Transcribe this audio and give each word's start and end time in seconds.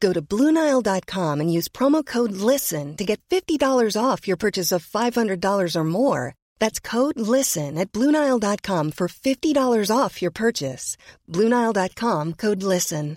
Go 0.00 0.12
to 0.12 0.22
Bluenile.com 0.22 1.40
and 1.40 1.52
use 1.52 1.68
promo 1.68 2.04
code 2.04 2.32
LISTEN 2.32 2.96
to 2.96 3.04
get 3.04 3.20
$50 3.30 3.96
off 3.96 4.28
your 4.28 4.36
purchase 4.36 4.72
of 4.72 4.86
$500 4.86 5.76
or 5.76 5.84
more. 5.84 6.34
That's 6.58 6.80
code 6.80 7.18
LISTEN 7.18 7.78
at 7.78 7.92
Bluenile.com 7.92 8.92
for 8.92 9.08
$50 9.08 9.90
off 9.90 10.22
your 10.22 10.32
purchase. 10.32 10.96
Bluenile.com 11.28 12.34
code 12.34 12.62
LISTEN. 12.62 13.16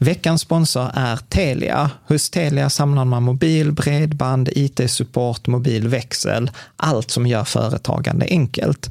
Veckans 0.00 0.40
sponsor 0.40 0.90
är 0.94 1.16
Telia. 1.16 1.90
Hos 2.06 2.30
Telia 2.30 2.70
samlar 2.70 3.04
man 3.04 3.22
mobil, 3.22 3.72
bredband, 3.72 4.48
IT-support, 4.52 5.46
mobilväxel, 5.46 6.50
allt 6.76 7.10
som 7.10 7.26
gör 7.26 7.44
företagande 7.44 8.26
enkelt. 8.26 8.90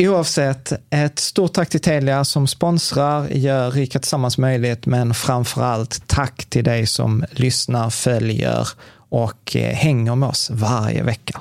Oavsett, 0.00 0.72
ett 0.90 1.18
stort 1.18 1.52
tack 1.52 1.68
till 1.68 1.80
Telia 1.80 2.24
som 2.24 2.46
sponsrar, 2.46 3.28
gör 3.28 3.70
Rika 3.70 3.98
Tillsammans 3.98 4.38
möjligt, 4.38 4.86
men 4.86 5.14
framför 5.14 5.62
allt 5.62 6.06
tack 6.06 6.44
till 6.44 6.64
dig 6.64 6.86
som 6.86 7.24
lyssnar, 7.30 7.90
följer 7.90 8.68
och 9.08 9.56
eh, 9.56 9.74
hänger 9.74 10.14
med 10.14 10.28
oss 10.28 10.50
varje 10.50 11.02
vecka. 11.02 11.40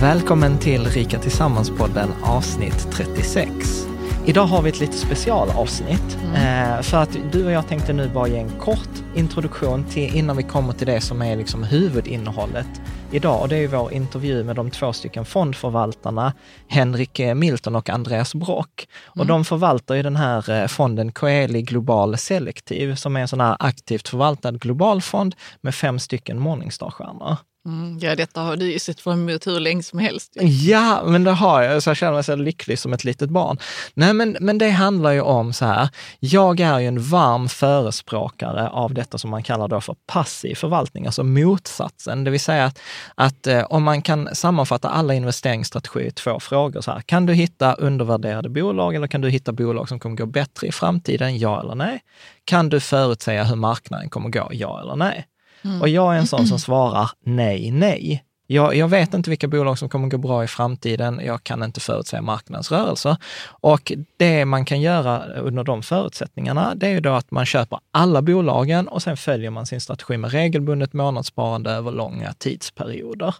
Välkommen 0.00 0.58
till 0.58 0.84
Rika 0.86 1.18
Tillsammans-podden 1.18 2.08
avsnitt 2.22 2.88
36. 2.92 3.91
Idag 4.26 4.44
har 4.44 4.62
vi 4.62 4.68
ett 4.68 4.80
lite 4.80 4.96
specialavsnitt, 4.96 6.18
mm. 6.24 6.82
för 6.82 6.96
att 6.96 7.16
du 7.32 7.44
och 7.44 7.52
jag 7.52 7.68
tänkte 7.68 7.92
nu 7.92 8.08
bara 8.08 8.28
ge 8.28 8.38
en 8.38 8.58
kort 8.58 8.88
introduktion 9.14 9.84
till, 9.84 10.16
innan 10.16 10.36
vi 10.36 10.42
kommer 10.42 10.72
till 10.72 10.86
det 10.86 11.00
som 11.00 11.22
är 11.22 11.36
liksom 11.36 11.64
huvudinnehållet 11.64 12.66
idag. 13.10 13.40
Och 13.40 13.48
det 13.48 13.56
är 13.56 13.68
vår 13.68 13.92
intervju 13.92 14.44
med 14.44 14.56
de 14.56 14.70
två 14.70 14.92
stycken 14.92 15.24
fondförvaltarna, 15.24 16.32
Henrik 16.68 17.20
Milton 17.34 17.76
och 17.76 17.90
Andreas 17.90 18.34
Brock. 18.34 18.88
Och 19.04 19.16
Mm. 19.16 19.26
de 19.26 19.44
förvaltar 19.44 19.94
ju 19.94 20.02
den 20.02 20.16
här 20.16 20.50
eh, 20.50 20.66
fonden 20.66 21.12
Coeli 21.12 21.62
Global 21.62 22.18
Selektiv, 22.18 22.94
som 22.94 23.16
är 23.16 23.20
en 23.20 23.28
sån 23.28 23.40
här 23.40 23.56
aktivt 23.58 24.08
förvaltad 24.08 24.52
global 24.52 25.02
fond 25.02 25.34
med 25.60 25.74
fem 25.74 25.98
stycken 25.98 26.38
Morningstar-stjärnor. 26.38 27.36
Mm, 27.66 27.98
ja, 27.98 28.16
detta 28.16 28.40
har 28.40 28.56
du 28.56 28.72
ju 28.72 28.78
sett 28.78 29.00
fram 29.00 29.28
emot 29.28 29.46
hur 29.46 29.60
länge 29.60 29.82
som 29.82 29.98
helst. 29.98 30.36
Ja, 30.40 31.02
men 31.06 31.24
det 31.24 31.30
har 31.30 31.62
jag. 31.62 31.82
Så 31.82 31.90
jag 31.90 31.96
känner 31.96 32.12
mig 32.12 32.24
så 32.24 32.36
lycklig 32.36 32.78
som 32.78 32.92
ett 32.92 33.04
litet 33.04 33.30
barn. 33.30 33.58
Nej, 33.94 34.12
men, 34.12 34.36
men 34.40 34.58
det 34.58 34.70
handlar 34.70 35.12
ju 35.12 35.20
om 35.20 35.52
så 35.52 35.64
här. 35.64 35.88
Jag 36.20 36.60
är 36.60 36.78
ju 36.78 36.86
en 36.86 37.02
varm 37.02 37.48
förespråkare 37.48 38.68
av 38.68 38.94
detta 38.94 39.18
som 39.18 39.30
man 39.30 39.42
kallar 39.42 39.68
då 39.68 39.80
för 39.80 39.96
passiv 40.06 40.54
förvaltning, 40.54 41.06
alltså 41.06 41.24
motsatsen. 41.24 42.24
Det 42.24 42.30
vill 42.30 42.40
säga 42.40 42.64
att, 42.64 42.80
att 43.14 43.46
eh, 43.46 43.62
om 43.62 43.82
man 43.82 44.02
kan 44.02 44.34
sammanfatta 44.34 44.88
alla 44.88 45.14
investeringsstrategier 45.14 46.06
i 46.06 46.10
två 46.10 46.40
frågor 46.40 46.80
så 46.80 46.90
här. 46.90 47.00
Kan 47.00 47.26
du 47.26 47.34
hitta 47.34 47.74
undervärderade 47.74 48.48
bolag 48.48 48.94
eller 48.94 49.06
kan 49.06 49.20
du 49.20 49.30
hitta 49.30 49.52
bolag 49.52 49.88
som 49.88 50.00
kommer 50.00 50.16
gå 50.16 50.26
bättre 50.26 50.66
i 50.66 50.72
framtiden? 50.72 51.38
Ja 51.38 51.60
eller 51.60 51.74
nej? 51.74 52.00
Kan 52.44 52.68
du 52.68 52.80
förutsäga 52.80 53.44
hur 53.44 53.56
marknaden 53.56 54.10
kommer 54.10 54.28
gå? 54.28 54.48
Ja 54.52 54.80
eller 54.80 54.96
nej? 54.96 55.26
Och 55.80 55.88
jag 55.88 56.14
är 56.14 56.18
en 56.18 56.26
sån 56.26 56.46
som 56.46 56.58
svarar 56.58 57.10
nej, 57.24 57.70
nej. 57.70 58.24
Jag, 58.52 58.74
jag 58.74 58.88
vet 58.88 59.14
inte 59.14 59.30
vilka 59.30 59.48
bolag 59.48 59.78
som 59.78 59.88
kommer 59.88 60.08
gå 60.08 60.18
bra 60.18 60.44
i 60.44 60.46
framtiden. 60.46 61.20
Jag 61.24 61.44
kan 61.44 61.62
inte 61.62 61.80
förutsäga 61.80 62.22
marknadsrörelser. 62.22 63.16
Och 63.46 63.92
det 64.16 64.44
man 64.44 64.64
kan 64.64 64.80
göra 64.80 65.24
under 65.24 65.64
de 65.64 65.82
förutsättningarna, 65.82 66.74
det 66.74 66.86
är 66.86 66.90
ju 66.90 67.00
då 67.00 67.12
att 67.12 67.30
man 67.30 67.46
köper 67.46 67.78
alla 67.90 68.22
bolagen 68.22 68.88
och 68.88 69.02
sen 69.02 69.16
följer 69.16 69.50
man 69.50 69.66
sin 69.66 69.80
strategi 69.80 70.16
med 70.16 70.32
regelbundet 70.32 70.92
månadssparande 70.92 71.70
över 71.70 71.90
långa 71.90 72.32
tidsperioder. 72.32 73.34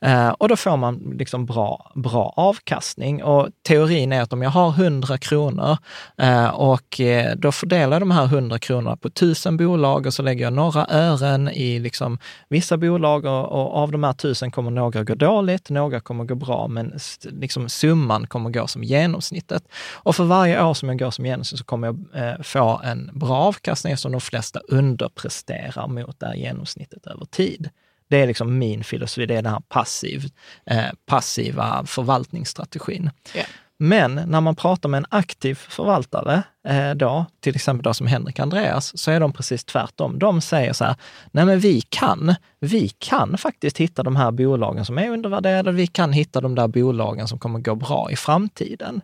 Eh, 0.00 0.28
och 0.28 0.48
då 0.48 0.56
får 0.56 0.76
man 0.76 1.14
liksom 1.18 1.46
bra, 1.46 1.92
bra 1.94 2.32
avkastning. 2.36 3.22
Och 3.22 3.48
teorin 3.62 4.12
är 4.12 4.22
att 4.22 4.32
om 4.32 4.42
jag 4.42 4.50
har 4.50 4.68
100 4.68 5.18
kronor 5.18 5.78
eh, 6.18 6.48
och 6.48 7.00
eh, 7.00 7.36
då 7.36 7.52
fördelar 7.52 7.94
jag 7.94 8.02
de 8.02 8.10
här 8.10 8.24
100 8.24 8.58
kronorna 8.58 8.96
på 8.96 9.08
1000 9.08 9.56
bolag 9.56 10.06
och 10.06 10.14
så 10.14 10.22
lägger 10.22 10.44
jag 10.44 10.52
några 10.52 10.86
ören 10.90 11.48
i 11.48 11.78
liksom 11.78 12.18
vissa 12.48 12.76
bolag 12.76 13.24
och, 13.24 13.52
och 13.52 13.76
av 13.76 13.92
de 13.92 14.04
här 14.04 14.10
1000 14.10 14.45
kommer 14.50 14.70
några 14.70 15.04
gå 15.04 15.14
dåligt, 15.14 15.70
några 15.70 16.00
kommer 16.00 16.24
gå 16.24 16.34
bra, 16.34 16.68
men 16.68 16.98
liksom 17.22 17.68
summan 17.68 18.26
kommer 18.26 18.50
gå 18.50 18.66
som 18.66 18.84
genomsnittet. 18.84 19.68
Och 19.92 20.16
för 20.16 20.24
varje 20.24 20.64
år 20.64 20.74
som 20.74 20.88
jag 20.88 20.98
går 20.98 21.10
som 21.10 21.26
genomsnitt 21.26 21.58
så 21.58 21.64
kommer 21.64 21.86
jag 21.86 22.28
eh, 22.28 22.42
få 22.42 22.80
en 22.84 23.10
bra 23.14 23.36
avkastning 23.36 23.92
eftersom 23.92 24.12
de 24.12 24.20
flesta 24.20 24.60
underpresterar 24.68 25.88
mot 25.88 26.20
det 26.20 26.26
här 26.26 26.34
genomsnittet 26.34 27.06
över 27.06 27.24
tid. 27.24 27.70
Det 28.08 28.16
är 28.22 28.26
liksom 28.26 28.58
min 28.58 28.84
filosofi, 28.84 29.26
det 29.26 29.34
är 29.34 29.42
den 29.42 29.52
här 29.52 29.62
passiv, 29.68 30.30
eh, 30.66 30.84
passiva 31.06 31.86
förvaltningsstrategin. 31.86 33.10
Yeah. 33.34 33.48
Men 33.78 34.14
när 34.14 34.40
man 34.40 34.56
pratar 34.56 34.88
med 34.88 34.98
en 34.98 35.06
aktiv 35.08 35.54
förvaltare, 35.54 36.42
eh, 36.68 36.90
då, 36.90 37.26
till 37.40 37.54
exempel 37.54 37.82
då 37.82 37.94
som 37.94 38.06
Henrik 38.06 38.38
Andreas, 38.38 38.98
så 38.98 39.10
är 39.10 39.20
de 39.20 39.32
precis 39.32 39.64
tvärtom. 39.64 40.18
De 40.18 40.40
säger 40.40 40.72
så 40.72 40.84
här, 40.84 40.96
nej 41.30 41.44
men 41.44 41.60
vi 41.60 41.80
kan, 41.80 42.34
vi 42.60 42.88
kan 42.88 43.38
faktiskt 43.38 43.78
hitta 43.78 44.02
de 44.02 44.16
här 44.16 44.30
bolagen 44.30 44.84
som 44.84 44.98
är 44.98 45.10
undervärderade, 45.10 45.72
vi 45.72 45.86
kan 45.86 46.12
hitta 46.12 46.40
de 46.40 46.54
där 46.54 46.68
bolagen 46.68 47.28
som 47.28 47.38
kommer 47.38 47.58
gå 47.58 47.74
bra 47.74 48.10
i 48.10 48.16
framtiden. 48.16 49.00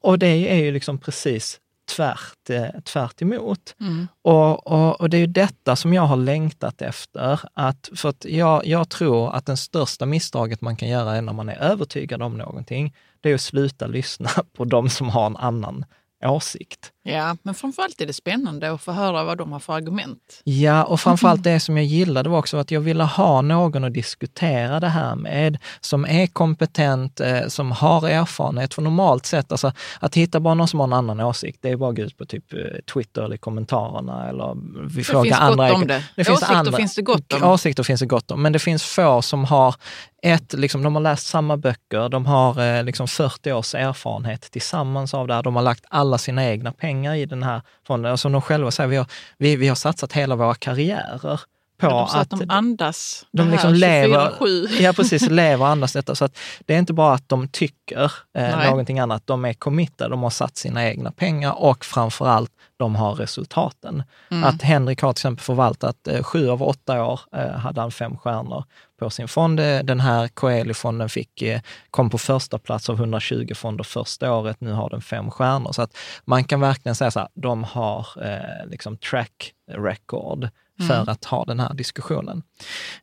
Och 0.00 0.18
det 0.18 0.50
är 0.52 0.56
ju 0.56 0.72
liksom 0.72 0.98
precis 0.98 1.60
tvärt, 1.96 2.50
eh, 2.50 2.80
tvärt 2.84 3.22
emot. 3.22 3.74
Mm. 3.80 4.08
Och, 4.22 4.66
och, 4.66 5.00
och 5.00 5.10
det 5.10 5.16
är 5.16 5.20
ju 5.20 5.26
detta 5.26 5.76
som 5.76 5.94
jag 5.94 6.02
har 6.02 6.16
längtat 6.16 6.82
efter. 6.82 7.40
Att, 7.54 7.90
för 7.96 8.08
att 8.08 8.24
jag, 8.24 8.66
jag 8.66 8.88
tror 8.88 9.34
att 9.34 9.46
det 9.46 9.56
största 9.56 10.06
misstaget 10.06 10.60
man 10.60 10.76
kan 10.76 10.88
göra 10.88 11.16
är 11.16 11.22
när 11.22 11.32
man 11.32 11.48
är 11.48 11.56
övertygad 11.56 12.22
om 12.22 12.38
någonting, 12.38 12.94
det 13.22 13.30
är 13.30 13.34
att 13.34 13.40
sluta 13.40 13.86
lyssna 13.86 14.30
på 14.52 14.64
de 14.64 14.90
som 14.90 15.08
har 15.08 15.26
en 15.26 15.36
annan 15.36 15.84
åsikt. 16.24 16.91
Ja, 17.04 17.36
men 17.42 17.54
framförallt 17.54 18.00
är 18.00 18.06
det 18.06 18.12
spännande 18.12 18.72
att 18.72 18.82
få 18.82 18.92
höra 18.92 19.24
vad 19.24 19.38
de 19.38 19.52
har 19.52 19.58
för 19.60 19.72
argument. 19.72 20.40
Ja, 20.44 20.84
och 20.84 21.00
framförallt 21.00 21.42
det 21.44 21.60
som 21.60 21.76
jag 21.76 21.86
gillade 21.86 22.28
var 22.30 22.38
också 22.38 22.56
att 22.56 22.70
jag 22.70 22.80
ville 22.80 23.04
ha 23.04 23.40
någon 23.42 23.84
att 23.84 23.92
diskutera 23.94 24.80
det 24.80 24.88
här 24.88 25.14
med, 25.16 25.58
som 25.80 26.04
är 26.04 26.26
kompetent, 26.26 27.20
eh, 27.20 27.46
som 27.48 27.72
har 27.72 28.08
erfarenhet. 28.08 28.74
För 28.74 28.82
normalt 28.82 29.26
sett, 29.26 29.52
alltså, 29.52 29.72
att 30.00 30.14
hitta 30.16 30.40
bara 30.40 30.54
någon 30.54 30.68
som 30.68 30.80
har 30.80 30.86
en 30.86 30.92
annan 30.92 31.20
åsikt, 31.20 31.58
det 31.62 31.68
är 31.68 31.76
bara 31.76 31.90
att 31.90 31.96
gå 31.96 32.02
ut 32.02 32.18
på 32.18 32.24
typ 32.24 32.52
eh, 32.52 32.58
Twitter 32.94 33.22
eller 33.22 33.36
kommentarerna 33.36 34.28
eller 34.28 34.54
vi 34.88 34.96
Det 34.96 35.04
frågar 35.04 35.22
finns 35.24 35.38
andra. 35.40 35.68
gott 35.68 35.76
om 35.82 35.86
det. 35.86 36.04
Det 36.16 36.24
finns 36.24 36.38
Åsikter 36.38 36.54
andra- 36.54 36.72
finns 36.76 36.94
det 36.94 37.02
gott 37.02 37.32
om. 37.32 37.44
Åsikter 37.44 37.82
finns 37.82 38.00
det 38.00 38.06
gott 38.06 38.30
om, 38.30 38.42
men 38.42 38.52
det 38.52 38.58
finns 38.58 38.82
få 38.82 39.22
som 39.22 39.44
har 39.44 39.74
ett, 40.22 40.52
liksom, 40.52 40.82
de 40.82 40.94
har 40.94 41.02
läst 41.02 41.26
samma 41.26 41.56
böcker, 41.56 42.08
de 42.08 42.26
har 42.26 42.60
eh, 42.78 42.84
liksom 42.84 43.08
40 43.08 43.52
års 43.52 43.74
erfarenhet 43.74 44.40
tillsammans 44.50 45.14
av 45.14 45.26
det 45.26 45.34
här. 45.34 45.42
De 45.42 45.56
har 45.56 45.62
lagt 45.62 45.84
alla 45.88 46.18
sina 46.18 46.44
egna 46.48 46.72
pengar 46.72 46.91
i 46.92 47.26
den 47.26 47.42
här 47.42 47.62
fonden. 47.86 48.18
Som 48.18 48.32
de 48.32 48.42
själva 48.42 48.70
säger, 48.70 48.88
vi 48.88 48.96
har, 48.96 49.06
vi, 49.38 49.56
vi 49.56 49.68
har 49.68 49.74
satsat 49.74 50.12
hela 50.12 50.36
våra 50.36 50.54
karriärer 50.54 51.40
på 51.88 51.88
de 51.88 52.08
sa 52.08 52.18
att... 52.18 52.30
de 52.30 52.44
andas 52.48 53.26
de 53.32 53.46
det 53.46 53.52
liksom 53.52 53.70
här 53.70 53.78
lever, 53.78 54.30
24-7. 54.40 54.80
ja 54.80 54.92
precis, 54.92 55.30
lever 55.30 55.64
och 55.64 55.68
andas 55.68 55.92
detta. 55.92 56.14
Så 56.14 56.24
att 56.24 56.38
det 56.66 56.74
är 56.74 56.78
inte 56.78 56.92
bara 56.92 57.14
att 57.14 57.28
de 57.28 57.48
tycker 57.48 58.12
eh, 58.38 58.70
någonting 58.70 58.98
annat, 58.98 59.26
de 59.26 59.44
är 59.44 59.52
committed, 59.52 60.10
de 60.10 60.22
har 60.22 60.30
satt 60.30 60.56
sina 60.56 60.88
egna 60.88 61.10
pengar 61.12 61.62
och 61.62 61.84
framför 61.84 62.26
allt 62.26 62.50
de 62.76 62.96
har 62.96 63.14
resultaten. 63.14 64.02
Mm. 64.30 64.44
Att 64.44 64.62
Henrik 64.62 65.02
har 65.02 65.12
till 65.12 65.20
exempel 65.20 65.42
förvaltat 65.44 66.08
eh, 66.08 66.22
sju 66.22 66.48
av 66.48 66.62
åtta 66.62 67.04
år, 67.04 67.20
eh, 67.36 67.50
hade 67.50 67.80
han 67.80 67.90
fem 67.90 68.18
stjärnor 68.18 68.64
på 69.02 69.10
sin 69.10 69.28
fond. 69.28 69.60
Eh, 69.60 69.78
Den 69.82 70.00
här 70.00 70.28
Coeli-fonden 70.28 71.08
fick, 71.08 71.42
eh, 71.42 71.60
kom 71.90 72.10
på 72.10 72.18
första 72.18 72.58
plats 72.58 72.90
av 72.90 72.96
120 72.96 73.54
fonder 73.54 73.84
första 73.84 74.32
året, 74.32 74.56
nu 74.60 74.72
har 74.72 74.90
den 74.90 75.00
fem 75.02 75.30
stjärnor. 75.30 75.72
Så 75.72 75.82
att 75.82 75.96
man 76.24 76.44
kan 76.44 76.60
verkligen 76.60 76.94
säga 76.94 77.10
så 77.10 77.20
här, 77.20 77.28
de 77.34 77.64
har 77.64 78.06
eh, 78.24 78.70
liksom 78.70 78.96
track 78.96 79.52
record 79.70 80.48
för 80.88 81.10
att 81.10 81.24
ha 81.24 81.44
den 81.44 81.60
här 81.60 81.74
diskussionen. 81.74 82.42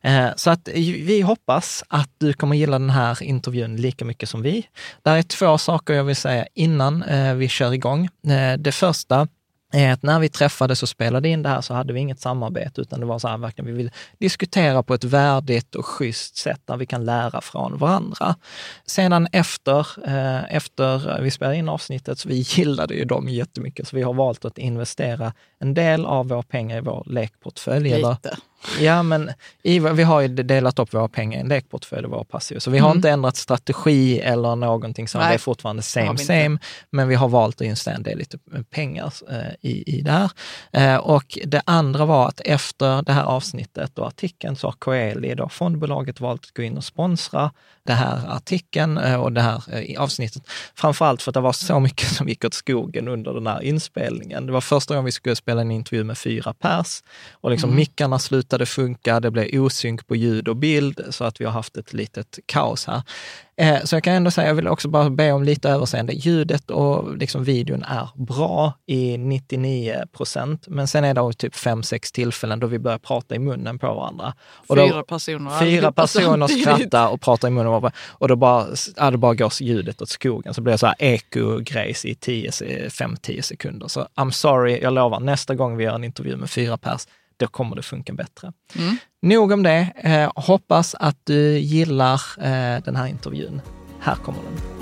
Eh, 0.02 0.28
Så 0.36 0.50
att 0.50 0.68
vi 1.08 1.20
hoppas 1.20 1.84
att 1.88 2.10
du 2.18 2.32
kommer 2.32 2.56
gilla 2.56 2.78
den 2.78 2.90
här 2.90 3.22
intervjun 3.22 3.76
lika 3.76 4.04
mycket 4.04 4.28
som 4.28 4.42
vi. 4.42 4.66
Det 5.02 5.10
är 5.10 5.22
två 5.22 5.58
saker 5.58 5.94
jag 5.94 6.04
vill 6.04 6.16
säga 6.16 6.46
innan 6.54 7.02
eh, 7.02 7.34
vi 7.34 7.48
kör 7.48 7.72
igång. 7.74 8.04
Eh, 8.26 8.58
Det 8.58 8.72
första 8.72 9.28
är 9.72 9.92
att 9.92 10.02
när 10.02 10.20
vi 10.20 10.28
träffades 10.28 10.82
och 10.82 10.88
spelade 10.88 11.28
in 11.28 11.42
det 11.42 11.48
här 11.48 11.60
så 11.60 11.74
hade 11.74 11.92
vi 11.92 12.00
inget 12.00 12.20
samarbete, 12.20 12.80
utan 12.80 13.00
det 13.00 13.06
var 13.06 13.18
så 13.18 13.28
här, 13.28 13.38
verkligen, 13.38 13.66
vi 13.66 13.72
vill 13.72 13.90
diskutera 14.18 14.82
på 14.82 14.94
ett 14.94 15.04
värdigt 15.04 15.74
och 15.74 15.86
schysst 15.86 16.36
sätt 16.36 16.60
där 16.64 16.76
vi 16.76 16.86
kan 16.86 17.04
lära 17.04 17.40
från 17.40 17.78
varandra. 17.78 18.34
Sedan 18.86 19.28
efter, 19.32 19.86
eh, 20.06 20.54
efter 20.56 21.20
vi 21.22 21.30
spelade 21.30 21.56
in 21.56 21.68
avsnittet, 21.68 22.18
så 22.18 22.28
vi 22.28 22.44
gillade 22.48 22.94
ju 22.94 23.04
dem 23.04 23.28
jättemycket, 23.28 23.88
så 23.88 23.96
vi 23.96 24.02
har 24.02 24.14
valt 24.14 24.44
att 24.44 24.58
investera 24.58 25.32
en 25.58 25.74
del 25.74 26.06
av 26.06 26.28
våra 26.28 26.42
pengar 26.42 26.76
i 26.78 26.80
vår 26.80 27.04
lekportfölj. 27.06 27.92
eller- 27.92 28.08
Ja, 28.80 29.02
men 29.02 29.30
i, 29.62 29.78
vi 29.78 30.02
har 30.02 30.20
ju 30.20 30.28
delat 30.28 30.78
upp 30.78 30.94
våra 30.94 31.08
pengar 31.08 31.38
i 31.38 31.40
en 31.40 31.48
lekportfölj 31.48 32.04
och 32.04 32.10
våra 32.12 32.24
passiva. 32.24 32.60
Så 32.60 32.70
vi 32.70 32.78
har 32.78 32.88
Mm. 32.88 32.98
inte 32.98 33.10
ändrat 33.10 33.36
strategi 33.36 34.20
eller 34.20 34.56
någonting 34.56 35.08
sånt. 35.08 35.24
Det 35.28 35.34
är 35.34 35.38
fortfarande 35.38 35.82
same 35.82 36.18
same. 36.18 36.58
Men 36.90 37.08
vi 37.08 37.14
har 37.14 37.28
valt 37.28 37.56
att 37.56 37.60
investera 37.60 37.94
en 37.94 38.02
lite 38.02 38.38
pengar 38.70 39.12
eh, 39.30 39.70
i, 39.70 39.96
i 39.98 40.00
det 40.02 40.10
här. 40.10 40.30
Eh, 40.72 40.96
och 40.96 41.38
det 41.44 41.62
andra 41.64 42.04
var 42.04 42.28
att 42.28 42.40
efter 42.44 43.02
det 43.02 43.12
här 43.12 43.24
avsnittet 43.24 43.98
och 43.98 44.06
artikeln 44.06 44.56
så 44.56 44.66
har 44.66 44.72
Coeli, 44.72 45.34
då 45.34 45.48
fondbolaget, 45.48 46.20
valt 46.20 46.44
att 46.44 46.54
gå 46.56 46.62
in 46.62 46.76
och 46.76 46.84
sponsra 46.84 47.50
det 47.82 47.92
här 47.92 48.36
artikeln 48.36 48.98
eh, 48.98 49.20
och 49.20 49.32
det 49.32 49.40
här 49.42 49.62
eh, 49.72 50.02
avsnittet. 50.02 50.42
Framförallt 50.74 51.22
för 51.22 51.30
att 51.30 51.34
det 51.34 51.40
var 51.40 51.52
så 51.52 51.80
mycket 51.80 52.08
som 52.14 52.28
gick 52.28 52.44
åt 52.44 52.54
skogen 52.54 53.08
under 53.08 53.34
den 53.34 53.46
här 53.46 53.62
inspelningen. 53.62 54.46
Det 54.46 54.52
var 54.52 54.60
första 54.60 54.94
gången 54.94 55.04
vi 55.04 55.12
skulle 55.12 55.36
spela 55.36 55.60
en 55.60 55.70
intervju 55.70 56.04
med 56.04 56.18
fyra 56.18 56.52
pers 56.54 57.02
och 57.32 57.50
liksom 57.50 57.74
mickarna 57.74 58.18
slutade 58.18 58.49
funka, 58.66 59.20
det 59.20 59.30
blev 59.30 59.60
osynk 59.62 60.06
på 60.06 60.16
ljud 60.16 60.48
och 60.48 60.56
bild 60.56 61.00
så 61.10 61.24
att 61.24 61.40
vi 61.40 61.44
har 61.44 61.52
haft 61.52 61.76
ett 61.76 61.92
litet 61.92 62.38
kaos 62.46 62.86
här. 62.86 63.02
Eh, 63.56 63.84
Så 63.84 63.96
jag 63.96 64.04
kan 64.04 64.14
ändå 64.14 64.30
säga, 64.30 64.48
jag 64.48 64.54
vill 64.54 64.68
också 64.68 64.88
bara 64.88 65.10
be 65.10 65.32
om 65.32 65.42
lite 65.42 65.68
överseende. 65.70 66.12
Ljudet 66.12 66.70
och 66.70 67.16
liksom 67.16 67.44
videon 67.44 67.82
är 67.82 68.08
bra 68.14 68.72
i 68.86 69.18
99 69.18 70.02
procent, 70.16 70.64
men 70.68 70.88
sen 70.88 71.04
är 71.04 71.14
det 71.14 71.32
typ 71.32 71.54
fem, 71.56 71.82
sex 71.82 72.12
tillfällen 72.12 72.60
då 72.60 72.66
vi 72.66 72.78
börjar 72.78 72.98
prata 72.98 73.34
i 73.34 73.38
munnen 73.38 73.78
på 73.78 73.94
varandra. 73.94 74.34
Och 74.66 74.76
då- 74.76 74.88
Fyra 74.88 75.02
personer. 75.02 75.58
Fyra 75.60 75.92
personer 75.92 76.46
skrattar 76.46 77.08
och 77.08 77.20
pratar 77.20 77.48
i 77.48 77.50
munnen 77.50 77.66
på 77.66 77.70
varandra. 77.80 77.92
och 78.08 78.28
då 78.28 78.36
bara, 78.36 78.66
ja, 78.96 79.10
bara 79.10 79.34
går 79.34 79.52
ljudet 79.62 80.02
åt 80.02 80.08
skogen. 80.08 80.54
Så 80.54 80.60
blir 80.60 80.72
det 80.72 80.78
så 80.78 80.86
här 80.86 80.96
eko-grejs 80.98 82.04
i 82.04 82.14
5-10 82.90 83.42
sekunder. 83.42 83.88
Så 83.88 84.06
I'm 84.16 84.30
sorry, 84.30 84.78
jag 84.82 84.92
lovar, 84.92 85.20
nästa 85.20 85.54
gång 85.54 85.76
vi 85.76 85.84
gör 85.84 85.94
en 85.94 86.04
intervju 86.04 86.36
med 86.36 86.50
fyra 86.50 86.76
pers, 86.78 87.06
då 87.40 87.46
kommer 87.46 87.76
det 87.76 87.82
funka 87.82 88.12
bättre. 88.12 88.52
Mm. 88.78 88.96
Nog 89.22 89.52
om 89.52 89.62
det. 89.62 89.92
Eh, 89.96 90.32
hoppas 90.34 90.94
att 90.94 91.16
du 91.24 91.58
gillar 91.58 92.20
eh, 92.38 92.82
den 92.84 92.96
här 92.96 93.06
intervjun. 93.06 93.60
Här 94.00 94.14
kommer 94.14 94.38
den. 94.42 94.80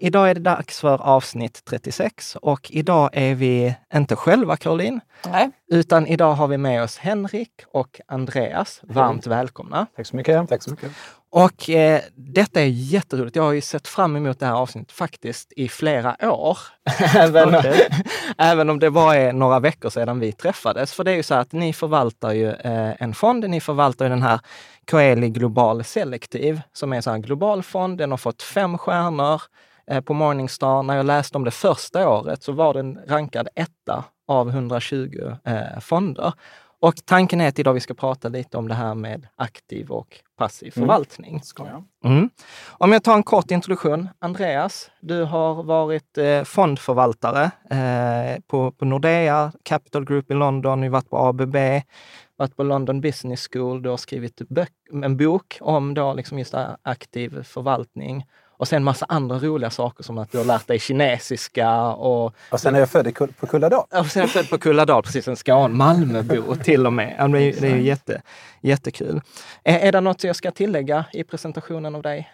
Idag 0.00 0.30
är 0.30 0.34
det 0.34 0.40
dags 0.40 0.80
för 0.80 1.02
avsnitt 1.02 1.62
36 1.64 2.36
och 2.36 2.70
idag 2.70 3.10
är 3.12 3.34
vi 3.34 3.74
inte 3.94 4.16
själva, 4.16 4.56
Caroline, 4.56 5.00
Nej. 5.26 5.50
utan 5.66 6.06
idag 6.06 6.34
har 6.34 6.48
vi 6.48 6.58
med 6.58 6.82
oss 6.82 6.98
Henrik 6.98 7.52
och 7.72 8.00
Andreas. 8.08 8.80
Varmt 8.82 9.26
välkomna. 9.26 9.86
Tack 9.96 10.06
så 10.06 10.16
mycket. 10.16 10.48
Tack 10.48 10.62
så 10.62 10.70
mycket. 10.70 10.92
Och 11.30 11.70
eh, 11.70 12.00
detta 12.14 12.60
är 12.60 12.66
jätteroligt. 12.66 13.36
Jag 13.36 13.42
har 13.42 13.52
ju 13.52 13.60
sett 13.60 13.88
fram 13.88 14.16
emot 14.16 14.38
det 14.38 14.46
här 14.46 14.54
avsnittet 14.54 14.92
faktiskt 14.92 15.52
i 15.56 15.68
flera 15.68 16.30
år. 16.32 16.58
även, 17.16 17.56
även 18.38 18.70
om 18.70 18.78
det 18.78 18.90
bara 18.90 19.16
är 19.16 19.32
några 19.32 19.60
veckor 19.60 19.90
sedan 19.90 20.20
vi 20.20 20.32
träffades. 20.32 20.92
För 20.92 21.04
det 21.04 21.10
är 21.10 21.16
ju 21.16 21.22
så 21.22 21.34
att 21.34 21.52
ni 21.52 21.72
förvaltar 21.72 22.32
ju 22.32 22.48
eh, 22.48 23.02
en 23.02 23.14
fond. 23.14 23.50
Ni 23.50 23.60
förvaltar 23.60 24.04
ju 24.04 24.08
den 24.08 24.22
här 24.22 24.40
Coeli 24.90 25.28
Global 25.28 25.84
Selektiv 25.84 26.60
som 26.72 26.92
är 26.92 26.96
en 26.96 27.02
sån 27.02 27.12
här 27.12 27.20
global 27.20 27.62
fond. 27.62 27.98
Den 27.98 28.10
har 28.10 28.18
fått 28.18 28.42
fem 28.42 28.78
stjärnor 28.78 29.42
eh, 29.90 30.00
på 30.00 30.14
Morningstar. 30.14 30.82
När 30.82 30.96
jag 30.96 31.06
läste 31.06 31.38
om 31.38 31.44
det 31.44 31.50
första 31.50 32.08
året 32.08 32.42
så 32.42 32.52
var 32.52 32.74
den 32.74 32.98
rankad 33.06 33.48
etta 33.54 34.04
av 34.28 34.48
120 34.48 35.36
eh, 35.44 35.80
fonder. 35.80 36.32
Och 36.80 36.94
tanken 37.04 37.40
är 37.40 37.48
att 37.48 37.58
idag 37.58 37.74
vi 37.74 37.80
ska 37.80 37.94
prata 37.94 38.28
lite 38.28 38.58
om 38.58 38.68
det 38.68 38.74
här 38.74 38.94
med 38.94 39.26
aktiv 39.36 39.90
och 39.90 40.16
passiv 40.36 40.70
förvaltning. 40.70 41.42
Ska 41.42 41.66
jag? 41.66 41.84
Mm. 42.12 42.30
Om 42.68 42.92
jag 42.92 43.02
tar 43.04 43.14
en 43.14 43.22
kort 43.22 43.50
introduktion. 43.50 44.08
Andreas, 44.18 44.90
du 45.00 45.24
har 45.24 45.62
varit 45.62 46.18
eh, 46.18 46.42
fondförvaltare 46.42 47.50
eh, 47.70 48.40
på, 48.46 48.72
på 48.72 48.84
Nordea, 48.84 49.52
Capital 49.62 50.04
Group 50.04 50.30
i 50.30 50.34
London, 50.34 50.80
du 50.80 50.88
varit 50.88 51.10
på 51.10 51.18
ABB, 51.18 51.56
varit 52.36 52.56
på 52.56 52.62
London 52.62 53.00
Business 53.00 53.48
School, 53.52 53.82
du 53.82 53.88
har 53.88 53.96
skrivit 53.96 54.40
bök- 54.40 55.04
en 55.04 55.16
bok 55.16 55.58
om 55.60 55.94
då 55.94 56.14
liksom 56.14 56.38
just 56.38 56.54
aktiv 56.82 57.42
förvaltning. 57.42 58.24
Och 58.58 58.68
sen 58.68 58.84
massa 58.84 59.06
andra 59.08 59.38
roliga 59.38 59.70
saker 59.70 60.04
som 60.04 60.18
att 60.18 60.32
du 60.32 60.38
har 60.38 60.44
lärt 60.44 60.66
dig 60.66 60.78
kinesiska 60.78 61.82
och 61.82 62.34
Och 62.50 62.60
sen 62.60 62.74
är 62.74 62.78
jag 62.78 62.88
född 62.88 63.14
på 63.40 63.46
Kulladal. 63.46 63.84
och 63.90 64.06
sen 64.06 64.22
är 64.22 64.24
jag 64.26 64.30
född 64.30 64.50
på 64.50 64.58
Kulladal, 64.58 65.02
precis 65.02 65.28
en 65.28 65.36
Skåne, 65.36 65.74
Malmöbo 65.74 66.54
till 66.56 66.86
och 66.86 66.92
med. 66.92 67.16
Det 67.18 67.22
är, 67.22 67.60
det 67.60 67.66
är 67.66 67.76
ju 67.76 67.82
jätte, 67.82 68.22
jättekul. 68.60 69.20
Är, 69.64 69.78
är 69.78 69.92
det 69.92 70.00
något 70.00 70.24
jag 70.24 70.36
ska 70.36 70.50
tillägga 70.50 71.04
i 71.12 71.24
presentationen 71.24 71.94
av 71.94 72.02
dig? 72.02 72.30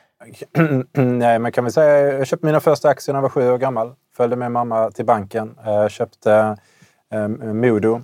Nej, 0.93 1.39
men 1.39 1.53
kan 1.53 1.65
vi 1.65 1.71
säga, 1.71 2.19
jag 2.19 2.27
köpte 2.27 2.47
mina 2.47 2.61
första 2.61 2.89
aktier 2.89 3.13
när 3.13 3.19
jag 3.19 3.23
var 3.23 3.29
sju 3.29 3.51
år 3.51 3.59
gammal. 3.59 3.95
Följde 4.17 4.37
med 4.37 4.53
mamma 4.53 4.91
till 4.91 5.05
banken. 5.05 5.59
Eh, 5.67 5.89
köpte 5.89 6.57
eh, 7.13 7.29
Modo. 7.29 8.01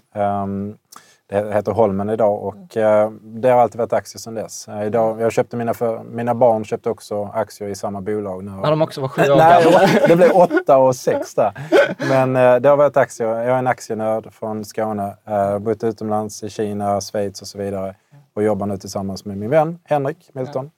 Det 1.30 1.54
heter 1.54 1.72
Holmen 1.72 2.10
idag 2.10 2.42
och 2.42 2.76
eh, 2.76 3.10
det 3.22 3.48
har 3.48 3.60
alltid 3.60 3.78
varit 3.78 3.92
aktier 3.92 4.18
sedan 4.18 4.34
dess. 4.34 4.68
Eh, 4.68 4.86
idag, 4.86 5.20
jag 5.20 5.32
köpte 5.32 5.56
mina, 5.56 5.74
för, 5.74 6.02
mina 6.02 6.34
barn 6.34 6.64
köpte 6.64 6.90
också 6.90 7.24
aktier 7.24 7.68
i 7.68 7.74
samma 7.74 8.00
bolag. 8.00 8.44
Nu. 8.44 8.50
När 8.50 8.70
de 8.70 8.82
också 8.82 9.00
var 9.00 9.08
sju 9.08 9.22
år 9.22 9.36
Nej, 9.36 9.64
gamla? 9.64 9.80
det 10.08 10.16
blev 10.16 10.30
åtta 10.30 10.78
och 10.78 10.96
sex 10.96 11.34
där. 11.34 11.52
Men 12.08 12.36
eh, 12.36 12.56
det 12.56 12.68
har 12.68 12.76
varit 12.76 12.96
aktier. 12.96 13.28
Jag 13.28 13.46
är 13.46 13.58
en 13.58 13.66
aktienörd 13.66 14.32
från 14.32 14.64
Skåne. 14.64 15.16
Bott 15.60 15.84
utomlands 15.84 16.42
i 16.42 16.50
Kina, 16.50 17.00
Schweiz 17.00 17.42
och 17.42 17.48
så 17.48 17.58
vidare. 17.58 17.94
Och 18.34 18.42
jobbar 18.42 18.66
nu 18.66 18.76
tillsammans 18.76 19.24
med 19.24 19.38
min 19.38 19.50
vän 19.50 19.78
Henrik 19.84 20.30
Milton. 20.32 20.70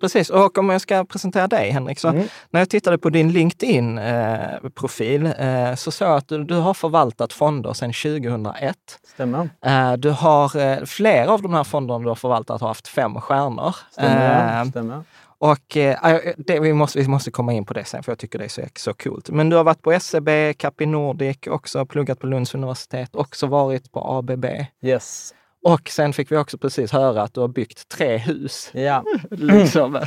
Precis, 0.00 0.30
och 0.30 0.58
om 0.58 0.70
jag 0.70 0.80
ska 0.80 1.04
presentera 1.04 1.46
dig 1.46 1.70
Henrik, 1.70 1.98
så 1.98 2.08
Mm. 2.08 2.26
när 2.50 2.60
jag 2.60 2.70
tittade 2.70 2.98
på 2.98 3.10
din 3.10 3.32
LinkedIn-profil 3.32 5.26
eh, 5.38 5.74
så 5.74 5.90
såg 5.90 6.08
jag 6.08 6.16
att 6.16 6.28
du, 6.28 6.44
du 6.44 6.54
har 6.54 6.74
förvaltat 6.74 7.32
fonder 7.32 7.72
sedan 7.72 7.92
2001. 7.92 8.76
Stämmer. 9.14 9.50
Eh, 9.64 9.92
du 9.92 10.10
har, 10.10 10.56
eh, 10.56 10.84
flera 10.84 11.32
av 11.32 11.42
de 11.42 11.54
här 11.54 11.64
fonderna 11.64 11.98
du 11.98 12.08
har 12.08 12.14
förvaltat 12.14 12.60
har 12.60 12.68
haft 12.68 12.88
fem 12.88 13.20
stjärnor. 13.20 13.76
Stämmer. 13.90 14.60
Eh, 14.62 14.70
Stämmer. 14.70 15.02
Och 15.40 15.76
eh, 15.76 16.20
det, 16.36 16.60
vi, 16.60 16.72
måste, 16.72 16.98
vi 16.98 17.08
måste 17.08 17.30
komma 17.30 17.52
in 17.52 17.64
på 17.64 17.74
det 17.74 17.84
sen, 17.84 18.02
för 18.02 18.12
jag 18.12 18.18
tycker 18.18 18.38
det 18.38 18.44
är 18.44 18.48
så, 18.48 18.62
så 18.76 18.94
coolt. 18.94 19.30
Men 19.30 19.48
du 19.50 19.56
har 19.56 19.64
varit 19.64 19.82
på 19.82 20.00
SEB, 20.00 20.28
Capi 20.56 20.86
Nordic, 20.86 21.36
också 21.46 21.86
pluggat 21.86 22.18
på 22.18 22.26
Lunds 22.26 22.54
universitet, 22.54 23.16
också 23.16 23.46
varit 23.46 23.92
på 23.92 24.00
ABB. 24.18 24.44
Yes. 24.82 25.34
Och 25.62 25.88
sen 25.88 26.12
fick 26.12 26.32
vi 26.32 26.36
också 26.36 26.58
precis 26.58 26.92
höra 26.92 27.22
att 27.22 27.34
du 27.34 27.40
har 27.40 27.48
byggt 27.48 27.88
tre 27.88 28.16
hus. 28.16 28.70
Ja. 28.72 29.04
liksom. 29.30 30.00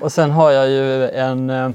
Och 0.00 0.12
sen 0.12 0.30
har 0.30 0.50
jag 0.50 0.70
ju 0.70 1.08
en 1.08 1.50
eh, 1.50 1.70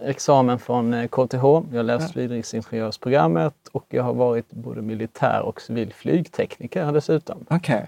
examen 0.00 0.58
från 0.58 0.94
eh, 0.94 1.08
KTH. 1.08 1.44
Jag 1.44 1.78
har 1.78 1.82
läst 1.82 2.12
flygdriftsingenjörsprogrammet 2.12 3.54
och 3.72 3.86
jag 3.88 4.02
har 4.02 4.14
varit 4.14 4.50
både 4.50 4.82
militär 4.82 5.42
och 5.42 5.60
civil 5.60 5.92
flygtekniker 5.94 6.92
dessutom. 6.92 7.46
Okay. 7.50 7.86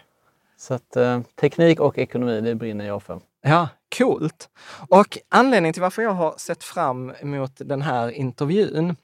Så 0.56 0.74
att 0.74 0.96
eh, 0.96 1.20
teknik 1.40 1.80
och 1.80 1.98
ekonomi, 1.98 2.40
det 2.40 2.54
brinner 2.54 2.86
jag 2.86 3.02
för. 3.02 3.20
Ja, 3.42 3.68
coolt. 3.98 4.48
Och 4.88 5.18
anledningen 5.28 5.72
till 5.72 5.82
varför 5.82 6.02
jag 6.02 6.14
har 6.14 6.34
sett 6.36 6.64
fram 6.64 7.12
emot 7.20 7.52
den 7.56 7.82
här 7.82 8.10
intervjun 8.10 8.96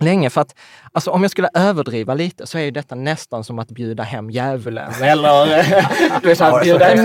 länge. 0.00 0.30
För 0.30 0.40
att 0.40 0.54
alltså, 0.92 1.10
om 1.10 1.22
jag 1.22 1.30
skulle 1.30 1.48
överdriva 1.54 2.14
lite 2.14 2.46
så 2.46 2.58
är 2.58 2.62
ju 2.62 2.70
detta 2.70 2.94
nästan 2.94 3.44
som 3.44 3.58
att 3.58 3.68
bjuda 3.68 4.02
hem 4.02 4.30
djävulen. 4.30 4.92
Eller 5.02 5.46
du 6.22 6.28
vet, 6.28 6.38
så 6.38 6.44
här, 6.44 6.64
bjuda 6.64 6.84
hem, 6.84 7.04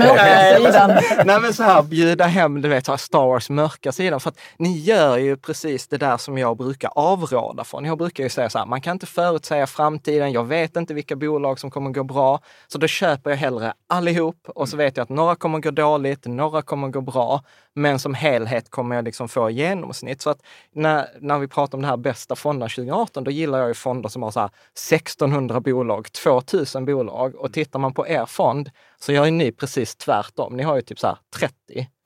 nej, 1.26 1.42
men 1.42 1.54
så 1.54 1.64
här, 1.64 1.84
bjuda 1.84 2.26
hem 2.26 2.62
du 2.62 2.70
vet, 2.70 3.00
Star 3.00 3.28
Wars 3.28 3.50
mörka 3.50 3.92
sidan. 3.92 4.20
För 4.20 4.30
att 4.30 4.40
ni 4.58 4.78
gör 4.78 5.18
ju 5.18 5.38
precis 5.38 5.88
det 5.88 5.98
där 5.98 6.18
som 6.18 6.38
jag 6.38 6.58
brukar 6.58 6.92
avråda 6.96 7.64
från. 7.64 7.86
Jag 7.86 7.98
brukar 7.98 8.24
ju 8.24 8.30
säga 8.30 8.50
så 8.50 8.60
här, 8.60 8.66
man 8.66 8.82
kan 8.82 8.92
inte 8.92 9.06
förutsäga 9.06 9.68
framtiden. 9.68 10.32
Jag 10.32 10.44
vet 10.44 10.76
inte 10.76 10.94
vilka 10.94 11.16
bolag 11.16 11.60
som 11.60 11.72
kommer 11.72 11.90
gå 11.90 12.04
bra. 12.04 12.40
Så 12.68 12.78
då 12.78 12.88
köper 12.88 13.30
jag 13.30 13.38
hellre 13.38 13.74
allihop 13.90 14.38
och 14.56 14.70
så 14.70 14.78
vet 14.78 14.98
jag 14.98 15.04
att 15.04 15.10
några 15.10 15.36
kommer 15.36 15.60
gå 15.60 15.72
dåligt, 15.72 16.26
några 16.26 16.62
kommer 16.62 16.88
gå 16.88 17.02
bra. 17.02 17.44
Men 17.74 18.00
som 18.00 18.14
helhet 18.14 18.70
kommer 18.70 18.96
jag 18.96 19.06
liksom 19.06 19.30
få 19.30 19.50
genomsnitt. 19.50 20.22
Så 20.22 20.30
att 20.30 20.40
när, 20.76 21.08
när 21.20 21.40
vi 21.40 21.48
pratar 21.48 21.78
om 21.78 21.82
det 21.82 21.88
här 21.88 21.98
bästa 21.98 22.36
fonderna 22.36 22.70
2018, 22.82 23.24
då 23.24 23.32
gillar 23.32 23.60
jag 23.60 23.68
ju 23.68 23.74
fonder 23.74 24.10
som 24.10 24.24
har 24.24 24.32
så 24.32 24.50
1600 24.96 25.60
bolag, 25.60 26.12
2000 26.12 26.86
bolag. 26.86 27.36
Och 27.36 27.54
tittar 27.54 27.80
man 27.80 27.94
på 27.94 28.08
er 28.08 28.26
fond 28.26 28.70
så 29.00 29.12
gör 29.12 29.26
ju 29.26 29.32
ni 29.32 29.52
precis 29.52 29.96
tvärtom. 29.96 30.58
Ni 30.58 30.64
har 30.64 30.76
ju 30.76 30.82
typ 30.82 31.00
så 31.00 31.18
30 31.36 31.54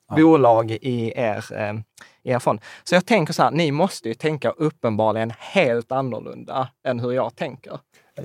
ja. 0.08 0.16
bolag 0.16 0.70
i 0.70 1.12
er, 1.16 1.44
eh, 1.52 1.74
i 2.22 2.30
er 2.30 2.38
fond. 2.38 2.60
Så 2.84 2.94
jag 2.94 3.06
tänker 3.06 3.32
så 3.32 3.42
här, 3.42 3.50
ni 3.50 3.72
måste 3.72 4.08
ju 4.08 4.14
tänka 4.14 4.50
uppenbarligen 4.50 5.32
helt 5.38 5.92
annorlunda 5.92 6.68
än 6.84 7.00
hur 7.00 7.12
jag 7.12 7.36
tänker. 7.36 7.78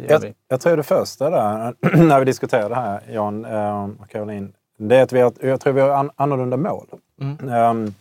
Jag, 0.08 0.34
jag 0.48 0.62
tror 0.62 0.78
det 0.78 0.84
första 0.84 1.30
där, 1.30 1.76
när 2.08 2.20
vi 2.20 2.26
diskuterade 2.26 2.70
det 2.70 2.76
här, 2.76 3.02
Jan 3.12 3.46
eh, 3.46 3.84
och 3.84 4.10
Caroline, 4.10 4.54
det 4.78 4.96
är 4.96 5.04
att 5.04 5.14
vi 5.14 5.22
har, 5.22 5.34
jag 5.42 5.62
tror 5.62 5.74
vi 5.74 5.82
har 5.82 6.12
annorlunda 6.16 6.58
mål. 6.58 6.88
Mm. 7.22 7.50
Um, 7.50 7.96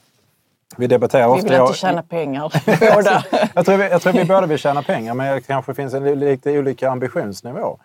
vi 0.76 0.86
debatterar 0.86 1.26
ofta... 1.26 1.48
Vi 1.48 1.50
vill 1.50 1.60
inte 1.60 1.74
tjäna 1.74 2.02
pengar 2.02 2.52
båda. 2.94 3.24
jag, 3.54 3.66
tror 3.66 3.76
vi, 3.76 3.88
jag 3.90 4.02
tror 4.02 4.12
vi 4.12 4.24
båda 4.24 4.46
vill 4.46 4.58
tjäna 4.58 4.82
pengar 4.82 5.14
men 5.14 5.34
det 5.34 5.40
kanske 5.40 5.74
finns 5.74 5.94
en 5.94 6.04
lite 6.04 6.58
olika 6.58 6.90
ambitionsnivå. 6.90 7.78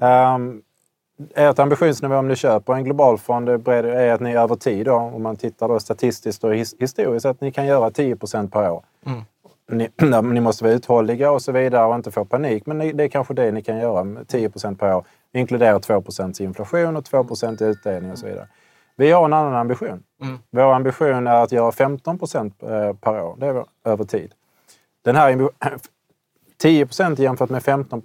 Um, 0.00 0.62
ert 1.34 1.58
ambitionsnivå 1.58 2.16
om 2.16 2.28
ni 2.28 2.36
köper 2.36 2.72
en 2.72 2.84
global 2.84 3.18
fond 3.18 3.48
är 3.48 4.12
att 4.12 4.20
ni 4.20 4.36
över 4.36 4.56
tid, 4.56 4.86
då, 4.86 4.94
om 4.94 5.22
man 5.22 5.36
tittar 5.36 5.68
då 5.68 5.80
statistiskt 5.80 6.44
och 6.44 6.54
historiskt, 6.54 7.26
att 7.26 7.40
ni 7.40 7.52
kan 7.52 7.66
göra 7.66 7.90
10% 7.90 8.50
per 8.50 8.70
år. 8.70 8.84
Mm. 9.06 9.22
Ni, 9.70 9.88
ni, 10.34 10.40
måste 10.40 10.64
vara 10.64 10.74
uthålliga 10.74 11.30
och 11.30 11.42
så 11.42 11.52
vidare 11.52 11.86
och 11.86 11.94
inte 11.94 12.10
få 12.10 12.24
panik. 12.24 12.66
Men 12.66 12.78
det 12.78 13.04
är 13.04 13.08
kanske 13.08 13.34
det 13.34 13.52
ni 13.52 13.62
kan 13.62 13.78
göra, 13.78 14.02
10% 14.02 14.76
per 14.76 14.94
år. 14.94 15.04
Inkluderar 15.32 15.78
2% 15.78 16.42
inflation 16.42 16.96
och 16.96 17.04
2 17.04 17.26
i 17.60 17.64
utdelning 17.64 18.10
och 18.12 18.18
så 18.18 18.26
vidare. 18.26 18.48
Vi 18.96 19.10
har 19.10 19.24
en 19.24 19.32
annan 19.32 19.54
ambition. 19.54 20.02
Mm. 20.22 20.38
Vår 20.50 20.72
ambition 20.72 21.26
är 21.26 21.42
att 21.42 21.52
göra 21.52 21.72
15 21.72 22.18
eh, 22.22 22.92
per 22.92 23.22
år. 23.22 23.36
Det 23.38 23.46
är 23.46 23.64
över 23.84 24.04
tid. 24.04 24.32
Den 25.04 25.16
här 25.16 25.50
10% 26.62 27.20
jämfört 27.22 27.50
med 27.50 27.62
15 27.62 28.02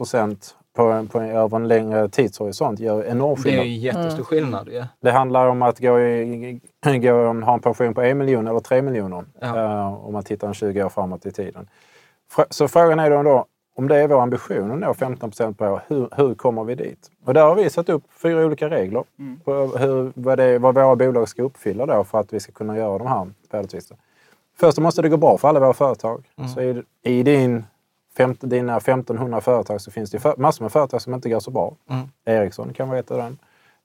på, 0.75 1.07
på, 1.11 1.21
över 1.21 1.55
en 1.55 1.67
längre 1.67 2.09
tidshorisont 2.09 2.79
gör 2.79 3.03
enorm 3.03 3.35
skillnad. 3.35 3.65
Det 3.65 3.69
är 3.69 3.77
jättestor 3.77 4.11
mm. 4.11 4.25
skillnad. 4.25 4.69
Ja. 4.71 4.87
Det 5.01 5.11
handlar 5.11 5.47
om 5.47 5.61
att 5.61 5.79
gå 5.79 5.99
i, 5.99 6.59
gå, 6.83 7.11
ha 7.43 7.53
en 7.53 7.59
pension 7.59 7.93
på 7.93 8.01
en 8.01 8.17
miljon 8.17 8.47
eller 8.47 8.59
tre 8.59 8.81
miljoner 8.81 9.25
ja. 9.41 9.47
uh, 9.47 10.05
om 10.05 10.13
man 10.13 10.23
tittar 10.23 10.47
en 10.47 10.53
20 10.53 10.83
år 10.83 10.89
framåt 10.89 11.25
i 11.25 11.31
tiden. 11.31 11.67
Så 12.49 12.67
frågan 12.67 12.99
är 12.99 13.09
då, 13.09 13.23
då 13.23 13.45
om 13.75 13.87
det 13.87 13.97
är 13.97 14.07
vår 14.07 14.21
ambition 14.21 14.71
att 14.71 14.79
nå 14.79 14.93
15 14.93 15.31
per 15.31 15.71
år, 15.71 15.81
hur, 15.87 16.09
hur 16.11 16.33
kommer 16.33 16.63
vi 16.63 16.75
dit? 16.75 17.11
Och 17.25 17.33
där 17.33 17.43
har 17.43 17.55
vi 17.55 17.69
satt 17.69 17.89
upp 17.89 18.03
fyra 18.23 18.45
olika 18.45 18.69
regler 18.69 19.03
mm. 19.19 19.39
på 19.39 19.51
hur, 19.53 20.11
vad, 20.15 20.37
det, 20.37 20.59
vad 20.59 20.75
våra 20.75 20.95
bolag 20.95 21.29
ska 21.29 21.43
uppfylla 21.43 21.85
då 21.85 22.03
för 22.03 22.19
att 22.19 22.33
vi 22.33 22.39
ska 22.39 22.51
kunna 22.51 22.77
göra 22.77 22.97
de 22.97 23.07
här 23.07 23.29
värdetvisterna. 23.51 23.99
Först 24.57 24.79
måste 24.79 25.01
det 25.01 25.09
gå 25.09 25.17
bra 25.17 25.37
för 25.37 25.47
alla 25.47 25.59
våra 25.59 25.73
företag. 25.73 26.29
Mm. 26.37 26.49
Så 26.49 26.61
i, 26.61 26.83
i 27.03 27.23
din, 27.23 27.63
fem, 28.17 28.35
dina 28.39 28.77
1500 28.77 29.41
företag 29.41 29.81
så 29.81 29.91
finns 29.91 30.11
det 30.11 30.19
för, 30.19 30.35
massor 30.37 30.63
med 30.63 30.71
företag 30.71 31.01
som 31.01 31.13
inte 31.13 31.29
går 31.29 31.39
så 31.39 31.51
bra. 31.51 31.75
Mm. 31.89 32.07
Ericsson 32.25 32.73
kan 32.73 32.89
vara 32.89 32.99
ett 32.99 33.11
av 33.11 33.17
dem. 33.17 33.37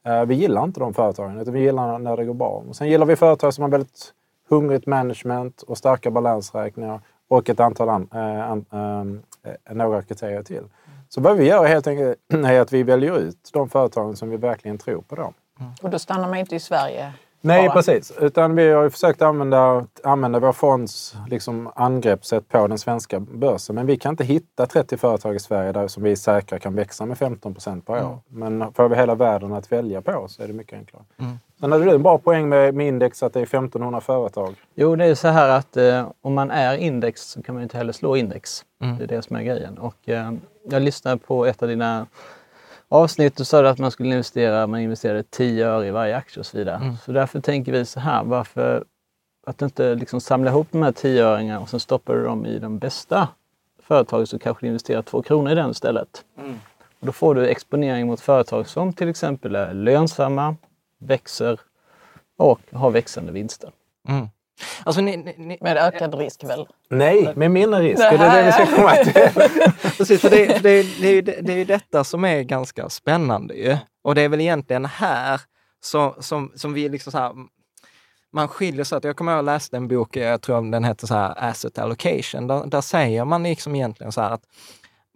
Uh, 0.08 0.24
vi 0.24 0.34
gillar 0.34 0.64
inte 0.64 0.80
de 0.80 0.94
företagen, 0.94 1.40
utan 1.40 1.54
vi 1.54 1.60
gillar 1.60 1.98
när 1.98 2.16
det 2.16 2.24
går 2.24 2.34
bra. 2.34 2.64
Och 2.68 2.76
sen 2.76 2.88
gillar 2.88 3.06
vi 3.06 3.16
företag 3.16 3.54
som 3.54 3.62
har 3.62 3.68
väldigt 3.68 4.12
hungrigt 4.48 4.86
management 4.86 5.62
och 5.62 5.78
starka 5.78 6.10
balansräkningar 6.10 7.00
och 7.28 7.50
ett 7.50 7.60
antal 7.60 7.88
an, 7.88 8.08
an, 8.10 8.64
äh, 8.70 9.22
några 9.70 10.02
kriterier 10.02 10.42
till. 10.42 10.64
Så 11.08 11.20
vad 11.20 11.36
vi 11.36 11.44
gör 11.44 11.64
helt 11.64 11.86
enkelt 11.86 12.18
är 12.34 12.60
att 12.60 12.72
vi 12.72 12.82
väljer 12.82 13.18
ut 13.18 13.50
de 13.52 13.68
företagen 13.68 14.16
som 14.16 14.30
vi 14.30 14.36
verkligen 14.36 14.78
tror 14.78 15.02
på. 15.02 15.14
Dem. 15.14 15.34
Mm. 15.60 15.72
Och 15.82 15.90
då 15.90 15.98
stannar 15.98 16.28
man 16.28 16.38
inte 16.38 16.56
i 16.56 16.60
Sverige? 16.60 17.12
Nej, 17.40 17.66
bara. 17.66 17.74
precis. 17.74 18.12
Utan 18.20 18.56
vi 18.56 18.70
har 18.70 18.90
försökt 18.90 19.22
använda, 19.22 19.86
använda 20.04 20.38
vår 20.38 20.52
fonds 20.52 21.16
liksom, 21.28 21.70
angreppssätt 21.74 22.48
på 22.48 22.66
den 22.66 22.78
svenska 22.78 23.20
börsen. 23.20 23.74
Men 23.74 23.86
vi 23.86 23.96
kan 23.96 24.10
inte 24.10 24.24
hitta 24.24 24.66
30 24.66 24.96
företag 24.96 25.34
i 25.36 25.38
Sverige 25.38 25.72
där 25.72 25.88
som 25.88 26.02
vi 26.02 26.12
är 26.12 26.16
säkra 26.16 26.58
kan 26.58 26.74
växa 26.74 27.06
med 27.06 27.18
15 27.18 27.54
procent 27.54 27.86
per 27.86 27.94
år. 27.94 28.18
Mm. 28.32 28.58
Men 28.58 28.72
får 28.72 28.88
vi 28.88 28.96
hela 28.96 29.14
världen 29.14 29.52
att 29.52 29.72
välja 29.72 30.02
på 30.02 30.26
så 30.28 30.42
är 30.42 30.46
det 30.46 30.52
mycket 30.52 30.78
enklare. 30.78 31.04
Mm. 31.18 31.38
Sen 31.60 31.72
hade 31.72 31.84
du 31.84 31.90
en 31.90 32.02
bra 32.02 32.18
poäng 32.18 32.48
med, 32.48 32.74
med 32.74 32.88
index 32.88 33.22
att 33.22 33.32
det 33.32 33.40
är 33.40 33.42
1500 33.42 34.00
företag. 34.00 34.54
Jo, 34.74 34.96
det 34.96 35.04
är 35.04 35.14
så 35.14 35.28
här 35.28 35.48
att 35.48 35.76
eh, 35.76 36.08
om 36.20 36.34
man 36.34 36.50
är 36.50 36.76
index 36.76 37.22
så 37.22 37.42
kan 37.42 37.54
man 37.54 37.62
inte 37.62 37.76
heller 37.76 37.92
slå 37.92 38.16
index. 38.16 38.64
Mm. 38.82 38.98
Det 38.98 39.04
är 39.04 39.08
det 39.08 39.22
som 39.22 39.36
är 39.36 39.42
grejen. 39.42 39.78
Och, 39.78 40.08
eh, 40.08 40.32
jag 40.64 40.82
lyssnade 40.82 41.16
på 41.16 41.46
ett 41.46 41.62
av 41.62 41.68
dina 41.68 42.06
avsnitt 42.88 43.40
och 43.40 43.46
sa 43.46 43.68
att 43.68 43.78
man 43.78 43.90
skulle 43.90 44.10
investera, 44.10 44.66
man 44.66 44.80
investerade 44.80 45.22
10 45.22 45.66
öre 45.66 45.86
i 45.86 45.90
varje 45.90 46.16
aktie 46.16 46.40
och 46.40 46.46
så 46.46 46.58
vidare. 46.58 46.76
Mm. 46.76 46.96
Så 47.04 47.12
därför 47.12 47.40
tänker 47.40 47.72
vi 47.72 47.84
så 47.84 48.00
här, 48.00 48.24
varför 48.24 48.84
att 49.46 49.62
inte 49.62 49.94
liksom 49.94 50.20
samla 50.20 50.50
ihop 50.50 50.66
de 50.70 50.82
här 50.82 50.92
10-öringarna 50.92 51.58
och 51.58 51.68
sen 51.68 51.80
stoppar 51.80 52.14
du 52.14 52.24
dem 52.24 52.46
i 52.46 52.58
de 52.58 52.78
bästa 52.78 53.28
företagen 53.82 54.26
så 54.26 54.38
kanske 54.38 54.66
du 54.66 54.68
investerar 54.68 55.02
2 55.02 55.22
kronor 55.22 55.52
i 55.52 55.54
den 55.54 55.70
istället. 55.70 56.24
Mm. 56.38 56.60
Och 57.00 57.06
då 57.06 57.12
får 57.12 57.34
du 57.34 57.48
exponering 57.48 58.06
mot 58.06 58.20
företag 58.20 58.68
som 58.68 58.92
till 58.92 59.08
exempel 59.08 59.56
är 59.56 59.74
lönsamma, 59.74 60.56
växer 60.98 61.60
och 62.38 62.60
har 62.72 62.90
växande 62.90 63.32
vinster. 63.32 63.70
Mm. 64.08 64.28
Alltså, 64.84 65.00
ni, 65.00 65.16
ni, 65.16 65.58
med 65.60 65.76
ökad 65.76 66.14
risk 66.14 66.44
väl? 66.44 66.66
Nej, 66.90 67.32
med 67.36 67.50
mindre 67.50 67.82
risk. 67.82 67.98
Det, 67.98 68.16
det 68.16 68.24
är 68.24 68.36
det 68.36 68.46
vi 68.46 68.52
ska 68.52 68.76
komma 68.76 68.94
till. 68.94 69.92
Precis, 69.96 70.20
för 70.20 70.30
det, 70.30 70.62
det, 70.62 70.82
det, 71.00 71.22
det 71.22 71.52
är 71.52 71.56
ju 71.56 71.64
detta 71.64 72.04
som 72.04 72.24
är 72.24 72.42
ganska 72.42 72.88
spännande 72.88 73.54
ju. 73.54 73.76
Och 74.02 74.14
det 74.14 74.22
är 74.22 74.28
väl 74.28 74.40
egentligen 74.40 74.84
här 74.84 75.40
som, 75.80 76.14
som, 76.18 76.52
som 76.54 76.72
vi 76.72 76.88
liksom 76.88 77.12
så 77.12 77.18
här, 77.18 77.32
man 78.32 78.48
skiljer 78.48 78.84
sig 78.84 78.96
åt. 78.96 79.04
Jag 79.04 79.16
kommer 79.16 79.32
ihåg 79.32 79.38
att 79.38 79.46
jag 79.46 79.54
läste 79.54 79.76
en 79.76 79.88
bok, 79.88 80.16
jag 80.16 80.42
tror 80.42 80.70
den 80.70 80.84
heter 80.84 81.06
så 81.06 81.14
här 81.14 81.34
Asset 81.36 81.78
Allocation. 81.78 82.46
Där, 82.46 82.66
där 82.66 82.80
säger 82.80 83.24
man 83.24 83.42
liksom 83.42 83.74
egentligen 83.74 84.12
så 84.12 84.20
här 84.20 84.30
att 84.30 84.42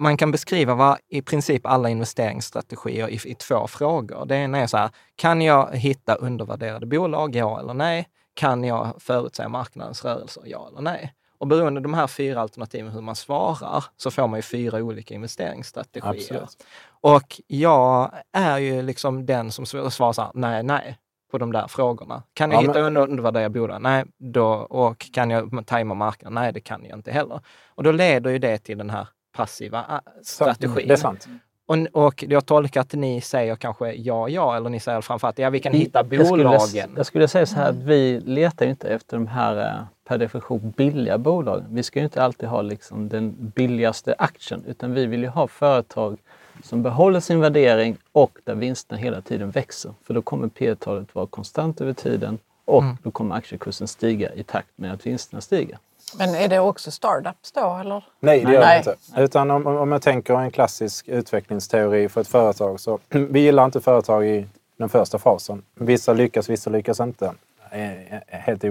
man 0.00 0.16
kan 0.16 0.30
beskriva 0.30 0.74
vad 0.74 0.98
i 1.08 1.22
princip 1.22 1.66
alla 1.66 1.88
investeringsstrategier 1.88 3.08
i, 3.08 3.20
i 3.24 3.34
två 3.34 3.66
frågor. 3.66 4.26
Det 4.26 4.36
ena 4.36 4.58
är 4.58 4.66
så 4.66 4.76
här, 4.76 4.90
kan 5.16 5.42
jag 5.42 5.76
hitta 5.76 6.14
undervärderade 6.14 6.86
bolag, 6.86 7.36
ja 7.36 7.60
eller 7.60 7.74
nej? 7.74 8.08
Kan 8.34 8.64
jag 8.64 8.94
förutsäga 8.98 9.48
marknadens 9.48 10.04
rörelser, 10.04 10.42
ja 10.46 10.68
eller 10.68 10.80
nej? 10.80 11.14
Och 11.38 11.46
beroende 11.46 11.80
på 11.80 11.82
de 11.82 11.94
här 11.94 12.06
fyra 12.06 12.40
alternativen 12.40 12.92
hur 12.92 13.00
man 13.00 13.16
svarar 13.16 13.84
så 13.96 14.10
får 14.10 14.26
man 14.28 14.38
ju 14.38 14.42
fyra 14.42 14.78
olika 14.78 15.14
investeringsstrategier. 15.14 16.10
Absolut. 16.10 16.66
Och 17.00 17.40
jag 17.46 18.10
är 18.32 18.58
ju 18.58 18.82
liksom 18.82 19.26
den 19.26 19.52
som 19.52 19.66
svarar 19.66 20.12
så 20.12 20.22
här, 20.22 20.30
nej, 20.34 20.62
nej 20.62 20.98
på 21.30 21.38
de 21.38 21.52
där 21.52 21.66
frågorna. 21.68 22.22
Kan 22.34 22.50
jag 22.50 22.64
ja, 22.64 22.68
hitta 22.68 22.82
men... 22.82 22.96
undervärderade 22.96 23.50
bolag? 23.50 23.82
Nej. 23.82 24.04
Då, 24.18 24.52
och 24.52 24.98
kan 25.12 25.30
jag 25.30 25.66
tajma 25.66 25.94
marknaden? 25.94 26.34
Nej, 26.34 26.52
det 26.52 26.60
kan 26.60 26.84
jag 26.84 26.98
inte 26.98 27.12
heller. 27.12 27.40
Och 27.68 27.82
då 27.82 27.92
leder 27.92 28.30
ju 28.30 28.38
det 28.38 28.58
till 28.58 28.78
den 28.78 28.90
här 28.90 29.08
passiva 29.32 29.78
äh, 29.78 30.22
strategin. 30.22 30.88
Det 30.88 30.92
är 30.92 30.96
sant. 30.96 31.28
Och, 31.66 32.06
och 32.06 32.24
jag 32.28 32.46
tolkar 32.46 32.80
att 32.80 32.92
ni 32.92 33.20
säger 33.20 33.56
kanske 33.56 33.92
ja, 33.92 34.28
ja, 34.28 34.56
eller 34.56 34.70
ni 34.70 34.80
säger 34.80 35.00
framförallt 35.00 35.38
ja, 35.38 35.50
vi 35.50 35.60
kan 35.60 35.72
hitta 35.72 36.04
bolagen. 36.04 36.52
Jag 36.52 36.68
skulle, 36.68 36.88
jag 36.96 37.06
skulle 37.06 37.28
säga 37.28 37.46
så 37.46 37.56
här 37.56 37.70
att 37.70 37.76
vi 37.76 38.20
letar 38.20 38.66
inte 38.66 38.88
efter 38.88 39.16
de 39.16 39.26
här 39.26 39.56
äh, 39.56 39.84
per 40.04 40.18
definition 40.18 40.74
billiga 40.76 41.18
bolagen. 41.18 41.66
Vi 41.70 41.82
ska 41.82 41.98
ju 41.98 42.04
inte 42.04 42.22
alltid 42.22 42.48
ha 42.48 42.62
liksom 42.62 43.08
den 43.08 43.52
billigaste 43.54 44.14
aktien, 44.18 44.64
utan 44.66 44.94
vi 44.94 45.06
vill 45.06 45.22
ju 45.22 45.28
ha 45.28 45.46
företag 45.46 46.18
som 46.62 46.82
behåller 46.82 47.20
sin 47.20 47.40
värdering 47.40 47.96
och 48.12 48.38
där 48.44 48.54
vinsterna 48.54 49.00
hela 49.00 49.20
tiden 49.20 49.50
växer. 49.50 49.94
För 50.04 50.14
då 50.14 50.22
kommer 50.22 50.48
P 50.48 50.74
talet 50.74 51.14
vara 51.14 51.26
konstant 51.26 51.80
över 51.80 51.92
tiden 51.92 52.38
och 52.64 52.84
då 53.02 53.10
kommer 53.10 53.34
aktiekursen 53.36 53.88
stiga 53.88 54.34
i 54.34 54.42
takt 54.42 54.68
med 54.76 54.92
att 54.92 55.06
vinsterna 55.06 55.40
stiger. 55.40 55.78
Men 56.18 56.34
är 56.34 56.48
det 56.48 56.58
också 56.58 56.90
startups 56.90 57.52
då? 57.52 57.78
Eller? 57.80 58.04
Nej, 58.20 58.44
det 58.44 58.52
gör 58.52 58.60
det 58.60 58.78
inte. 58.78 58.96
Utan 59.16 59.50
om, 59.50 59.66
om 59.66 59.92
jag 59.92 60.02
tänker 60.02 60.34
en 60.34 60.50
klassisk 60.50 61.08
utvecklingsteori 61.08 62.08
för 62.08 62.20
ett 62.20 62.28
företag 62.28 62.80
så 62.80 62.98
vi 63.08 63.40
gillar 63.40 63.64
inte 63.64 63.80
företag 63.80 64.26
i 64.26 64.46
den 64.76 64.88
första 64.88 65.18
fasen. 65.18 65.62
Vissa 65.74 66.12
lyckas, 66.12 66.48
vissa 66.50 66.70
lyckas 66.70 67.00
inte. 67.00 67.32
Eh, 67.70 68.14
eh, 68.14 68.20
Helt 68.28 68.64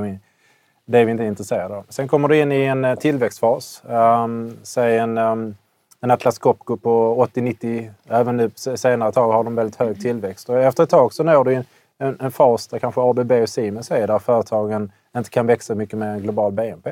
det 0.86 0.98
är 0.98 1.06
vi 1.06 1.12
inte 1.12 1.24
intresserade 1.24 1.76
av. 1.76 1.86
Sen 1.90 2.08
kommer 2.08 2.28
du 2.28 2.40
in 2.40 2.52
i 2.52 2.64
en 2.64 2.86
eh, 2.86 2.96
tillväxtfas. 2.96 3.82
Um, 3.86 4.58
säg 4.64 4.98
en, 4.98 5.18
um, 5.18 5.56
en 6.02 6.12
Atlas 6.12 6.40
Copco 6.40 6.78
på 6.78 7.26
80-90, 7.34 7.92
även 8.10 8.38
nu 8.38 8.52
se- 8.56 8.78
senare 8.78 9.12
tag 9.12 9.32
har 9.32 9.44
de 9.44 9.56
väldigt 9.56 9.76
hög 9.76 10.02
tillväxt. 10.02 10.50
Och 10.50 10.60
efter 10.60 10.84
ett 10.84 10.90
tag 10.90 11.14
så 11.14 11.24
når 11.24 11.44
du 11.44 11.54
en, 11.54 11.64
en, 11.98 12.18
en 12.20 12.32
fas 12.32 12.68
där 12.68 12.80
kanske 12.80 13.02
ABB 13.02 13.32
och 13.32 13.50
Siemens 13.50 13.92
är, 13.92 14.08
där 14.08 14.20
företagen 14.20 14.92
inte 15.18 15.30
kan 15.30 15.48
växa 15.48 15.76
mycket 15.76 16.00
mer 16.00 16.08
än 16.08 16.20
global 16.22 16.52
BNP. 16.52 16.92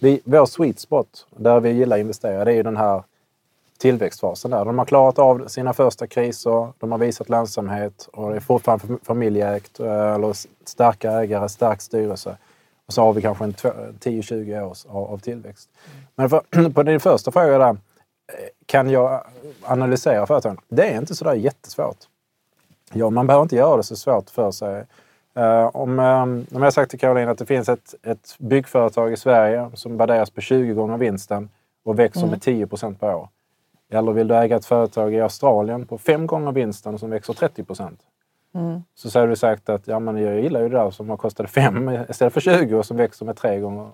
Vi, 0.00 0.20
vår 0.24 0.46
sweet 0.46 0.78
spot, 0.78 1.26
där 1.36 1.60
vi 1.60 1.70
gillar 1.70 1.96
att 1.96 2.00
investera, 2.00 2.44
det 2.44 2.52
är 2.52 2.56
ju 2.56 2.62
den 2.62 2.76
här 2.76 3.02
tillväxtfasen 3.78 4.50
där. 4.50 4.64
De 4.64 4.78
har 4.78 4.84
klarat 4.84 5.18
av 5.18 5.48
sina 5.48 5.72
första 5.72 6.06
kriser, 6.06 6.72
de 6.78 6.92
har 6.92 6.98
visat 6.98 7.28
lönsamhet 7.28 8.08
och 8.12 8.30
det 8.30 8.36
är 8.36 8.40
fortfarande 8.40 8.98
familjeägt 9.02 9.80
eh, 9.80 10.14
eller 10.14 10.36
starka 10.64 11.10
ägare, 11.10 11.48
stark 11.48 11.80
styrelse. 11.80 12.36
Och 12.86 12.92
så 12.92 13.02
har 13.02 13.12
vi 13.12 13.22
kanske 13.22 13.44
en 13.44 13.54
10-20 13.54 14.62
års 14.62 14.86
av, 14.86 15.12
av 15.12 15.18
tillväxt. 15.18 15.68
Men 16.14 16.30
för, 16.30 16.70
på 16.74 16.82
din 16.82 17.00
första 17.00 17.30
fråga 17.30 17.58
där, 17.58 17.70
eh, 17.70 17.76
kan 18.66 18.90
jag 18.90 19.12
eh, 19.12 19.20
analysera 19.62 20.26
företagen? 20.26 20.58
Det 20.68 20.90
är 20.90 20.98
inte 20.98 21.14
så 21.14 21.24
där 21.24 21.34
jättesvårt. 21.34 21.98
Ja, 22.92 23.10
man 23.10 23.26
behöver 23.26 23.42
inte 23.42 23.56
göra 23.56 23.76
det 23.76 23.82
så 23.82 23.96
svårt 23.96 24.30
för 24.30 24.50
sig. 24.50 24.84
Eh, 25.34 25.76
om, 25.76 25.98
eh, 25.98 26.22
om 26.22 26.46
jag 26.52 26.60
har 26.60 26.70
sagt 26.70 26.90
till 26.90 26.98
Caroline 26.98 27.28
att 27.28 27.38
det 27.38 27.46
finns 27.46 27.68
ett, 27.68 27.94
ett 28.02 28.36
byggföretag 28.38 29.12
i 29.12 29.16
Sverige 29.16 29.70
som 29.74 29.96
värderas 29.96 30.30
på 30.30 30.40
20 30.40 30.74
gånger 30.74 30.98
vinsten 30.98 31.48
och 31.84 31.98
växer 31.98 32.20
med 32.30 32.42
10 32.42 32.66
procent 32.66 33.00
per 33.00 33.14
år. 33.14 33.28
Eller 33.92 34.12
vill 34.12 34.28
du 34.28 34.36
äga 34.36 34.56
ett 34.56 34.64
företag 34.64 35.14
i 35.14 35.20
Australien 35.20 35.86
på 35.86 35.98
fem 35.98 36.26
gånger 36.26 36.52
vinsten 36.52 36.98
som 36.98 37.10
växer 37.10 37.32
30 37.34 37.64
procent? 37.64 38.00
Så 38.94 39.10
säger 39.10 39.26
du 39.26 39.36
sagt 39.36 39.68
att 39.68 39.86
ja, 39.88 39.98
men 39.98 40.16
jag 40.16 40.40
gillar 40.40 40.60
ju 40.60 40.68
det 40.68 40.76
där 40.76 40.90
som 40.90 41.10
har 41.10 41.16
kostat 41.16 41.50
5 41.50 41.90
istället 42.08 42.32
för 42.34 42.40
20 42.40 42.74
och 42.74 42.86
som 42.86 42.96
växer 42.96 43.26
med 43.26 43.36
tre 43.36 43.60
gånger. 43.60 43.88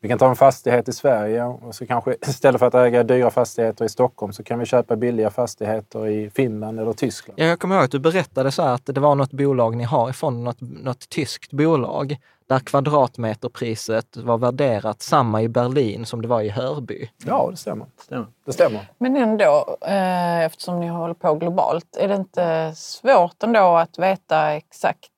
Vi 0.00 0.08
kan 0.08 0.18
ta 0.18 0.28
en 0.28 0.36
fastighet 0.36 0.88
i 0.88 0.92
Sverige 0.92 1.44
och 1.44 1.74
så 1.74 1.86
kanske 1.86 2.16
istället 2.28 2.58
för 2.58 2.66
att 2.66 2.74
äga 2.74 3.02
dyra 3.02 3.30
fastigheter 3.30 3.84
i 3.84 3.88
Stockholm 3.88 4.32
så 4.32 4.42
kan 4.42 4.58
vi 4.58 4.66
köpa 4.66 4.96
billiga 4.96 5.30
fastigheter 5.30 6.06
i 6.06 6.30
Finland 6.30 6.80
eller 6.80 6.92
Tyskland. 6.92 7.40
Ja, 7.40 7.46
jag 7.46 7.58
kommer 7.58 7.74
ihåg 7.74 7.84
att 7.84 7.90
du 7.90 7.98
berättade 7.98 8.52
så 8.52 8.62
här 8.62 8.74
att 8.74 8.86
det 8.86 9.00
var 9.00 9.14
något 9.14 9.32
bolag 9.32 9.76
ni 9.76 9.84
har 9.84 10.10
i 10.10 10.12
fonden, 10.12 10.44
något, 10.44 10.60
något 10.60 11.08
tyskt 11.08 11.52
bolag, 11.52 12.16
där 12.48 12.58
kvadratmeterpriset 12.58 14.16
var 14.16 14.38
värderat 14.38 15.02
samma 15.02 15.42
i 15.42 15.48
Berlin 15.48 16.06
som 16.06 16.22
det 16.22 16.28
var 16.28 16.40
i 16.40 16.48
Hörby. 16.48 17.10
Ja, 17.24 17.48
det 17.50 17.56
stämmer. 17.56 17.86
Stämmer. 18.00 18.26
Det 18.46 18.52
stämmer. 18.52 18.88
Men 18.98 19.16
ändå, 19.16 19.76
eh, 19.86 20.44
eftersom 20.44 20.80
ni 20.80 20.88
håller 20.88 21.14
på 21.14 21.34
globalt, 21.34 21.96
är 21.96 22.08
det 22.08 22.14
inte 22.14 22.72
svårt 22.76 23.42
ändå 23.42 23.76
att 23.76 23.98
veta 23.98 24.52
exakt 24.52 25.10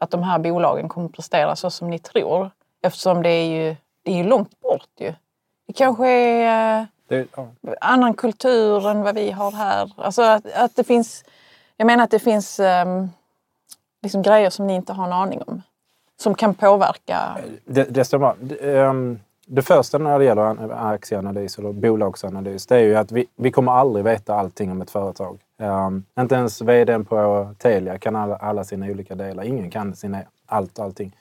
att 0.00 0.10
de 0.10 0.22
här 0.22 0.38
bolagen 0.38 0.88
kommer 0.88 1.06
att 1.06 1.12
prestera 1.12 1.56
så 1.56 1.70
som 1.70 1.90
ni 1.90 1.98
tror? 1.98 2.50
Eftersom 2.82 3.22
det 3.22 3.30
är 3.30 3.46
ju, 3.46 3.76
det 4.04 4.12
är 4.12 4.16
ju 4.16 4.24
långt 4.24 4.60
bort 4.60 4.88
ju. 4.98 5.12
Det 5.66 5.72
kanske 5.72 6.08
är 6.08 6.86
Det, 7.08 7.26
ja. 7.36 7.48
annan 7.80 8.14
kultur 8.14 8.88
än 8.88 9.02
vad 9.02 9.14
vi 9.14 9.30
har 9.30 9.50
här. 9.50 9.92
Alltså 9.96 10.22
att, 10.22 10.52
att 10.52 10.76
det 10.76 10.84
finns, 10.84 11.24
jag 11.76 11.86
menar 11.86 12.04
att 12.04 12.10
det 12.10 12.18
finns 12.18 12.60
ehm, 12.60 13.08
liksom 14.02 14.22
grejer 14.22 14.50
som 14.50 14.66
ni 14.66 14.74
inte 14.74 14.92
har 14.92 15.06
en 15.06 15.12
aning 15.12 15.42
om. 15.46 15.62
Som 16.20 16.34
kan 16.34 16.54
påverka. 16.54 17.36
Det, 17.64 17.84
det 17.84 18.04
stämmer. 18.04 18.34
Det, 18.40 18.76
ehm, 18.78 19.20
det 19.46 19.62
första 19.62 19.98
när 19.98 20.18
det 20.18 20.24
gäller 20.24 20.42
an- 20.42 20.70
aktieanalys 20.72 21.58
eller 21.58 21.72
bolagsanalys, 21.72 22.66
det 22.66 22.76
är 22.76 22.80
ju 22.80 22.96
att 22.96 23.12
vi, 23.12 23.26
vi 23.36 23.50
kommer 23.50 23.72
aldrig 23.72 24.04
veta 24.04 24.34
allting 24.34 24.70
om 24.70 24.82
ett 24.82 24.90
företag. 24.90 25.38
Ehm, 25.58 26.04
inte 26.20 26.34
ens 26.34 26.62
vdn 26.62 27.04
på 27.04 27.48
Telia 27.58 27.98
kan 27.98 28.16
alla, 28.16 28.36
alla 28.36 28.64
sina 28.64 28.86
olika 28.86 29.14
delar. 29.14 29.44
Ingen 29.44 29.70
kan 29.70 29.96
sina 29.96 30.22
allt 30.46 30.78
allting. 30.78 31.16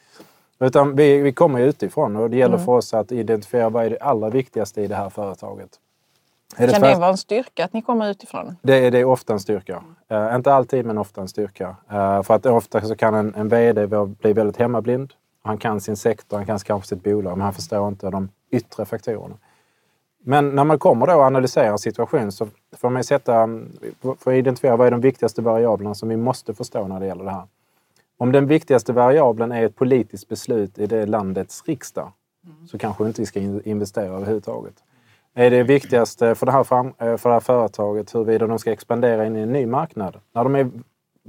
Utan 0.63 0.95
vi, 0.95 1.17
vi 1.21 1.31
kommer 1.31 1.59
utifrån 1.59 2.15
och 2.15 2.29
det 2.29 2.37
gäller 2.37 2.57
för 2.57 2.71
oss 2.71 2.93
att 2.93 3.11
identifiera 3.11 3.69
vad 3.69 3.85
är 3.85 3.89
det 3.89 3.97
allra 3.97 4.29
viktigaste 4.29 4.81
i 4.81 4.87
det 4.87 4.95
här 4.95 5.09
företaget. 5.09 5.69
Är 6.55 6.57
Kan 6.57 6.67
det 6.67 6.73
företag- 6.87 6.99
vara 6.99 7.09
en 7.11 7.17
styrka 7.17 7.65
att 7.65 7.73
ni 7.73 7.81
kommer 7.81 8.09
utifrån? 8.09 8.55
det 8.61 8.85
är, 8.85 8.91
det 8.91 8.99
är 8.99 9.05
ofta 9.05 9.33
en 9.33 9.39
styrka. 9.39 9.83
Eh, 10.09 10.35
inte 10.35 10.53
alltid, 10.53 10.85
men 10.85 10.97
ofta 10.97 11.21
en 11.21 11.27
styrka. 11.27 11.75
Eh, 11.91 12.23
för 12.23 12.33
att 12.33 12.45
ofta 12.45 12.81
så 12.81 12.95
kan 12.95 13.15
en, 13.15 13.35
en 13.35 13.49
VD 13.49 13.87
bli 14.07 14.33
väldigt 14.33 14.57
hemmablind. 14.57 15.13
Han 15.43 15.57
kan 15.57 15.81
sin 15.81 15.97
sektor, 15.97 16.37
han 16.37 16.45
kan 16.45 16.59
kanske 16.59 16.87
sitt 16.87 17.03
bolag, 17.03 17.37
men 17.37 17.41
han 17.45 17.53
förstår 17.53 17.87
inte 17.87 18.09
de 18.09 18.29
yttre 18.51 18.85
faktorerna. 18.85 19.35
Men 20.25 20.49
när 20.55 20.63
man 20.63 20.79
kommer 20.79 21.07
då 21.07 21.13
och 21.13 21.23
analyserar 21.23 21.71
en 21.71 21.77
situation 21.79 22.31
så 22.31 22.47
får 22.77 22.89
man 22.89 23.03
sätta, 23.03 23.47
för 24.19 24.31
att 24.31 24.37
identifiera 24.37 24.75
vad 24.75 24.87
är 24.87 24.91
de 24.91 25.01
viktigaste 25.01 25.41
variablerna 25.41 25.95
som 25.95 26.09
vi 26.09 26.17
måste 26.17 26.53
förstå 26.53 26.87
när 26.87 26.99
det 26.99 27.05
gäller 27.05 27.23
det 27.23 27.31
här. 27.31 27.43
Om 28.23 28.31
den 28.31 28.47
viktigaste 28.47 28.93
variabeln 28.93 29.51
är 29.51 29.65
ett 29.65 29.75
politiskt 29.75 30.29
beslut 30.29 30.79
i 30.79 30.85
det 30.85 31.05
landets 31.05 31.63
riksdag 31.65 32.11
så 32.67 32.77
kanske 32.77 33.07
inte 33.07 33.21
vi 33.21 33.25
ska 33.25 33.39
in- 33.39 33.61
investera 33.65 34.05
överhuvudtaget. 34.05 34.73
Är 35.33 35.51
det 35.51 35.63
viktigaste 35.63 36.35
för 36.35 36.45
det, 36.45 36.51
här 36.51 36.63
fram, 36.63 36.87
eh, 36.87 37.17
för 37.17 37.29
det 37.29 37.35
här 37.35 37.39
företaget 37.39 38.15
huruvida 38.15 38.47
de 38.47 38.59
ska 38.59 38.71
expandera 38.71 39.25
in 39.25 39.35
i 39.35 39.39
en 39.39 39.53
ny 39.53 39.65
marknad? 39.65 40.17
När 40.33 40.43
de 40.43 40.55
är 40.55 40.71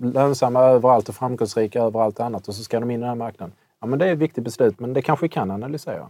lönsamma 0.01 0.61
överallt 0.61 1.09
och 1.09 1.15
framgångsrika 1.15 1.83
överallt 1.83 2.21
annat 2.21 2.49
och 2.49 2.55
så 2.55 2.63
ska 2.63 2.81
de 2.81 2.91
in 2.91 2.97
i 2.97 3.01
den 3.01 3.09
här 3.09 3.15
marknaden. 3.15 3.55
Ja, 3.81 3.87
men 3.87 3.99
det 3.99 4.07
är 4.09 4.13
ett 4.13 4.19
viktigt 4.19 4.45
beslut, 4.45 4.81
men 4.81 4.93
det 4.93 5.03
kanske 5.03 5.25
vi 5.25 5.29
kan 5.29 5.51
analysera. 5.51 6.09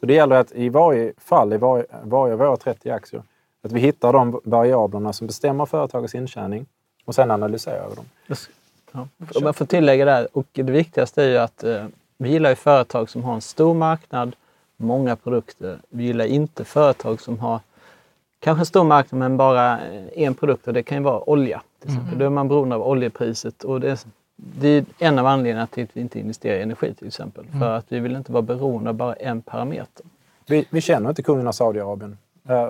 Så 0.00 0.06
det 0.06 0.14
gäller 0.14 0.36
att 0.36 0.52
i 0.52 0.68
varje 0.68 1.12
fall, 1.18 1.52
i 1.52 1.56
varje, 1.56 1.86
varje 2.02 2.32
av 2.32 2.38
våra 2.38 2.56
30 2.56 2.90
aktier, 2.90 3.22
att 3.64 3.72
vi 3.72 3.80
hittar 3.80 4.12
de 4.12 4.40
variablerna 4.44 5.12
som 5.12 5.26
bestämmer 5.26 5.66
företagets 5.66 6.14
intjäning 6.14 6.66
och 7.04 7.14
sen 7.14 7.30
analyserar 7.30 7.88
vi 7.88 7.94
dem. 7.94 8.04
Ja. 8.94 9.08
Om 9.34 9.42
jag 9.42 9.56
får 9.56 9.64
tillägga 9.66 10.04
där, 10.04 10.28
och 10.32 10.46
det 10.52 10.62
viktigaste 10.62 11.22
är 11.22 11.28
ju 11.28 11.38
att 11.38 11.64
eh, 11.64 11.86
vi 12.16 12.30
gillar 12.30 12.50
ju 12.50 12.56
företag 12.56 13.10
som 13.10 13.24
har 13.24 13.34
en 13.34 13.40
stor 13.40 13.74
marknad, 13.74 14.36
många 14.76 15.16
produkter. 15.16 15.78
Vi 15.88 16.04
gillar 16.04 16.24
inte 16.24 16.64
företag 16.64 17.20
som 17.20 17.38
har 17.38 17.60
kanske 18.40 18.62
en 18.62 18.66
stor 18.66 18.84
marknad 18.84 19.18
men 19.18 19.36
bara 19.36 19.72
eh, 19.72 20.04
en 20.14 20.34
produkt 20.34 20.68
och 20.68 20.74
det 20.74 20.82
kan 20.82 20.98
ju 20.98 21.04
vara 21.04 21.30
olja. 21.30 21.62
Till 21.80 21.90
exempel. 21.90 22.18
Då 22.18 22.24
är 22.24 22.28
man 22.30 22.48
beroende 22.48 22.76
av 22.76 22.82
oljepriset 22.82 23.64
och 23.64 23.80
det 23.80 23.90
är, 23.90 23.98
det 24.36 24.68
är 24.68 24.84
en 24.98 25.18
av 25.18 25.26
anledningarna 25.26 25.66
till 25.66 25.84
att 25.84 25.90
vi 25.92 26.00
inte 26.00 26.18
investerar 26.20 26.56
i 26.56 26.62
energi 26.62 26.94
till 26.94 27.06
exempel. 27.06 27.44
För 27.60 27.70
att 27.70 27.84
vi 27.88 28.00
vill 28.00 28.16
inte 28.16 28.32
vara 28.32 28.42
beroende 28.42 28.90
av 28.90 28.96
bara 28.96 29.14
en 29.14 29.42
parameter. 29.42 30.06
Vi, 30.46 30.66
vi 30.70 30.80
känner 30.80 31.08
inte 31.08 31.22
kungen 31.22 31.46
av 31.46 31.52
Saudiarabien. 31.52 32.18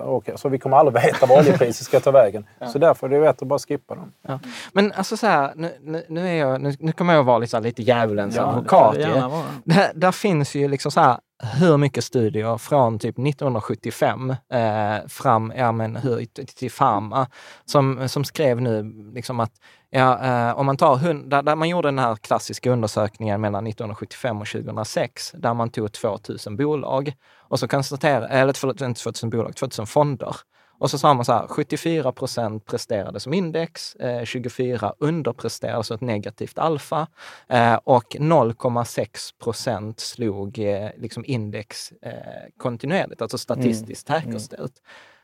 Och, 0.03 0.29
så 0.35 0.49
vi 0.49 0.59
kommer 0.59 0.77
aldrig 0.77 1.03
veta 1.03 1.25
var 1.25 1.37
oljepriset 1.37 1.85
ska 1.85 1.99
ta 1.99 2.11
vägen. 2.11 2.45
Så 2.73 2.79
därför 2.79 3.07
är 3.07 3.11
det 3.11 3.19
bättre 3.19 3.43
att 3.43 3.47
bara 3.47 3.59
skippa 3.59 3.95
dem. 3.95 4.11
Ja. 4.27 4.39
Men 4.73 4.91
alltså 4.91 5.17
så 5.17 5.27
här, 5.27 5.53
nu, 5.55 6.03
nu, 6.09 6.27
är 6.29 6.33
jag, 6.33 6.61
nu, 6.61 6.75
nu 6.79 6.91
kommer 6.91 7.13
jag 7.13 7.19
att 7.19 7.25
vara 7.25 7.59
lite, 7.59 7.83
djävulens 7.83 8.35
Ja, 8.35 8.43
advokat. 8.43 8.95
det. 8.95 9.31
Där, 9.63 9.91
där 9.95 10.11
finns 10.11 10.55
ju 10.55 10.67
liksom 10.67 10.91
så 10.91 10.99
här 10.99 11.17
hur 11.43 11.77
mycket 11.77 12.03
studier 12.03 12.57
från 12.57 12.99
typ 12.99 13.19
1975 13.19 14.29
eh, 14.29 15.07
fram 15.07 15.53
ja, 15.55 15.71
men 15.71 15.95
hur, 15.95 16.25
till- 16.25 16.71
Pharma 16.71 17.27
som, 17.65 18.09
som 18.09 18.23
skrev 18.23 18.61
nu 18.61 18.83
liksom 19.13 19.39
att 19.39 19.51
ja, 19.89 20.23
eh, 20.25 20.57
om 20.57 20.65
man 20.65 20.77
tar 20.77 20.95
hund, 20.95 21.29
där, 21.29 21.41
där 21.41 21.55
man 21.55 21.69
gjorde 21.69 21.87
den 21.87 21.99
här 21.99 22.15
klassiska 22.15 22.71
undersökningen 22.71 23.41
mellan 23.41 23.67
1975 23.67 24.41
och 24.41 24.47
2006 24.47 25.31
där 25.31 25.53
man 25.53 25.69
tog 25.69 25.91
2000 25.91 26.57
bolag 26.57 27.13
och 27.37 27.59
så 27.59 27.67
konstaterade, 27.67 28.27
eller 28.27 28.53
förlåt, 28.53 28.81
inte 28.81 29.01
2000 29.01 29.29
bolag, 29.29 29.55
2000 29.55 29.87
fonder. 29.87 30.35
Och 30.77 30.91
så 30.91 30.97
sa 30.97 31.13
man 31.13 31.25
så 31.25 31.33
här, 31.33 31.47
74 31.47 32.11
procent 32.11 32.65
presterade 32.65 33.19
som 33.19 33.33
index, 33.33 33.95
eh, 33.95 34.23
24 34.23 34.93
underpresterade, 34.97 35.77
alltså 35.77 35.93
ett 35.93 36.01
negativt 36.01 36.57
alfa 36.57 37.07
eh, 37.47 37.75
och 37.83 38.15
0,6 38.15 39.33
procent 39.43 39.99
slog 39.99 40.59
eh, 40.59 40.89
liksom 40.97 41.25
index 41.25 41.91
eh, 42.01 42.11
kontinuerligt, 42.57 43.21
alltså 43.21 43.37
statistiskt 43.37 44.07
säkerställt. 44.07 44.81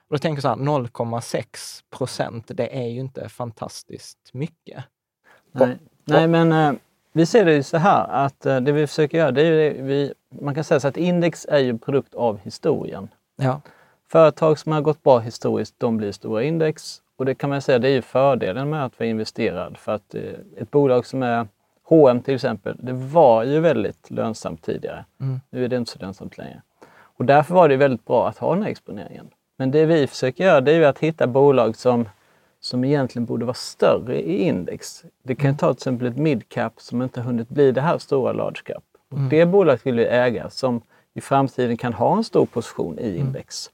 Och 0.10 0.16
då 0.16 0.18
tänker 0.18 0.36
jag 0.36 0.42
så 0.44 0.50
här, 0.50 0.56
0,6 0.56 1.84
procent, 1.98 2.46
det 2.48 2.78
är 2.78 2.88
ju 2.88 3.00
inte 3.00 3.30
fantastiskt 3.30 4.30
mycket. 4.34 4.84
Nej, 5.52 5.78
Nej 6.06 6.28
men 6.28 6.52
eh, 6.52 6.74
vi 7.14 7.26
ser 7.26 7.46
det 7.46 7.54
ju 7.54 7.64
så 7.64 7.78
här 7.78 8.08
att 8.26 8.46
eh, 8.46 8.60
det 8.60 8.72
vi 8.72 8.88
försöker 8.88 9.18
göra, 9.18 9.32
det 9.32 9.42
är 9.42 9.46
ju 9.46 9.74
det 9.74 9.82
vi, 9.82 10.14
man 10.42 10.56
kan 10.56 10.64
säga 10.64 10.80
så 10.80 10.88
att 10.88 10.98
index 10.98 11.46
är 11.50 11.60
ju 11.60 11.78
produkt 11.78 12.16
av 12.16 12.40
historien. 12.44 13.08
Ja. 13.36 13.62
Företag 14.12 14.60
som 14.60 14.72
har 14.72 14.82
gått 14.82 15.04
bra 15.04 15.20
historiskt, 15.20 15.76
de 15.78 15.98
blir 15.98 16.12
stora 16.12 16.44
index. 16.44 17.02
Och 17.16 17.26
det 17.26 17.36
kan 17.36 17.50
man 17.50 17.62
säga, 17.62 17.80
det 17.80 17.88
är 17.88 17.92
ju 17.92 18.02
fördelen 18.02 18.70
med 18.70 18.86
att 18.86 19.00
vara 19.00 19.10
investerad. 19.10 19.78
För 19.78 19.92
att 19.92 20.16
eh, 20.16 20.22
ett 20.58 20.72
bolag 20.72 21.06
som 21.06 21.24
är 21.24 21.48
H&M 21.84 22.22
till 22.22 22.36
exempel, 22.36 22.78
det 22.80 22.94
var 22.94 23.44
ju 23.44 23.60
väldigt 23.60 24.12
lönsamt 24.12 24.62
tidigare. 24.64 25.06
Nu 25.50 25.66
är 25.66 25.68
det 25.68 25.76
inte 25.76 25.92
så 25.92 26.00
lönsamt 26.00 26.38
längre. 26.38 26.62
Och 26.92 27.26
därför 27.26 27.54
var 27.54 27.70
det 27.70 27.78
väldigt 27.78 28.06
bra 28.06 28.28
att 28.28 28.38
ha 28.38 28.54
den 28.54 28.64
här 28.64 28.70
exponeringen. 28.70 29.28
Men 29.58 29.72
det 29.72 29.86
vi 29.86 30.08
försöker 30.08 30.44
göra, 30.44 30.62
det 30.62 30.72
är 30.72 30.76
ju 30.76 30.86
att 30.86 31.00
hitta 31.00 31.28
bolag 31.28 31.76
som, 31.76 32.10
som 32.60 32.84
egentligen 32.84 33.26
borde 33.26 33.46
vara 33.46 33.54
större 33.54 34.22
i 34.22 34.38
index. 34.38 35.04
Det 35.24 35.36
kan 35.36 35.52
ju 35.52 35.58
ta 35.58 35.74
till 35.74 35.80
exempel 35.80 36.08
ett 36.08 36.18
midcap 36.18 36.74
som 36.78 37.02
inte 37.02 37.20
har 37.20 37.26
hunnit 37.26 37.50
bli 37.50 37.72
det 37.72 37.82
här 37.82 37.98
stora 37.98 38.34
large 38.34 38.62
cap. 38.64 38.84
Och 39.12 39.20
Det 39.20 39.46
bolaget 39.46 39.86
vill 39.86 39.96
vi 39.96 40.06
äga 40.06 40.50
som 40.50 40.82
i 41.14 41.22
framtiden 41.22 41.78
kan 41.78 41.94
ha 41.94 42.18
en 42.18 42.24
stor 42.24 42.46
position 42.46 43.00
i 43.00 43.18
index. 43.18 43.70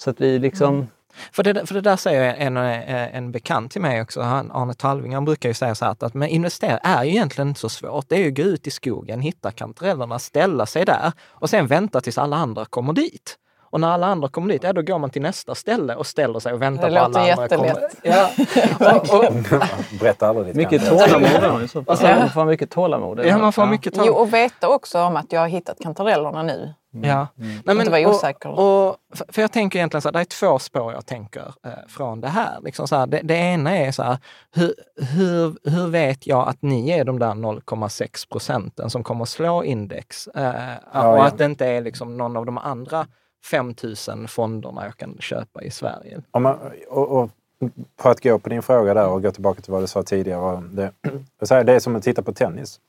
Så 0.00 0.10
att 0.10 0.20
vi 0.20 0.38
liksom... 0.38 0.88
För 1.32 1.42
det, 1.42 1.66
för 1.66 1.74
det 1.74 1.80
där 1.80 1.96
säger 1.96 2.34
en, 2.34 2.56
en 2.56 3.32
bekant 3.32 3.72
till 3.72 3.80
mig 3.80 4.02
också, 4.02 4.20
han, 4.20 4.50
Arne 4.52 4.74
Talving, 4.74 5.14
han 5.14 5.24
brukar 5.24 5.48
ju 5.48 5.54
säga 5.54 5.74
så 5.74 5.84
här 5.84 5.92
att, 5.92 6.02
att 6.02 6.14
men 6.14 6.28
investera 6.28 6.78
är 6.78 7.04
ju 7.04 7.10
egentligen 7.10 7.48
inte 7.48 7.60
så 7.60 7.68
svårt. 7.68 8.04
Det 8.08 8.14
är 8.14 8.18
ju 8.20 8.28
att 8.28 8.34
gå 8.36 8.42
ut 8.42 8.66
i 8.66 8.70
skogen, 8.70 9.20
hitta 9.20 9.50
kantarellerna, 9.50 10.18
ställa 10.18 10.66
sig 10.66 10.84
där 10.84 11.12
och 11.28 11.50
sen 11.50 11.66
vänta 11.66 12.00
tills 12.00 12.18
alla 12.18 12.36
andra 12.36 12.64
kommer 12.64 12.92
dit. 12.92 13.36
Och 13.72 13.80
när 13.80 13.88
alla 13.88 14.06
andra 14.06 14.28
kommer 14.28 14.48
dit, 14.52 14.62
ja, 14.62 14.72
då 14.72 14.82
går 14.82 14.98
man 14.98 15.10
till 15.10 15.22
nästa 15.22 15.54
ställe 15.54 15.94
och 15.96 16.06
ställer 16.06 16.38
sig 16.38 16.52
och 16.52 16.62
väntar 16.62 16.90
Det 16.90 16.96
på 16.96 17.04
alla 17.04 17.08
låter 17.08 17.32
andra 17.32 17.48
kommer. 17.48 17.66
jättelätt. 17.68 17.96
Ja. 18.02 18.30
Aldrig 20.28 20.46
ditt 20.46 20.54
Mycket 20.54 20.88
tålamod 20.88 21.28
har 21.30 21.58
man 22.20 22.30
får 22.30 22.44
mycket 22.44 22.70
tålamod. 22.70 23.20
ja, 23.24 23.38
man 23.38 23.52
får 23.52 23.66
mycket 23.66 23.92
Jo, 23.96 24.04
tag. 24.04 24.16
och 24.16 24.34
veta 24.34 24.68
också 24.68 25.00
om 25.02 25.16
att 25.16 25.32
jag 25.32 25.40
har 25.40 25.48
hittat 25.48 25.78
kantarellerna 25.82 26.42
nu. 26.42 26.74
Ja. 26.90 27.26
Nej, 27.64 27.76
Inte 27.76 27.90
vara 27.90 28.08
osäker. 28.08 28.48
Och, 28.48 28.88
och, 28.88 28.96
för, 29.28 29.42
jag 29.42 29.52
tänker 29.52 29.78
egentligen 29.78 30.02
så 30.02 30.08
här, 30.08 30.12
det 30.12 30.20
är 30.20 30.24
två 30.24 30.58
spår 30.58 30.92
jag 30.92 31.06
tänker 31.06 31.54
eh, 31.64 31.72
från 31.88 32.20
det 32.20 32.28
här. 32.28 32.60
Liksom 32.60 32.88
så 32.88 32.96
här 32.96 33.06
det, 33.06 33.20
det 33.24 33.34
ena 33.34 33.76
är 33.76 33.92
så 33.92 34.02
här, 34.02 34.18
hur, 34.54 34.74
hur, 34.96 35.70
hur 35.70 35.88
vet 35.88 36.26
jag 36.26 36.48
att 36.48 36.62
ni 36.62 36.90
är 36.90 37.04
de 37.04 37.18
där 37.18 37.30
0,6 37.30 38.28
procenten 38.30 38.90
som 38.90 39.04
kommer 39.04 39.24
slå 39.24 39.64
index? 39.64 40.28
Eh, 40.28 40.76
och 40.76 41.18
ja. 41.18 41.26
att 41.26 41.38
det 41.38 41.44
inte 41.44 41.66
är 41.66 41.80
liksom 41.80 42.16
någon 42.16 42.36
av 42.36 42.46
de 42.46 42.58
andra 42.58 43.06
5 43.44 43.74
000 44.08 44.28
fonderna 44.28 44.84
jag 44.84 44.96
kan 44.96 45.16
köpa 45.20 45.62
i 45.62 45.70
Sverige. 45.70 46.22
Om 46.30 46.42
man, 46.42 46.58
och, 46.88 47.08
och 47.08 47.30
på 47.96 48.08
att 48.08 48.22
gå 48.22 48.38
på 48.38 48.48
din 48.48 48.62
fråga 48.62 48.94
där 48.94 49.08
och 49.08 49.22
gå 49.22 49.30
tillbaka 49.30 49.60
till 49.62 49.72
vad 49.72 49.82
du 49.82 49.86
sa 49.86 50.02
tidigare. 50.02 50.62
Det, 50.70 50.92
det 51.64 51.72
är 51.72 51.78
som 51.78 51.96
att 51.96 52.02
titta 52.02 52.22
på 52.22 52.32
tennis. 52.32 52.80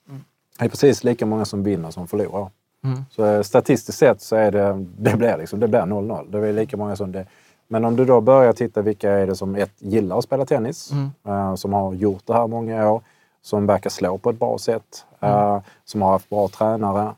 Det 0.59 0.65
är 0.65 0.69
precis 0.69 1.03
lika 1.03 1.25
många 1.25 1.45
som 1.45 1.63
vinner 1.63 1.91
som 1.91 2.07
förlorar. 2.07 2.49
Mm. 2.83 3.05
Så 3.11 3.25
eh, 3.25 3.41
statistiskt 3.41 3.99
sett 3.99 4.21
så 4.21 4.35
är 4.35 4.51
det, 4.51 4.85
det 4.97 5.17
blir 5.17 5.37
liksom, 5.37 5.59
det 5.59 5.67
blir 5.67 5.79
0-0. 5.81 6.31
Det 6.31 6.47
är 6.47 6.53
lika 6.53 6.77
många 6.77 6.95
som 6.95 7.11
det. 7.11 7.25
Men 7.67 7.85
om 7.85 7.95
du 7.95 8.05
då 8.05 8.21
börjar 8.21 8.53
titta 8.53 8.81
vilka 8.81 9.11
är 9.11 9.27
det 9.27 9.35
som 9.35 9.55
ett, 9.55 9.71
gillar 9.79 10.17
att 10.17 10.23
spela 10.23 10.45
tennis, 10.45 10.91
Mm. 10.91 11.09
eh, 11.27 11.55
som 11.55 11.73
har 11.73 11.93
gjort 11.93 12.23
det 12.25 12.33
här 12.33 12.47
många 12.47 12.89
år, 12.91 13.01
som 13.41 13.65
verkar 13.65 13.89
slå 13.89 14.17
på 14.17 14.29
ett 14.29 14.39
bra 14.39 14.57
sätt, 14.57 15.05
eh, 15.19 15.59
som 15.85 16.01
har 16.01 16.11
haft 16.11 16.29
bra 16.29 16.47
tränare 16.47 17.13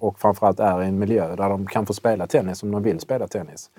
och 0.00 0.18
framförallt 0.18 0.60
är 0.60 0.82
i 0.82 0.86
en 0.86 0.98
miljö 0.98 1.36
där 1.36 1.48
de 1.48 1.66
kan 1.66 1.86
få 1.86 1.94
spela 1.94 2.26
tennis 2.26 2.62
om 2.62 2.70
de 2.70 2.82
vill 2.82 3.00
spela 3.00 3.26
tennis 3.28 3.70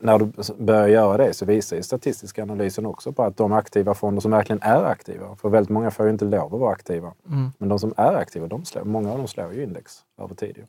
när 0.00 0.18
du 0.18 0.32
börjar 0.64 0.88
göra 0.88 1.16
det 1.16 1.34
så 1.34 1.44
visar 1.44 1.76
ju 1.76 1.82
statistiska 1.82 2.42
analysen 2.42 2.86
också 2.86 3.12
på 3.12 3.22
att 3.22 3.36
de 3.36 3.52
aktiva 3.52 3.94
fonder 3.94 4.20
som 4.20 4.30
verkligen 4.30 4.62
är 4.62 4.84
aktiva, 4.84 5.36
för 5.36 5.48
väldigt 5.48 5.70
många 5.70 5.90
får 5.90 6.06
ju 6.06 6.12
inte 6.12 6.24
lov 6.24 6.54
att 6.54 6.60
vara 6.60 6.72
aktiva, 6.72 7.12
men 7.58 7.68
de 7.68 7.78
som 7.78 7.94
är 7.96 8.14
aktiva, 8.14 8.46
de 8.46 8.64
slår, 8.64 8.84
många 8.84 9.12
av 9.12 9.18
dem 9.18 9.28
slår 9.28 9.52
ju 9.52 9.62
index 9.62 10.04
över 10.18 10.34
tid. 10.34 10.66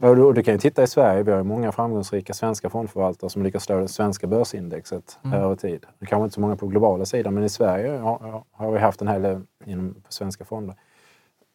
Och 0.00 0.16
du, 0.16 0.32
du 0.32 0.42
kan 0.42 0.54
ju 0.54 0.58
titta 0.60 0.82
i 0.82 0.86
Sverige, 0.86 1.22
vi 1.22 1.30
har 1.30 1.38
ju 1.38 1.44
många 1.44 1.72
framgångsrika 1.72 2.34
svenska 2.34 2.70
fondförvaltare 2.70 3.30
som 3.30 3.42
lyckas 3.42 3.64
slå 3.64 3.80
det 3.80 3.88
svenska 3.88 4.26
börsindexet 4.26 5.18
över 5.34 5.56
tid. 5.56 5.86
Det 5.98 6.06
kanske 6.06 6.24
inte 6.24 6.34
så 6.34 6.40
många 6.40 6.56
på 6.56 6.66
globala 6.66 7.04
sidan, 7.04 7.34
men 7.34 7.44
i 7.44 7.48
Sverige 7.48 7.98
har, 7.98 8.44
har 8.52 8.72
vi 8.72 8.78
haft 8.78 9.00
en 9.00 9.08
hel 9.08 9.22
del 9.22 9.40
inom 9.64 9.94
svenska 10.08 10.44
fonder. 10.44 10.76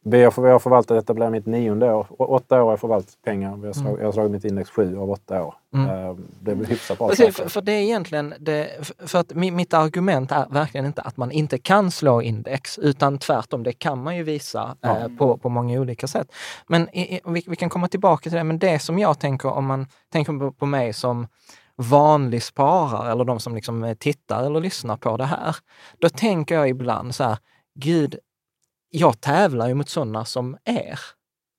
Vi 0.05 0.23
har, 0.23 0.41
vi 0.41 0.49
har 0.49 0.59
förvaltat, 0.59 0.97
detta 0.97 1.13
blir 1.13 1.29
mitt 1.29 1.45
nionde 1.45 1.93
år. 1.93 2.07
Åtta 2.09 2.55
år 2.55 2.63
har 2.63 2.71
jag 2.71 2.79
förvaltat 2.79 3.17
pengar. 3.25 3.57
Vi 3.57 3.65
har 3.67 3.73
slag, 3.73 3.99
Jag 3.99 4.05
har 4.05 4.11
slagit 4.11 4.31
mitt 4.31 4.45
index 4.45 4.69
sju 4.69 4.97
av 4.97 5.11
åtta 5.11 5.43
år. 5.43 5.55
Eh, 5.75 6.15
Det 6.41 6.51
är 6.51 6.55
hyfsat 6.55 6.97
bra. 6.97 7.07
Precis, 7.09 7.35
för, 7.35 7.49
för 7.49 7.61
det 7.61 7.71
är 7.71 7.81
egentligen, 7.81 8.33
det, 8.39 8.69
för- 9.05 9.19
att 9.19 9.31
mi- 9.31 9.51
mitt 9.51 9.73
argument 9.73 10.31
är 10.31 10.45
verkligen 10.49 10.85
inte 10.85 11.01
att 11.01 11.17
man 11.17 11.31
inte 11.31 11.57
kan 11.57 11.91
slå 11.91 12.21
index, 12.21 12.79
utan 12.79 13.17
tvärtom, 13.17 13.63
det 13.63 13.73
kan 13.73 14.03
man 14.03 14.15
ju 14.17 14.23
visa 14.23 14.77
eh, 14.83 15.07
på, 15.17 15.37
på 15.37 15.49
många 15.49 15.79
olika 15.79 16.07
sätt. 16.07 16.31
Men 16.67 16.89
i, 16.95 17.15
i, 17.15 17.19
vi, 17.25 17.43
vi 17.47 17.55
kan 17.55 17.69
komma 17.69 17.87
tillbaka 17.87 18.21
till 18.29 18.37
det, 18.37 18.43
men 18.43 18.59
det 18.59 18.79
som 18.79 18.99
jag 18.99 19.19
tänker 19.19 19.49
om 19.49 19.65
man 19.65 19.87
tänker 20.11 20.39
på, 20.39 20.51
på 20.51 20.65
mig 20.65 20.93
som 20.93 21.27
vanlig 21.75 22.43
sparare 22.43 23.11
eller 23.11 23.23
de 23.25 23.39
som 23.39 23.55
liksom 23.55 23.83
eh, 23.83 23.93
tittar 23.93 24.45
eller 24.45 24.59
lyssnar 24.59 24.97
på 24.97 25.17
det 25.17 25.25
här, 25.25 25.55
då 25.99 26.09
tänker 26.09 26.55
jag 26.55 26.69
ibland 26.69 27.15
så 27.15 27.23
här, 27.23 27.37
gud, 27.75 28.15
jag 28.89 29.21
tävlar 29.21 29.67
ju 29.67 29.73
mot 29.73 29.89
sådana 29.89 30.25
som 30.25 30.57
er. 30.65 30.99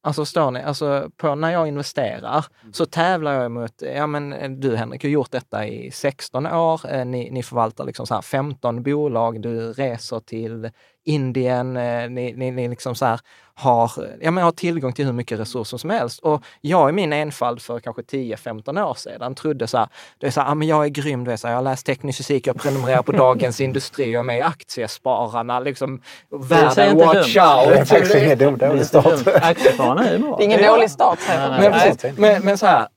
Alltså 0.02 0.22
förstår 0.22 0.50
ni, 0.50 0.62
alltså 0.62 1.10
på, 1.16 1.34
när 1.34 1.50
jag 1.50 1.68
investerar 1.68 2.44
så 2.72 2.86
tävlar 2.86 3.42
jag 3.42 3.50
mot, 3.50 3.82
ja 3.82 4.06
men 4.06 4.32
eh, 4.32 4.50
du 4.50 4.76
Henrik 4.76 5.02
har 5.02 5.10
gjort 5.10 5.30
detta 5.30 5.66
i 5.66 5.90
16 5.90 6.46
år, 6.46 6.80
eh, 6.92 7.04
ni, 7.04 7.30
ni 7.30 7.42
förvaltar 7.42 7.84
liksom 7.84 8.06
så 8.06 8.14
här 8.14 8.22
15 8.22 8.82
bolag, 8.82 9.42
du 9.42 9.72
reser 9.72 10.20
till 10.20 10.70
Indien, 11.10 11.76
eh, 11.76 12.10
ni, 12.10 12.32
ni, 12.36 12.50
ni 12.50 12.68
liksom 12.68 12.94
så 12.94 13.06
här 13.06 13.20
har, 13.54 13.92
ja, 14.20 14.30
men 14.30 14.44
har 14.44 14.52
tillgång 14.52 14.92
till 14.92 15.06
hur 15.06 15.12
mycket 15.12 15.40
resurser 15.40 15.76
som 15.76 15.90
helst. 15.90 16.18
Och 16.18 16.44
jag 16.60 16.88
i 16.90 16.92
min 16.92 17.12
enfald 17.12 17.62
för 17.62 17.80
kanske 17.80 18.02
10-15 18.02 18.84
år 18.84 18.94
sedan 18.94 19.34
trodde 19.34 19.66
så 19.66 19.78
här, 19.78 19.88
det 20.18 20.26
är 20.26 20.30
så 20.30 20.40
här, 20.40 20.50
ah, 20.50 20.54
men 20.54 20.68
jag 20.68 20.84
är 20.84 20.88
grym, 20.88 21.24
du 21.24 21.30
vet, 21.30 21.40
så 21.40 21.46
här, 21.46 21.54
jag 21.54 21.58
har 21.58 21.64
läst 21.64 21.86
teknisk 21.86 22.18
fysik, 22.18 22.46
jag 22.46 22.56
prenumererar 22.56 23.02
på 23.02 23.12
Dagens 23.12 23.60
Industri, 23.70 24.12
jag 24.12 24.20
är 24.20 24.24
med 24.24 24.38
i 24.38 24.42
Aktiespararna, 24.42 25.60
liksom 25.60 26.02
världen 26.30 26.90
inte 26.90 27.04
watch 27.04 27.34
dumt. 27.34 27.42
Det 27.42 27.74
är 27.74 27.80
out. 27.80 27.88
faktiskt 27.88 28.14
ingen 28.14 28.38
dum, 28.38 28.58
dålig 28.58 28.86
start. 28.86 29.26
Aktiespararna 29.42 30.08
är 30.08 30.18
bra. 30.18 30.36
Det 30.36 30.42
är 30.42 30.44
ingen 30.44 30.62
dålig 30.62 30.90
start. 30.90 31.18
Men, 31.28 31.70
nej. 31.70 31.70
precis, 31.72 32.18
men, 32.18 32.44
men 32.44 32.58
så 32.58 32.66
här, 32.66 32.88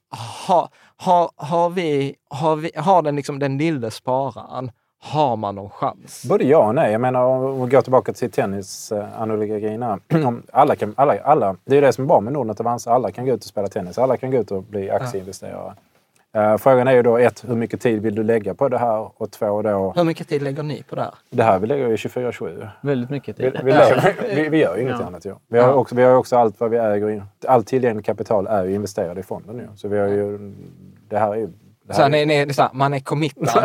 har, 0.48 0.70
har, 0.98 1.32
har, 1.36 1.70
vi, 1.70 2.16
har, 2.30 2.56
vi, 2.56 2.72
har 2.76 3.02
den, 3.02 3.16
liksom, 3.16 3.40
den 3.40 3.58
lille 3.58 3.92
spararen, 3.92 4.72
har 5.04 5.36
man 5.36 5.56
någon 5.56 5.70
chans? 5.70 6.26
Både 6.30 6.44
ja 6.44 6.68
och 6.68 6.76
nej. 6.76 6.92
Jag 6.92 7.02
menar 7.02 7.24
om 7.26 7.62
vi 7.66 7.72
går 7.72 7.82
tillbaka 7.82 8.14
till 8.14 8.32
tennisanalogierna. 8.32 10.00
alla 10.52 10.76
kan, 10.76 10.94
alla, 10.98 11.20
alla, 11.24 11.56
det 11.66 11.78
är 11.78 11.82
det 11.82 11.94
som 11.94 12.04
är 12.04 12.08
bra 12.08 12.20
med 12.22 12.34
Nordnet 12.34 12.60
Avanza. 12.60 12.92
Alla 12.92 13.12
kan 13.12 13.26
gå 13.26 13.32
ut 13.32 13.40
och 13.42 13.48
spela 13.48 13.68
tennis. 13.68 13.98
Alla 13.98 14.18
kan 14.18 14.32
gå 14.32 14.38
ut 14.38 14.52
och 14.52 14.64
bli 14.64 14.90
aktieinvesterare. 14.92 15.74
Eh, 16.36 16.58
frågan 16.58 16.88
är 16.88 16.92
ju 16.92 17.02
då 17.02 17.18
ett, 17.18 17.44
hur 17.48 17.56
mycket 17.56 17.82
tid 17.82 18.02
vill 18.02 18.16
du 18.16 18.24
lägga 18.24 18.54
på 18.54 18.70
det 18.70 18.78
här? 18.78 19.10
Och 19.18 19.32
två 19.32 19.62
då, 19.62 19.94
Hur 19.96 20.04
mycket 20.04 20.28
tid 20.28 20.42
lägger 20.42 20.64
ni 20.64 20.84
på 20.90 20.96
det 20.96 21.02
här? 21.02 21.14
det 21.30 21.44
här 21.44 21.60
vi 21.60 21.68
lägger 21.68 21.88
ju 21.88 21.96
24-7. 21.96 22.68
Väldigt 22.82 23.10
mycket 23.10 23.40
Vi, 23.40 23.52
tid. 23.52 23.60
vi, 23.64 23.72
lägger, 23.72 24.36
vi, 24.36 24.50
vi 24.50 24.58
gör 24.58 24.76
ju 24.76 24.82
inget 24.82 25.00
Ja. 25.00 25.06
annat 25.06 25.26
ju. 25.26 25.36
Vi 25.48 25.60
har, 25.60 25.74
också, 25.74 25.96
vi 25.96 26.04
har 26.04 26.16
också 26.16 26.36
allt 26.38 26.60
vad 26.60 26.70
vi 26.70 26.78
äger. 26.78 27.24
Allt 27.48 27.68
tillgängligt 27.68 28.06
kapital 28.06 28.48
är 28.48 28.64
ju 28.66 28.74
investerat 28.74 29.18
i 29.18 29.24
fonden 29.24 29.58
nu. 29.58 29.68
Så 29.76 29.88
vi 29.88 30.00
har 30.00 30.08
ju... 30.08 30.54
Det 31.10 31.18
här 31.18 31.32
är 31.32 31.36
ju... 31.36 31.50
Så 31.90 31.94
här 31.94 32.10
här, 32.10 32.18
är, 32.18 32.26
ni, 32.26 32.26
ni, 32.26 32.46
det 32.46 32.52
är 32.52 32.54
så 32.54 32.62
här, 32.62 32.72
man 32.74 32.94
är 32.94 33.00
committad. 33.00 33.64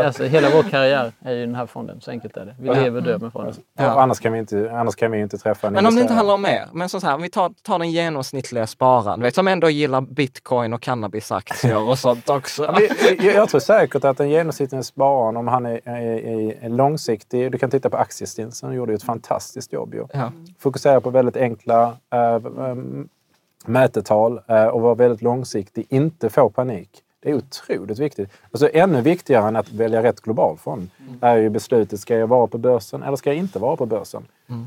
Alltså, 0.00 0.24
hela 0.24 0.50
vår 0.50 0.62
karriär 0.62 1.12
är 1.20 1.32
ju 1.32 1.46
den 1.46 1.54
här 1.54 1.66
fonden. 1.66 2.00
Så 2.00 2.10
enkelt 2.10 2.36
är 2.36 2.46
det. 2.46 2.54
Vi 2.58 2.68
lever 2.68 2.96
och 2.96 3.02
dör 3.02 3.18
med 3.18 3.32
fonden. 3.32 3.54
Ja. 3.78 4.02
Annars, 4.02 4.20
kan 4.20 4.32
vi 4.32 4.38
inte, 4.38 4.70
annars 4.72 4.94
kan 4.94 5.10
vi 5.10 5.20
inte 5.20 5.38
träffa 5.38 5.66
en 5.66 5.72
Men 5.72 5.86
om 5.86 5.94
det 5.94 6.00
inte 6.00 6.14
handlar 6.14 6.34
om 6.34 6.46
er, 6.46 6.66
men 6.72 6.88
så 6.88 7.00
här, 7.00 7.14
om 7.14 7.22
vi 7.22 7.30
tar, 7.30 7.52
tar 7.62 7.78
den 7.78 7.90
genomsnittliga 7.90 8.66
spararen, 8.66 9.22
vet, 9.22 9.34
som 9.34 9.48
ändå 9.48 9.70
gillar 9.70 10.00
bitcoin 10.00 10.72
och 10.72 10.82
cannabisaktier 10.82 11.88
och 11.88 11.98
sånt 11.98 12.28
också. 12.28 12.74
Jag, 13.18 13.34
jag 13.34 13.48
tror 13.48 13.60
säkert 13.60 14.04
att 14.04 14.18
den 14.18 14.30
genomsnittliga 14.30 14.82
spararen, 14.82 15.36
om 15.36 15.48
han 15.48 15.66
är, 15.66 15.80
är, 15.84 16.64
är, 16.64 16.68
långsiktig, 16.68 17.52
du 17.52 17.58
kan 17.58 17.70
titta 17.70 17.90
på 17.90 17.96
Aktiestinsen, 17.96 18.66
han 18.66 18.76
gjorde 18.76 18.92
ju 18.92 18.96
ett 18.96 19.02
fantastiskt 19.02 19.72
jobb. 19.72 19.94
Ju. 19.94 20.06
Ja. 20.12 20.32
Fokusera 20.58 21.00
på 21.00 21.10
väldigt 21.10 21.36
enkla 21.36 21.96
äh, 22.12 22.38
mätetal 23.66 24.40
äh, 24.46 24.64
och 24.64 24.80
vara 24.80 24.94
väldigt 24.94 25.22
långsiktig, 25.22 25.86
inte 25.88 26.30
få 26.30 26.50
panik. 26.50 26.90
Det 27.22 27.30
är 27.30 27.34
otroligt 27.34 27.98
viktigt. 27.98 28.30
Alltså, 28.50 28.70
ännu 28.72 29.00
viktigare 29.00 29.48
än 29.48 29.56
att 29.56 29.72
välja 29.72 30.02
rätt 30.02 30.20
global 30.20 30.56
fond 30.56 30.90
är 31.20 31.36
ju 31.36 31.50
beslutet, 31.50 32.00
ska 32.00 32.16
jag 32.16 32.26
vara 32.26 32.46
på 32.46 32.58
börsen 32.58 33.02
eller 33.02 33.16
ska 33.16 33.30
jag 33.30 33.36
inte 33.36 33.58
vara 33.58 33.76
på 33.76 33.86
börsen? 33.86 34.22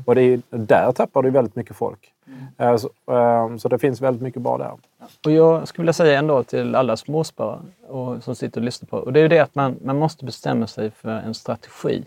Och 0.06 0.14
det 0.14 0.22
är, 0.22 0.40
där 0.50 0.92
tappar 0.92 1.22
du 1.22 1.30
väldigt 1.30 1.56
mycket 1.56 1.76
folk. 1.76 2.12
Äh, 2.58 2.76
så, 2.76 2.90
äh, 3.12 3.56
så 3.56 3.68
det 3.68 3.78
finns 3.78 4.00
väldigt 4.00 4.22
mycket 4.22 4.42
bra 4.42 4.58
där. 4.58 4.72
Och 5.24 5.30
jag 5.30 5.68
skulle 5.68 5.82
vilja 5.82 5.92
säga 5.92 6.18
ändå 6.18 6.42
till 6.42 6.74
alla 6.74 6.96
småsparare 6.96 7.60
och, 7.88 8.22
som 8.22 8.34
sitter 8.34 8.60
och 8.60 8.64
lyssnar 8.64 8.86
på. 8.86 8.96
Och 8.96 9.12
det 9.12 9.20
är 9.20 9.22
ju 9.22 9.28
det 9.28 9.38
att 9.38 9.54
man, 9.54 9.76
man 9.84 9.98
måste 9.98 10.24
bestämma 10.24 10.66
sig 10.66 10.90
för 10.90 11.08
en 11.08 11.34
strategi. 11.34 12.04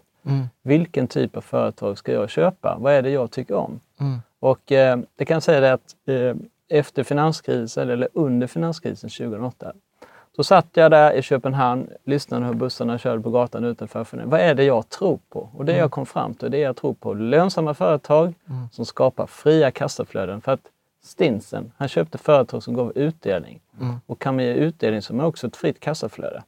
Vilken 0.64 1.08
typ 1.08 1.38
av 1.38 1.42
företag 1.42 1.98
ska 1.98 2.12
jag 2.12 2.30
köpa? 2.30 2.78
Vad 2.80 2.94
är 2.94 3.02
det 3.02 3.10
jag 3.10 3.32
tycker 3.32 3.56
om? 3.56 3.80
Och 4.40 4.72
eh, 4.72 5.00
det 5.16 5.26
kan 5.26 5.36
jag 5.36 5.44
säga 5.44 5.60
det 5.60 5.74
att 5.74 5.96
eh, 6.06 6.36
efter 6.70 7.04
finanskrisen 7.04 7.90
eller 7.90 8.10
under 8.14 8.48
finanskrisen 8.48 9.10
2008 9.10 9.74
så 10.36 10.44
satt 10.44 10.68
jag 10.74 10.92
där 10.92 11.14
i 11.14 11.22
Köpenhamn, 11.22 11.90
lyssnade 12.06 12.46
hur 12.46 12.54
bussarna 12.54 12.98
körde 12.98 13.24
på 13.24 13.30
gatan 13.30 13.64
utanför. 13.64 14.04
För 14.04 14.18
vad 14.26 14.40
är 14.40 14.54
det 14.54 14.64
jag 14.64 14.90
tror 14.90 15.20
på? 15.30 15.50
Och 15.54 15.66
det 15.66 15.78
jag 15.78 15.92
kom 15.92 16.06
fram 16.06 16.34
till, 16.34 16.52
det 16.52 16.58
är 16.58 16.64
jag 16.64 16.76
tror 16.76 16.94
på 16.94 17.14
lönsamma 17.14 17.74
företag 17.74 18.34
som 18.72 18.86
skapar 18.86 19.28
fria 19.28 19.72
kassaflöden. 19.72 20.42
För 20.42 20.52
att 20.52 20.60
Stinsen, 21.04 21.72
han 21.78 21.88
köpte 21.88 22.18
företag 22.18 22.64
som 22.64 22.74
gav 22.74 22.92
utdelning. 22.96 23.60
Och 24.06 24.20
kan 24.20 24.36
man 24.36 24.46
ge 24.46 24.54
utdelning 24.54 25.02
så 25.02 25.14
har 25.14 25.18
man 25.18 25.26
också 25.26 25.48
ett 25.48 25.56
fritt 25.56 25.80
kassaflöde. 25.80 26.44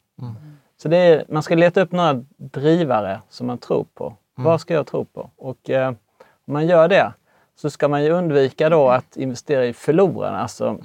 Så 0.77 0.87
det 0.87 0.97
är, 0.97 1.25
man 1.29 1.43
ska 1.43 1.55
leta 1.55 1.81
upp 1.81 1.91
några 1.91 2.25
drivare 2.37 3.21
som 3.29 3.47
man 3.47 3.57
tror 3.57 3.85
på. 3.93 4.15
Vad 4.35 4.61
ska 4.61 4.73
jag 4.73 4.87
tro 4.87 5.05
på? 5.05 5.29
Och 5.37 5.69
eh, 5.69 5.87
om 6.45 6.53
man 6.53 6.67
gör 6.67 6.87
det 6.87 7.13
så 7.61 7.69
ska 7.69 7.87
man 7.87 8.03
ju 8.03 8.09
undvika 8.11 8.69
då 8.69 8.89
att 8.89 9.17
investera 9.17 9.65
i 9.65 9.73
förlorarna. 9.73 10.41
Alltså, 10.41 10.77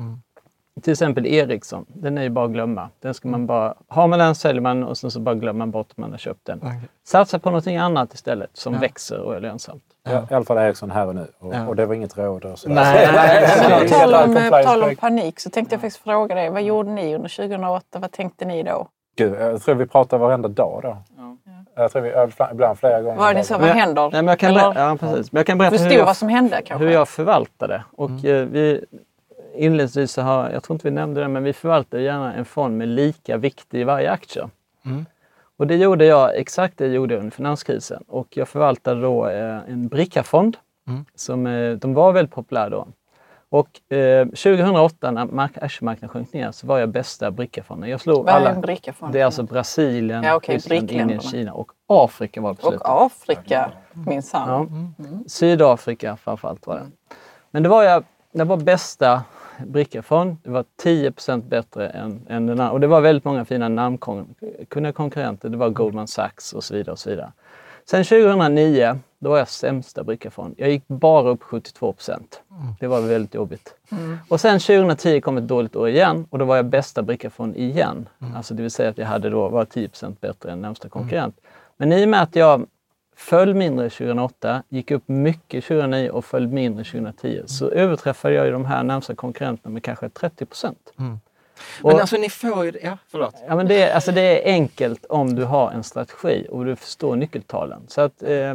Till 0.82 0.92
exempel 0.92 1.26
Ericsson, 1.26 1.84
den 1.88 2.18
är 2.18 2.22
ju 2.22 2.28
bara 2.30 2.44
att 2.44 2.50
glömma. 2.50 2.88
Den 3.00 3.14
ska 3.14 3.28
man 3.28 3.46
bara, 3.46 3.74
har 3.88 4.06
man 4.08 4.18
den 4.18 4.34
säljer 4.34 4.60
man 4.62 4.84
och 4.84 4.98
sen 4.98 5.10
så 5.10 5.20
bara 5.20 5.34
glömmer 5.34 5.58
man 5.58 5.70
bort 5.70 5.87
att 5.90 5.96
man 5.96 6.10
har 6.10 6.18
köpt 6.18 6.44
den. 6.46 6.60
Satsa 7.06 7.38
på 7.38 7.50
någonting 7.50 7.76
annat 7.76 8.14
istället 8.14 8.50
som 8.52 8.74
Ja. 8.74 8.80
växer 8.80 9.18
och 9.20 9.37
är 9.37 9.40
lönsamt. 9.40 9.82
Ja. 10.04 10.26
I 10.30 10.34
alla 10.34 10.44
fall 10.44 10.58
Ericsson 10.58 10.90
här 10.90 11.06
och 11.06 11.14
nu. 11.14 11.26
Och, 11.38 11.54
Ja. 11.54 11.66
och 11.68 11.76
det 11.76 11.87
var 11.87 11.94
inget 11.94 12.18
råd. 12.18 12.44
Och. 12.44 12.58
Nej, 12.66 13.08
Men 13.68 13.80
på 13.82 13.88
tal 13.94 14.14
om, 14.14 14.34
på 14.34 14.62
tal 14.64 14.82
om 14.82 14.96
panik 14.96 15.40
så 15.40 15.50
tänkte 15.50 15.74
jag 15.74 15.80
faktiskt 15.80 16.02
fråga 16.04 16.34
dig. 16.34 16.50
Vad 16.50 16.62
gjorde 16.62 16.90
ni 16.90 17.14
under 17.14 17.28
2008? 17.28 17.98
Vad 17.98 18.12
tänkte 18.12 18.44
ni 18.44 18.62
då? 18.62 18.88
Gud, 19.16 19.34
jag 19.40 19.62
tror 19.62 19.74
vi 19.74 19.87
pratar 19.87 20.18
varenda 20.18 20.48
dag 20.48 20.80
då. 20.82 20.96
Jag 21.76 21.92
tror 21.92 22.02
vi 22.02 22.10
ja, 22.10 22.28
ibland 22.52 22.78
flera 22.78 23.02
gånger. 23.02 23.16
Vad 23.18 23.30
är 23.30 23.34
det. 23.34 23.50
Vad 23.50 23.60
Men 23.60 23.68
jag- 23.68 23.74
händer? 23.76 24.02
Nej, 24.02 24.10
men 24.22 24.26
jag 24.26 24.38
kan, 24.38 24.50
Eller 24.50 24.60
berätta, 24.60 24.80
ja, 24.80 24.96
precis. 24.96 25.32
Men 25.32 25.38
jag 25.38 25.46
kan 25.46 25.58
berätta 25.58 25.76
hur 25.76 25.90
jag, 25.90 26.04
vad 26.06 26.16
som 26.16 26.28
hände 26.28 26.62
kanske? 26.66 26.84
hur 26.87 26.92
jag 26.92 27.08
förvaltade. 27.08 27.84
Och 27.92 28.10
Mm. 28.10 28.24
eh, 28.24 28.44
vi, 28.46 28.84
inledningsvis 29.54 30.12
så 30.12 30.22
har, 30.22 30.50
jag 30.50 30.62
tror 30.62 30.74
inte 30.74 30.87
vi 30.88 30.94
nämnde 30.94 31.20
det, 31.20 31.28
men 31.28 31.42
vi 31.44 31.52
förvaltar 31.52 31.98
gärna 31.98 32.34
en 32.34 32.44
fond 32.44 32.78
med 32.78 32.88
lika 32.88 33.37
vikt 33.37 33.74
i 33.74 33.84
varje 33.84 34.10
aktie. 34.10 34.48
Mm. 34.87 35.06
Och 35.56 35.66
det 35.66 35.76
gjorde 35.76 36.04
jag, 36.04 36.37
exakt 36.37 36.78
det 36.78 36.87
gjorde 36.87 37.14
jag 37.14 37.18
under 37.20 37.30
finanskrisen. 37.37 38.04
Och 38.08 38.26
jag 38.37 38.48
förvaltade 38.48 39.00
då 39.00 39.28
eh, 39.28 39.58
en 39.68 39.88
Bricka-fond. 39.88 40.56
Mm. 40.88 41.04
Som, 41.14 41.46
eh, 41.46 41.72
de 41.72 41.94
var 41.94 42.12
väldigt 42.12 42.34
populära 42.34 42.68
då. 42.68 42.87
Och 43.55 43.93
eh, 43.97 44.27
2008 44.27 45.11
när 45.11 45.25
mark- 45.27 45.59
aktiemarknaden 45.62 46.09
sjönk 46.09 46.33
ner 46.33 46.53
så 46.53 46.67
var 46.67 46.79
jag 46.79 46.88
bästa 46.88 47.31
Bricka-fonden. 47.31 47.90
Jag 47.90 48.01
slog 48.01 48.25
Vad 48.25 48.29
är 48.29 48.33
alla. 48.38 48.51
en 48.51 48.61
bricka 48.61 48.93
för 48.93 49.09
Det 49.09 49.21
är 49.21 49.25
alltså 49.25 49.43
Brasilien, 49.43 50.23
Ja, 50.23 50.35
okej, 50.35 50.55
Ryssland, 50.55 50.90
Indien. 50.90 51.21
Kina 51.21 51.53
och 51.53 51.73
Afrika 51.87 52.40
var 52.40 52.51
det 52.51 52.57
på 52.57 52.62
slutet. 52.69 52.81
Och 52.88 53.03
Afrika, 53.07 53.71
minsann. 53.93 54.49
Ja. 54.99 55.05
Sydafrika 55.27 56.17
framförallt 56.17 56.67
var 56.67 56.77
det. 56.77 56.87
Men 57.51 57.62
det 57.62 57.69
var, 57.69 57.83
jag, 57.83 58.05
det 58.33 58.45
var 58.45 58.57
bästa 58.57 59.23
Bricka-fond. 59.67 60.37
Det 60.43 60.51
var 60.51 60.64
10% 60.83 61.49
bättre 61.49 61.88
än, 61.88 62.27
än 62.29 62.47
den 62.47 62.61
andra. 62.61 62.71
Och 62.71 62.81
det 62.81 62.87
var 62.87 63.01
väldigt 63.01 63.25
många 63.25 63.45
fina 63.45 63.69
namnkunniga 63.69 64.93
konkurrenter. 64.93 65.49
Det 65.49 65.57
var 65.57 65.69
Goldman 65.71 66.09
Sachs 66.09 66.53
och 66.53 66.64
så 66.64 66.75
vidare. 66.75 66.93
Och 66.93 66.99
så 66.99 67.11
vidare. 67.11 67.33
Sen 67.90 68.05
2009, 68.05 68.99
då 69.24 69.30
var 69.30 69.38
jag 69.38 69.48
sämsta 69.48 70.04
Bricka-fond. 70.04 70.54
Jag 70.58 70.70
gick 70.70 70.88
bara 70.88 71.30
upp 71.30 71.42
72% 71.42 72.20
Det 72.80 72.87
var 72.87 73.00
väldigt 73.00 73.34
jobbigt. 73.34 73.74
Och 74.28 74.40
sen 74.40 74.60
2010 74.60 75.20
kom 75.20 75.37
ett 75.37 75.48
dåligt 75.48 75.76
år 75.76 75.88
igen 75.88 76.26
och 76.30 76.38
då 76.38 76.44
var 76.44 76.56
jag 76.56 76.66
bästa 76.66 77.02
Bricka-fond 77.02 77.56
igen. 77.56 78.08
Alltså 78.37 78.54
det 78.54 78.62
vill 78.62 78.70
säga 78.70 78.90
att 78.90 78.98
jag 78.98 79.06
hade 79.06 79.30
då 79.30 79.48
var 79.48 79.64
10 79.64 79.90
bättre 80.20 80.52
än 80.52 80.60
närmsta 80.60 80.88
konkurrent. 80.88 81.40
Men 81.76 81.92
i 81.92 82.04
och 82.04 82.08
med 82.08 82.22
att 82.22 82.37
jag 82.37 82.66
föll 83.16 83.54
mindre 83.54 83.90
2008, 83.90 84.62
gick 84.68 84.90
upp 84.90 85.08
mycket 85.08 85.64
2009 85.64 86.10
och 86.10 86.24
föll 86.24 86.48
mindre 86.48 86.84
2010 86.84 87.42
så 87.46 87.68
överträffade 87.70 88.34
jag 88.34 88.46
ju 88.46 88.52
de 88.52 88.64
här 88.64 88.82
närmsta 88.82 89.14
konkurrenterna 89.14 89.72
med 89.72 89.82
kanske 89.82 90.08
30 90.08 90.46
procent. 90.46 90.92
Men 91.82 92.00
alltså 92.00 92.16
ni 92.16 92.30
får 92.30 92.64
ju... 92.64 92.72
Ja, 92.82 92.98
förlåt. 93.08 93.34
Ja, 93.48 93.56
men 93.56 93.68
det, 93.68 93.82
är, 93.82 93.94
alltså 93.94 94.12
det 94.12 94.20
är 94.20 94.52
enkelt 94.52 95.04
om 95.04 95.34
du 95.34 95.44
har 95.44 95.70
en 95.70 95.84
strategi 95.84 96.46
och 96.50 96.64
du 96.64 96.76
förstår 96.76 97.16
nyckeltalen. 97.16 97.82
Så 97.88 98.00
att, 98.00 98.22
eh, 98.22 98.54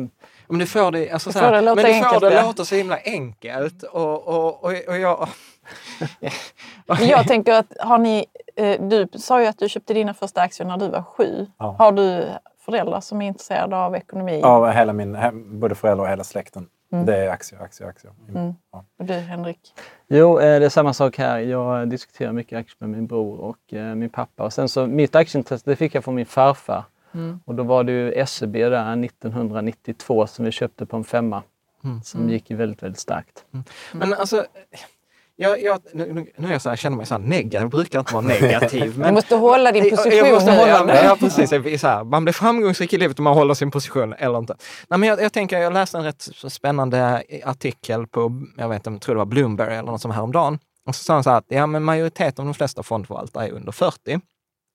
Men 0.49 0.59
du 0.59 0.65
får 0.65 0.91
det, 0.91 1.11
alltså, 1.11 1.31
så 1.31 1.39
här, 1.39 1.51
men 1.51 1.75
du 1.75 1.81
får 1.81 1.89
enkelt, 1.89 2.21
det 2.21 2.33
ja. 2.33 2.45
låta 2.45 2.65
så 2.65 2.75
himla 2.75 2.97
enkelt. 3.05 3.83
Och, 3.83 4.27
och, 4.27 4.63
och, 4.63 4.71
och 4.87 4.97
jag... 4.97 5.27
Jag 6.99 7.27
tänker 7.27 7.53
att 7.53 7.73
har 7.79 7.97
ni, 7.97 8.25
eh, 8.55 8.81
du 8.81 9.07
sa 9.13 9.41
ju 9.41 9.47
att 9.47 9.57
du 9.57 9.69
köpte 9.69 9.93
dina 9.93 10.13
första 10.13 10.41
aktier 10.41 10.67
när 10.67 10.77
du 10.77 10.87
var 10.87 11.03
sju. 11.03 11.47
Ja. 11.57 11.75
Har 11.79 11.91
du 11.91 12.25
föräldrar 12.65 13.01
som 13.01 13.21
är 13.21 13.27
intresserade 13.27 13.77
av 13.77 13.95
ekonomi? 13.95 14.39
Ja, 14.43 14.71
hela 14.71 14.93
min, 14.93 15.17
både 15.59 15.75
föräldrar 15.75 16.05
och 16.05 16.11
hela 16.11 16.23
släkten. 16.23 16.67
Det 16.89 17.17
är 17.17 17.29
aktier, 17.29 17.61
aktier, 17.61 17.87
aktier. 17.87 18.13
Ja. 18.71 18.85
Och 18.99 19.05
du 19.05 19.13
Henrik? 19.13 19.59
Jo, 20.07 20.39
eh, 20.39 20.59
det 20.59 20.65
är 20.65 20.69
samma 20.69 20.93
sak 20.93 21.17
här. 21.17 21.39
Jag 21.39 21.89
diskuterar 21.89 22.31
mycket 22.31 22.59
aktier 22.59 22.75
med 22.79 22.89
min 22.89 23.07
bror 23.07 23.39
och 23.39 23.73
eh, 23.73 23.95
min 23.95 24.09
pappa. 24.09 24.43
Och 24.43 24.53
sen 24.53 24.69
så, 24.69 24.87
mitt 24.87 25.15
aktieintresse 25.15 25.69
det 25.69 25.75
fick 25.75 25.95
jag 25.95 26.03
från 26.03 26.15
min 26.15 26.25
farfar. 26.25 26.83
Och 27.45 27.55
då 27.55 27.63
var 27.63 27.83
det 27.83 27.91
ju 27.91 28.25
SEB 28.25 28.53
där 28.53 29.03
1992 29.05 30.27
som 30.27 30.45
vi 30.45 30.51
köpte 30.51 30.85
på 30.85 30.97
en 30.97 31.03
femma. 31.03 31.43
Som 32.03 32.29
gick 32.29 32.49
ju 32.49 32.55
väldigt, 32.55 32.83
väldigt 32.83 32.99
starkt. 32.99 33.45
Men 33.93 34.13
alltså... 34.13 34.45
Jag, 35.41 35.63
jag, 35.63 35.79
nu, 35.93 36.13
nu- 36.13 36.31
nu 36.37 36.47
är 36.47 36.51
jag 36.51 36.61
så 36.61 36.69
här, 36.69 36.75
känner 36.75 36.97
mig 36.97 37.05
så 37.05 37.13
här 37.13 37.21
negativ, 37.21 37.61
jag 37.61 37.69
brukar 37.69 37.99
inte 37.99 38.13
vara 38.13 38.25
negativ. 38.25 38.99
Du 39.03 39.11
måste 39.11 39.35
hålla 39.35 39.71
din 39.71 39.83
Jag- 39.83 39.91
position 39.97 40.17
jag 40.17 40.33
måste 40.33 40.51
nu, 40.51 40.57
hålla, 40.57 40.71
Janne. 40.71 41.03
Ja, 41.03 41.17
precis. 41.19 41.51
Jag 41.51 41.79
Så 41.79 41.87
här, 41.87 42.03
man 42.03 42.23
blir 42.23 42.33
framgångsrik 42.33 42.93
i 42.93 42.97
livet 42.97 43.19
om 43.19 43.23
man 43.23 43.33
håller 43.33 43.53
sin 43.53 43.71
position 43.71 44.13
eller 44.13 44.37
inte. 44.37 44.55
Nej, 44.87 44.99
men 44.99 45.09
jag, 45.09 45.21
jag 45.21 45.33
tänker, 45.33 45.59
jag 45.59 45.73
läste 45.73 45.97
en 45.97 46.03
rätt 46.03 46.21
spännande 46.47 47.23
artikel 47.43 48.07
på, 48.07 48.41
jag 48.57 48.69
vet 48.69 48.75
inte, 48.77 48.89
jag 48.89 49.01
tror 49.01 49.15
det 49.15 49.19
var 49.19 49.25
Bloomberg 49.25 49.75
eller 49.75 49.91
något 49.91 50.01
som 50.01 50.11
häromdagen. 50.11 50.59
Och 50.85 50.95
så 50.95 51.03
sa 51.03 51.13
han 51.13 51.23
så 51.23 51.29
här 51.29 51.37
att 51.37 51.45
ja, 51.47 51.65
men 51.65 51.83
majoriteten 51.83 52.41
av 52.43 52.45
de 52.47 52.53
flesta 52.53 52.83
fondförvaltare 52.83 53.47
är 53.47 53.51
under 53.51 53.71
40. 53.71 54.19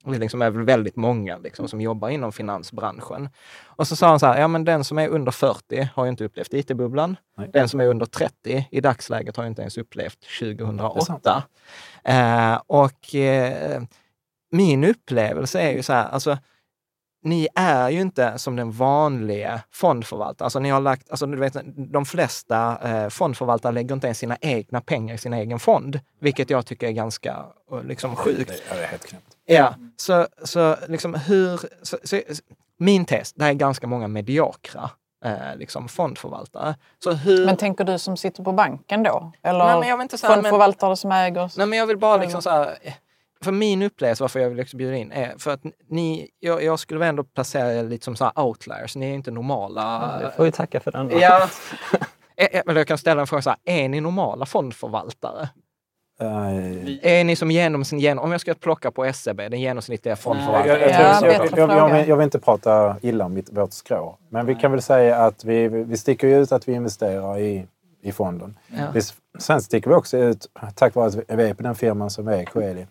Det 0.05 0.17
liksom 0.17 0.41
är 0.41 0.49
väl 0.49 0.63
väldigt 0.63 0.95
många 0.95 1.37
liksom, 1.37 1.67
som 1.67 1.81
jobbar 1.81 2.09
inom 2.09 2.31
finansbranschen. 2.31 3.29
Och 3.65 3.87
så 3.87 3.95
sa 3.95 4.07
han 4.07 4.19
så 4.19 4.25
här, 4.25 4.41
ja 4.41 4.47
men 4.47 4.65
den 4.65 4.83
som 4.83 4.97
är 4.97 5.07
under 5.07 5.31
40 5.31 5.89
har 5.95 6.05
ju 6.05 6.09
inte 6.09 6.25
upplevt 6.25 6.53
IT-bubblan. 6.53 7.17
Den 7.53 7.69
som 7.69 7.79
är 7.79 7.87
under 7.87 8.05
30 8.05 8.67
i 8.71 8.81
dagsläget 8.81 9.37
har 9.37 9.43
ju 9.43 9.49
inte 9.49 9.61
ens 9.61 9.77
upplevt 9.77 10.17
Det 10.39 10.45
är 10.45 10.57
2008. 10.57 11.43
Eh, 12.03 12.61
och 12.67 13.15
eh, 13.15 13.83
min 14.51 14.83
upplevelse 14.83 15.59
är 15.59 15.71
ju 15.71 15.83
så 15.83 15.93
här, 15.93 16.09
alltså 16.09 16.37
ni 17.25 17.47
är 17.55 17.89
ju 17.89 18.01
inte 18.01 18.37
som 18.37 18.55
den 18.55 18.71
vanliga 18.71 19.61
fondförvaltaren. 19.71 20.45
Alltså 20.45 20.59
ni 20.59 20.69
har 20.69 20.79
lagt, 20.81 21.09
alltså 21.09 21.25
du 21.25 21.37
vet, 21.37 21.57
de 21.75 22.05
flesta 22.05 22.77
eh, 22.83 23.09
fondförvaltare 23.09 23.71
lägger 23.71 23.95
inte 23.95 24.07
ens 24.07 24.17
sina 24.17 24.37
egna 24.41 24.81
pengar 24.81 25.15
i 25.15 25.17
sin 25.17 25.33
egen 25.33 25.59
fond, 25.59 25.99
vilket 26.19 26.49
jag 26.49 26.65
tycker 26.65 26.87
är 26.87 26.91
ganska 26.91 27.45
eh, 27.71 27.83
liksom, 27.83 28.15
sjukt. 28.15 28.63
Det 28.69 28.75
är 28.75 28.87
helt 28.87 29.05
knäppt. 29.05 29.34
Ja, 29.45 29.75
så, 29.97 30.27
så 30.43 30.75
liksom 30.87 31.13
hur... 31.13 31.59
Så, 31.81 31.97
så, 32.03 32.21
min 32.77 33.05
test, 33.05 33.35
det 33.37 33.45
är 33.45 33.53
ganska 33.53 33.87
många 33.87 34.07
mediokra 34.07 34.89
eh, 35.25 35.55
liksom 35.55 35.87
fondförvaltare. 35.87 36.75
Så 37.03 37.11
hur... 37.11 37.45
Men 37.45 37.57
tänker 37.57 37.83
du 37.83 37.99
som 37.99 38.17
sitter 38.17 38.43
på 38.43 38.51
banken 38.51 39.03
då? 39.03 39.31
Eller 39.43 39.65
Nej, 39.65 39.79
men 39.79 39.89
jag 39.89 39.97
vill 39.97 40.03
inte 40.03 40.17
säga, 40.17 40.29
men- 40.29 40.43
fondförvaltare 40.43 40.95
som 40.95 41.11
äger? 41.11 41.51
Nej, 41.57 41.67
men 41.67 41.79
jag 41.79 41.87
vill 41.87 41.97
bara 41.97 42.17
liksom 42.17 42.41
så 42.41 42.49
här, 42.49 42.77
för 43.43 43.51
min 43.51 43.81
upplevelse 43.81 44.23
varför 44.23 44.39
jag 44.39 44.49
vill 44.49 44.57
liksom 44.57 44.77
bjuda 44.77 44.95
in 44.95 45.11
är 45.11 45.33
för 45.37 45.51
att 45.51 45.61
ni, 45.89 46.29
jag, 46.39 46.63
jag 46.63 46.79
skulle 46.79 46.99
väl 46.99 47.09
ändå 47.09 47.23
placera 47.23 47.73
er 47.73 47.83
lite 47.83 48.05
som 48.05 48.15
så 48.15 48.23
här 48.23 48.39
outliers. 48.45 48.95
Ni 48.95 49.09
är 49.09 49.13
inte 49.13 49.31
normala. 49.31 50.17
Jag 50.21 50.35
får 50.35 50.45
ju 50.45 50.51
tacka 50.51 50.79
för 50.79 50.91
den. 50.91 51.19
Ja. 51.19 51.49
Eh, 52.37 52.47
eh, 52.51 52.61
Eller 52.65 52.75
jag 52.79 52.87
kan 52.87 52.97
ställa 52.97 53.21
en 53.21 53.27
fråga 53.27 53.41
så 53.41 53.49
här, 53.49 53.59
är 53.65 53.89
ni 53.89 54.01
normala 54.01 54.45
fondförvaltare? 54.45 55.49
Eh, 56.19 57.19
Är 57.19 57.23
ni 57.23 57.35
som 57.35 57.51
genomsnitt, 57.51 58.01
genom, 58.01 58.23
om 58.23 58.31
jag 58.31 58.41
ska 58.41 58.53
plocka 58.53 58.91
på 58.91 59.13
SEB, 59.13 59.37
den 59.37 59.59
genomsnittliga 59.61 60.11
Jag, 60.11 60.19
fondförvaltaren? 60.19 60.81
jag, 60.81 60.89
Ja, 60.91 60.93
jag, 60.99 61.15
jag, 61.15 61.21
bättre 61.41 61.59
jag, 61.61 61.69
jag, 61.69 61.79
fråga. 61.89 62.15
vill- 62.15 62.23
inte 62.23 62.39
prata 62.39 62.95
illa 63.01 63.25
om 63.25 63.33
mitt, 63.33 63.49
vårt 63.51 63.73
skrå. 63.73 64.17
Men 64.29 64.45
vi 64.45 64.55
kan 64.55 64.71
väl 64.71 64.81
säga 64.81 65.17
att 65.17 65.43
vi, 65.45 65.67
vi 65.67 65.97
sticker 65.97 66.27
ut 66.27 66.51
att 66.51 66.67
vi 66.67 66.73
investerar 66.73 67.39
i, 67.39 67.65
i 68.01 68.11
fonden. 68.11 68.57
Ja. 68.67 68.83
Vi, 68.93 69.01
sen 69.39 69.61
sticker 69.61 69.89
vi 69.89 69.95
också 69.95 70.17
ut 70.17 70.47
tack 70.75 70.95
vare 70.95 71.07
att 71.07 71.15
vi 71.15 71.43
är 71.49 71.53
på 71.53 71.63
den 71.63 71.75
firman 71.75 72.09
som 72.09 72.27
är 72.27 72.43
Coeli. 72.45 72.85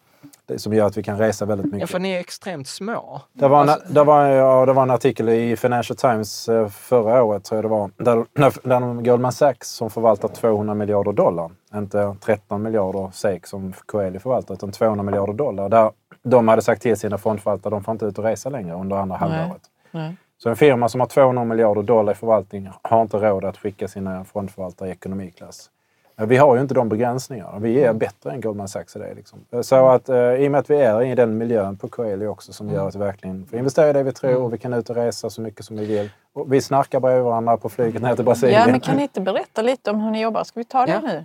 Som 0.57 0.73
gör 0.73 0.87
att 0.87 0.97
vi 0.97 1.03
kan 1.03 1.19
resa 1.19 1.45
väldigt 1.45 1.67
Ja, 1.67 1.73
mycket. 1.73 1.91
för 1.91 1.99
ni 1.99 2.11
är 2.13 2.21
extremt 2.21 2.69
små. 2.69 3.21
Det 3.33 3.49
var, 3.49 3.63
en, 3.63 3.69
Alltså- 3.69 3.93
det, 3.93 4.05
var, 4.05 4.27
ja, 4.27 4.67
det 4.67 4.73
var 4.73 4.83
en 4.83 4.91
artikel 4.91 5.29
i 5.29 5.57
Financial 5.57 5.97
Times 5.97 6.49
eh, 6.49 6.69
förra 6.69 7.23
året, 7.23 7.45
tror 7.45 7.57
jag 7.57 7.65
det 7.65 7.69
var, 7.69 7.91
där, 7.97 8.69
där, 8.69 9.03
Goldman 9.03 9.33
Sachs 9.33 9.69
som 9.69 9.91
förvaltar 9.91 10.29
200 10.29 10.75
miljarder 10.75 11.13
dollar, 11.13 11.51
inte 11.75 12.17
13 12.21 12.63
miljarder 12.63 13.11
SEK 13.13 13.47
som 13.47 13.73
Coeli 13.87 14.19
förvaltar, 14.19 14.55
utan 14.55 14.73
200 14.73 15.03
miljarder 15.03 15.33
dollar. 15.33 15.69
Där 15.69 15.91
de 16.23 16.49
hade 16.49 16.63
sagt 16.63 16.83
till 16.83 16.97
sina 16.97 17.19
fondförvaltare 17.19 17.69
att 17.75 17.83
de 17.83 17.85
får 17.85 17.93
inte 17.93 18.07
ut 18.07 18.19
och 18.19 18.25
resa 18.25 18.49
längre 18.51 18.75
under 18.75 18.97
andra 18.97 19.17
halvåret. 19.17 19.63
Nej. 19.91 20.17
Så 20.39 20.49
en 20.49 20.57
firma 20.57 20.89
som 20.89 21.01
har 21.01 21.07
200 21.07 21.45
miljarder 21.45 21.83
dollar 21.83 22.13
i 22.13 22.15
förvaltning 22.17 22.69
har 22.83 23.03
inte 23.03 23.17
råd 23.17 23.45
att 23.45 23.57
skicka 23.57 23.89
sina 23.89 24.25
fondförvaltare 24.25 24.89
i 24.89 24.93
ekonomiklass. 24.93 25.71
Vi 26.17 26.37
har 26.37 26.55
ju 26.57 26.61
inte 26.63 26.75
de 26.75 26.89
begränsningarna. 26.89 27.59
Vi 27.59 27.85
är 27.85 27.93
bättre 27.93 28.31
än 28.31 28.41
Goldman 28.41 28.69
Sachs 28.69 28.97
i 28.97 28.99
det. 28.99 29.15
Liksom. 29.15 29.45
Så 29.63 29.89
att 29.89 30.09
eh, 30.09 30.17
i 30.35 30.47
och 30.47 30.51
med 30.53 30.59
att 30.59 30.71
vi 30.71 30.77
är 30.77 31.03
i 31.03 31.15
den 31.15 31.39
miljön 31.39 31.77
på 31.77 31.89
Coeli 31.89 32.27
också 32.27 32.53
som 32.53 32.69
gör 32.71 32.89
att 32.89 32.95
vi 32.95 32.99
verkligen 32.99 33.47
får 33.47 33.59
investera 33.59 33.91
i 33.91 33.93
det 33.93 34.03
vi 34.03 34.13
tror 34.13 34.43
och 34.43 34.53
vi 34.53 34.59
kan 34.59 34.75
ut 34.75 34.91
och 34.91 34.97
resa 34.97 35.31
så 35.31 35.41
mycket 35.41 35.65
som 35.65 35.77
vi 35.77 35.85
vill. 35.85 36.11
Och 36.35 36.53
vi 36.53 36.61
snarkar 36.61 37.01
bredvid 37.01 37.25
varandra 37.25 37.57
på 37.57 37.69
flyget 37.69 38.03
ner 38.03 38.17
till 38.17 38.25
Brasilien. 38.25 38.61
Ja, 38.61 38.67
men 38.71 38.81
kan 38.81 38.97
ni 38.97 39.03
inte 39.03 39.21
berätta 39.21 39.63
lite 39.63 39.91
om 39.91 40.01
hur 40.01 40.11
ni 40.11 40.23
jobbar? 40.23 40.45
Ska 40.45 40.61
vi 40.61 40.65
ta 40.65 40.87
det 40.87 40.93
Ja. 40.93 41.01
nu? 41.01 41.25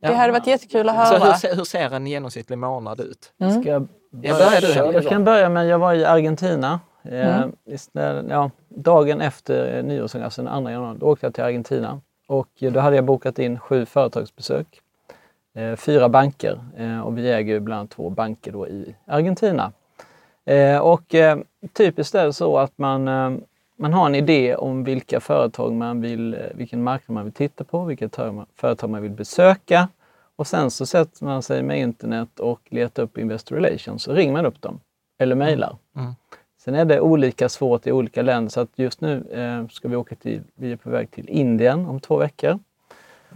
Ja. 0.00 0.08
Det 0.08 0.14
hade 0.14 0.32
varit 0.32 0.46
jättekul 0.46 0.88
att 0.88 1.08
Så 1.08 1.14
höra. 1.14 1.24
hur, 1.26 1.32
se- 1.32 1.54
hur 1.54 1.64
ser 1.64 1.94
en 1.94 2.06
genomsnittlig 2.06 2.58
månad 2.58 3.00
ut? 3.00 3.32
Ska 3.60 3.70
jag, 3.70 3.88
Ja, 4.22 4.34
börja 4.34 4.60
du, 4.60 4.92
jag 4.98 5.08
kan 5.08 5.24
börja 5.24 5.48
med, 5.48 5.66
jag 5.66 5.78
var 5.78 5.94
i 5.94 6.04
Argentina. 6.04 6.80
Eh, 7.04 7.36
Mm. 7.36 7.52
istället- 7.66 8.26
ja, 8.30 8.50
dagen 8.68 9.20
efter 9.20 9.76
eh, 9.76 9.82
nyårsdagen, 9.84 10.24
alltså 10.24 10.42
den 10.42 10.62
2 10.64 10.70
januari, 10.70 10.96
då 11.00 11.06
åkte 11.06 11.26
jag 11.26 11.34
till 11.34 11.44
Argentina. 11.44 12.00
Och 12.26 12.48
då 12.58 12.80
hade 12.80 12.96
jag 12.96 13.04
bokat 13.04 13.38
in 13.38 13.58
sju 13.58 13.86
företagsbesök. 13.86 14.80
Eh, 15.54 15.76
fyra 15.76 16.08
banker 16.08 16.64
eh, 16.76 17.00
och 17.00 17.18
vi 17.18 17.32
äger 17.32 17.54
ju 17.54 17.60
bland 17.60 17.78
annat 17.78 17.90
två 17.90 18.10
banker 18.10 18.52
då 18.52 18.68
i 18.68 18.94
Argentina. 19.06 19.72
Eh, 20.44 20.78
och 20.78 21.14
typiskt 21.72 22.14
är 22.14 22.26
det 22.26 22.32
så 22.32 22.58
att 22.58 22.72
man, 22.78 23.04
man 23.76 23.92
har 23.92 24.06
en 24.06 24.14
idé 24.14 24.56
om 24.56 24.84
vilka 24.84 25.20
företag 25.20 25.72
man 25.72 26.00
vill, 26.00 26.38
vilken 26.54 26.82
marknad 26.82 27.14
man 27.14 27.24
vill 27.24 27.32
titta 27.32 27.64
på, 27.64 27.84
vilka 27.84 28.08
företag 28.56 28.90
man 28.90 29.02
vill 29.02 29.10
besöka. 29.10 29.88
Och 30.36 30.46
sen 30.46 30.70
så 30.70 30.86
sätter 30.86 31.24
man 31.24 31.42
sig 31.42 31.62
med 31.62 31.80
internet 31.80 32.40
och 32.40 32.60
letar 32.68 33.02
upp 33.02 33.18
Investor 33.18 33.56
Relations 33.56 34.08
och 34.08 34.14
ringer 34.14 34.32
man 34.32 34.46
upp 34.46 34.62
dem. 34.62 34.80
Eller 35.18 35.36
mejlar. 35.36 35.76
Mm. 35.96 36.06
mm. 36.06 36.14
Sen 36.64 36.74
är 36.74 36.84
det 36.84 37.00
olika 37.00 37.48
svårt 37.48 37.86
i 37.86 37.92
olika 37.92 38.22
länder 38.22 38.50
så 38.50 38.60
att 38.60 38.68
just 38.76 39.00
nu 39.00 39.24
eh, 39.32 39.68
ska 39.68 39.88
vi 39.88 39.96
åka 39.96 40.14
till, 40.14 40.42
vi 40.54 40.72
är 40.72 40.76
på 40.76 40.90
väg 40.90 41.10
till 41.10 41.28
Indien 41.28 41.86
om 41.86 42.00
två 42.00 42.16
veckor. 42.16 42.58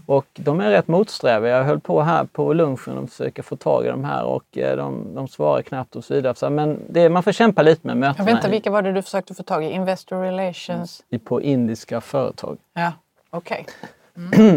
Och 0.07 0.27
de 0.35 0.61
är 0.61 0.71
rätt 0.71 0.89
motsträviga. 0.89 1.57
Jag 1.57 1.65
höll 1.65 1.81
på 1.81 2.03
här 2.03 2.25
på 2.25 2.53
lunchen 2.53 2.99
och 2.99 3.11
försöka 3.11 3.43
få 3.43 3.57
tag 3.57 3.87
i 3.87 3.89
de 3.89 4.05
här 4.05 4.25
och 4.25 4.59
eh, 4.59 4.77
de, 4.77 5.15
de 5.15 5.29
svarar 5.29 5.63
knappt 5.63 5.97
och 5.97 6.05
så 6.05 6.15
vidare. 6.15 6.35
Så, 6.35 6.51
men 6.51 6.81
det, 6.89 7.09
man 7.09 7.23
får 7.23 7.33
kämpa 7.33 7.63
lite 7.63 7.87
med 7.87 7.97
mötena. 7.97 8.27
Vänta, 8.27 8.49
vilka 8.49 8.71
var 8.71 8.83
det 8.83 8.93
du 8.93 9.03
försökte 9.03 9.35
få 9.35 9.43
tag 9.43 9.65
i? 9.65 9.71
Investor 9.71 10.17
relations? 10.17 11.05
i, 11.09 11.19
på 11.19 11.43
indiska 11.43 12.01
företag. 12.01 12.59
Ja, 12.75 12.93
okej. 13.31 13.67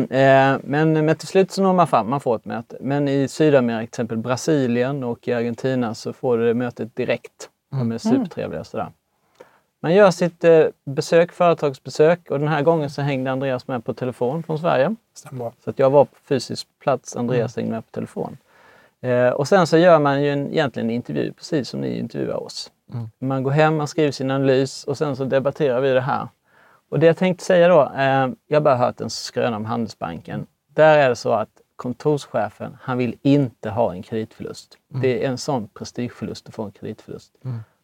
Eh, 0.10 0.58
men, 0.64 1.06
men 1.06 1.16
till 1.16 1.28
slut 1.28 1.52
så 1.52 1.62
når 1.62 1.74
man 1.74 1.88
fram, 1.88 2.10
man 2.10 2.20
får 2.20 2.36
ett 2.36 2.46
möte. 2.46 2.78
Men 2.80 3.08
i 3.08 3.28
Sydamerika, 3.28 3.80
till 3.80 3.88
exempel 3.88 4.18
Brasilien 4.18 5.04
och 5.04 5.28
i 5.28 5.34
Argentina 5.34 5.96
så 5.96 6.14
får 6.14 6.38
du 6.38 6.48
det 6.48 6.54
mötet 6.54 6.96
direkt. 6.96 7.50
De 7.80 7.92
är 7.92 7.98
supertrevliga 7.98 8.64
sådär. 8.64 8.92
Man 9.80 9.94
gör 9.94 10.12
sitt 10.12 10.44
eh, 10.44 10.66
besök, 10.84 11.32
företagsbesök 11.32 12.32
och 12.32 12.40
den 12.40 12.48
här 12.48 12.62
gången 12.62 12.90
så 12.90 13.02
hängde 13.02 13.32
Andreas 13.32 13.68
med 13.68 13.86
på 13.86 13.94
telefon 13.94 14.44
från 14.44 14.60
Sverige. 14.60 14.96
Stämmer. 15.14 15.52
Så 15.64 15.70
att 15.70 15.80
jag 15.80 15.90
var 15.90 16.06
på 16.06 16.16
fysisk 16.24 16.68
plats, 16.80 17.16
Andreas 17.16 17.56
hängde 17.56 17.72
med 17.72 17.86
på 17.86 17.92
telefon. 17.92 18.38
Eh, 19.02 19.30
och 19.30 19.48
sen 19.48 19.68
så 19.68 19.78
gör 19.78 20.00
man 20.00 20.24
ju 20.24 20.30
en, 20.30 20.48
egentligen 20.52 20.90
en 20.90 20.96
intervju, 20.96 21.34
precis 21.34 21.70
som 21.70 21.82
ni 21.82 22.00
intervjuar 22.00 22.44
oss. 22.44 22.72
Man 23.20 23.44
går 23.44 23.52
hem, 23.52 23.78
man 23.78 23.88
skriver 23.88 24.12
sin 24.12 24.32
analys 24.32 24.84
och 24.84 24.98
sen 24.98 25.16
så 25.16 25.26
debatterar 25.26 25.82
vi 25.82 25.90
det 25.90 26.02
här. 26.02 26.28
Och 26.90 27.00
det 27.00 27.06
jag 27.06 27.18
tänkte 27.18 27.46
säga 27.46 27.68
då, 27.68 27.82
eh, 27.82 28.30
jag 28.48 28.56
har 28.56 28.62
bara 28.62 28.76
hört 28.76 29.02
en 29.02 29.10
skröna 29.10 29.58
om 29.58 29.66
Handelsbanken. 29.66 30.46
Där 30.68 30.98
är 30.98 31.10
det 31.10 31.16
så 31.16 31.32
att 31.32 31.61
kontorschefen, 31.82 32.78
han 32.82 32.98
vill 32.98 33.16
inte 33.22 33.70
ha 33.70 33.94
en 33.94 34.04
kreditförlust. 34.04 34.78
Det 34.88 35.24
är 35.26 35.30
en 35.30 35.38
sån 35.38 35.68
prestigeförlust 35.68 36.48
att 36.48 36.56
få 36.56 36.64
en 36.64 36.72
kreditförlust. 36.72 37.32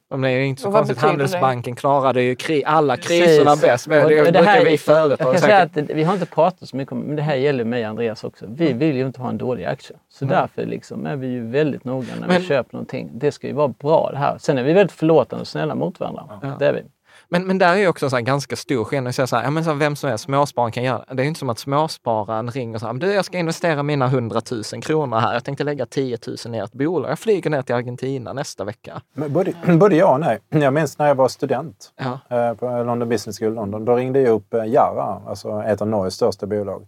Men 0.09 0.21
det 0.21 0.29
är 0.29 0.39
inte 0.39 0.61
så 0.61 0.67
Och 0.67 0.73
konstigt. 0.75 0.95
betyder 0.97 1.07
det? 1.13 1.21
Handelsbanken 1.23 1.75
klarade 1.75 2.21
ju 2.21 2.35
kri- 2.35 2.63
alla 2.65 2.97
kriserna 2.97 3.45
Precis. 3.51 3.61
bäst. 3.61 3.87
Men 3.87 4.03
Och 4.03 4.09
det, 4.09 4.15
det 4.15 4.21
brukar 4.31 4.43
här- 4.43 4.63
vi 4.65 4.71
Jag 4.71 4.79
företag 4.79 5.39
säga 5.39 5.61
att 5.61 5.77
vi 5.77 6.03
har 6.03 6.13
inte 6.13 6.25
pratat 6.25 6.69
så 6.69 6.77
mycket 6.77 6.91
om 6.91 6.99
men 6.99 7.15
det 7.15 7.21
här 7.21 7.35
gäller 7.35 7.63
mig 7.63 7.83
och 7.83 7.89
Andreas 7.89 8.23
också. 8.23 8.45
Vi 8.49 8.73
vill 8.73 8.95
ju 8.95 9.05
inte 9.05 9.21
ha 9.21 9.29
en 9.29 9.37
dålig 9.37 9.65
aktie. 9.65 9.97
Så 10.09 10.25
därför 10.25 10.65
liksom 10.65 11.05
är 11.05 11.15
vi 11.15 11.27
ju 11.27 11.47
väldigt 11.47 11.83
noga 11.83 12.07
när 12.19 12.27
Men- 12.27 12.41
vi 12.41 12.47
köper 12.47 12.73
någonting. 12.73 13.09
Det 13.13 13.31
ska 13.31 13.47
ju 13.47 13.53
vara 13.53 13.67
bra 13.67 14.09
det 14.11 14.17
här. 14.17 14.37
Sen 14.37 14.57
är 14.57 14.63
vi 14.63 14.73
väldigt 14.73 14.91
förlåtande 14.95 15.41
och 15.41 15.47
snälla 15.47 15.75
mot 15.75 15.99
varandra. 15.99 16.55
Det 16.59 16.65
är 16.67 16.73
vi. 16.73 16.81
Men, 17.29 17.47
men 17.47 17.57
där 17.57 17.73
är 17.73 17.77
ju 17.77 17.87
också 17.87 18.15
en 18.15 18.23
ganska 18.25 18.55
stor 18.55 18.83
skillnad. 18.83 19.15
Så 19.15 19.35
här, 19.35 19.43
ja, 19.43 19.49
men 19.49 19.63
så 19.63 19.69
här, 19.69 19.77
vem 19.77 19.95
som 19.95 20.09
är 20.09 20.17
småspararen 20.17 20.71
kan 20.71 20.83
göra 20.83 21.03
det. 21.07 21.13
Det 21.13 21.23
är 21.23 21.25
inte 21.27 21.39
som 21.39 21.49
att 21.49 21.59
småspararen 21.59 22.51
ringer 22.51 22.75
och 22.75 22.81
säger, 22.81 22.93
du 22.93 23.13
jag 23.13 23.25
ska 23.25 23.37
investera 23.37 23.83
mina 23.83 24.05
100 24.05 24.41
000 24.73 24.81
kronor 24.81 25.17
här. 25.17 25.33
Jag 25.33 25.43
tänkte 25.43 25.63
lägga 25.63 25.85
10 25.85 26.17
000 26.45 26.55
i 26.55 26.57
ett 26.59 26.73
bolag. 26.73 27.11
Jag 27.11 27.19
flyger 27.19 27.49
ner 27.49 27.61
till 27.61 27.75
Argentina 27.75 28.33
nästa 28.33 28.63
vecka. 28.63 29.01
Men 29.13 29.33
både, 29.33 29.53
både 29.79 29.95
ja 29.95 30.13
och 30.13 30.19
nej. 30.19 30.39
Jag 30.49 30.73
minns 30.73 30.97
när 30.97 31.07
jag 31.07 31.15
var 31.15 31.27
student 31.27 31.91
Ja. 31.97 32.37
eh, 32.37 32.53
på 32.53 32.65
London 32.83 33.09
Business 33.09 33.39
School 33.39 33.53
London. 33.53 33.85
Då 33.85 33.95
ringde 33.95 34.19
jag 34.21 34.33
upp 34.33 34.53
eh, 34.53 34.63
Jara, 34.65 35.21
alltså 35.27 35.63
ett 35.63 35.81
av 35.81 35.87
Norges 35.87 36.13
största 36.13 36.45
bolag. 36.45 36.87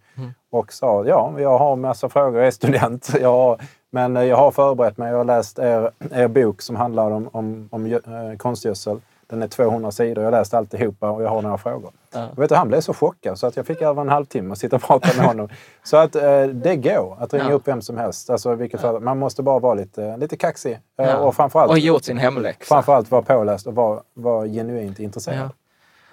Och 0.51 0.73
sa, 0.73 1.05
ja, 1.07 1.33
jag 1.37 1.57
har 1.57 1.75
massa 1.75 2.09
frågor, 2.09 2.37
jag 2.37 2.47
är 2.47 2.51
student. 2.51 3.09
Jag 3.21 3.31
har, 3.31 3.57
men 3.91 4.17
eh, 4.17 4.23
jag 4.23 4.37
har 4.37 4.51
förberett 4.51 4.97
mig. 4.97 5.09
Jag 5.11 5.17
har 5.17 5.25
läst 5.25 5.59
er, 5.59 5.91
er 6.11 6.27
bok 6.27 6.61
som 6.61 6.75
handlar 6.75 7.11
om, 7.11 7.29
om, 7.31 7.69
om 7.71 7.87
gö- 7.87 8.37
konstgödsel. 8.37 8.99
Den 9.29 9.41
är 9.43 9.47
200 9.47 9.91
sidor. 9.91 10.23
Jag 10.23 10.31
har 10.31 10.39
läst 10.39 10.53
alltihopa 10.53 11.09
och 11.09 11.23
jag 11.23 11.29
har 11.29 11.41
några 11.41 11.57
frågor. 11.57 11.91
Och 12.31 12.41
vet 12.41 12.49
du, 12.49 12.55
han 12.55 12.67
blev 12.67 12.81
så 12.81 12.93
chockad 12.93 13.39
så 13.39 13.47
att 13.47 13.55
jag 13.57 13.65
fick 13.67 13.81
över 13.81 14.01
en 14.01 14.09
halvtimme 14.09 14.51
att 14.51 14.57
sitta 14.57 14.75
och 14.75 14.81
prata 14.81 15.09
med 15.17 15.25
honom. 15.25 15.49
Så 15.83 15.97
att 15.97 16.15
eh, 16.15 16.43
det 16.43 16.75
går 16.75 17.17
att 17.19 17.33
ringa 17.33 17.49
Ja. 17.49 17.53
upp 17.53 17.67
vem 17.67 17.81
som 17.81 17.97
helst. 17.97 18.29
Alltså, 18.29 18.55
vilket 18.55 18.81
företag. 18.81 19.03
Man 19.03 19.17
måste 19.19 19.43
bara 19.43 19.59
vara 19.59 19.73
lite, 19.73 20.17
lite 20.17 20.37
kaxig. 20.37 20.71
Eh, 20.71 21.05
Ja. 21.05 21.17
Och 21.17 21.35
framförallt, 21.35 21.71
Och 21.71 21.79
gjort 21.79 22.03
sin 22.03 22.17
hemläxa. 22.17 22.75
framförallt 22.75 23.11
vara 23.11 23.21
påläst 23.21 23.67
och 23.67 23.75
vara, 23.75 23.99
vara 24.13 24.47
genuint 24.47 24.99
intresserad. 24.99 25.37
Ja. 25.39 25.49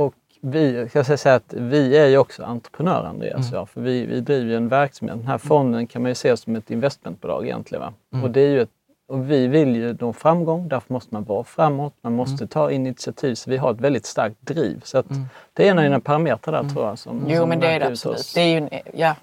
Och 0.05 0.15
vi, 0.41 0.89
jag 0.95 1.05
ska 1.07 1.17
säga 1.17 1.35
att 1.35 1.53
vi 1.55 1.97
är 1.99 2.07
ju 2.07 2.19
också 2.19 2.43
entreprenörer 2.45 3.05
Andreas 3.09 3.53
jag. 3.53 3.69
För 3.69 3.81
vi, 3.81 4.07
vi 4.07 4.21
driver 4.21 4.51
ju 4.51 4.57
en 4.57 4.69
verksamhet. 4.69 5.17
Den 5.19 5.27
här 5.27 5.39
fonden 5.39 5.87
kan 5.87 6.03
man 6.03 6.11
ju 6.11 6.15
se 6.15 6.37
som 6.37 6.57
ett 6.57 6.71
investmentbolag 6.71 7.45
egentligen. 7.45 7.83
Va? 8.11 8.21
Och, 8.23 8.31
det 8.31 8.41
är 8.41 8.49
ju 8.49 8.61
ett, 8.63 8.71
och 9.09 9.31
vi 9.31 9.47
vill 9.47 9.77
ju 9.77 9.97
nå 10.01 10.13
framgång, 10.13 10.69
därför 10.69 10.93
måste 10.93 11.15
man 11.15 11.25
vara 11.25 11.45
framåt. 11.45 11.95
Man 12.01 12.13
måste 12.13 12.47
ta 12.47 12.71
initiativ. 12.71 13.35
Så 13.35 13.51
vi 13.51 13.57
har 13.57 13.71
ett 13.71 13.81
väldigt 13.81 14.07
starkt 14.07 14.37
driv. 14.41 14.81
Så 14.85 14.99
att 14.99 15.07
det 15.53 15.67
är 15.67 15.71
en 15.71 15.79
av 15.79 15.85
dina 15.85 16.01
parametrar 16.01 16.63
där 16.63 16.71
tror 16.71 16.87
jag. 16.87 16.99
Som, 16.99 17.25
Jo, 17.29 17.41
som 17.41 17.49
men 17.49 17.61
det 17.61 17.67
är 17.67 17.81
det 17.81 17.87
absolut. 17.87 18.19
oss. 18.19 18.35
Det 18.35 18.41
är 18.41 18.47
ju 18.49 18.57
en, 18.57 18.69
ja, 18.95 19.15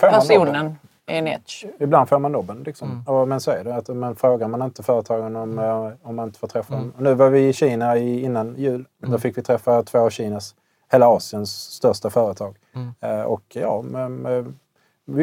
personen 0.00 0.76
är 1.06 1.18
en 1.18 1.28
edge. 1.28 1.64
Ibland 1.80 2.08
får 2.08 2.18
man 2.18 2.32
nobben. 2.32 2.62
Liksom. 2.66 3.04
Och, 3.06 3.28
men 3.28 3.40
så 3.40 3.50
är 3.50 3.64
det. 3.64 3.74
Att, 3.74 3.88
men 3.88 4.16
frågar 4.16 4.48
man 4.48 4.62
inte 4.62 4.82
företagen 4.82 5.36
om, 5.36 5.58
eh, 5.58 5.88
om 6.02 6.16
man 6.16 6.28
inte 6.28 6.38
får 6.38 6.48
träffa 6.48 6.74
dem. 6.74 6.92
Nu 6.98 7.14
var 7.14 7.30
vi 7.30 7.48
i 7.48 7.52
Kina 7.52 7.96
i, 7.96 8.24
innan 8.24 8.54
jul. 8.58 8.84
Då 8.98 9.18
fick 9.18 9.38
vi 9.38 9.42
träffa 9.42 9.82
två 9.82 9.98
av 9.98 10.10
Kinas, 10.10 10.54
hela 10.92 11.06
Asiens 11.06 11.50
största 11.50 12.10
företag. 12.10 12.56
Eh, 13.00 13.22
och 13.22 13.42
ja, 13.48 13.82
men, 13.82 14.26
eh, 14.26 14.44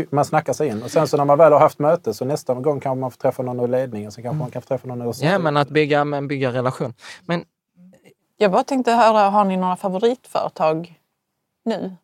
man 0.10 0.26
snackar 0.26 0.54
sig 0.54 0.68
in. 0.68 0.84
Och 0.84 0.92
sen 0.92 1.08
så 1.08 1.18
när 1.18 1.26
man 1.26 1.38
väl 1.38 1.54
har 1.54 1.60
haft 1.60 1.80
möte 1.80 2.14
så 2.14 2.26
nästa 2.26 2.54
gång 2.54 2.80
kanske 2.80 3.00
man 3.00 3.12
får 3.12 3.18
träffa 3.18 3.44
någon 3.44 3.60
ur 3.60 3.68
ledningen. 3.68 4.12
Sen 4.12 4.24
kanske 4.24 4.40
man 4.40 4.52
kan 4.52 4.62
få 4.62 4.68
träffa 4.68 4.88
någon 4.88 5.02
ur 5.02 5.14
Ja, 5.22 5.40
men 5.40 5.58
att 5.58 5.70
bygga, 5.70 6.04
men 6.04 6.28
bygga 6.28 6.52
relation. 6.52 6.94
Men 7.26 7.46
Jag 8.38 8.52
bara 8.52 8.64
tänkte 8.64 8.92
höra, 8.92 9.30
har 9.30 9.46
ni 9.46 9.58
några 9.58 9.76
favoritföretag 9.76 10.94
nu? 11.66 11.96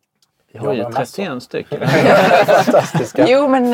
Vi 0.52 0.58
har 0.58 0.72
ju 0.72 0.78
Jobbar 0.78 0.90
massor. 1.00 1.24
31 1.24 1.42
stycken. 1.42 1.88
fantastiska. 2.46 3.26
Jo, 3.28 3.48
men 3.48 3.64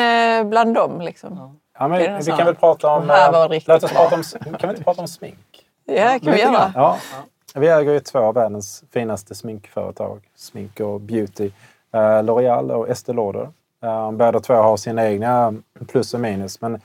eh, 0.41 0.49
bland 0.49 0.75
dem 0.75 1.01
liksom. 1.01 1.59
Ja, 1.79 1.89
men, 1.89 2.01
en 2.03 2.17
vi 2.17 2.23
sån. 2.23 2.37
kan 2.37 2.47
väl 2.47 2.55
prata 2.55 2.89
om... 2.91 3.11
Eh, 3.11 3.61
låt 3.67 3.83
oss 3.85 3.93
prata 3.93 4.15
om, 4.15 4.23
kan 4.23 4.69
vi 4.69 4.69
inte 4.69 4.85
prata 4.85 5.01
om 5.01 5.09
smink? 5.09 5.67
Ja, 5.85 6.19
kan 6.23 6.33
vi 6.33 6.41
göra. 6.41 6.73
Ja. 6.75 6.99
Vi 7.55 7.69
äger 7.69 7.93
ju 7.93 8.01
två 8.01 8.19
av 8.19 8.35
världens 8.35 8.85
finaste 8.93 9.35
sminkföretag, 9.35 10.21
smink 10.37 10.81
och 10.81 11.01
beauty. 11.01 11.51
Eh, 11.95 11.99
L'Oreal 11.99 12.71
och 12.71 12.89
Estée 12.89 13.13
Lauder. 13.13 13.49
Uh, 13.85 14.13
båda 14.13 14.41
två 14.41 14.55
har 14.55 14.77
sina 14.77 15.09
egna 15.09 15.55
plus 15.89 16.15
och 16.15 16.21
minus. 16.21 16.61
Men 16.61 16.81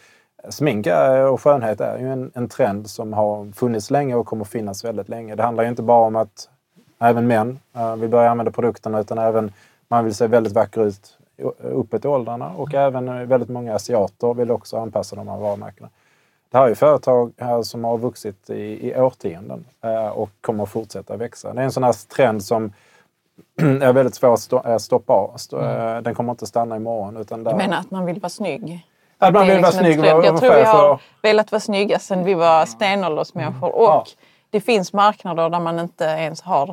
smink 0.50 0.88
och 1.32 1.42
skönhet 1.42 1.82
är 1.82 1.98
ju 1.98 2.12
en, 2.12 2.32
en 2.36 2.50
trend 2.50 2.90
som 2.90 3.14
har 3.14 3.52
funnits 3.52 3.92
länge 3.92 4.16
och 4.16 4.26
kommer 4.26 4.46
finnas 4.46 4.86
väldigt 4.86 5.10
länge. 5.10 5.36
Det 5.36 5.44
handlar 5.44 5.64
ju 5.64 5.70
inte 5.70 5.84
bara 5.84 6.08
om 6.08 6.16
att 6.16 6.50
även 7.00 7.28
män 7.28 7.60
uh, 7.76 7.96
vill 7.96 8.10
börja 8.10 8.32
använda 8.32 8.52
produkterna 8.52 9.00
utan 9.00 9.18
även 9.18 9.52
man 9.88 10.06
vill 10.06 10.16
se 10.16 10.28
väldigt 10.28 10.54
vacker 10.54 10.86
ut 10.86 11.18
uppåt 11.62 12.06
i 12.06 12.08
åldrarna 12.08 12.50
och 12.50 12.74
även 12.74 13.08
eh, 13.08 13.26
väldigt 13.26 13.50
många 13.50 13.76
asiater 13.76 14.34
vill 14.34 14.52
också 14.52 14.78
anpassa 14.78 15.16
de 15.16 15.28
här 15.28 15.38
varumärkena. 15.38 15.90
Det 16.50 16.58
här 16.58 16.66
är 16.66 16.70
ju 16.70 16.76
företag 16.76 17.34
här 17.38 17.64
som 17.64 17.84
har 17.84 17.98
vuxit 17.98 18.50
i, 18.50 18.90
i 18.90 18.96
årtionden 18.96 19.66
eh, 19.82 20.08
och 20.08 20.30
kommer 20.42 20.64
att 20.64 20.70
fortsätta 20.70 21.18
växa. 21.18 21.54
Det 21.54 21.62
är 21.62 21.66
en 21.66 21.72
sån 21.72 21.84
här 21.84 22.08
trend 22.16 22.44
som 22.44 22.74
är 23.82 23.94
väldigt 23.94 24.16
svår 24.16 24.34
att 24.34 24.66
eh, 24.66 24.78
stoppa 24.78 25.14
av. 25.14 25.34
Stå, 25.38 25.60
eh, 25.62 26.02
Den 26.02 26.16
kommer 26.16 26.32
inte 26.32 26.46
stanna 26.46 26.76
imorgon. 26.76 27.18
Utan 27.18 27.44
där, 27.44 27.52
Du 27.52 27.58
menar 27.58 27.78
att 27.78 27.92
man 27.92 28.06
vill 28.06 28.20
vara 28.20 28.30
snygg? 28.30 28.86
att 29.20 29.34
man 29.34 29.48
vill 29.48 29.58
vara 29.62 29.68
liksom 29.70 29.86
en 29.86 29.94
snygg 29.94 30.00
vara 30.14 30.26
Jag 30.26 30.38
tror 30.38 30.56
vi 30.56 30.64
har 30.64 31.02
velat 31.22 31.52
vara 31.52 31.60
snygga 31.60 32.00
sedan 32.00 32.24
vi 32.24 32.34
var 32.34 32.66
stenåldersmänniskor. 32.66 33.76
Och 33.76 33.84
Ja. 33.84 34.06
det 34.50 34.62
finns 34.62 34.94
marknader 34.94 35.50
där 35.50 35.60
man 35.60 35.80
inte 35.80 36.04
ens 36.06 36.42
har 36.42 36.70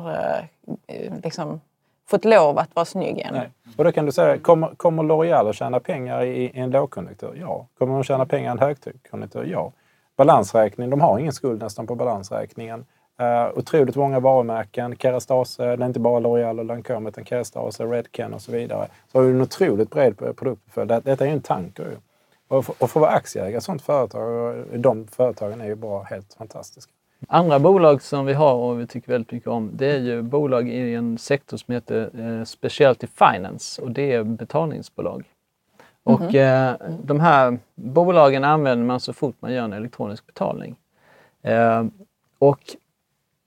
eh, 0.87 1.13
liksom, 1.23 1.61
fått 2.09 2.25
lov 2.25 2.57
att 2.59 2.75
vara 2.75 2.85
snygg 2.85 3.19
än. 3.19 3.33
Nej. 3.33 3.49
Och 3.77 3.83
då 3.83 3.91
kan 3.91 4.05
du 4.05 4.11
säga, 4.11 4.37
kommer, 4.37 4.67
kommer 4.75 5.03
L'Oreal 5.03 5.49
att 5.49 5.55
tjäna 5.55 5.79
pengar 5.79 6.21
i, 6.23 6.43
i 6.45 6.59
en 6.59 6.71
lågkonjunktur? 6.71 7.37
Ja. 7.41 7.65
Kommer 7.77 7.93
de 7.93 8.03
tjäna 8.03 8.25
pengar 8.25 8.49
i 8.49 8.51
en 8.51 8.59
högkonjunktur? 8.59 9.43
Ja. 9.45 9.71
Balansräkning, 10.17 10.89
de 10.89 11.01
har 11.01 11.19
ingen 11.19 11.33
skuld 11.33 11.61
nästan 11.61 11.87
på 11.87 11.95
balansräkningen. 11.95 12.85
Uh, 13.21 13.57
otroligt 13.57 13.95
många 13.95 14.19
varumärken. 14.19 14.95
Kerastase, 14.95 15.75
det 15.75 15.83
är 15.83 15.87
inte 15.87 15.99
bara 15.99 16.19
L'Oreal 16.19 16.59
och 16.59 16.65
Lancôme 16.65 17.07
utan 17.07 17.25
Kerastase, 17.25 17.85
Redken 17.85 18.33
och 18.33 18.41
så 18.41 18.51
vidare. 18.51 18.87
Så 19.11 19.17
har 19.17 19.25
du 19.25 19.31
en 19.31 19.41
otroligt 19.41 19.89
bred 19.89 20.17
produktportfölj. 20.17 20.87
Det, 20.87 20.99
detta 20.99 21.23
är 21.23 21.27
ju 21.29 21.33
en 21.33 21.41
tanker 21.41 21.83
ju. 21.83 21.97
Och, 22.47 22.65
för- 22.65 22.75
och 22.79 22.89
få 22.89 22.99
vara 22.99 23.11
aktieägare 23.11 23.53
i 23.53 23.55
ett 23.55 23.63
sånt 23.63 23.81
företag, 23.81 24.55
och 24.71 24.79
de 24.79 25.07
företagen 25.07 25.61
är 25.61 25.65
ju 25.65 25.75
bara 25.75 26.03
helt 26.03 26.33
fantastiska. 26.33 26.91
Andra 27.27 27.59
bolag 27.59 28.01
som 28.01 28.25
vi 28.25 28.33
har 28.33 28.53
och 28.53 28.79
vi 28.79 28.87
tycker 28.87 29.11
väldigt 29.11 29.31
mycket 29.31 29.49
om 29.49 29.69
det 29.73 29.91
är 29.91 29.99
ju 29.99 30.21
bolag 30.21 30.69
i 30.69 30.95
en 30.95 31.17
sektor 31.17 31.57
som 31.57 31.73
heter 31.73 32.09
eh, 32.19 32.43
Specialty 32.43 33.07
Finance 33.07 33.81
och 33.81 33.91
det 33.91 34.11
är 34.11 34.23
betalningsbolag. 34.23 35.23
Och 36.03 36.35
eh, 36.35 36.75
de 37.03 37.19
här 37.19 37.59
bolagen 37.75 38.43
använder 38.43 38.85
man 38.85 38.99
så 38.99 39.13
fort 39.13 39.35
man 39.39 39.53
gör 39.53 39.63
en 39.63 39.73
elektronisk 39.73 40.27
betalning. 40.27 40.75
Eh, 41.41 41.83
och 42.39 42.59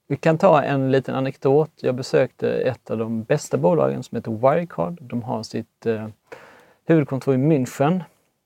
vi 0.09 0.17
kan 0.17 0.37
ta 0.37 0.63
en 0.63 0.91
liten 0.91 1.15
anekdot. 1.15 1.71
Jag 1.75 1.95
besökte 1.95 2.51
ett 2.51 2.91
av 2.91 2.97
de 2.97 3.23
bästa 3.23 3.57
bolagen 3.57 4.03
som 4.03 4.15
heter 4.15 4.31
Wirecard. 4.31 4.97
De 5.01 5.23
har 5.23 5.43
sitt 5.43 5.85
eh, 5.85 6.07
huvudkontor 6.85 7.33
i 7.33 7.37
München 7.37 8.01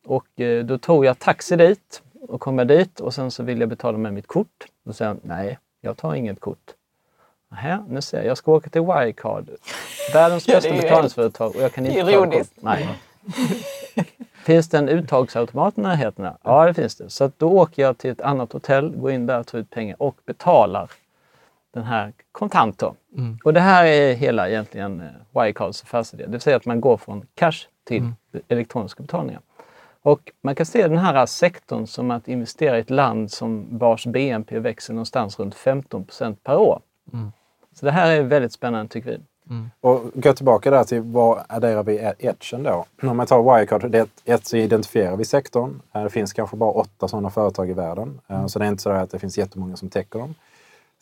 och 0.05 0.41
eh, 0.41 0.65
då 0.65 0.77
tog 0.77 1.05
jag 1.05 1.19
taxi 1.19 1.55
dit 1.55 2.01
och 2.27 2.41
kom 2.41 2.57
jag 2.57 2.67
dit 2.67 2.99
och 2.99 3.13
sen 3.13 3.31
så 3.31 3.43
vill 3.43 3.59
jag 3.59 3.69
betala 3.69 3.97
med 3.97 4.13
mitt 4.13 4.27
kort. 4.27 4.65
Då 4.83 4.93
säger 4.93 5.09
han, 5.09 5.19
nej, 5.23 5.59
jag 5.81 5.97
tar 5.97 6.15
inget 6.15 6.39
kort. 6.39 6.73
Nähä, 7.49 7.83
nu 7.89 8.01
ser 8.01 8.17
jag, 8.17 8.25
jag 8.27 8.37
ska 8.37 8.51
åka 8.51 8.69
till 8.69 8.81
Wirecard, 8.81 9.49
världens 10.13 10.47
Ja, 10.47 10.55
bästa 10.55 10.75
ju 10.75 10.81
betalningsföretag 10.81 11.55
och 11.55 11.61
jag 11.61 11.73
kan 11.73 11.85
inte 11.85 11.99
ironiskt. 11.99 12.55
kort. 12.55 12.63
Nej. 12.63 12.89
finns 14.45 14.69
det 14.69 14.77
en 14.77 14.89
uttagsautomat 14.89 15.77
i 15.77 15.81
närheten? 15.81 16.29
Ja, 16.43 16.65
det 16.65 16.73
finns 16.73 16.95
det. 16.95 17.09
Så 17.09 17.31
då 17.37 17.49
åker 17.49 17.81
jag 17.81 17.97
till 17.97 18.11
ett 18.11 18.21
annat 18.21 18.53
hotell, 18.53 18.95
går 18.95 19.11
in 19.11 19.25
där, 19.25 19.43
tar 19.43 19.57
ut 19.57 19.69
pengar 19.69 19.95
och 19.99 20.17
betalar 20.25 20.91
den 21.73 21.83
här 21.83 22.13
kontant. 22.31 22.77
Då. 22.79 22.95
Och 23.43 23.53
det 23.53 23.59
här 23.59 23.85
är 23.85 24.13
hela 24.13 24.49
egentligen 24.49 25.01
eh, 25.01 25.07
Wirecards 25.41 25.83
affärsidé. 25.83 26.25
Det 26.25 26.31
vill 26.31 26.41
säga 26.41 26.55
att 26.55 26.65
man 26.65 26.81
går 26.81 26.97
från 26.97 27.25
cash 27.35 27.67
till 27.83 28.01
elektroniska 28.47 29.01
betalningar. 29.03 29.41
Och 30.01 30.31
man 30.41 30.55
kan 30.55 30.65
se 30.65 30.87
den 30.87 30.97
här 30.97 31.25
sektorn 31.25 31.87
som 31.87 32.11
att 32.11 32.27
investera 32.27 32.77
i 32.77 32.81
ett 32.81 32.89
land 32.89 33.31
som 33.31 33.77
vars 33.77 34.05
BNP 34.05 34.59
växer 34.59 34.93
någonstans 34.93 35.39
runt 35.39 35.55
15% 35.55 36.35
per 36.43 36.57
år. 36.57 36.81
Så 37.75 37.85
det 37.85 37.91
här 37.91 38.11
är 38.11 38.23
väldigt 38.23 38.53
spännande 38.53 38.89
tycker 38.91 39.09
vi. 39.09 39.19
Och 39.81 40.01
gå 40.13 40.33
tillbaka 40.33 40.71
där 40.71 40.83
till 40.83 41.01
vad 41.01 41.43
adderar 41.49 41.83
vi 41.83 41.97
etchen 42.19 42.63
då? 42.63 42.85
Om 43.01 43.17
man 43.17 43.25
tar 43.27 43.43
Wirecard, 43.43 43.91
det 43.91 44.07
ett 44.25 44.45
så 44.45 44.57
identifierar 44.57 45.15
vi 45.17 45.25
sektorn. 45.25 45.81
Eh, 45.93 46.03
Det 46.03 46.09
finns 46.09 46.33
kanske 46.33 46.55
bara 46.57 46.69
åtta 46.71 47.07
sådana 47.07 47.29
företag 47.29 47.69
i 47.69 47.73
världen. 47.73 48.19
Eh, 48.27 48.45
Så 48.47 48.59
det 48.59 48.65
är 48.65 48.69
inte 48.69 48.83
så 48.83 48.89
att 48.89 49.09
det 49.11 49.19
finns 49.19 49.37
jättemånga 49.37 49.75
som 49.75 49.89
täcker 49.89 50.19
dem. 50.19 50.35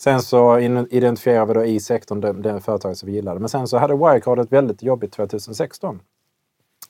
Sen 0.04 0.22
så 0.22 0.60
identifierade 0.60 0.98
identifierar 0.98 1.46
vi 1.46 1.54
då 1.54 1.66
i 1.66 1.80
sektorn 1.80 2.22
det, 2.22 2.34
det 2.34 2.62
företaget 2.62 2.98
som 2.98 3.10
vi 3.10 3.16
gillade. 3.16 3.40
Men 3.40 3.50
sen 3.50 3.68
så 3.68 3.78
hade 3.78 3.96
Wirecard 3.96 4.40
ett 4.40 4.52
väldigt 4.52 4.84
jobbigt 4.84 5.14
2016. 5.14 6.00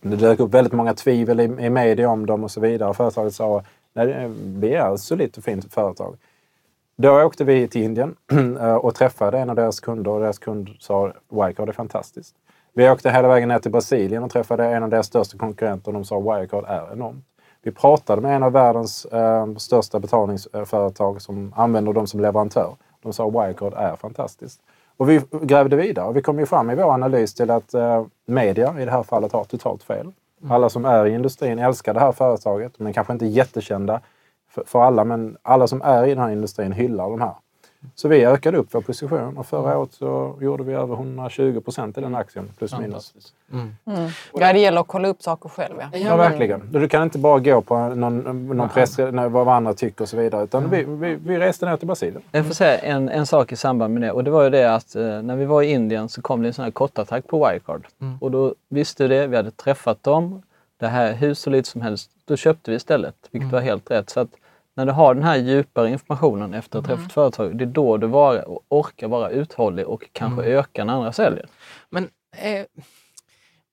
Det 0.01 0.16
dök 0.16 0.39
upp 0.39 0.53
väldigt 0.53 0.74
många 0.74 0.93
tvivel 0.93 1.39
i, 1.39 1.43
i 1.43 1.70
media 1.70 2.09
om 2.09 2.26
dem 2.26 2.43
och 2.43 2.51
så 2.51 2.62
vidare. 2.62 2.93
Företaget 2.93 3.36
sa 3.36 3.64
nej, 3.93 4.32
vi 4.43 4.74
är 4.74 4.93
ett 4.93 4.99
solitt 4.99 5.38
och 5.38 5.43
fint 5.43 5.74
företag. 5.74 6.18
Då 6.95 7.22
åkte 7.24 7.43
vi 7.43 7.68
till 7.68 7.84
Indien 7.84 8.16
och 8.82 8.95
träffade 8.95 9.39
en 9.39 9.49
av 9.49 9.55
deras 9.55 9.80
kunder 9.80 10.12
och 10.12 10.20
deras 10.20 10.39
kund 10.39 10.70
sa 10.80 11.14
Wirecard 11.30 11.70
är 11.70 11.74
fantastiskt. 11.74 12.36
Vi 12.74 12.89
åkte 12.89 13.09
hela 13.09 13.28
vägen 13.28 13.49
ner 13.49 13.59
till 13.59 13.72
Brasilien 13.72 14.24
och 14.24 14.32
träffade 14.32 14.66
en 14.66 14.84
av 14.84 14.89
deras 14.89 15.07
största 15.07 15.38
konkurrenter 15.38 15.88
och 15.88 15.93
de 15.93 16.05
sa 16.05 16.20
Wirecard 16.20 16.66
är 16.68 16.93
enormt. 16.93 17.26
Vi 17.64 17.72
pratade 17.72 18.22
med 18.22 18.36
en 18.36 18.43
av 18.43 18.51
världens 18.51 19.05
eh, 19.05 19.55
största 19.55 19.99
betalningsföretag 19.99 21.22
som 21.22 21.53
använder 21.55 21.93
dem 21.93 22.07
som 22.07 22.20
leverantör. 22.20 22.76
De 23.01 23.13
sa 23.13 23.29
Wirecard 23.29 23.73
är 23.73 23.95
fantastiskt. 23.95 24.61
Och 24.97 25.09
vi 25.09 25.21
grävde 25.31 25.75
vidare 25.75 26.05
och 26.05 26.17
vi 26.17 26.21
kom 26.21 26.39
ju 26.39 26.45
fram 26.45 26.69
i 26.69 26.75
vår 26.75 26.93
analys 26.93 27.33
till 27.33 27.51
att 27.51 27.73
eh, 27.73 28.05
media 28.25 28.75
i 28.79 28.85
det 28.85 28.91
här 28.91 29.03
fallet 29.03 29.31
har 29.31 29.43
totalt 29.43 29.83
fel. 29.83 30.11
Alla 30.49 30.69
som 30.69 30.85
är 30.85 31.05
i 31.05 31.13
industrin 31.13 31.59
älskar 31.59 31.93
det 31.93 31.99
här 31.99 32.11
företaget, 32.11 32.79
men 32.79 32.93
kanske 32.93 33.13
inte 33.13 33.25
jättekända 33.25 34.01
för, 34.49 34.63
för 34.67 34.81
alla, 34.81 35.03
men 35.03 35.37
alla 35.41 35.67
som 35.67 35.81
är 35.81 36.05
i 36.05 36.09
den 36.09 36.23
här 36.23 36.31
industrin 36.31 36.71
hyllar 36.71 37.09
de 37.09 37.21
här. 37.21 37.35
Så 37.95 38.07
vi 38.07 38.25
ökade 38.25 38.57
upp 38.57 38.67
vår 38.71 38.82
position 38.82 39.38
och 39.38 39.45
förra 39.45 39.77
året 39.77 39.93
så 39.93 40.36
gjorde 40.41 40.63
vi 40.63 40.73
över 40.73 40.95
120 40.95 41.61
procent 41.61 41.97
i 41.97 42.01
den 42.01 42.15
aktien, 42.15 42.49
plus 42.57 42.79
minus. 42.79 43.13
Ja, 44.34 44.53
det 44.53 44.59
gäller 44.59 44.82
att 44.82 44.88
kolla 44.88 45.07
upp 45.07 45.21
saker 45.21 45.49
själv. 45.49 45.75
Ja. 45.79 45.97
Ja, 45.97 46.15
verkligen. 46.15 46.69
Du 46.71 46.88
kan 46.88 47.03
inte 47.03 47.17
bara 47.17 47.39
gå 47.39 47.61
på 47.61 47.77
någon, 47.77 48.47
någon 48.57 48.69
press, 48.69 48.99
vad 49.29 49.47
andra 49.47 49.73
tycker 49.73 50.01
och 50.01 50.09
så 50.09 50.17
vidare. 50.17 50.43
Utan 50.43 50.69
vi, 50.69 50.84
vi, 50.84 51.15
vi 51.15 51.39
reste 51.39 51.65
ner 51.65 51.77
till 51.77 51.88
Brasilien. 51.88 52.21
Jag 52.32 52.45
får 52.45 52.53
säga 52.53 52.77
en, 52.77 53.09
en 53.09 53.25
sak 53.25 53.51
i 53.51 53.55
samband 53.55 53.93
med 53.93 54.03
det 54.03 54.11
och 54.11 54.23
det 54.23 54.32
var 54.32 54.43
ju 54.43 54.49
det 54.49 54.75
att 54.75 54.95
eh, 54.95 55.21
när 55.21 55.36
vi 55.36 55.45
var 55.45 55.61
i 55.61 55.71
Indien 55.71 56.09
så 56.09 56.21
kom 56.21 56.41
det 56.41 56.47
en 56.47 56.53
sån 56.53 56.63
här 56.63 56.71
kortattack 56.71 57.27
på 57.27 57.45
Wirecard. 57.45 57.88
Och 58.19 58.32
då 58.32 58.55
visste 58.69 59.07
vi 59.07 59.15
det, 59.15 59.27
vi 59.27 59.36
hade 59.36 59.51
träffat 59.51 60.03
dem. 60.03 60.41
Det 60.77 60.88
här 60.88 61.13
hur 61.13 61.34
solitt 61.34 61.65
som 61.65 61.82
helst. 61.82 62.11
Då 62.25 62.36
köpte 62.36 62.71
vi 62.71 62.77
istället, 62.77 63.15
vilket 63.32 63.51
var 63.51 63.59
helt 63.59 63.91
rätt. 63.91 64.09
Så 64.09 64.19
att 64.19 64.29
när 64.76 64.86
du 64.86 64.91
har 64.91 65.13
den 65.13 65.24
här 65.24 65.36
djupare 65.36 65.89
informationen 65.89 66.53
efter 66.53 66.80
att 66.80 66.88
ha 66.88 66.95
träffat 66.95 67.13
företag, 67.13 67.57
det 67.57 67.63
är 67.63 67.65
då 67.65 67.97
du 67.97 68.07
var, 68.07 68.45
orkar 68.69 69.07
vara 69.07 69.30
uthållig 69.30 69.88
och 69.88 70.09
kanske 70.11 70.43
öka 70.43 70.84
när 70.84 70.93
andra 70.93 71.11
säljer. 71.11 71.45
Men, 71.89 72.03
eh, 72.38 72.65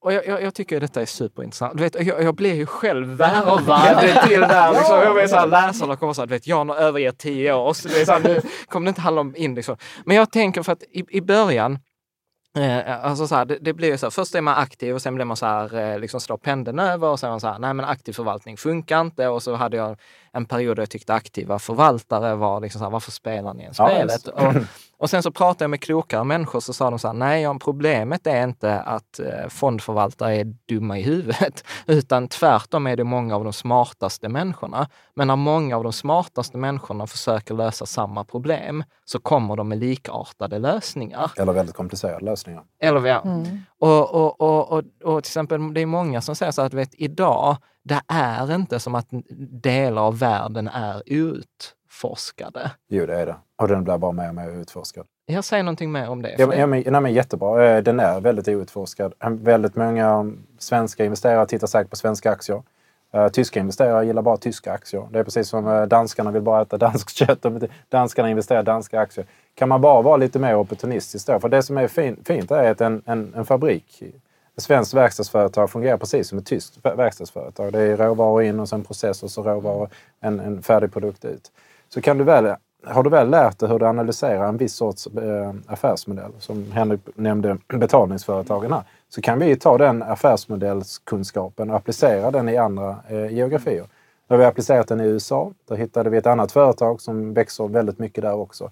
och 0.00 0.12
jag, 0.12 0.26
jag, 0.26 0.42
jag 0.42 0.54
tycker 0.54 0.80
detta 0.80 1.02
är 1.02 1.06
superintressant. 1.06 1.76
Du 1.76 1.82
vet, 1.82 2.06
jag, 2.06 2.22
jag 2.22 2.34
blir 2.34 2.54
ju 2.54 2.66
själv 2.66 3.08
värvad 3.08 3.58
till 4.28 4.40
det 4.40 4.46
där. 4.46 4.72
Liksom. 4.72 4.96
Jag 4.96 5.14
blir 5.14 5.26
så 5.26 5.36
här, 5.36 5.46
läsarna 5.46 5.96
kommer 5.96 6.14
här, 6.14 6.26
du 6.26 6.34
vet, 6.34 6.46
jag 6.46 6.64
har 6.64 6.76
övergett 6.76 7.18
tio 7.18 7.52
år, 7.52 7.72
så 7.72 7.88
det 7.88 8.00
är 8.00 8.04
så 8.04 8.12
här, 8.12 8.20
nu 8.20 8.40
kommer 8.66 8.84
det 8.84 8.88
inte 8.88 9.00
handla 9.00 9.20
om 9.20 9.36
index. 9.36 9.70
Men 10.04 10.16
jag 10.16 10.32
tänker 10.32 10.62
för 10.62 10.72
att 10.72 10.82
i, 10.82 11.04
i 11.08 11.20
början, 11.20 11.78
Eh, 12.58 13.04
alltså 13.04 13.26
så 13.26 13.34
här, 13.34 13.44
det, 13.44 13.58
det 13.60 13.72
blir 13.72 13.96
så 13.96 14.06
här, 14.06 14.10
först 14.10 14.34
är 14.34 14.40
man 14.40 14.54
aktiv 14.54 14.94
och 14.94 15.02
sen 15.02 15.14
blir 15.14 15.24
man 15.24 15.36
så 15.36 15.46
här, 15.46 15.74
eh, 15.78 15.98
liksom 15.98 16.20
slår 16.20 16.36
pendeln 16.36 16.78
över 16.78 17.08
och 17.08 17.20
sen 17.20 17.40
så 17.40 17.48
här, 17.48 17.58
nej 17.58 17.74
men 17.74 17.84
aktiv 17.84 18.12
förvaltning 18.12 18.56
funkar 18.56 19.00
inte. 19.00 19.28
Och 19.28 19.42
så 19.42 19.54
hade 19.54 19.76
jag 19.76 19.96
en 20.38 20.46
period 20.46 20.76
där 20.76 20.82
jag 20.82 20.90
tyckte 20.90 21.14
aktiva 21.14 21.58
förvaltare 21.58 22.34
var 22.34 22.60
liksom 22.60 22.78
så 22.78 22.84
här, 22.84 22.90
varför 22.90 23.10
spelar 23.10 23.54
ni 23.54 23.62
ens 23.62 23.78
Ja, 23.78 23.88
spelet? 23.88 24.26
Och, 24.26 24.54
och 24.98 25.10
sen 25.10 25.22
så 25.22 25.30
pratade 25.30 25.64
jag 25.64 25.70
med 25.70 25.80
klokare 25.80 26.24
människor 26.24 26.60
så 26.60 26.72
sa 26.72 26.90
de 26.90 26.98
så 26.98 27.08
här, 27.08 27.14
nej 27.14 27.58
problemet 27.58 28.26
är 28.26 28.44
inte 28.44 28.80
att 28.80 29.18
eh, 29.18 29.48
fondförvaltare 29.48 30.36
är 30.36 30.44
dumma 30.68 30.98
i 30.98 31.02
huvudet, 31.02 31.64
utan 31.86 32.28
tvärtom 32.28 32.86
är 32.86 32.96
det 32.96 33.04
många 33.04 33.36
av 33.36 33.44
de 33.44 33.52
smartaste 33.52 34.28
människorna. 34.28 34.88
Men 35.14 35.28
när 35.28 35.36
många 35.36 35.76
av 35.76 35.82
de 35.82 35.92
smartaste 35.92 36.56
människorna 36.56 37.06
försöker 37.06 37.54
lösa 37.54 37.86
samma 37.86 38.24
problem 38.24 38.84
så 39.04 39.18
kommer 39.18 39.56
de 39.56 39.68
med 39.68 39.78
likartade 39.78 40.58
lösningar. 40.58 41.30
Eller 41.36 41.52
väldigt 41.52 41.76
komplicerade 41.76 42.24
lösningar. 42.24 42.62
Eller 42.82 43.06
ja. 43.06 43.22
Och, 43.78 44.14
och, 44.14 44.40
och, 44.40 44.72
och, 44.72 44.84
och 45.04 45.24
till 45.24 45.30
exempel, 45.30 45.74
det 45.74 45.80
är 45.80 45.86
många 45.86 46.20
som 46.20 46.36
säger 46.36 46.52
så 46.52 46.62
att 46.62 46.74
vet, 46.74 46.90
idag, 46.92 47.56
det 47.88 48.02
är 48.08 48.54
inte 48.54 48.80
som 48.80 48.94
att 48.94 49.06
delar 49.62 50.02
av 50.02 50.18
världen 50.18 50.68
är 50.68 51.02
utforskade. 51.06 52.70
Jo, 52.88 53.06
det 53.06 53.20
är 53.20 53.26
det. 53.26 53.36
Och 53.56 53.68
den 53.68 53.84
blir 53.84 53.98
bara 53.98 54.12
mer 54.12 54.28
och 54.28 54.34
mer 54.34 54.50
utforskad. 54.50 55.06
Jag 55.26 55.44
säger 55.44 55.62
någonting 55.62 55.92
mer 55.92 56.08
om 56.10 56.22
det. 56.22 56.34
Ja, 56.38 56.66
men, 56.66 56.70
nej, 56.86 57.00
men 57.00 57.12
jättebra. 57.12 57.64
Eh, 57.76 57.82
Den 57.82 58.00
är 58.00 58.20
väldigt 58.20 58.48
outforskad. 58.48 59.12
Väldigt 59.30 59.76
många 59.76 60.32
svenska 60.58 61.04
investerare 61.04 61.46
tittar 61.46 61.66
säkert 61.66 61.90
på 61.90 61.96
svenska 61.96 62.30
aktier. 62.30 62.62
Eh, 63.12 63.28
Tyska 63.28 63.60
investerare 63.60 64.06
gillar 64.06 64.22
bara 64.22 64.36
tyska 64.36 64.72
aktier. 64.72 65.08
Det 65.12 65.18
är 65.18 65.24
precis 65.24 65.48
som 65.48 65.68
eh, 65.68 65.82
danskarna 65.82 66.30
vill 66.30 66.42
bara 66.42 66.62
äta 66.62 66.76
danskt 66.86 67.16
kött 67.16 67.46
danskarna 67.88 68.30
investerar 68.30 68.60
i 68.60 68.64
danska 68.64 69.00
aktier. 69.00 69.26
Kan 69.54 69.68
man 69.68 69.80
bara 69.80 70.02
vara 70.02 70.16
lite 70.16 70.38
mer 70.38 70.54
opportunistisk 70.54 71.26
då? 71.26 71.40
För 71.40 71.48
det 71.48 71.62
som 71.62 71.78
är 71.78 71.88
fin, 71.88 72.16
fint 72.24 72.50
är 72.50 72.70
att 72.70 72.80
en, 72.80 73.02
en, 73.06 73.34
en 73.36 73.44
fabrik, 73.44 74.02
ett 74.58 74.64
svenskt 74.64 74.94
verkstadsföretag 74.94 75.70
fungerar 75.70 75.96
precis 75.96 76.28
som 76.28 76.38
ett 76.38 76.46
tyskt 76.46 76.78
verkstadsföretag. 76.82 77.72
Det 77.72 77.80
är 77.80 77.96
råvaror 77.96 78.42
in 78.42 78.60
och 78.60 78.68
sen 78.68 78.84
process 78.84 79.22
och 79.22 79.30
så 79.30 79.42
råvaror, 79.42 79.88
en, 80.20 80.40
en 80.40 80.62
färdig 80.62 80.92
produkt 80.92 81.24
ut. 81.24 81.52
Så 81.88 82.00
kan 82.00 82.18
du 82.18 82.24
väl, 82.24 82.54
har 82.86 83.02
du 83.02 83.10
väl 83.10 83.30
lärt 83.30 83.58
dig 83.58 83.68
hur 83.68 83.78
du 83.78 83.86
analyserar 83.86 84.48
en 84.48 84.56
viss 84.56 84.74
sorts 84.74 85.06
eh, 85.06 85.54
affärsmodell, 85.66 86.32
som 86.38 86.72
Henrik 86.72 87.00
nämnde 87.14 87.56
betalningsföretagen 87.68 88.72
här, 88.72 88.82
så 89.08 89.20
kan 89.20 89.38
vi 89.38 89.56
ta 89.56 89.78
den 89.78 90.02
affärsmodellskunskapen 90.02 91.70
och 91.70 91.76
applicera 91.76 92.30
den 92.30 92.48
i 92.48 92.56
andra 92.56 92.96
eh, 93.08 93.32
geografier. 93.32 93.84
Då 94.28 94.34
har 94.34 94.38
vi 94.38 94.44
applicerat 94.44 94.88
den 94.88 95.00
i 95.00 95.04
USA. 95.04 95.52
Där 95.68 95.76
hittade 95.76 96.10
vi 96.10 96.16
ett 96.16 96.26
annat 96.26 96.52
företag 96.52 97.00
som 97.00 97.34
växer 97.34 97.68
väldigt 97.68 97.98
mycket 97.98 98.22
där 98.22 98.34
också. 98.34 98.70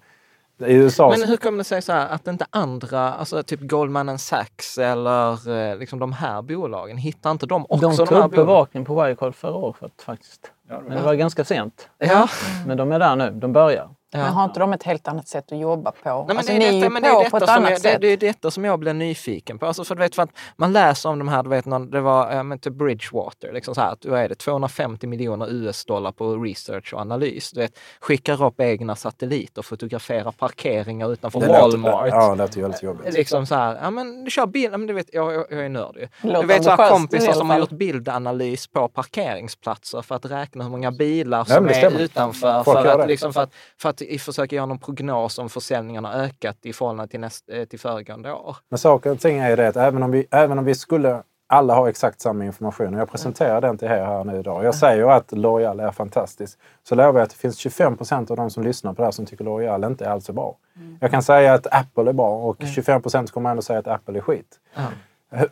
I 0.59 0.75
USA... 0.75 1.11
Men 1.11 1.29
hur 1.29 1.37
kommer 1.37 1.59
det 1.59 1.65
sig 1.65 1.83
så 1.83 1.93
här 1.93 2.09
att 2.09 2.27
inte 2.27 2.47
andra, 2.51 3.15
alltså 3.15 3.43
typ 3.43 3.61
Goldman 3.61 4.19
Sachs 4.19 4.79
eller 4.79 5.51
eh, 5.57 5.79
liksom 5.79 5.99
de 5.99 6.13
här 6.13 6.43
bolagen, 6.43 6.97
hittar 6.97 7.31
inte 7.31 7.47
de 7.47 7.67
också 7.69 7.77
De 7.77 7.97
de, 7.97 7.97
tog 7.97 8.09
här 8.09 8.15
bolagen? 8.15 8.47
bevakning 8.47 8.85
på 8.85 9.03
Wirecard 9.03 9.35
förra 9.35 9.55
året 9.55 10.03
faktiskt. 10.03 10.51
Men 10.69 10.97
det 10.97 11.03
var 11.03 11.15
ganska 11.15 11.45
sent. 11.45 11.89
Ja. 11.99 12.29
Men 12.67 12.77
de 12.77 12.93
är 12.93 12.99
där 12.99 13.17
nu, 13.17 13.31
de 13.31 13.53
börjar. 13.53 13.91
Ja. 14.11 14.19
Men 14.19 14.33
har 14.33 14.45
inte 14.45 14.61
de 14.61 14.73
ett 14.73 14.83
helt 14.83 15.09
annat 15.09 15.29
sätt 15.29 15.53
att 15.53 15.59
jobba 15.59 15.93
på? 15.93 16.09
Nej, 16.09 16.25
men 16.27 16.37
alltså, 16.37 16.53
det, 16.53 16.59
är 16.67 16.73
detta, 16.73 17.01
det, 17.01 17.09
är 17.09 17.25
på 17.25 17.31
på 17.31 17.39
detta 17.39 17.45
ett 17.45 17.49
som 17.49 17.57
annat 17.57 17.71
jag, 17.71 17.79
det, 17.79 17.83
sätt. 17.83 18.01
det 18.01 18.09
är 18.09 18.17
detta 18.17 18.51
som 18.51 18.65
jag 18.65 18.79
blir 18.79 18.93
nyfiken 18.93 19.59
på. 19.59 19.67
Alltså 19.67 19.85
för 19.85 19.95
du 19.95 19.99
vet, 19.99 20.15
för 20.15 20.23
att 20.23 20.31
man 20.57 20.73
läser 20.73 21.09
om 21.09 21.19
de 21.19 21.29
här, 21.29 21.43
du 21.43 21.49
vet, 21.49 21.65
någon, 21.65 21.91
det 21.91 22.01
var 22.01 22.33
äh, 22.33 22.43
men 22.43 22.59
typ 22.59 22.73
Bridgewater, 22.73 23.53
liksom 23.53 23.75
så 23.75 23.81
här, 23.81 23.93
att, 23.93 24.05
vad 24.05 24.21
är 24.21 24.29
det, 24.29 24.35
250 24.35 25.07
miljoner 25.07 25.47
US-dollar 25.51 26.13
på 26.13 26.37
research 26.37 26.95
och 26.95 27.01
analys. 27.01 27.51
Du 27.51 27.61
vet, 27.61 27.79
skickar 28.01 28.45
upp 28.45 28.61
egna 28.61 28.97
satelliter, 28.97 29.63
fotograferar 29.63 30.33
parkeringar 30.33 31.13
utanför 31.13 31.41
det 31.41 31.47
låter, 31.47 31.79
Walmart. 31.79 32.09
ja, 32.09 32.31
det 32.31 32.37
låter 32.37 32.57
ju 32.57 32.63
väldigt 32.63 32.83
jobbigt. 32.83 33.15
Liksom 33.15 33.47
så 33.47 33.55
här, 33.55 33.79
ja 33.83 33.91
men 33.91 34.25
du 34.25 34.31
kör 34.31 34.47
bild, 34.47 34.75
ja, 34.75 34.79
men 34.79 34.87
du 34.87 34.95
vet, 34.95 35.07
jag, 35.13 35.35
jag, 35.35 35.47
jag 35.51 35.65
är 35.65 35.69
nörd 35.69 35.97
ju. 35.97 36.09
Låter 36.21 36.41
Du 36.41 36.47
vet 36.47 36.65
så 36.65 36.71
här 36.71 36.91
kompisar 36.91 37.33
som 37.33 37.51
har 37.51 37.59
gjort 37.59 37.71
bildanalys 37.71 38.67
på 38.67 38.89
parkeringsplatser 38.89 40.03
för 40.03 40.15
att 40.15 40.25
räkna 40.25 40.65
hur 40.65 40.71
många 40.71 40.93
bilar 40.93 41.45
som 41.45 41.67
det 41.67 41.75
är 41.75 42.01
utanför. 42.01 42.63
Folk 42.63 42.79
För 42.79 42.87
att, 42.87 42.99
det. 42.99 43.07
liksom, 43.07 43.33
för, 43.33 43.41
att, 43.41 43.51
för 43.79 43.89
att 43.89 43.96
i- 44.05 44.19
försöka 44.19 44.57
göra 44.57 44.67
någon 44.67 44.79
prognos 44.79 45.39
om 45.39 45.49
försäljningen 45.49 46.05
har 46.05 46.13
ökat 46.13 46.57
i 46.63 46.73
förhållande 46.73 47.11
till, 47.11 47.21
näst, 47.21 47.45
eh, 47.53 47.65
till 47.65 47.79
föregående 47.79 48.33
år. 48.33 48.57
Men 48.69 48.79
saker 48.79 49.11
och 49.11 49.21
ting 49.21 49.39
är 49.39 49.51
ju 49.51 49.57
det 49.57 49.69
att 49.69 49.77
även 49.77 50.03
om 50.03 50.11
vi, 50.11 50.27
även 50.31 50.59
om 50.59 50.65
vi 50.65 50.75
skulle 50.75 51.23
alla 51.49 51.75
ha 51.75 51.89
exakt 51.89 52.21
samma 52.21 52.45
information 52.45 52.95
och 52.95 53.01
jag 53.01 53.11
presenterar 53.11 53.61
den 53.61 53.79
till 53.79 53.89
er 53.89 54.05
här 54.05 54.25
nu 54.25 54.39
idag. 54.39 54.65
Jag 54.65 54.75
säger 54.75 55.07
att 55.11 55.33
L'Oreal 55.33 55.87
är 55.87 55.91
fantastisk. 55.91 56.59
Så 56.89 56.95
lovar 56.95 57.13
jag 57.21 57.25
att 57.25 57.31
det 57.31 57.37
finns 57.37 57.57
25 57.59 57.97
procent 57.97 58.31
av 58.31 58.37
de 58.37 58.51
som 58.51 58.63
lyssnar 58.63 58.93
på 58.93 59.03
det 59.03 59.07
här 59.07 59.13
som 59.13 59.27
tycker 59.27 59.45
L'Oreal 59.45 59.87
inte 59.87 60.05
är 60.05 60.09
alls 60.11 60.29
är 60.29 60.33
bra. 60.33 60.57
Jag 61.01 61.11
kan 61.11 61.23
säga 61.23 61.55
att 61.55 61.67
Apple 61.71 62.09
är 62.11 62.13
bra 62.13 62.37
och 62.37 62.57
25 62.75 63.03
procent 63.03 63.31
kommer 63.31 63.51
ändå 63.51 63.63
säga 63.63 63.79
att 63.79 63.89
Apple 63.89 64.19
är 64.19 64.21
skit. 64.23 64.61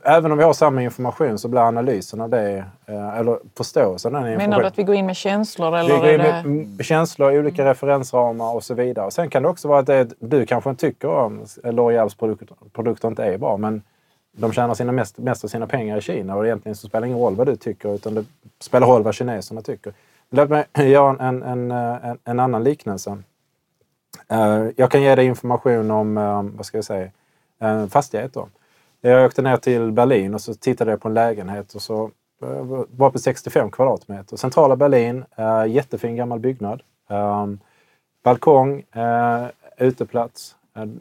Även 0.02 0.32
om 0.32 0.38
vi 0.38 0.44
har 0.44 0.52
samma 0.52 0.82
information 0.82 1.38
så 1.38 1.48
blir 1.48 1.60
analysen 1.60 2.20
av 2.20 2.30
det, 2.30 2.64
eh, 2.86 3.18
eller 3.18 3.38
förståelsen 3.56 4.14
av 4.14 4.22
den 4.22 4.32
informationen... 4.32 4.50
Menar 4.50 4.60
du 4.60 4.66
att 4.66 4.78
vi 4.78 4.82
går 4.82 4.94
in 4.94 5.06
med 5.06 5.16
känslor? 5.16 5.70
Vi 5.70 5.78
Eller 5.78 5.96
går 5.96 6.06
är 6.06 6.12
in 6.12 6.18
det... 6.18 6.24
med 6.24 6.44
mm, 6.44 6.78
känslor, 6.78 7.38
olika 7.38 7.64
referensramar 7.64 8.54
och 8.54 8.64
så 8.64 8.74
vidare. 8.74 9.10
Sen 9.10 9.30
kan 9.30 9.42
det 9.42 9.48
också 9.48 9.68
vara 9.68 9.78
att 9.78 9.86
det, 9.86 10.08
du 10.18 10.46
kanske 10.46 10.70
inte 10.70 10.80
tycker 10.80 11.08
om 11.08 11.44
L'Oreals 11.44 12.18
produkter, 12.18 12.56
produkter 12.72 13.08
inte 13.08 13.24
är 13.24 13.38
bra, 13.38 13.56
men 13.56 13.82
de 14.32 14.52
tjänar 14.52 14.74
sina 14.74 14.92
mest, 14.92 15.18
mest 15.18 15.44
av 15.44 15.48
sina 15.48 15.66
pengar 15.66 15.98
i 15.98 16.00
Kina 16.00 16.36
och 16.36 16.46
egentligen 16.46 16.76
så 16.76 16.88
spelar 16.88 17.00
det 17.00 17.06
ingen 17.06 17.18
roll 17.18 17.34
vad 17.34 17.46
du 17.46 17.56
tycker 17.56 17.94
utan 17.94 18.14
det 18.14 18.24
spelar 18.60 18.86
roll 18.86 19.02
vad 19.02 19.14
kineserna 19.14 19.62
tycker. 19.62 19.92
Låt 20.30 20.50
mig 20.50 20.66
göra 20.90 21.16
en, 21.26 21.42
en, 21.42 21.70
en, 21.70 22.18
en, 22.24 22.40
annan 22.40 22.64
liknelse. 22.64 23.18
Eh, 24.28 24.66
jag 24.76 24.90
kan 24.90 25.02
ge 25.02 25.14
dig 25.14 25.26
information 25.26 25.90
om, 25.90 26.18
eh, 26.18 26.42
vad 26.42 26.66
ska 26.66 26.78
jag 26.78 26.84
säga, 26.84 27.10
fastigheter. 27.90 28.46
Jag 29.06 29.26
åkte 29.26 29.42
ner 29.42 29.56
till 29.56 29.92
Berlin 29.92 30.34
och 30.34 30.40
så 30.40 30.54
tittade 30.54 30.90
jag 30.90 31.00
på 31.00 31.08
en 31.08 31.14
lägenhet 31.14 31.74
och 31.74 31.82
så 31.82 32.10
eh, 32.42 32.84
var 32.90 33.10
på 33.10 33.18
65 33.18 33.70
kvadratmeter. 33.70 34.36
Centrala 34.36 34.76
Berlin, 34.76 35.24
eh, 35.36 35.66
jättefin 35.66 36.16
gammal 36.16 36.38
byggnad. 36.38 36.82
Eh, 37.10 37.46
balkong, 38.22 38.84
eh, 38.94 39.46
uteplats. 39.78 40.56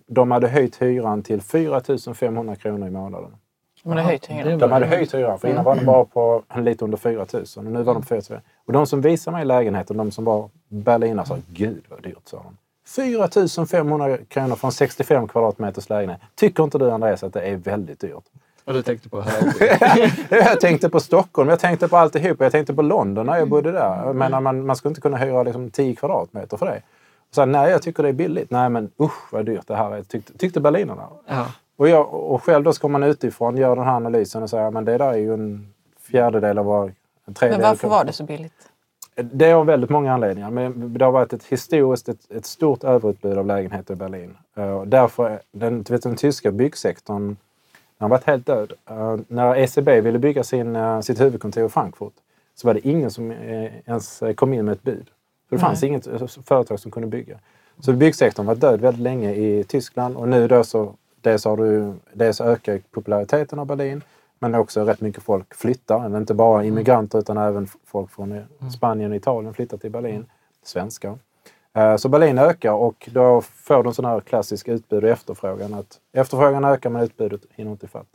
De 0.05 0.31
hade 0.31 0.47
höjt 0.47 0.81
hyran 0.81 1.23
till 1.23 1.41
4 1.41 1.81
500 2.13 2.55
kronor 2.55 2.87
i 2.87 2.91
månaden. 2.91 3.35
Men 3.83 3.95
det 3.95 4.01
är 4.03 4.05
höjt 4.05 4.25
hyran. 4.25 4.59
De 4.59 4.71
hade 4.71 4.85
höjt 4.85 5.13
hyran, 5.13 5.39
för 5.39 5.47
innan 5.47 5.63
var 5.63 5.75
den 5.75 5.85
bara 5.85 6.05
på 6.05 6.43
lite 6.55 6.85
under 6.85 6.97
4 6.97 7.25
000 7.33 7.43
och 7.57 7.63
nu 7.63 7.83
var 7.83 7.93
de 7.93 8.01
på 8.01 8.07
4 8.07 8.21
000. 8.29 8.39
Och 8.65 8.73
de 8.73 8.85
som 8.85 9.01
visade 9.01 9.37
mig 9.37 9.45
lägenheten, 9.45 9.97
de 9.97 10.11
som 10.11 10.25
var 10.25 10.49
berlinare, 10.67 11.25
sa 11.25 11.37
gud 11.47 11.83
vad 11.89 12.03
dyrt, 12.03 12.27
sa 12.27 12.37
de. 12.37 12.57
4 12.95 13.27
500 13.65 14.17
kronor 14.17 14.55
för 14.55 14.67
en 14.67 14.71
65 14.71 15.27
kvadratmeters 15.27 15.89
lägenhet. 15.89 16.21
Tycker 16.35 16.63
inte 16.63 16.77
du 16.77 16.91
Andreas 16.91 17.23
att 17.23 17.33
det 17.33 17.41
är 17.41 17.55
väldigt 17.55 17.99
dyrt? 17.99 18.23
Och 18.65 18.73
du 18.73 18.81
tänkte 18.81 19.09
på 19.09 19.23
jag 20.29 20.59
tänkte 20.59 20.89
på 20.89 20.99
Stockholm, 20.99 21.49
jag 21.49 21.59
tänkte 21.59 21.87
på 21.87 21.97
alltihop. 21.97 22.41
Jag 22.41 22.51
tänkte 22.51 22.73
på 22.73 22.81
London 22.81 23.25
när 23.25 23.37
jag 23.37 23.49
bodde 23.49 23.71
där. 23.71 24.05
Jag 24.05 24.15
menar, 24.15 24.41
man, 24.41 24.65
man 24.65 24.75
skulle 24.75 24.89
inte 24.89 25.01
kunna 25.01 25.17
hyra 25.17 25.43
liksom 25.43 25.71
10 25.71 25.95
kvadratmeter 25.95 26.57
för 26.57 26.65
det. 26.65 26.81
Och 27.29 27.35
så, 27.35 27.45
nej, 27.45 27.71
jag 27.71 27.81
tycker 27.81 28.03
det 28.03 28.09
är 28.09 28.13
billigt. 28.13 28.51
Nej, 28.51 28.69
men 28.69 28.91
usch 29.01 29.33
vad 29.33 29.45
dyrt 29.45 29.67
det 29.67 29.75
här 29.75 29.91
är, 29.91 30.03
tyckte, 30.03 30.37
tyckte 30.37 30.59
berlinarna. 30.59 31.07
Ja. 31.27 31.45
Och, 31.75 31.89
jag, 31.89 32.13
och 32.13 32.43
själv 32.43 32.63
då 32.63 32.73
ska 32.73 32.87
man 32.87 33.03
utifrån 33.03 33.57
göra 33.57 33.75
den 33.75 33.83
här 33.83 33.95
analysen 33.95 34.43
och 34.43 34.49
säga 34.49 34.71
men 34.71 34.85
det 34.85 34.97
där 34.97 35.13
är 35.13 35.17
ju 35.17 35.33
en 35.33 35.73
fjärdedel 35.99 36.57
av 36.57 36.65
vad... 36.65 36.91
En 37.25 37.33
tredjedel 37.33 37.61
Men 37.61 37.69
varför 37.69 37.87
var 37.87 38.03
det 38.03 38.13
så 38.13 38.23
billigt? 38.23 38.69
Det 39.15 39.51
har 39.51 39.63
väldigt 39.63 39.89
många 39.89 40.13
anledningar. 40.13 40.51
Men 40.51 40.93
det 40.93 41.05
har 41.05 41.11
varit 41.11 41.33
ett 41.33 41.43
historiskt 41.43 42.09
ett, 42.09 42.31
ett 42.31 42.45
stort 42.45 42.83
överutbud 42.83 43.37
av 43.37 43.45
lägenheter 43.45 43.93
i 43.93 43.97
Berlin. 43.97 44.37
Uh, 44.57 44.83
därför, 44.83 45.29
är 45.29 45.39
den, 45.51 45.83
vet, 45.83 46.03
den 46.03 46.15
tyska 46.15 46.51
byggsektorn 46.51 47.35
den 48.03 48.11
har 48.11 48.17
varit 48.17 48.23
helt 48.23 48.45
död. 48.45 48.73
Eh, 48.89 49.15
när 49.27 49.55
ECB 49.55 50.01
ville 50.01 50.19
bygga 50.19 50.43
sin, 50.43 50.75
eh, 50.75 51.01
sitt 51.01 51.21
huvudkontor 51.21 51.65
i 51.65 51.69
Frankfurt 51.69 52.13
så 52.55 52.67
var 52.67 52.73
det 52.73 52.87
ingen 52.87 53.11
som 53.11 53.31
ens 53.31 54.23
kom 54.35 54.53
in 54.53 54.65
med 54.65 54.71
ett 54.71 54.83
bud. 54.83 55.09
För 55.49 55.55
det 55.55 55.59
fanns 55.59 55.83
inget 55.83 56.07
eh, 56.07 56.27
företag 56.45 56.79
som 56.79 56.91
kunde 56.91 57.07
bygga. 57.07 57.39
Så 57.79 57.93
byggsektorn 57.93 58.45
var 58.45 58.55
död 58.55 58.81
väldigt 58.81 59.01
länge 59.01 59.33
i 59.33 59.63
Tyskland 59.63 60.15
och 60.15 60.29
nu 60.29 60.47
då 60.47 60.63
så 60.63 60.93
dels, 61.21 61.45
har 61.45 61.57
du, 61.57 61.93
dels 62.13 62.41
ökar 62.41 62.81
populariteten 62.91 63.59
av 63.59 63.65
Berlin 63.65 64.01
men 64.43 64.55
också 64.55 64.83
rätt 64.85 65.01
mycket 65.01 65.23
folk 65.23 65.55
flyttar. 65.55 66.17
Inte 66.17 66.33
bara 66.33 66.63
immigranter 66.63 67.19
utan 67.19 67.37
även 67.37 67.67
folk 67.85 68.11
från 68.11 68.31
eh, 68.31 68.69
Spanien 68.75 69.11
och 69.11 69.17
Italien 69.17 69.53
flyttar 69.53 69.77
till 69.77 69.91
Berlin. 69.91 70.25
Svenskar. 70.63 71.17
Eh, 71.73 71.95
Så 71.95 72.09
Berlin 72.09 72.37
ökar 72.37 72.71
och 72.73 73.09
då 73.13 73.41
får 73.41 73.83
du 73.83 73.89
en 73.89 73.93
sån 73.93 74.05
här 74.05 74.19
klassisk 74.19 74.67
utbud 74.67 75.03
och 75.03 75.09
efterfrågan. 75.09 75.73
Att 75.73 75.99
efterfrågan 76.13 76.65
ökar 76.65 76.89
men 76.89 77.01
utbudet 77.03 77.41
hinner 77.55 77.71
inte 77.71 77.85
ifatt. 77.85 78.07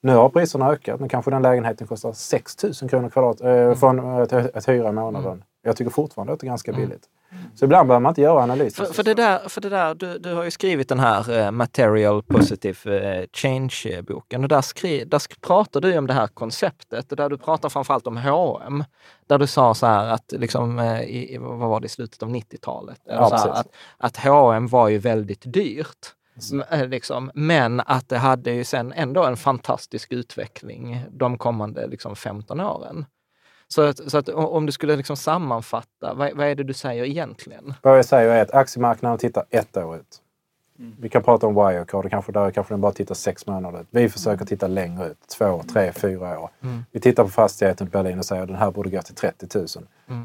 Nu 0.00 0.14
har 0.14 0.28
priserna 0.28 0.70
ökat 0.70 1.00
men 1.00 1.08
kanske 1.08 1.30
den 1.30 1.42
lägenheten 1.42 1.86
kostar 1.86 2.12
6 2.12 2.64
000 2.64 2.90
kronor 2.90 3.08
kvadrat 3.08 3.40
eh, 3.40 3.74
från 3.74 4.00
att, 4.00 4.32
att 4.32 4.68
hyra 4.68 4.88
i 4.88 4.92
månaden. 4.92 5.44
Jag 5.62 5.76
tycker 5.76 5.90
fortfarande 5.90 6.32
att 6.32 6.40
det 6.40 6.44
är 6.44 6.48
ganska 6.48 6.72
billigt. 6.72 7.08
Så 7.54 7.64
ibland 7.64 7.88
behöver 7.88 8.00
man 8.02 8.10
inte 8.10 8.20
göra 8.20 8.42
analyser. 8.42 8.84
För, 8.84 8.92
för 8.92 9.02
det 9.02 9.14
där, 9.14 9.48
för 9.48 9.60
det 9.60 9.68
där 9.68 9.94
du, 9.94 10.18
du 10.18 10.34
har 10.34 10.44
ju 10.44 10.50
skrivit 10.50 10.88
den 10.88 11.00
här 11.00 11.38
eh, 11.38 11.50
Material 11.50 12.22
Positive 12.22 12.98
eh, 13.20 13.26
Change-boken 13.32 14.42
och 14.42 14.48
där, 14.48 14.60
skri, 14.62 15.04
där 15.04 15.22
pratar 15.40 15.80
du 15.80 15.98
om 15.98 16.06
det 16.06 16.12
här 16.12 16.26
konceptet 16.26 17.10
och 17.12 17.16
där 17.16 17.28
du 17.28 17.38
pratar 17.38 17.68
framförallt 17.68 18.06
om 18.06 18.16
H&M 18.16 18.84
Där 19.26 19.38
du 19.38 19.46
sa 19.46 19.74
så 19.74 19.86
här 19.86 20.08
att, 20.08 20.32
liksom, 20.32 20.78
eh, 20.78 21.02
i, 21.02 21.38
vad 21.40 21.58
var 21.68 21.80
det, 21.80 21.86
i 21.86 21.88
slutet 21.88 22.22
av 22.22 22.30
90-talet? 22.30 23.06
Eller 23.06 23.20
Ja, 23.20 23.30
här, 23.36 23.48
att, 23.48 23.68
att 23.98 24.16
H&M 24.16 24.66
var 24.66 24.88
ju 24.88 24.98
väldigt 24.98 25.52
dyrt. 25.52 26.14
M- 26.52 26.64
eh, 26.70 26.88
Liksom. 26.88 27.30
Men 27.34 27.80
att 27.80 28.08
det 28.08 28.18
hade 28.18 28.50
ju 28.52 28.64
sen 28.64 28.92
ändå 28.92 29.24
en 29.24 29.36
fantastisk 29.36 30.12
utveckling 30.12 31.04
de 31.10 31.38
kommande 31.38 31.86
liksom, 31.86 32.16
15 32.16 32.60
åren. 32.60 33.06
Så 33.72 33.82
att, 33.82 34.10
så 34.10 34.18
att 34.18 34.28
om 34.28 34.66
du 34.66 34.72
skulle 34.72 34.96
liksom 34.96 35.16
sammanfatta, 35.16 36.14
vad, 36.14 36.36
vad 36.36 36.46
är 36.46 36.54
det 36.54 36.64
du 36.64 36.72
säger 36.72 37.04
egentligen? 37.04 37.74
Vad 37.82 37.98
jag 37.98 38.04
säger 38.04 38.30
är 38.30 38.42
att 38.42 38.54
aktiemarknaden 38.54 39.18
tittar 39.18 39.44
ett 39.50 39.76
år 39.76 39.96
ut. 39.96 40.22
Vi 41.00 41.08
kan 41.08 41.22
prata 41.22 41.46
om 41.46 41.54
Wirecard, 41.54 42.10
kanske 42.10 42.32
där 42.32 42.50
kanske 42.50 42.74
den 42.74 42.80
bara 42.80 42.92
tittar 42.92 43.14
sex 43.14 43.46
månader 43.46 43.80
ut. 43.80 43.86
Vi 43.90 44.08
försöker 44.08 44.44
titta 44.44 44.66
längre 44.66 45.06
ut, 45.06 45.18
två, 45.38 45.62
tre, 45.72 45.92
fyra 45.92 46.40
år. 46.40 46.50
Vi 46.90 47.00
tittar 47.00 47.22
på 47.22 47.28
fastigheten 47.28 47.86
i 47.86 47.90
Berlin 47.90 48.18
och 48.18 48.24
säger 48.24 48.42
att 48.42 48.48
den 48.48 48.56
här 48.56 48.70
borde 48.70 48.90
gå 48.90 49.02
till 49.02 49.14
30 49.14 49.58
000. 49.58 49.66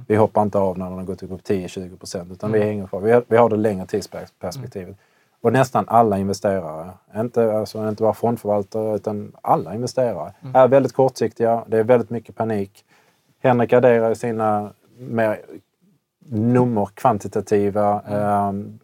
Vi 0.08 0.16
hoppar 0.16 0.42
inte 0.42 0.58
av 0.58 0.78
när 0.78 0.86
den 0.86 0.98
har 0.98 1.06
gått 1.06 1.24
upp 1.24 1.32
10-20 1.32 1.98
procent 1.98 2.32
utan 2.32 2.52
vi 2.52 2.60
hänger 2.64 2.88
kvar. 2.88 3.02
Vi 3.02 3.12
har, 3.12 3.24
vi 3.28 3.38
har 3.38 3.50
det 3.50 3.56
längre 3.56 3.86
tidsperspektivet. 3.86 4.98
Och 5.42 5.54
nästan 5.54 5.86
alla 5.88 6.18
investerare, 6.18 6.90
inte, 7.16 7.58
alltså, 7.58 7.90
inte 7.90 8.04
bara 8.04 8.14
fondförvaltare 8.14 8.96
utan 8.96 9.32
alla 9.42 9.76
investerare, 9.76 10.34
är 10.54 10.68
väldigt 10.68 10.94
kortsiktiga. 10.94 11.64
Det 11.68 11.78
är 11.78 11.84
väldigt 11.84 12.10
mycket 12.10 12.36
panik. 12.36 12.86
Henrik 13.48 13.74
adderar 13.74 14.14
sina 14.14 14.74
mer 14.98 15.42
nummer, 16.30 16.86
kvantitativa 16.94 18.02
ehm, 18.02 18.80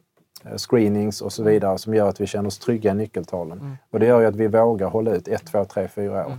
screenings 0.58 1.22
och 1.22 1.34
så 1.34 1.44
vidare 1.44 1.78
som 1.78 1.94
gör 1.94 2.10
att 2.10 2.22
vi 2.22 2.28
känner 2.28 2.48
oss 2.48 2.60
trygga 2.60 2.92
i 2.92 2.96
nyckeltalen. 2.96 3.78
Och 3.92 4.00
det 4.00 4.06
gör 4.06 4.20
ju 4.20 4.26
att 4.26 4.36
vi 4.36 4.48
vågar 4.48 4.88
hålla 4.88 5.12
ut 5.12 5.28
ett, 5.28 5.46
två, 5.46 5.66
tre, 5.66 5.88
fyra 5.88 6.28
år. 6.28 6.38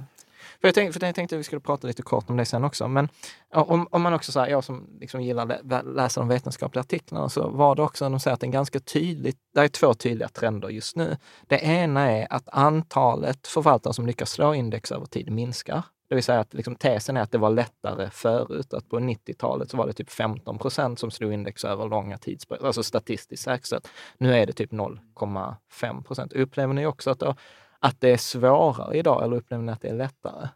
För 0.61 0.69
jag, 0.69 0.75
tänkte, 0.75 1.01
för 1.01 1.07
jag 1.07 1.15
tänkte 1.15 1.37
att 1.37 1.41
vi 1.41 1.45
skulle 1.45 1.61
prata 1.61 1.87
lite 1.87 2.03
kort 2.03 2.31
om 2.31 2.37
det 2.37 2.45
sen 2.45 2.65
också. 2.65 2.89
Men 2.89 3.09
om, 3.55 3.89
om 3.91 4.03
man 4.03 4.15
också 4.15 4.33
säger, 4.33 4.47
jag 4.47 4.65
som 4.65 4.87
liksom 5.01 5.21
gillar 5.21 5.47
lä, 5.47 5.83
läsa 5.83 6.21
de 6.21 6.29
vetenskapliga 6.29 6.81
artiklarna, 6.81 7.29
så 7.29 7.49
var 7.49 7.75
det 7.75 7.83
också, 7.83 8.09
de 8.09 8.21
säger 8.21 8.35
att 8.35 8.41
det 8.41 8.47
är 8.47 8.51
ganska 8.51 8.81
tydligt, 8.81 9.37
det 9.55 9.61
är 9.61 9.69
två 9.69 9.95
tydliga 9.95 10.29
trender 10.29 10.69
just 10.69 10.97
nu. 10.97 11.17
Det 11.47 11.59
ena 11.65 12.11
är 12.11 12.27
att 12.31 12.49
antalet 12.53 13.47
förvaltare 13.47 13.95
som 13.95 14.07
lyckas 14.07 14.31
slå 14.31 14.55
index 14.55 14.93
över 14.93 15.07
tid 15.07 15.33
minskar. 15.33 15.83
Det 16.15 16.17
vill 16.17 16.25
säga 16.25 16.41
att 16.41 16.55
liksom, 16.55 16.75
tesen 16.77 17.17
är 17.17 17.21
att 17.21 17.33
det 17.33 17.39
var 17.39 17.51
lättare 17.51 18.11
förut, 18.11 18.75
att 18.75 18.89
på 18.89 18.99
90-talet 18.99 19.71
så 19.71 19.77
var 19.77 19.87
det 19.87 19.93
typ 19.93 20.11
15 20.11 20.59
procent 20.59 20.99
som 20.99 21.11
slog 21.11 21.33
index 21.33 21.65
över 21.65 21.87
långa 21.89 22.19
tidsperioder, 22.19 22.67
alltså 22.67 22.83
statistiskt 22.83 23.43
säkerställt. 23.43 23.89
Nu 24.19 24.35
är 24.35 24.47
det 24.47 24.53
typ 24.53 24.73
0,5 24.73 26.03
procent. 26.05 26.33
Upplever 26.33 26.75
ni 26.75 26.87
också 26.87 27.11
att, 27.11 27.19
då, 27.19 27.35
att 27.79 28.01
det 28.01 28.09
är 28.13 28.17
svårare 28.17 28.97
idag 28.97 29.25
eller 29.25 29.37
upplever 29.37 29.65
ni 29.65 29.73
att 29.73 29.81
det 29.81 29.89
är 29.89 29.95
lättare? 29.95 30.49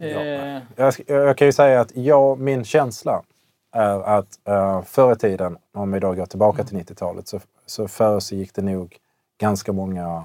Eh, 0.00 0.62
Jag, 0.76 0.90
sk- 0.90 1.04
jag 1.12 1.36
kan 1.38 1.46
ju 1.46 1.52
säga 1.52 1.80
att 1.80 1.96
jag, 1.96 2.38
min 2.40 2.64
känsla 2.64 3.22
är 3.72 4.00
att 4.18 4.38
uh, 4.48 4.82
förr 4.82 5.12
i 5.12 5.16
tiden, 5.16 5.58
om 5.74 5.92
vi 5.92 6.00
då 6.00 6.12
går 6.14 6.26
tillbaka 6.26 6.64
till 6.64 6.76
90-talet, 6.78 7.28
så, 7.28 7.40
så 7.66 7.88
förr 7.88 8.20
så 8.20 8.34
gick 8.34 8.54
det 8.54 8.62
nog 8.62 8.96
ganska 9.40 9.72
många, 9.72 10.24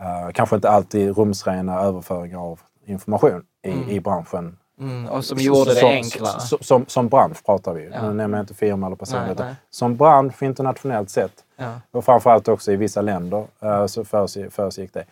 eh, 0.00 0.30
kanske 0.34 0.56
inte 0.56 0.70
alltid 0.70 1.16
rumsrena 1.18 1.80
överföringar 1.80 2.38
av 2.38 2.60
information 2.86 3.44
i, 3.62 3.94
i 3.94 4.00
branschen. 4.00 4.56
Mm, 4.80 5.08
och 5.08 5.24
som 5.24 5.38
gjorde 5.38 5.70
det 5.74 5.80
Som- 5.80 5.88
enklare. 5.90 6.40
Som, 6.40 6.58
som, 6.60 6.84
som 6.88 7.08
bransch 7.08 7.44
pratar 7.44 7.72
vi 7.74 7.82
ju. 7.82 7.90
Ja. 7.90 8.02
Nu 8.02 8.12
nämner 8.14 8.38
jag 8.38 8.42
inte 8.42 8.54
firma 8.54 8.86
eller 8.86 8.96
person. 8.96 9.20
Nej, 9.22 9.32
utan 9.32 9.46
nej. 9.46 9.54
Som 9.70 9.96
bransch 9.96 10.42
internationellt 10.42 11.10
sett 11.10 11.32
Ja. 11.56 11.80
och 11.90 12.04
framförallt 12.04 12.48
också 12.48 12.72
i 12.72 12.76
vissa 12.76 13.00
länder 13.02 13.44
eh, 13.60 13.86
så 13.86 14.04
försiggick 14.04 14.92
det. 14.92 15.04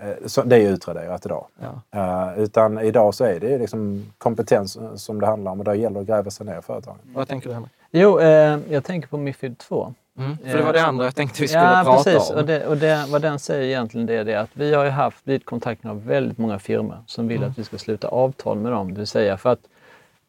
Eh, 0.00 0.14
så 0.26 0.42
det 0.42 0.56
är 0.56 0.60
utraderat 0.70 1.26
idag. 1.26 1.46
Ja. 1.90 2.00
Eh, 2.32 2.38
utan 2.42 2.78
idag 2.78 3.14
så 3.14 3.24
är 3.24 3.40
det 3.40 3.48
ju 3.48 3.58
liksom 3.58 4.06
kompetens 4.18 4.78
som 4.94 5.20
det 5.20 5.26
handlar 5.26 5.52
om 5.52 5.58
och 5.58 5.64
då 5.64 5.74
gäller 5.74 5.94
det 5.94 6.00
att 6.00 6.06
gräva 6.06 6.30
sig 6.30 6.46
ner 6.46 6.58
i 6.58 6.62
företagen. 6.62 6.98
Vad 7.14 7.28
tänker 7.28 7.48
du 7.48 7.54
Henrik? 7.54 7.72
jo, 7.90 8.20
eh, 8.20 8.58
jag 8.70 8.84
tänker 8.84 9.08
på 9.08 9.16
Mifid 9.16 9.58
2. 9.58 9.94
Mm. 10.20 10.38
För 10.38 10.58
det 10.58 10.64
var 10.64 10.72
det 10.72 10.82
andra 10.82 11.04
jag 11.04 11.14
tänkte 11.14 11.42
vi 11.42 11.48
skulle 11.48 11.64
ja, 11.64 11.82
prata 11.84 12.04
precis. 12.04 12.30
om. 12.30 12.36
Och, 12.36 12.44
det, 12.44 12.66
och 12.66 12.76
det, 12.76 13.06
vad 13.08 13.22
den 13.22 13.38
säger 13.38 13.64
egentligen 13.64 14.06
det 14.06 14.14
är 14.14 14.24
det 14.24 14.34
att 14.34 14.50
vi 14.52 14.74
har 14.74 14.84
ju 14.84 14.90
haft 14.90 15.24
blivit 15.24 15.44
kontaktade 15.44 15.92
av 15.92 16.06
väldigt 16.06 16.38
många 16.38 16.58
firmor 16.58 16.98
som 17.06 17.28
vill 17.28 17.36
Mm. 17.36 17.50
att 17.50 17.58
vi 17.58 17.64
ska 17.64 17.78
sluta 17.78 18.08
avtal 18.08 18.58
med 18.58 18.72
dem. 18.72 18.94
Det 18.94 19.00
vill 19.00 19.06
säga 19.06 19.36
för 19.36 19.50
att 19.50 19.60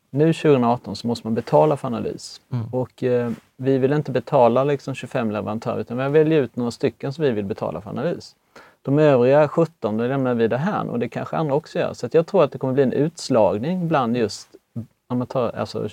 nu 0.10 0.34
2018 0.34 0.96
så 0.96 1.08
måste 1.08 1.28
man 1.28 1.36
betala 1.36 1.78
för 1.78 1.88
analys. 1.88 2.42
Mm. 2.52 2.66
Och 2.72 3.04
eh, 3.04 3.32
vi 3.58 3.78
vill 3.78 3.94
inte 3.94 4.12
betala 4.12 4.64
liksom 4.64 4.96
25 4.96 5.32
leverantörer 5.32 5.80
utan 5.80 5.98
vi 5.98 6.10
väljer 6.20 6.42
ut 6.42 6.56
några 6.56 6.72
stycken 6.72 7.14
som 7.14 7.24
vi 7.24 7.32
vill 7.32 7.46
betala 7.46 7.82
för 7.82 7.90
analys. 7.90 8.36
De 8.82 9.00
övriga 9.00 9.48
17 9.48 9.98
det 9.98 10.08
lämnar 10.08 10.34
vi 10.34 10.48
därhän 10.48 10.90
och 10.90 11.00
det 11.00 11.10
kanske 11.10 11.38
andra 11.38 11.54
också 11.56 11.80
gör. 11.80 11.94
Så 11.94 12.06
att 12.06 12.14
jag 12.14 12.28
tror 12.28 12.44
att 12.44 12.52
det 12.52 12.58
kommer 12.58 12.74
bli 12.74 12.84
en 12.84 12.94
utslagning 12.94 13.88
bland 13.88 14.18
just 14.18 14.48
amatör, 15.08 15.56
alltså 15.58 15.90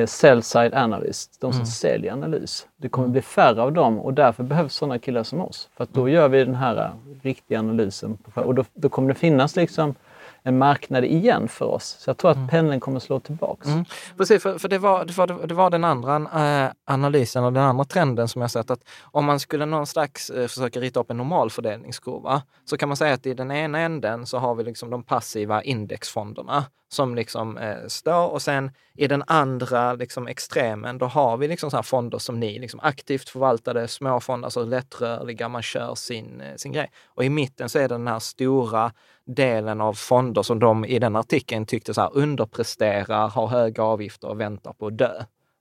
eh, 0.00 0.06
sell 0.06 0.42
side 0.42 0.74
analyst, 0.74 1.40
de 1.40 1.52
som 1.52 1.66
säljer 1.66 2.12
analys. 2.12 2.66
Det 2.76 2.88
kommer 2.88 3.08
bli 3.08 3.22
färre 3.22 3.62
av 3.62 3.72
dem 3.72 3.98
och 3.98 4.14
därför 4.14 4.42
behövs 4.42 4.74
sådana 4.74 4.98
killar 4.98 5.22
som 5.22 5.40
oss. 5.40 5.68
För 5.76 5.84
att 5.84 5.94
då 5.94 6.08
gör 6.08 6.28
vi 6.28 6.44
den 6.44 6.54
här 6.54 6.76
eh, 6.76 6.90
riktiga 7.22 7.58
analysen. 7.58 8.18
Och 8.34 8.54
då, 8.54 8.64
då 8.74 8.88
kommer 8.88 9.08
det 9.08 9.14
finnas 9.14 9.56
liksom 9.56 9.94
en 10.42 10.58
marknad 10.58 11.04
igen 11.04 11.48
för 11.48 11.66
oss. 11.66 11.96
Så 12.00 12.10
jag 12.10 12.16
tror 12.16 12.30
att 12.30 12.50
pendeln 12.50 12.80
kommer 12.80 13.00
slå 13.00 13.20
tillbaks. 13.20 13.66
Mm. 13.66 13.84
Precis, 14.16 14.42
för, 14.42 14.58
för 14.58 14.68
det, 14.68 14.78
var, 14.78 15.04
det, 15.04 15.18
var, 15.18 15.46
det 15.46 15.54
var 15.54 15.70
den 15.70 15.84
andra 15.84 16.16
eh, 16.16 16.72
analysen 16.84 17.44
och 17.44 17.52
den 17.52 17.62
andra 17.62 17.84
trenden 17.84 18.28
som 18.28 18.42
jag 18.42 18.50
sett 18.50 18.70
att 18.70 18.80
om 19.02 19.24
man 19.24 19.40
skulle 19.40 19.66
någon 19.66 19.86
slags 19.86 20.30
eh, 20.30 20.46
försöka 20.46 20.80
rita 20.80 21.00
upp 21.00 21.10
en 21.10 21.16
normalfördelningskurva 21.16 22.42
så 22.64 22.76
kan 22.76 22.88
man 22.88 22.96
säga 22.96 23.14
att 23.14 23.26
i 23.26 23.34
den 23.34 23.50
ena 23.50 23.78
änden 23.78 24.26
så 24.26 24.38
har 24.38 24.54
vi 24.54 24.64
liksom 24.64 24.90
de 24.90 25.02
passiva 25.02 25.62
indexfonderna 25.62 26.64
som 26.88 27.14
liksom 27.14 27.58
eh, 27.58 27.86
står 27.86 28.28
och 28.28 28.42
sen 28.42 28.70
i 28.94 29.06
den 29.06 29.24
andra 29.26 29.92
liksom, 29.92 30.26
extremen, 30.26 30.98
då 30.98 31.06
har 31.06 31.36
vi 31.36 31.48
liksom 31.48 31.70
så 31.70 31.76
här 31.76 31.82
fonder 31.82 32.18
som 32.18 32.40
ni, 32.40 32.58
liksom 32.58 32.80
aktivt 32.80 33.28
förvaltade 33.28 33.88
småfonder, 33.88 34.46
alltså 34.46 34.64
lättrörliga, 34.64 35.48
man 35.48 35.62
kör 35.62 35.94
sin, 35.94 36.42
sin 36.56 36.72
grej. 36.72 36.90
Och 37.06 37.24
i 37.24 37.28
mitten 37.28 37.68
så 37.68 37.78
är 37.78 37.82
det 37.82 37.94
den 37.94 38.08
här 38.08 38.18
stora 38.18 38.92
delen 39.28 39.80
av 39.80 39.92
fonder 39.94 40.42
som 40.42 40.58
de 40.58 40.84
i 40.84 40.98
den 40.98 41.16
artikeln 41.16 41.66
tyckte 41.66 41.94
så 41.94 42.00
här 42.00 42.10
underpresterar, 42.14 43.28
har 43.28 43.46
höga 43.46 43.82
avgifter 43.82 44.28
och 44.28 44.40
väntar 44.40 44.72
på 44.72 44.86
att 44.86 44.98
dö. 44.98 45.12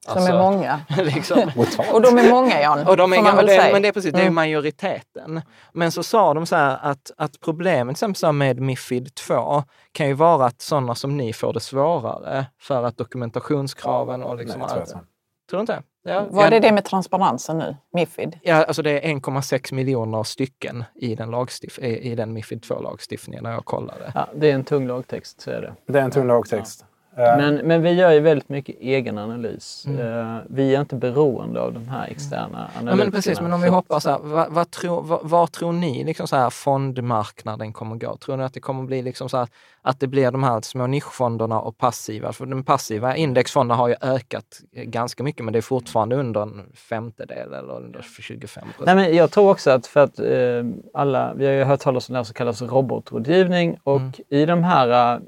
Som 0.07 0.23
är 0.23 0.37
många. 0.39 0.79
liksom. 1.03 1.51
Och 1.93 2.01
de 2.01 2.17
är 2.17 2.29
många 2.31 2.61
Jan, 2.61 2.87
Och 2.87 2.97
de 2.97 3.13
är, 3.13 3.17
får 3.17 3.23
man 3.23 3.35
väl 3.35 3.45
det, 3.45 3.55
säga. 3.55 3.73
men 3.73 3.81
det 3.81 3.87
är 3.87 3.91
precis, 3.91 4.11
det 4.13 4.19
är 4.19 4.21
Mm. 4.21 4.35
majoriteten. 4.35 5.41
Men 5.73 5.91
så 5.91 6.03
sa 6.03 6.33
de 6.33 6.45
så 6.45 6.55
här 6.55 6.79
att, 6.81 7.11
att 7.17 7.39
problemet 7.39 7.97
till 7.97 8.31
med 8.31 8.59
Mifid 8.59 9.15
2 9.15 9.63
kan 9.91 10.07
ju 10.07 10.13
vara 10.13 10.45
att 10.45 10.61
sådana 10.61 10.95
som 10.95 11.17
ni 11.17 11.33
får 11.33 11.53
det 11.53 11.59
svårare 11.59 12.45
för 12.59 12.83
att 12.83 12.97
dokumentationskraven 12.97 14.23
och 14.23 14.37
liksom 14.37 14.59
Nej, 14.59 14.69
tror 14.69 14.79
jag 14.87 14.95
allt. 14.97 15.05
Tror 15.49 15.61
inte? 15.61 15.83
Ja, 16.03 16.27
Vad 16.29 16.45
är 16.47 16.51
ja, 16.51 16.59
det 16.59 16.71
med 16.71 16.85
transparensen 16.85 17.57
nu? 17.57 17.75
Mifid? 17.93 18.39
Ja, 18.43 18.55
alltså 18.63 18.81
det 18.81 18.91
är 18.99 19.13
1,6 19.13 19.73
miljoner 19.73 20.23
stycken 20.23 20.83
i 20.95 21.15
den, 21.15 21.29
lagstif- 21.35 21.79
i, 21.81 22.11
i 22.11 22.15
den 22.15 22.33
Mifid 22.33 22.61
2-lagstiftningen 22.65 23.43
när 23.43 23.51
jag 23.51 23.65
kollade. 23.65 24.11
Ja, 24.15 24.27
det 24.35 24.51
är 24.51 24.53
en 24.55 24.63
tung 24.63 24.87
lagtext, 24.87 25.41
så 25.41 25.51
är 25.51 25.61
det. 25.61 25.73
Det 25.93 25.99
är 25.99 26.03
en 26.03 26.11
tung 26.11 26.27
lagtext. 26.27 26.81
Eh, 26.81 26.87
Men, 27.17 27.55
men 27.55 27.81
vi 27.81 27.91
gör 27.91 28.11
ju 28.11 28.19
väldigt 28.19 28.49
mycket 28.49 28.75
egen 28.79 29.17
analys. 29.17 29.85
Mm. 29.87 30.35
Eh, 30.35 30.41
vi 30.49 30.75
är 30.75 30.79
inte 30.79 30.95
beroende 30.95 31.61
av 31.61 31.73
de 31.73 31.87
här 31.87 32.07
externa 32.07 32.41
analytikerna. 32.47 32.91
Ja, 32.91 32.95
men 32.95 33.11
precis, 33.11 33.41
men 33.41 33.53
om 33.53 33.61
vi 33.61 33.69
hoppas, 33.69 34.03
så 34.03 34.09
här, 34.09 34.19
vad, 34.23 34.51
vad, 34.51 34.71
tror, 34.71 35.01
vad, 35.03 35.19
vad 35.23 35.51
tror 35.51 35.71
ni 35.71 36.03
liksom 36.03 36.27
så 36.27 36.35
här, 36.35 36.49
fondmarknaden 36.49 37.73
kommer 37.73 37.95
gå? 37.95 38.17
Tror 38.17 38.37
ni 38.37 38.43
att 38.43 38.53
det 38.53 38.59
kommer 38.59 38.83
bli 38.83 39.01
liksom 39.01 39.29
så 39.29 39.37
här, 39.37 39.47
att 39.81 39.99
det 39.99 40.07
blir 40.07 40.31
de 40.31 40.43
här 40.43 40.61
små 40.61 40.87
nischfonderna 40.87 41.59
och 41.59 41.77
passiva? 41.77 42.33
För 42.33 42.45
den 42.45 42.63
passiva 42.63 43.15
indexfonderna 43.15 43.75
har 43.75 43.87
ju 43.87 43.95
ökat 44.01 44.61
eh, 44.75 44.83
ganska 44.83 45.23
mycket, 45.23 45.45
men 45.45 45.51
det 45.53 45.59
är 45.59 45.61
fortfarande 45.61 46.15
under 46.15 46.41
en 46.41 46.65
femtedel 46.73 47.53
eller 47.53 47.75
under 47.75 48.01
25 48.01 48.63
procent. 48.63 48.85
Nej, 48.85 48.95
men 48.95 49.15
jag 49.15 49.31
tror 49.31 49.51
också 49.51 49.71
att 49.71 49.87
för 49.87 49.99
att 49.99 50.19
eh, 50.19 50.63
alla, 50.93 51.33
vi 51.33 51.45
har 51.45 51.53
ju 51.53 51.63
hört 51.63 51.79
talas 51.79 52.09
om 52.09 52.13
det 52.13 52.19
här 52.19 52.23
som 52.23 52.33
kallas 52.33 52.61
robotrådgivning 52.61 53.77
och 53.83 53.97
Mm. 53.97 54.11
i 54.29 54.45
de 54.45 54.63
här 54.63 55.13
eh, 55.15 55.19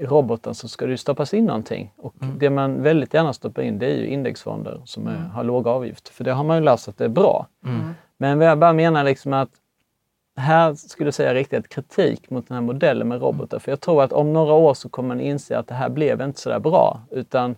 roboten 0.00 0.54
så 0.54 0.68
ska 0.68 0.84
det 0.84 0.90
ju 0.90 0.96
stoppas 0.96 1.34
in 1.34 1.44
någonting. 1.44 1.92
Och 1.96 2.14
Mm. 2.22 2.38
det 2.38 2.50
man 2.50 2.82
väldigt 2.82 3.14
gärna 3.14 3.32
stoppar 3.32 3.62
in 3.62 3.78
det 3.78 3.86
är 3.86 3.96
ju 3.96 4.06
indexfonder 4.06 4.82
som 4.84 5.06
är, 5.06 5.16
har 5.16 5.44
låga 5.44 5.70
avgifter. 5.70 6.12
För 6.12 6.24
det 6.24 6.32
har 6.32 6.44
man 6.44 6.56
ju 6.56 6.62
lärt 6.62 6.80
sig 6.80 6.90
att 6.90 6.98
det 6.98 7.04
är 7.04 7.08
bra. 7.08 7.46
Mm. 7.64 7.90
Men 8.16 8.38
vad 8.38 8.48
jag 8.48 8.58
bara 8.58 8.72
menar 8.72 9.04
liksom 9.04 9.32
att 9.32 9.50
här 10.36 10.74
skulle 10.74 11.06
jag 11.06 11.14
säga 11.14 11.34
riktigt 11.34 11.68
kritik 11.68 12.30
mot 12.30 12.48
den 12.48 12.54
här 12.54 12.62
modellen 12.62 13.08
med 13.08 13.20
robotar. 13.20 13.58
För 13.58 13.72
jag 13.72 13.80
tror 13.80 14.02
att 14.02 14.12
om 14.12 14.32
några 14.32 14.52
år 14.52 14.74
så 14.74 14.88
kommer 14.88 15.08
man 15.08 15.20
inse 15.20 15.58
att 15.58 15.66
det 15.66 15.74
här 15.74 15.88
blev 15.88 16.20
inte 16.20 16.40
så 16.40 16.48
där 16.48 16.58
bra. 16.58 17.00
Utan 17.10 17.56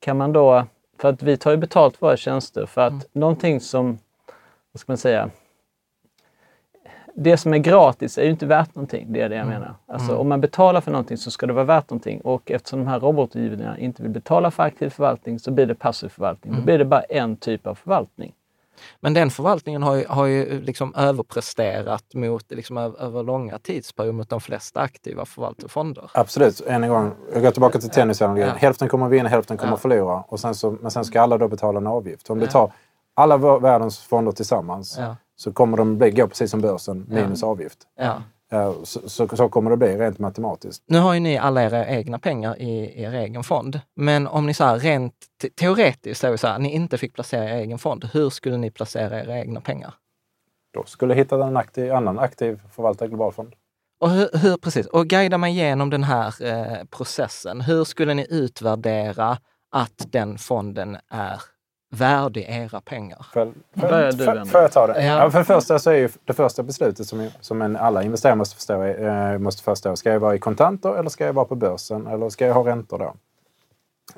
kan 0.00 0.16
man 0.16 0.32
då, 0.32 0.64
för 1.00 1.08
att 1.08 1.22
vi 1.22 1.36
tar 1.36 1.50
ju 1.50 1.56
betalt 1.56 1.96
för 1.96 2.06
våra 2.06 2.16
tjänster 2.16 2.66
för 2.66 2.80
att 2.80 3.14
någonting 3.14 3.60
som, 3.60 3.98
vad 4.72 4.80
ska 4.80 4.92
man 4.92 4.98
säga, 4.98 5.30
det 7.20 7.36
som 7.36 7.54
är 7.54 7.58
gratis 7.58 8.18
är 8.18 8.22
ju 8.24 8.30
inte 8.30 8.46
värt 8.46 8.74
någonting. 8.74 9.12
Det 9.12 9.20
är 9.20 9.28
det 9.28 9.36
jag 9.36 9.46
menar. 9.46 9.74
Alltså 9.88 10.16
om 10.16 10.28
man 10.28 10.40
betalar 10.40 10.80
för 10.80 10.90
någonting 10.90 11.16
så 11.16 11.30
ska 11.30 11.46
det 11.46 11.52
vara 11.52 11.64
värt 11.64 11.90
någonting. 11.90 12.20
Och 12.20 12.50
eftersom 12.50 12.78
de 12.78 12.86
här 12.88 13.00
robotgivarna 13.00 13.78
inte 13.78 14.02
vill 14.02 14.12
betala 14.12 14.50
för 14.50 14.62
aktiv 14.62 14.90
förvaltning 14.90 15.38
så 15.38 15.50
blir 15.50 15.66
det 15.66 15.74
passiv 15.74 16.08
förvaltning. 16.08 16.54
Då 16.56 16.62
blir 16.62 16.78
det 16.78 16.84
bara 16.84 17.00
en 17.00 17.36
typ 17.36 17.66
av 17.66 17.74
förvaltning. 17.74 18.32
Men 19.00 19.14
den 19.14 19.30
förvaltningen 19.30 19.82
har 19.82 19.94
ju, 19.94 20.04
har 20.08 20.26
ju 20.26 20.60
liksom 20.60 20.94
överpresterat 20.94 22.04
mot, 22.14 22.50
liksom, 22.50 22.78
över, 22.78 23.00
över 23.02 23.22
långa 23.22 23.58
tidsperioder 23.58 24.12
mot 24.12 24.28
de 24.30 24.40
flesta 24.40 24.80
aktiva 24.80 25.24
förvaltarfonder. 25.24 26.10
Absolut. 26.14 26.60
Än 26.66 26.84
en 26.84 26.90
gång, 26.90 27.12
jag 27.32 27.42
går 27.42 27.50
tillbaka 27.50 27.78
till 27.78 27.90
tennisanalogin. 27.90 28.46
Ja. 28.48 28.54
Hälften 28.54 28.88
kommer 28.88 29.08
vinna, 29.08 29.28
hälften 29.28 29.56
kommer 29.56 29.72
Ja. 29.72 29.76
förlora. 29.76 30.24
Och 30.28 30.40
sen 30.40 30.54
så, 30.54 30.70
men 30.80 30.90
sen 30.90 31.04
ska 31.04 31.20
alla 31.20 31.38
då 31.38 31.48
betala 31.48 31.78
en 31.78 31.86
avgift. 31.86 32.30
Om 32.30 32.38
du 32.38 32.46
tar 32.46 32.72
alla 33.14 33.36
världens 33.58 33.98
fonder 33.98 34.32
tillsammans 34.32 34.96
Ja. 35.00 35.16
Så 35.38 35.52
kommer 35.52 35.76
de 35.76 35.98
bli, 35.98 36.10
gå 36.10 36.28
precis 36.28 36.50
som 36.50 36.60
börsen, 36.60 37.06
minus 37.08 37.42
avgift. 37.42 37.78
Ja. 37.98 38.22
Eh, 38.52 38.72
Så, 38.84 39.08
så, 39.08 39.28
så 39.36 39.48
kommer 39.48 39.70
det 39.70 39.76
bli 39.76 39.96
rent 39.96 40.18
matematiskt. 40.18 40.84
Nu 40.86 40.98
har 40.98 41.14
ju 41.14 41.20
ni 41.20 41.38
alla 41.38 41.62
era 41.62 41.86
egna 41.86 42.18
pengar 42.18 42.56
i 42.62 43.02
er 43.02 43.12
egen 43.14 43.44
fond. 43.44 43.80
Men 43.96 44.26
om 44.26 44.46
ni 44.46 44.54
så 44.54 44.64
här 44.64 44.78
rent 44.78 45.14
te- 45.42 45.50
teoretiskt 45.50 46.24
vi 46.24 46.38
så 46.38 46.46
här, 46.46 46.58
ni 46.58 46.74
inte 46.74 46.98
fick 46.98 47.14
placera 47.14 47.44
er 47.50 47.54
egen 47.56 47.78
fond, 47.78 48.04
hur 48.12 48.30
skulle 48.30 48.56
ni 48.56 48.70
placera 48.70 49.20
era 49.20 49.38
egna 49.38 49.60
pengar? 49.60 49.94
Då 50.74 50.84
skulle 50.86 51.14
jag 51.14 51.18
hitta 51.18 51.46
en 51.46 51.56
aktiv, 51.56 51.92
annan 51.92 52.18
aktiv 52.18 52.60
förvaltare 52.72 53.08
global 53.08 53.32
fond. 53.32 53.52
Och 54.00 54.10
hur, 54.10 54.28
hur, 54.38 54.56
precis, 54.56 54.86
och 54.86 55.06
guida 55.06 55.38
mig 55.38 55.52
igenom 55.52 55.90
den 55.90 56.04
här 56.04 56.34
eh, 56.42 56.84
processen. 56.90 57.60
Hur 57.60 57.84
skulle 57.84 58.14
ni 58.14 58.26
utvärdera 58.30 59.38
att 59.72 60.06
den 60.12 60.38
fonden 60.38 60.96
är 61.10 61.42
värdig 61.90 62.46
era 62.48 62.80
pengar? 62.80 63.26
För, 63.32 63.52
för, 63.76 64.12
för, 64.12 64.44
får 64.44 64.60
jag 64.60 64.72
ta 64.72 64.86
det? 64.86 65.04
Ja. 65.04 65.22
Ja. 65.22 65.30
för 65.30 65.38
det 65.38 65.44
första 65.44 65.78
så 65.78 65.90
är 65.90 65.94
ju 65.94 66.08
det 66.24 66.32
första 66.32 66.62
beslutet 66.62 67.06
som, 67.06 67.28
som 67.40 67.62
en, 67.62 67.76
alla 67.76 68.02
investerare 68.02 68.36
måste 68.36 68.56
förstå, 68.56 68.82
eh, 68.82 69.38
måste 69.38 69.62
förstå. 69.62 69.96
Ska 69.96 70.12
jag 70.12 70.20
vara 70.20 70.34
i 70.34 70.38
kontanter 70.38 70.94
eller 70.98 71.10
ska 71.10 71.26
jag 71.26 71.32
vara 71.32 71.44
på 71.44 71.54
börsen? 71.54 72.06
Eller 72.06 72.28
ska 72.28 72.46
jag 72.46 72.54
ha 72.54 72.66
räntor 72.66 72.98
då? 72.98 73.14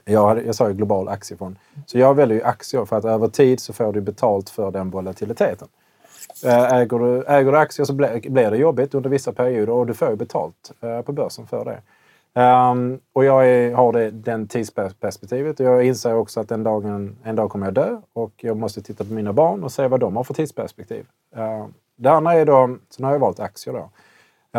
Jag, 0.04 0.46
jag 0.46 0.54
sa 0.54 0.68
ju 0.68 0.74
global 0.74 1.08
aktiefond. 1.08 1.56
Så 1.86 1.98
jag 1.98 2.14
väljer 2.14 2.36
ju 2.36 2.44
aktier 2.44 2.84
för 2.84 2.96
att 2.96 3.04
över 3.04 3.28
tid 3.28 3.60
så 3.60 3.72
får 3.72 3.92
du 3.92 4.00
betalt 4.00 4.50
för 4.50 4.70
den 4.70 4.90
volatiliteten. 4.90 5.68
Eh, 6.44 6.72
Äger 6.72 6.98
du, 6.98 7.24
äger 7.24 7.52
du 7.52 7.58
aktier 7.58 7.86
så 7.86 7.92
blir, 7.92 8.30
blir 8.30 8.50
det 8.50 8.56
jobbigt 8.56 8.94
under 8.94 9.10
vissa 9.10 9.32
perioder 9.32 9.72
och 9.72 9.86
du 9.86 9.94
får 9.94 10.10
ju 10.10 10.16
betalt 10.16 10.72
eh, 10.80 11.00
på 11.00 11.12
börsen 11.12 11.46
för 11.46 11.64
det. 11.64 11.80
Um, 12.34 13.00
och 13.12 13.24
jag 13.24 13.48
är, 13.48 13.74
har 13.74 13.92
det, 13.92 14.10
den 14.10 14.48
tidsperspektivet 14.48 15.60
och 15.60 15.66
jag 15.66 15.86
inser 15.86 16.14
också 16.14 16.40
att 16.40 16.50
en, 16.50 16.62
dagen, 16.62 17.16
en 17.22 17.36
dag 17.36 17.50
kommer 17.50 17.66
jag 17.66 17.74
dö 17.74 17.96
och 18.12 18.32
jag 18.36 18.56
måste 18.56 18.82
titta 18.82 19.04
på 19.04 19.12
mina 19.12 19.32
barn 19.32 19.64
och 19.64 19.72
se 19.72 19.88
vad 19.88 20.00
de 20.00 20.16
har 20.16 20.24
för 20.24 20.34
tidsperspektiv. 20.34 21.06
Uh, 21.36 21.66
det 21.96 22.10
andra 22.10 22.34
är 22.34 22.46
då, 22.46 22.76
sen 22.90 23.04
har 23.04 23.12
jag 23.12 23.18
valt 23.18 23.40
aktier 23.40 23.74
då. 23.74 23.80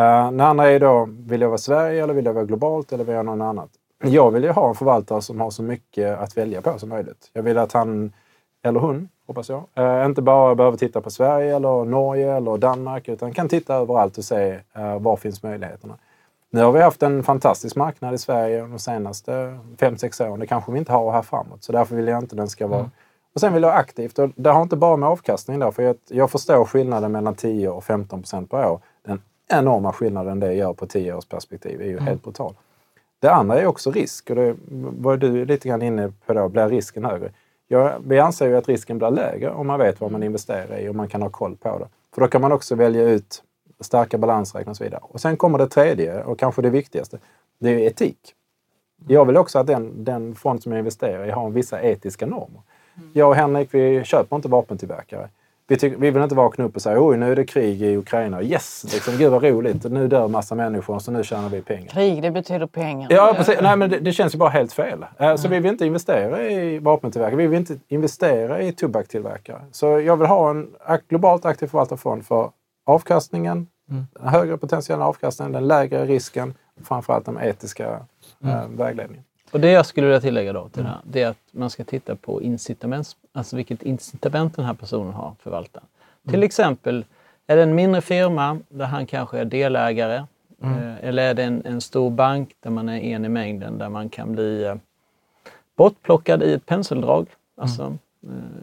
Uh, 0.02 0.32
det 0.32 0.44
andra 0.44 0.70
är 0.70 0.80
då, 0.80 1.08
vill 1.10 1.40
jag 1.40 1.48
vara 1.48 1.58
Sverige 1.58 2.02
eller 2.02 2.14
vill 2.14 2.24
jag 2.24 2.32
vara 2.32 2.44
globalt 2.44 2.92
eller 2.92 3.04
vill 3.04 3.14
jag 3.14 3.26
någon 3.26 3.42
annat? 3.42 3.70
Jag 4.04 4.30
vill 4.30 4.44
ju 4.44 4.50
ha 4.50 4.68
en 4.68 4.74
förvaltare 4.74 5.22
som 5.22 5.40
har 5.40 5.50
så 5.50 5.62
mycket 5.62 6.18
att 6.18 6.36
välja 6.36 6.62
på 6.62 6.78
som 6.78 6.88
möjligt. 6.88 7.30
Jag 7.32 7.42
vill 7.42 7.58
att 7.58 7.72
han, 7.72 8.12
eller 8.62 8.80
hon, 8.80 9.08
hoppas 9.26 9.48
jag, 9.48 9.64
uh, 9.78 10.06
inte 10.06 10.22
bara 10.22 10.54
behöver 10.54 10.76
titta 10.76 11.00
på 11.00 11.10
Sverige 11.10 11.56
eller 11.56 11.84
Norge 11.84 12.36
eller 12.36 12.58
Danmark 12.58 13.08
utan 13.08 13.32
kan 13.32 13.48
titta 13.48 13.74
överallt 13.74 14.18
och 14.18 14.24
se 14.24 14.58
uh, 14.78 14.98
var 14.98 15.16
finns 15.16 15.42
möjligheterna. 15.42 15.94
Nu 16.54 16.62
har 16.62 16.72
vi 16.72 16.80
haft 16.80 17.02
en 17.02 17.22
fantastisk 17.22 17.76
marknad 17.76 18.14
i 18.14 18.18
Sverige 18.18 18.60
de 18.60 18.78
senaste 18.78 19.58
5-6 19.78 20.28
åren. 20.28 20.40
Det 20.40 20.46
kanske 20.46 20.72
vi 20.72 20.78
inte 20.78 20.92
har 20.92 21.12
här 21.12 21.22
framåt. 21.22 21.64
Så 21.64 21.72
därför 21.72 21.96
vill 21.96 22.06
jag 22.06 22.18
inte 22.18 22.36
den 22.36 22.48
ska 22.48 22.66
vara... 22.66 22.90
Och 23.34 23.40
sen 23.40 23.52
vill 23.52 23.62
jag 23.62 23.74
aktivt. 23.74 24.18
Och 24.18 24.30
det 24.36 24.50
har 24.50 24.62
inte 24.62 24.76
bara 24.76 24.96
med 24.96 25.08
avkastning 25.08 25.58
där. 25.58 25.70
För 25.70 25.82
jag, 25.82 25.96
jag 26.08 26.30
förstår 26.30 26.64
skillnaden 26.64 27.12
mellan 27.12 27.34
10 27.34 27.68
och 27.68 27.84
15 27.84 28.20
procent 28.20 28.50
per 28.50 28.70
år. 28.70 28.80
Den 29.02 29.20
enorma 29.48 29.92
skillnaden 29.92 30.40
det 30.40 30.54
gör 30.54 30.72
på 30.72 30.86
10 30.86 31.14
års 31.14 31.26
perspektiv 31.26 31.80
är 31.80 31.86
ju 31.86 32.00
helt 32.00 32.22
brutal. 32.22 32.54
Det 33.20 33.30
andra 33.30 33.60
är 33.60 33.66
också 33.66 33.90
risk. 33.90 34.30
Och 34.30 34.36
det 34.36 34.56
var 34.98 35.16
du 35.16 35.44
lite 35.44 35.68
grann 35.68 35.82
inne 35.82 36.12
på 36.26 36.32
då. 36.32 36.48
Blir 36.48 36.68
risken 36.68 37.04
högre? 37.04 37.30
Jag, 37.68 37.92
vi 38.06 38.18
anser 38.18 38.46
ju 38.46 38.56
att 38.56 38.68
risken 38.68 38.98
blir 38.98 39.10
lägre 39.10 39.50
om 39.50 39.66
man 39.66 39.78
vet 39.78 40.00
vad 40.00 40.12
man 40.12 40.22
investerar 40.22 40.78
i 40.78 40.88
och 40.88 40.94
man 40.94 41.08
kan 41.08 41.22
ha 41.22 41.28
koll 41.28 41.56
på 41.56 41.78
det. 41.78 41.88
För 42.14 42.20
då 42.20 42.28
kan 42.28 42.40
man 42.40 42.52
också 42.52 42.74
välja 42.74 43.02
ut 43.02 43.42
starka 43.82 44.18
balansräkningar 44.18 44.70
och 44.70 44.76
så 44.76 44.84
vidare. 44.84 45.00
Och 45.02 45.20
sen 45.20 45.36
kommer 45.36 45.58
det 45.58 45.66
tredje 45.66 46.22
och 46.24 46.38
kanske 46.38 46.62
det 46.62 46.70
viktigaste. 46.70 47.18
Det 47.58 47.70
är 47.70 47.78
etik. 47.78 48.34
Jag 49.08 49.24
vill 49.24 49.36
också 49.36 49.58
att 49.58 49.66
den, 49.66 50.04
den 50.04 50.34
fond 50.34 50.62
som 50.62 50.72
jag 50.72 50.78
investerar 50.78 51.26
i 51.26 51.30
har 51.30 51.50
vissa 51.50 51.82
etiska 51.82 52.26
normer. 52.26 52.60
Jag 53.12 53.28
och 53.28 53.34
Henrik, 53.36 53.68
vi 53.74 54.04
köper 54.04 54.36
inte 54.36 54.48
vapentillverkare. 54.48 55.28
Vi, 55.66 55.76
tycker, 55.76 55.98
vi 55.98 56.10
vill 56.10 56.22
inte 56.22 56.34
vakna 56.34 56.64
upp 56.64 56.76
och 56.76 56.82
säga 56.82 56.96
oj, 57.00 57.16
nu 57.16 57.32
är 57.32 57.36
det 57.36 57.44
krig 57.44 57.82
i 57.82 57.96
Ukraina. 57.96 58.42
Yes! 58.42 58.84
Liksom, 58.92 59.16
Gud 59.16 59.30
vad 59.30 59.42
roligt. 59.42 59.84
Nu 59.84 60.08
dör 60.08 60.28
massa 60.28 60.54
människor 60.54 60.98
så 60.98 61.10
nu 61.10 61.24
tjänar 61.24 61.48
vi 61.48 61.62
pengar. 61.62 61.88
Krig, 61.88 62.22
det 62.22 62.30
betyder 62.30 62.66
pengar. 62.66 63.12
Ja, 63.12 63.34
precis. 63.36 63.58
Nej, 63.62 63.76
men 63.76 63.90
det, 63.90 63.98
det 63.98 64.12
känns 64.12 64.34
ju 64.34 64.38
bara 64.38 64.50
helt 64.50 64.72
fel. 64.72 65.06
Eh, 65.18 65.36
Så 65.36 65.48
vi 65.48 65.58
vill 65.58 65.72
inte 65.72 65.86
investera 65.86 66.42
i 66.50 66.78
vapentillverkare. 66.78 67.36
Vi 67.36 67.46
vill 67.46 67.58
inte 67.58 67.76
investera 67.88 68.62
i 68.62 68.72
tobakstillverkare. 68.72 69.60
Så 69.72 69.86
jag 69.86 70.16
vill 70.16 70.26
ha 70.28 70.50
en 70.50 70.68
globalt 71.08 71.44
aktiv 71.44 71.66
förvaltarfond 71.66 72.26
för 72.26 72.50
avkastningen, 72.86 73.66
den 73.86 74.06
högre 74.20 74.56
potentiella 74.56 75.06
avkastningen, 75.06 75.52
den 75.52 75.68
lägre 75.68 76.06
risken 76.06 76.54
och 76.80 76.86
framförallt 76.86 77.26
den 77.26 77.38
etiska 77.40 78.06
eh, 78.44 78.68
vägledningen. 78.68 79.24
Och 79.52 79.60
det 79.60 79.70
jag 79.70 79.86
skulle 79.86 80.06
vilja 80.06 80.20
tillägga 80.20 80.52
då 80.52 80.68
till 80.68 80.82
det 80.82 80.88
här, 80.88 81.00
det 81.04 81.22
är 81.22 81.28
att 81.28 81.38
man 81.50 81.70
ska 81.70 81.84
titta 81.84 82.16
på 82.16 82.42
incitament, 82.42 83.16
alltså 83.32 83.56
vilket 83.56 83.82
incitament 83.82 84.56
den 84.56 84.64
här 84.64 84.74
personen 84.74 85.12
har 85.12 85.28
att 85.28 85.42
förvalta. 85.42 85.80
Till 86.28 86.42
exempel, 86.42 87.04
är 87.46 87.56
det 87.56 87.62
en 87.62 87.74
mindre 87.74 88.00
firma 88.00 88.58
där 88.68 88.84
han 88.84 89.06
kanske 89.06 89.38
är 89.38 89.44
delägare? 89.44 90.26
Eh, 90.62 91.04
eller 91.04 91.22
är 91.22 91.34
det 91.34 91.42
en, 91.42 91.62
en 91.66 91.80
stor 91.80 92.10
bank 92.10 92.54
där 92.60 92.70
man 92.70 92.88
är 92.88 93.00
en 93.00 93.24
i 93.24 93.28
mängden 93.28 93.78
där 93.78 93.88
man 93.88 94.08
kan 94.08 94.32
bli 94.32 94.64
eh, 94.64 94.74
bortplockad 95.76 96.42
i 96.42 96.52
ett 96.52 96.66
penseldrag? 96.66 97.26
Alltså, 97.56 97.96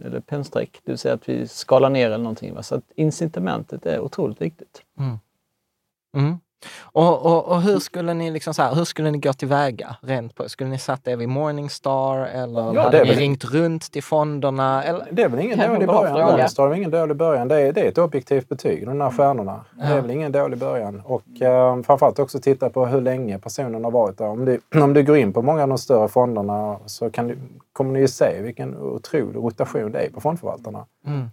eller 0.05 0.20
pennstreck, 0.20 0.80
det 0.84 0.91
vill 0.91 0.99
säga 0.99 1.14
att 1.14 1.30
vi 1.30 1.47
skalar 1.47 1.89
ner 1.89 2.05
eller 2.05 2.18
någonting. 2.18 2.53
Va? 2.53 2.64
Så 2.64 2.76
att 2.76 2.84
incitamentet 2.95 3.86
är 3.86 3.99
otroligt 3.99 4.41
viktigt. 4.41 4.82
Mm. 4.97 6.39
Och, 6.82 7.26
och, 7.26 7.47
och 7.47 7.62
hur 7.62 7.80
skulle 7.80 8.14
ni 8.14 8.32
liksom 8.32 8.53
så 8.53 8.62
här, 8.62 8.76
hur 8.76 8.86
skulle 8.86 9.12
ni 9.12 9.18
gå 9.18 9.34
tillväga 9.34 9.95
rent 10.01 10.36
på? 10.36 10.49
Skulle 10.49 10.70
ni 10.70 10.80
satt 10.80 11.07
er 11.07 11.16
vid 11.16 11.30
Morningstar 11.30 12.26
eller 12.26 12.74
Ja, 12.74 12.82
hade 12.82 13.03
ni 13.03 13.12
ringt 13.12 13.45
runt 13.45 13.91
till 13.91 14.03
fonderna? 14.03 14.84
Eller? 14.84 15.07
Det 15.12 15.24
är 15.24 15.30
väl 15.30 15.39
ingen 15.39 15.60
dålig 15.60 15.88
början. 15.88 16.07
fråga. 16.07 16.26
Morningstar 16.26 16.64
är 16.64 16.68
väl 16.70 16.78
ingen 16.78 16.91
dålig 16.91 17.16
början. 17.16 17.47
Det 17.47 17.62
är, 17.62 17.74
det 17.74 17.82
är 17.82 17.88
ett 17.88 17.97
objektivt 17.97 18.49
betyg, 18.49 18.86
de 18.86 18.97
där 18.97 19.10
stjärnorna. 19.10 19.66
Det 19.76 19.84
är 19.84 20.01
väl 20.01 20.12
ingen 20.12 20.32
dålig 20.32 20.60
början. 20.60 21.01
Och 21.05 21.41
eh, 21.41 21.82
framförallt 21.82 22.20
också 22.20 22.39
titta 22.39 22.70
på 22.70 22.86
hur 22.86 23.01
länge 23.01 23.39
personen 23.39 23.84
har 23.84 23.91
varit 23.91 24.18
där. 24.18 24.28
Om 24.28 24.45
du, 24.45 24.60
om 24.82 24.93
du 24.93 25.03
går 25.03 25.18
in 25.18 25.34
på 25.34 25.41
många 25.41 25.64
av 25.64 25.70
de 25.70 25.78
större 25.78 26.07
fonderna 26.07 26.78
så 26.86 27.10
kan 27.10 27.28
du, 27.28 27.38
kommer 27.80 27.93
ni 27.93 27.99
ju 27.99 28.07
se 28.07 28.41
vilken 28.41 28.77
otrolig 28.77 29.36
rotation 29.36 29.91
det 29.91 29.99
är 29.99 30.09
på 30.09 30.21
fondförvaltarna. 30.21 30.86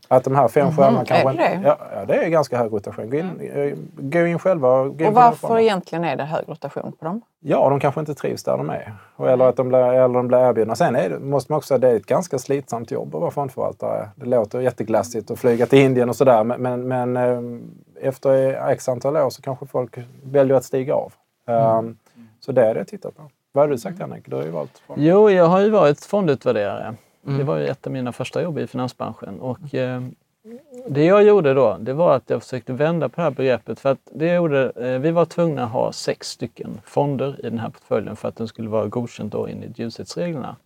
Att 0.08 0.24
de 0.24 0.34
här 0.34 0.48
fem 0.48 0.72
stjärnorna 0.76 1.04
kanske... 1.04 1.28
Mm. 1.28 1.40
är 1.40 1.48
det 1.48 1.60
det? 1.62 1.68
Ja, 1.68 1.78
ja, 1.94 2.04
det 2.04 2.24
är 2.24 2.28
ganska 2.28 2.58
hög 2.58 2.72
rotation. 2.72 3.10
Gå 3.10 3.16
in, 3.16 3.40
eh, 3.40 3.74
gå 3.96 4.26
in 4.26 4.38
själva. 4.38 4.68
och 4.68 4.98
Gå 4.98 5.04
in 5.04 5.08
Och 5.08 5.14
varför 5.14 5.58
egentligen 5.58 6.04
är 6.04 6.16
det 6.16 6.24
hög 6.24 6.48
rotation 6.48 6.92
på 6.92 7.04
dem? 7.04 7.22
Ja, 7.40 7.70
de 7.70 7.80
kanske 7.80 8.00
inte 8.00 8.14
trivs 8.14 8.44
där 8.44 8.56
de 8.56 8.70
är. 8.70 8.94
Eller 9.18 9.48
att 9.48 9.56
de 9.56 9.68
blir, 9.68 9.78
eller 9.78 10.14
de 10.14 10.28
blir 10.28 10.38
erbjudna. 10.38 10.74
Sen 10.74 10.96
är 10.96 11.10
det, 11.10 11.18
måste 11.18 11.52
man 11.52 11.56
också 11.56 11.68
säga 11.68 11.78
det 11.78 11.90
är 11.90 11.96
ett 11.96 12.06
ganska 12.06 12.38
slitsamt 12.38 12.90
jobb 12.90 13.14
att 13.14 13.20
vara 13.20 13.30
fondförvaltare. 13.30 14.08
Det 14.16 14.26
låter 14.26 14.60
jätteglassigt 14.60 15.30
att 15.30 15.38
flyga 15.38 15.66
till 15.66 15.78
Indien 15.78 16.08
och 16.08 16.16
sådär. 16.16 16.44
Men, 16.44 16.62
men, 16.62 16.88
men 16.88 17.16
eh, 17.16 18.08
efter 18.08 18.52
x 18.70 18.88
antal 18.88 19.16
år 19.16 19.30
så 19.30 19.42
kanske 19.42 19.66
folk 19.66 19.98
väljer 20.24 20.56
att 20.56 20.64
stiga 20.64 20.94
av. 20.94 21.12
Um, 21.46 21.98
så 22.40 22.52
det 22.52 22.66
är 22.66 22.74
det 22.74 22.80
jag 22.80 22.88
tittar 22.88 23.10
på. 23.10 23.22
Vad 23.56 23.64
har 23.64 23.70
du 23.70 23.78
sagt 23.78 23.98
Henrik? 23.98 24.24
Du 24.26 24.36
har 24.36 24.42
ju 24.42 24.50
valt. 24.50 24.78
fond. 24.78 25.02
Jo, 25.02 25.30
jag 25.30 25.46
har 25.46 25.60
ju 25.60 25.70
varit 25.70 26.04
fondutvärderare. 26.04 26.94
Det 27.22 27.44
var 27.44 27.56
ju 27.56 27.66
ett 27.66 27.86
av 27.86 27.92
mina 27.92 28.12
första 28.12 28.42
jobb 28.42 28.58
i 28.58 28.66
finansbranschen. 28.66 29.40
Och, 29.40 29.74
eh, 29.74 30.02
det 30.88 31.04
jag 31.04 31.24
gjorde 31.24 31.54
då, 31.54 31.76
det 31.80 31.92
var 31.92 32.16
att 32.16 32.30
jag 32.30 32.42
försökte 32.42 32.72
vända 32.72 33.08
på 33.08 33.16
det 33.16 33.22
här 33.22 33.30
begreppet. 33.30 33.80
För 33.80 33.92
att 33.92 33.98
det 34.14 34.34
gjorde, 34.34 34.72
eh, 34.76 34.98
vi 34.98 35.10
var 35.10 35.24
tvungna 35.24 35.64
att 35.64 35.70
ha 35.70 35.92
sex 35.92 36.28
stycken 36.28 36.80
fonder 36.84 37.36
i 37.38 37.50
den 37.50 37.58
här 37.58 37.68
portföljen 37.68 38.16
för 38.16 38.28
att 38.28 38.36
den 38.36 38.48
skulle 38.48 38.68
vara 38.68 38.86
godkänd 38.86 39.30
då 39.30 39.46
enligt 39.46 39.78
ljushetsreglerna. 39.78 40.56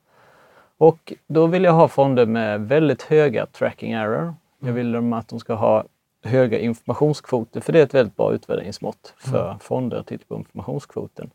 Och 0.78 1.12
då 1.26 1.46
vill 1.46 1.64
jag 1.64 1.72
ha 1.72 1.88
fonder 1.88 2.26
med 2.26 2.68
väldigt 2.68 3.02
höga 3.02 3.46
tracking 3.46 3.92
error. 3.92 4.34
Jag 4.60 4.72
vill 4.72 4.92
dem 4.92 5.12
att 5.12 5.28
de 5.28 5.40
ska 5.40 5.54
ha 5.54 5.84
höga 6.24 6.58
informationskvoter, 6.58 7.60
för 7.60 7.72
det 7.72 7.78
är 7.78 7.84
ett 7.84 7.94
väldigt 7.94 8.16
bra 8.16 8.32
utvärderingsmått 8.32 9.14
för 9.16 9.56
fonder 9.60 9.96
att 9.96 10.06
titta 10.06 10.24
på 10.28 10.34
informationskvoten. 10.36 11.30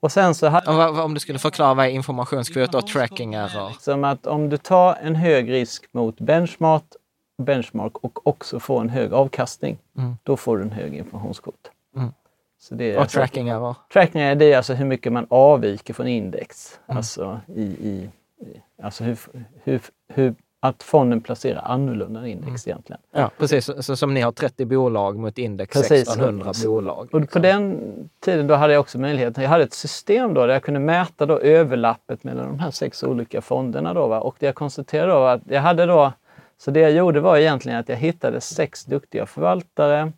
Och 0.00 0.12
sen 0.12 0.34
så 0.34 0.46
hade 0.48 1.02
om 1.02 1.14
du 1.14 1.20
skulle 1.20 1.38
förklara 1.38 1.74
vad 1.74 1.86
är 1.86 1.90
informationskvot 1.90 2.74
och 2.74 2.86
tracking 2.86 3.34
error? 3.34 3.72
som 3.80 4.04
att 4.04 4.26
om 4.26 4.48
du 4.48 4.56
tar 4.56 4.94
en 5.02 5.14
hög 5.16 5.50
risk 5.52 5.88
mot 5.92 6.20
benchmark, 6.20 6.82
benchmark 7.42 7.98
och 7.98 8.26
också 8.26 8.60
får 8.60 8.80
en 8.80 8.88
hög 8.88 9.12
avkastning, 9.12 9.78
då 10.22 10.36
får 10.36 10.56
du 10.56 10.62
en 10.62 10.72
hög 10.72 10.94
informationskvot. 10.94 11.70
Mm. 11.96 12.12
Så 12.60 12.74
det 12.74 12.84
är 12.84 12.96
Och 12.96 13.02
alltså- 13.02 13.18
tracking 13.18 13.48
error? 13.48 13.76
Tracking 13.92 14.20
är 14.20 14.34
det 14.34 14.52
är 14.52 14.56
alltså 14.56 14.74
hur 14.74 14.84
mycket 14.84 15.12
man 15.12 15.26
avviker 15.30 15.94
från 15.94 16.06
index. 16.08 16.80
Alltså, 16.86 17.40
i, 17.54 17.62
i, 17.62 18.10
i, 18.40 18.62
alltså 18.82 19.04
hur, 19.04 19.18
hur, 19.64 19.80
hur, 20.08 20.34
att 20.60 20.82
fonden 20.82 21.20
placerar 21.20 21.62
annorlunda 21.64 22.26
index 22.26 22.66
egentligen. 22.66 23.00
Ja, 23.12 23.30
precis. 23.38 23.70
Så, 23.80 23.96
som 23.96 24.14
ni 24.14 24.20
har 24.20 24.32
30 24.32 24.64
bolag 24.64 25.18
mot 25.18 25.38
index 25.38 25.72
Precis. 25.72 26.08
1600 26.08 26.52
bolag. 26.64 27.08
Och 27.12 27.30
på 27.30 27.38
den 27.38 27.80
tiden 28.20 28.46
då 28.46 28.54
hade 28.54 28.72
jag 28.72 28.80
också 28.80 28.98
möjligheten, 28.98 29.42
jag 29.42 29.50
hade 29.50 29.64
ett 29.64 29.72
system 29.72 30.34
då 30.34 30.46
där 30.46 30.52
jag 30.52 30.62
kunde 30.62 30.80
mäta 30.80 31.26
då 31.26 31.38
överlappet 31.38 32.24
mellan 32.24 32.46
de 32.46 32.58
här 32.58 32.70
sex 32.70 33.02
olika 33.02 33.40
fonderna. 33.40 33.94
Då, 33.94 34.06
va? 34.06 34.20
Och 34.20 34.36
det 34.38 34.46
jag 34.46 34.54
konstaterade 34.54 35.12
då 35.12 35.18
var 35.18 35.34
att 35.34 35.42
jag 35.46 35.60
hade 35.60 35.86
då, 35.86 36.12
så 36.58 36.70
det 36.70 36.80
jag 36.80 36.92
gjorde 36.92 37.20
var 37.20 37.36
egentligen 37.36 37.78
att 37.78 37.88
jag 37.88 37.96
hittade 37.96 38.40
sex 38.40 38.84
duktiga 38.84 39.26
förvaltare 39.26 40.12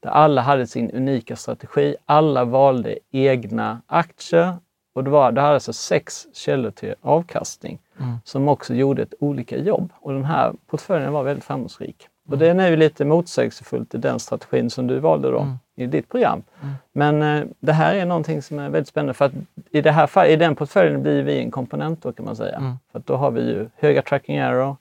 där 0.00 0.10
alla 0.10 0.42
hade 0.42 0.66
sin 0.66 0.90
unika 0.90 1.36
strategi. 1.36 1.96
Alla 2.04 2.44
valde 2.44 2.98
egna 3.10 3.82
aktier 3.86 4.54
och 4.96 5.04
det, 5.04 5.10
var, 5.10 5.32
det 5.32 5.40
hade 5.40 5.54
alltså 5.54 5.72
sex 5.72 6.26
källor 6.32 6.70
till 6.70 6.94
avkastning 7.02 7.78
som 8.24 8.48
också 8.48 8.74
gjorde 8.74 9.02
ett 9.02 9.14
olika 9.20 9.56
jobb. 9.56 9.92
Och 10.00 10.12
den 10.12 10.24
här 10.24 10.52
portföljen 10.66 11.12
var 11.12 11.22
väldigt 11.22 11.44
framgångsrik. 11.44 12.08
Och 12.28 12.38
den 12.38 12.60
är 12.60 12.70
ju 12.70 12.76
lite 12.76 13.04
motsägelsefullt 13.04 13.94
i 13.94 13.98
den 13.98 14.18
strategin 14.18 14.70
som 14.70 14.86
du 14.86 14.98
valde 14.98 15.30
då 15.30 15.38
i 15.76 15.86
ditt 15.86 16.08
program. 16.08 16.42
Men 16.92 17.22
eh, 17.22 17.44
det 17.60 17.72
här 17.72 17.94
är 17.94 18.06
någonting 18.06 18.42
som 18.42 18.58
är 18.58 18.68
väldigt 18.70 18.88
spännande 18.88 19.14
för 19.14 19.24
att 19.24 19.32
i, 19.70 19.80
det 19.80 19.90
här 19.92 20.06
fall, 20.06 20.26
i 20.26 20.36
den 20.36 20.56
portföljen 20.56 21.02
blir 21.02 21.22
vi 21.22 21.38
en 21.38 21.50
komponent 21.50 22.02
då 22.02 22.12
kan 22.12 22.24
man 22.24 22.36
säga. 22.36 22.58
För 22.92 22.98
att 22.98 23.06
då 23.06 23.16
har 23.16 23.30
vi 23.30 23.40
ju 23.40 23.68
höga 23.76 24.02
tracking 24.02 24.36
error, 24.36 24.76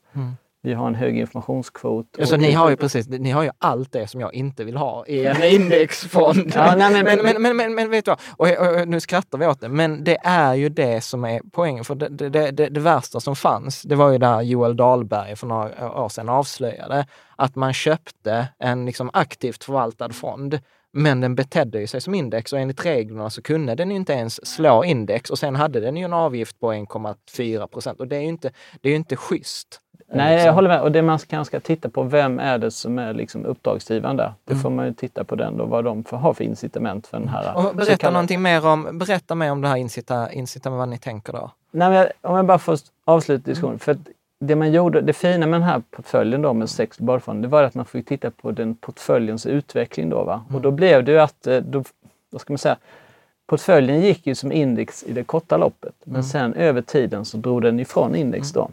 vi 0.65 0.73
har 0.73 0.87
en 0.87 0.95
hög 0.95 1.17
informationskvot. 1.17 2.05
Så 2.23 2.35
och- 2.35 2.41
ni 2.41 2.51
har 2.51 2.69
ju 2.69 2.75
precis, 2.75 3.07
ni 3.07 3.31
har 3.31 3.43
ju 3.43 3.49
allt 3.57 3.91
det 3.91 4.07
som 4.07 4.21
jag 4.21 4.33
inte 4.33 4.63
vill 4.63 4.77
ha 4.77 5.05
i 5.07 5.25
en 5.25 5.43
indexfond. 5.43 6.51
Ja, 6.55 6.75
nej, 6.77 7.03
men- 7.03 7.23
men, 7.23 7.41
men, 7.41 7.57
men, 7.57 7.75
men, 7.75 7.89
vet 7.89 8.05
du 8.05 8.11
vad, 8.11 8.19
och, 8.37 8.67
och, 8.67 8.81
och 8.81 8.87
nu 8.87 8.99
skrattar 8.99 9.37
vi 9.37 9.47
åt 9.47 9.61
det, 9.61 9.69
men 9.69 10.03
det 10.03 10.17
är 10.23 10.53
ju 10.53 10.69
det 10.69 11.01
som 11.01 11.25
är 11.25 11.41
poängen. 11.51 11.83
För 11.83 11.95
det, 11.95 12.09
det, 12.29 12.51
det, 12.51 12.69
det, 12.69 12.79
värsta 12.79 13.19
som 13.19 13.35
fanns, 13.35 13.81
det 13.81 13.95
var 13.95 14.11
ju 14.11 14.17
där 14.17 14.41
Joel 14.41 14.75
Dahlberg 14.75 15.35
för 15.35 15.47
några 15.47 16.01
år 16.03 16.09
sedan 16.09 16.29
avslöjade 16.29 17.07
att 17.35 17.55
man 17.55 17.73
köpte 17.73 18.47
en 18.59 18.85
liksom 18.85 19.09
aktivt 19.13 19.63
förvaltad 19.63 20.09
fond 20.09 20.59
men 20.97 21.21
den 21.21 21.35
betedde 21.35 21.79
ju 21.79 21.87
sig 21.87 22.01
som 22.01 22.15
index 22.15 22.53
och 22.53 22.59
enligt 22.59 22.85
reglerna 22.85 23.29
så 23.29 23.41
kunde 23.41 23.75
den 23.75 23.91
inte 23.91 24.13
ens 24.13 24.47
slå 24.55 24.83
index 24.83 25.29
och 25.29 25.39
sen 25.39 25.55
hade 25.55 25.79
den 25.79 25.97
ju 25.97 26.03
en 26.05 26.13
avgift 26.13 26.59
på 26.59 26.73
1,4 26.73 27.67
procent 27.67 27.99
och 27.99 28.07
det 28.07 28.15
är 28.15 28.21
ju 28.21 28.27
inte, 28.27 28.51
det 28.81 28.89
är 28.89 28.95
inte 28.95 29.15
schysst. 29.15 29.81
Nej, 30.11 30.33
Liksom. 30.35 30.45
jag 30.47 30.53
håller 30.53 30.69
med. 30.69 30.81
Och 30.81 30.91
det 30.91 31.01
man 31.01 31.19
kanske 31.19 31.51
ska 31.51 31.59
titta 31.59 31.89
på, 31.89 32.03
vem 32.03 32.39
är 32.39 32.57
det 32.57 32.71
som 32.71 32.99
är 32.99 33.13
liksom 33.13 33.45
uppdragsgivande? 33.45 34.33
Det 34.45 34.51
Mm. 34.53 34.61
får 34.63 34.69
man 34.69 34.85
ju 34.85 34.93
titta 34.93 35.23
på 35.23 35.35
den 35.35 35.57
då, 35.57 35.65
vad 35.65 35.83
de 35.83 36.03
får, 36.03 36.17
har 36.17 36.33
för 36.33 36.43
incitament 36.43 37.07
för 37.07 37.19
den 37.19 37.27
här. 37.27 37.57
Och 37.57 37.75
berätta 37.75 37.97
kallade- 37.97 38.13
någonting 38.13 38.41
mer 38.41 38.67
om, 38.67 38.97
berätta 38.97 39.35
mer 39.35 39.51
om 39.51 39.61
det 39.61 39.67
här 39.67 39.75
incita, 39.75 40.31
incitament, 40.31 40.77
vad 40.79 40.89
ni 40.89 40.97
tänker 40.97 41.33
då. 41.33 41.51
Nej, 41.71 41.89
men 41.89 42.07
om 42.21 42.35
jag 42.35 42.45
bara 42.45 42.57
får 42.59 42.77
avsluta 43.05 43.37
Mm. 43.41 43.43
diskussionen. 43.53 43.79
För 43.79 43.91
att 43.91 43.97
det 44.39 44.55
man 44.55 44.71
gjorde, 44.71 45.01
det 45.01 45.13
fina 45.13 45.45
med 45.47 45.53
den 45.61 45.67
här 45.69 45.81
portföljen 45.91 46.41
då 46.41 46.53
med 46.53 46.69
sex 46.69 46.97
globalfonder, 46.97 47.41
det 47.41 47.47
var 47.51 47.63
att 47.63 47.75
man 47.75 47.85
fick 47.85 48.07
titta 48.07 48.31
på 48.31 48.51
den 48.51 48.75
portföljens 48.75 49.45
utveckling 49.45 50.09
då. 50.09 50.23
Va? 50.23 50.41
Mm. 50.49 50.55
Och 50.55 50.61
då 50.61 50.71
blev 50.71 51.03
det 51.03 51.11
ju 51.11 51.19
att, 51.19 51.47
eh, 51.47 51.57
då, 51.57 51.83
vad 52.31 52.41
ska 52.41 52.53
man 52.53 52.57
säga, 52.57 52.77
portföljen 53.47 54.01
gick 54.01 54.27
ju 54.27 54.35
som 54.35 54.51
index 54.51 55.03
i 55.03 55.13
det 55.13 55.23
korta 55.23 55.57
loppet. 55.57 55.93
Men 56.03 56.15
Mm. 56.15 56.23
sen 56.23 56.53
över 56.53 56.81
tiden 56.81 57.25
så 57.25 57.37
drog 57.37 57.61
den 57.61 57.79
ifrån 57.79 58.15
index 58.15 58.51
då. 58.51 58.69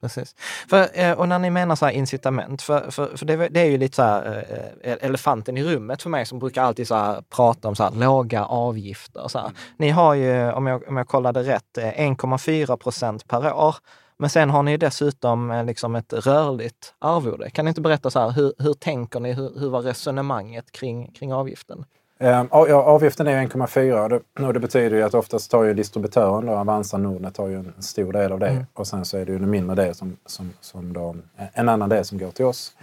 Precis. 0.00 0.34
För, 0.70 0.88
eh, 0.92 1.12
och 1.12 1.28
när 1.28 1.38
ni 1.38 1.50
menar 1.50 1.76
så 1.76 1.90
incitament, 1.90 2.62
för, 2.62 2.90
för, 2.90 3.16
för 3.16 3.26
det, 3.26 3.48
det 3.48 3.60
är 3.60 3.64
ju 3.64 3.78
lite 3.78 3.96
så 3.96 4.02
här 4.02 4.44
eh, 4.82 4.96
elefanten 5.00 5.56
i 5.56 5.64
rummet 5.64 6.02
för 6.02 6.10
mig 6.10 6.26
som 6.26 6.38
brukar 6.38 6.62
alltid 6.62 6.88
så 6.88 7.22
prata 7.30 7.68
om 7.68 7.76
så 7.76 7.82
här 7.82 7.90
låga 7.90 8.44
avgifter. 8.44 9.28
Så 9.28 9.38
här. 9.38 9.50
Ni 9.76 9.90
har 9.90 10.14
ju, 10.14 10.52
om 10.52 10.66
jag, 10.66 10.88
om 10.88 10.96
jag 10.96 11.08
kollade 11.08 11.42
rätt, 11.42 11.78
eh, 11.78 11.84
1,4 11.84 12.76
procent 12.76 13.28
per 13.28 13.52
år. 13.54 13.76
Men 14.18 14.30
sen 14.30 14.50
har 14.50 14.62
ni 14.62 14.76
dessutom 14.76 15.50
eh, 15.50 15.64
liksom 15.64 15.94
ett 15.94 16.12
rörligt 16.12 16.94
arvode. 16.98 17.50
Kan 17.50 17.64
ni 17.64 17.68
inte 17.68 17.80
berätta 17.80 18.10
så 18.10 18.20
här, 18.20 18.30
hur, 18.30 18.52
hur 18.58 18.74
tänker 18.74 19.20
ni? 19.20 19.32
Hur, 19.32 19.60
hur 19.60 19.68
var 19.68 19.82
resonemanget 19.82 20.72
kring, 20.72 21.12
kring 21.12 21.32
avgiften? 21.32 21.84
Eh, 22.20 22.44
ja, 22.50 22.82
avgiften 22.82 23.26
är 23.26 23.42
ju 23.42 23.48
1,4 23.48 24.20
och 24.46 24.52
det, 24.54 24.60
betyder 24.60 24.96
ju 24.96 25.02
att 25.02 25.14
oftast 25.14 25.50
tar 25.50 25.64
ju 25.64 25.74
distributören, 25.74 26.46
då, 26.46 26.52
Avanza 26.52 26.98
Nordnet, 26.98 27.34
tar 27.34 27.48
ju 27.48 27.54
en 27.54 27.82
stor 27.82 28.12
del 28.12 28.32
av 28.32 28.38
det. 28.38 28.66
Och 28.74 28.86
sen 28.86 29.04
så 29.04 29.18
är 29.18 29.24
det 29.24 29.32
ju 29.32 29.38
en 29.38 29.50
mindre 29.50 29.76
del 29.76 29.94
som, 29.94 30.16
som, 30.26 30.52
som 30.60 30.92
då, 30.92 31.16
en 31.52 31.68
annan 31.68 31.88
del 31.88 32.04
som 32.04 32.18
går 32.18 32.30
till 32.30 32.44
oss. 32.44 32.76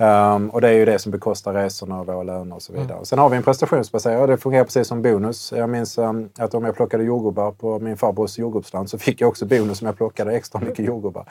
Um, 0.00 0.50
och 0.50 0.60
det 0.60 0.68
är 0.68 0.72
ju 0.72 0.84
det 0.84 0.98
som 0.98 1.12
bekostar 1.12 1.52
resorna 1.52 2.00
och 2.00 2.06
våra 2.06 2.22
löner 2.22 2.56
och 2.56 2.62
så 2.62 2.72
vidare. 2.72 2.98
Och 2.98 3.06
sen 3.06 3.18
har 3.18 3.28
vi 3.28 3.36
en 3.36 3.42
prestationsbaserad, 3.42 4.28
det 4.28 4.36
fungerar 4.36 4.64
precis 4.64 4.88
som 4.88 5.02
bonus. 5.02 5.52
Jag 5.56 5.68
minns 5.70 5.98
um, 5.98 6.28
att 6.38 6.54
om 6.54 6.64
jag 6.64 6.74
plockade 6.74 7.04
jordgubbar 7.04 7.52
på 7.52 7.78
min 7.78 7.96
farbrors 7.96 8.38
jordgubbsland 8.38 8.90
så 8.90 8.98
fick 8.98 9.20
jag 9.20 9.28
också 9.28 9.46
bonus 9.46 9.80
om 9.82 9.86
jag 9.86 9.96
plockade 9.96 10.32
extra 10.36 10.60
mycket 10.66 10.84
jordgubbar. 10.86 11.28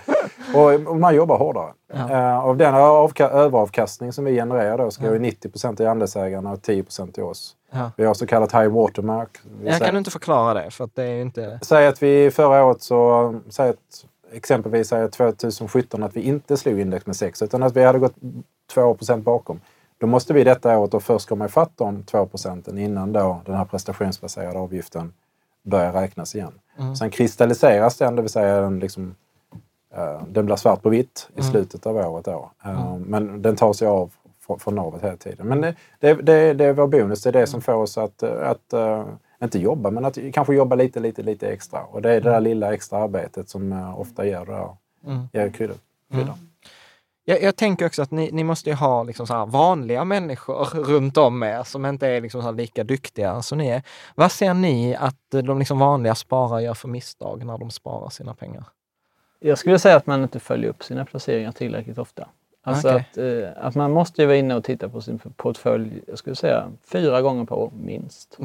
och, 0.55 0.73
och 0.91 0.97
man 0.97 1.15
jobbar 1.15 1.37
hårdare. 1.37 1.71
Uh, 1.93 2.45
av 2.45 2.57
den 2.57 2.75
avka- 2.75 3.29
överavkastning 3.29 4.13
som 4.13 4.25
vi 4.25 4.33
genererar 4.35 4.77
då 4.77 4.91
ska 4.91 5.03
ju 5.13 5.19
90 5.19 5.49
procent 5.49 5.79
i 5.79 5.85
andelsägarna 5.85 6.51
och 6.51 6.61
10 6.61 6.83
procent 6.83 7.13
till 7.15 7.23
oss. 7.23 7.55
Ja. 7.71 7.91
Vi 7.97 8.05
har 8.05 8.13
så 8.13 8.27
kallat 8.27 8.53
high 8.53 8.67
watermark. 8.67 9.29
Jag 9.63 9.73
säger- 9.73 9.85
kan 9.85 9.93
du 9.93 9.97
inte 9.97 10.11
förklara 10.11 10.53
det? 10.53 10.71
För 10.71 10.83
att 10.83 10.95
det 10.95 11.03
är 11.03 11.21
inte... 11.21 11.59
Säg 11.61 11.87
att 11.87 12.03
vi 12.03 12.31
förra 12.31 12.65
året 12.65 12.81
så, 12.81 13.35
säg 13.49 13.69
att, 13.69 13.75
exempelvis 14.31 14.87
säg 14.87 15.03
att 15.03 15.11
2017 15.11 16.03
att 16.03 16.15
vi 16.15 16.21
inte 16.21 16.57
slog 16.57 16.79
index 16.79 17.05
med 17.05 17.15
6 17.15 17.41
utan 17.41 17.63
att 17.63 17.75
vi 17.75 17.83
hade 17.83 17.99
gått 17.99 18.15
2% 18.75 19.21
bakom. 19.21 19.61
Då 19.97 20.07
måste 20.07 20.33
vi 20.33 20.43
detta 20.43 20.77
året 20.79 20.91
då 20.91 20.99
först 20.99 21.29
komma 21.29 21.45
ifatt 21.45 21.71
de 21.75 22.03
2 22.03 22.25
procenten 22.25 22.77
innan 22.77 23.13
då 23.13 23.41
den 23.45 23.55
här 23.55 23.65
prestationsbaserade 23.65 24.59
avgiften 24.59 25.13
börjar 25.63 25.93
räknas 25.93 26.35
igen. 26.35 26.53
Sen 26.95 27.09
kristalliseras 27.09 27.97
den, 27.97 28.15
det 28.15 28.21
vill 28.21 28.31
säga 28.31 28.61
den, 28.61 28.79
liksom, 28.79 29.15
eh, 29.95 30.21
den 30.27 30.45
blir 30.45 30.55
svart 30.55 30.81
på 30.81 30.89
vitt 30.89 31.29
i 31.35 31.41
slutet 31.43 31.85
av 31.85 31.95
året. 31.95 32.25
Då. 32.25 32.51
Eh, 32.65 32.97
Men 32.97 33.41
den 33.41 33.55
tar 33.55 33.73
sig 33.73 33.87
av 33.87 34.11
från, 34.59 34.75
navet 34.75 35.03
hela 35.03 35.17
tiden. 35.17 35.47
Men 35.47 35.61
det, 35.61 35.75
det, 35.99 36.13
det, 36.13 36.53
det 36.53 36.65
är 36.65 36.73
vår 36.73 36.87
bonus, 36.87 37.23
det 37.23 37.29
är 37.29 37.33
det 37.33 37.47
som 37.47 37.61
får 37.61 37.73
oss 37.73 37.97
att, 37.97 38.23
eh, 38.23 38.49
att 38.49 38.73
eh, 38.73 39.05
inte 39.43 39.59
jobba, 39.59 39.91
men 39.91 40.05
att 40.05 40.17
kanske 40.33 40.55
jobba 40.55 40.75
lite, 40.75 40.99
lite, 40.99 41.23
lite 41.23 41.47
extra. 41.51 41.83
Och 41.83 42.01
det 42.01 42.11
är 42.13 42.21
det 42.21 42.29
där 42.29 42.41
lilla 42.41 42.73
extra 42.73 42.97
arbetet 43.03 43.49
som 43.49 43.71
eh, 43.71 43.99
ofta 43.99 44.25
ger, 44.25 44.45
det 44.45 44.51
där- 44.51 44.75
ger 45.33 45.49
kryddan. 45.49 45.77
kryddan. 46.11 46.37
jag, 47.25 47.41
jag 47.43 47.55
tänker 47.55 47.85
också 47.85 48.01
att 48.01 48.11
ni, 48.11 48.29
ni 48.31 48.43
måste 48.43 48.69
ju 48.69 48.75
ha 48.75 49.03
liksom 49.03 49.27
så 49.27 49.33
här 49.33 49.45
vanliga 49.45 50.03
människor 50.05 50.65
runt 50.83 51.17
om 51.17 51.43
er 51.43 51.63
som 51.63 51.85
inte 51.85 52.07
är 52.07 52.21
liksom 52.21 52.41
så 52.41 52.51
lika 52.51 52.83
duktiga 52.83 53.41
som 53.41 53.57
ni 53.57 53.67
är. 53.67 53.83
Vad 54.15 54.31
ser 54.31 54.53
ni 54.53 54.95
att 54.95 55.15
de 55.29 55.59
liksom 55.59 55.79
vanliga 55.79 56.15
sparare 56.15 56.63
gör 56.63 56.73
för 56.73 56.87
misstag 56.87 57.45
när 57.45 57.57
de 57.57 57.69
sparar 57.71 58.09
sina 58.09 58.33
pengar? 58.33 58.63
Jag 59.39 59.57
skulle 59.57 59.79
säga 59.79 59.95
att 59.95 60.07
man 60.07 60.23
inte 60.23 60.39
följer 60.39 60.69
upp 60.69 60.83
sina 60.83 61.05
placeringar 61.05 61.51
tillräckligt 61.51 61.97
ofta. 61.97 62.27
Alltså 62.63 62.87
Okej. 62.89 63.05
att, 63.11 63.17
eh, 63.17 63.65
att 63.65 63.75
man 63.75 63.91
måste 63.91 64.21
ju 64.21 64.25
vara 64.27 64.37
inne 64.37 64.55
och 64.55 64.63
titta 64.63 64.89
på 64.89 65.01
sin 65.01 65.19
portfölj, 65.35 66.01
jag 66.07 66.17
skulle 66.17 66.35
säga 66.35 66.71
fyra 66.85 67.21
gånger 67.21 67.45
per 67.45 67.55
år 67.55 67.71
minst. 67.83 68.37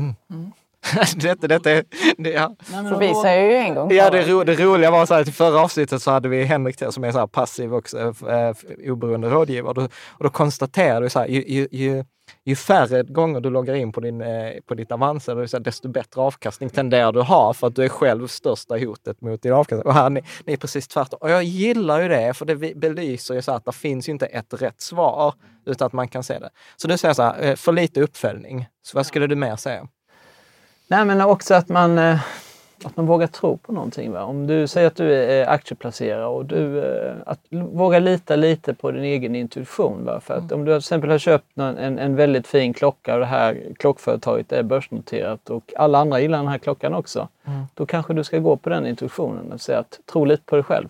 detta, 1.16 1.46
detta 1.46 1.70
är, 1.70 1.84
det, 2.18 2.30
ja. 2.30 2.56
För 2.64 2.98
vi 2.98 3.14
säger 3.14 3.50
ju 3.50 3.56
en 3.56 3.74
gång 3.74 3.92
Ja, 3.92 4.10
det, 4.10 4.22
ro, 4.22 4.44
det 4.44 4.54
roliga 4.54 4.90
var 4.90 5.06
så 5.06 5.14
här, 5.14 5.24
till 5.24 5.32
förra 5.32 5.60
avsnittet 5.60 6.02
så 6.02 6.10
hade 6.10 6.28
vi 6.28 6.44
Henrik 6.44 6.76
till 6.76 6.92
som 6.92 7.04
är 7.04 7.12
så 7.12 7.18
här 7.18 7.26
passiv 7.26 7.74
och 7.74 7.94
äh, 7.94 8.54
oberoende 8.90 9.28
rådgivare. 9.28 9.68
Och 9.68 9.74
då, 9.74 9.82
och 10.10 10.24
då 10.24 10.30
konstaterade 10.30 11.00
vi 11.00 11.10
så 11.10 11.18
här, 11.18 11.26
ju, 11.26 11.44
ju, 11.46 11.68
ju, 11.70 12.04
ju 12.44 12.56
färre 12.56 13.02
gånger 13.02 13.40
du 13.40 13.50
loggar 13.50 13.74
in 13.74 13.92
på, 13.92 14.00
din, 14.00 14.20
eh, 14.20 14.50
på 14.66 14.74
ditt 14.74 14.92
Avanza, 14.92 15.34
desto 15.34 15.88
bättre 15.88 16.20
avkastning 16.20 16.70
tenderar 16.70 17.12
du 17.12 17.22
ha 17.22 17.54
för 17.54 17.66
att 17.66 17.76
du 17.76 17.84
är 17.84 17.88
själv 17.88 18.26
största 18.26 18.78
hotet 18.78 19.20
mot 19.20 19.42
din 19.42 19.52
avkastning. 19.52 19.86
Och 19.86 19.94
här, 19.94 20.10
ni, 20.10 20.22
ni 20.44 20.52
är 20.52 20.56
precis 20.56 20.88
tvärtom. 20.88 21.18
Och 21.20 21.30
jag 21.30 21.44
gillar 21.44 22.00
ju 22.00 22.08
det, 22.08 22.34
för 22.34 22.44
det 22.44 22.56
belyser 22.76 23.34
ju 23.34 23.42
så 23.42 23.52
att 23.52 23.64
det 23.64 23.72
finns 23.72 24.08
ju 24.08 24.12
inte 24.12 24.26
ett 24.26 24.62
rätt 24.62 24.80
svar, 24.80 25.34
utan 25.66 25.86
att 25.86 25.92
man 25.92 26.08
kan 26.08 26.22
se 26.22 26.38
det. 26.38 26.50
Så 26.76 26.88
du 26.88 26.98
säger 26.98 27.14
så 27.14 27.22
här, 27.22 27.42
eh, 27.42 27.56
för 27.56 27.72
lite 27.72 28.00
uppföljning. 28.00 28.66
Så 28.82 28.98
vad 28.98 29.06
skulle 29.06 29.26
du 29.26 29.36
mer 29.36 29.56
säga? 29.56 29.88
Nej 30.88 31.04
men 31.04 31.20
också 31.20 31.54
att 31.54 31.68
man, 31.68 31.98
eh, 31.98 32.20
att 32.84 32.96
man 32.96 33.06
vågar 33.06 33.26
tro 33.26 33.56
på 33.56 33.72
någonting. 33.72 34.12
Va? 34.12 34.22
Om 34.22 34.46
du 34.46 34.66
säger 34.66 34.86
att 34.86 34.96
du 34.96 35.14
är 35.14 35.46
aktieplacerare 35.46 36.26
och 36.26 36.44
du 36.44 36.84
eh, 36.84 37.14
att 37.26 37.40
våga 37.50 37.98
lita 37.98 38.36
lite 38.36 38.74
på 38.74 38.90
din 38.90 39.04
egen 39.04 39.36
intuition. 39.36 40.04
Va? 40.04 40.20
För 40.20 40.34
att 40.34 40.52
om 40.52 40.64
du 40.64 40.72
till 40.72 40.78
exempel 40.78 41.10
har 41.10 41.18
köpt 41.18 41.58
en, 41.58 41.98
en 41.98 42.16
väldigt 42.16 42.46
fin 42.46 42.74
klocka 42.74 43.14
och 43.14 43.20
det 43.20 43.26
här 43.26 43.62
klockföretaget 43.78 44.52
är 44.52 44.62
börsnoterat 44.62 45.50
och 45.50 45.72
alla 45.76 45.98
andra 45.98 46.20
gillar 46.20 46.38
den 46.38 46.48
här 46.48 46.58
klockan 46.58 46.94
också. 46.94 47.28
Då 47.74 47.86
kanske 47.86 48.14
du 48.14 48.24
ska 48.24 48.38
gå 48.38 48.56
på 48.56 48.68
den 48.68 48.86
intuitionen 48.86 49.52
och 49.52 49.60
säga 49.60 49.78
att 49.78 50.00
tro 50.12 50.24
lite 50.24 50.42
på 50.42 50.56
dig 50.56 50.64
själv. 50.64 50.88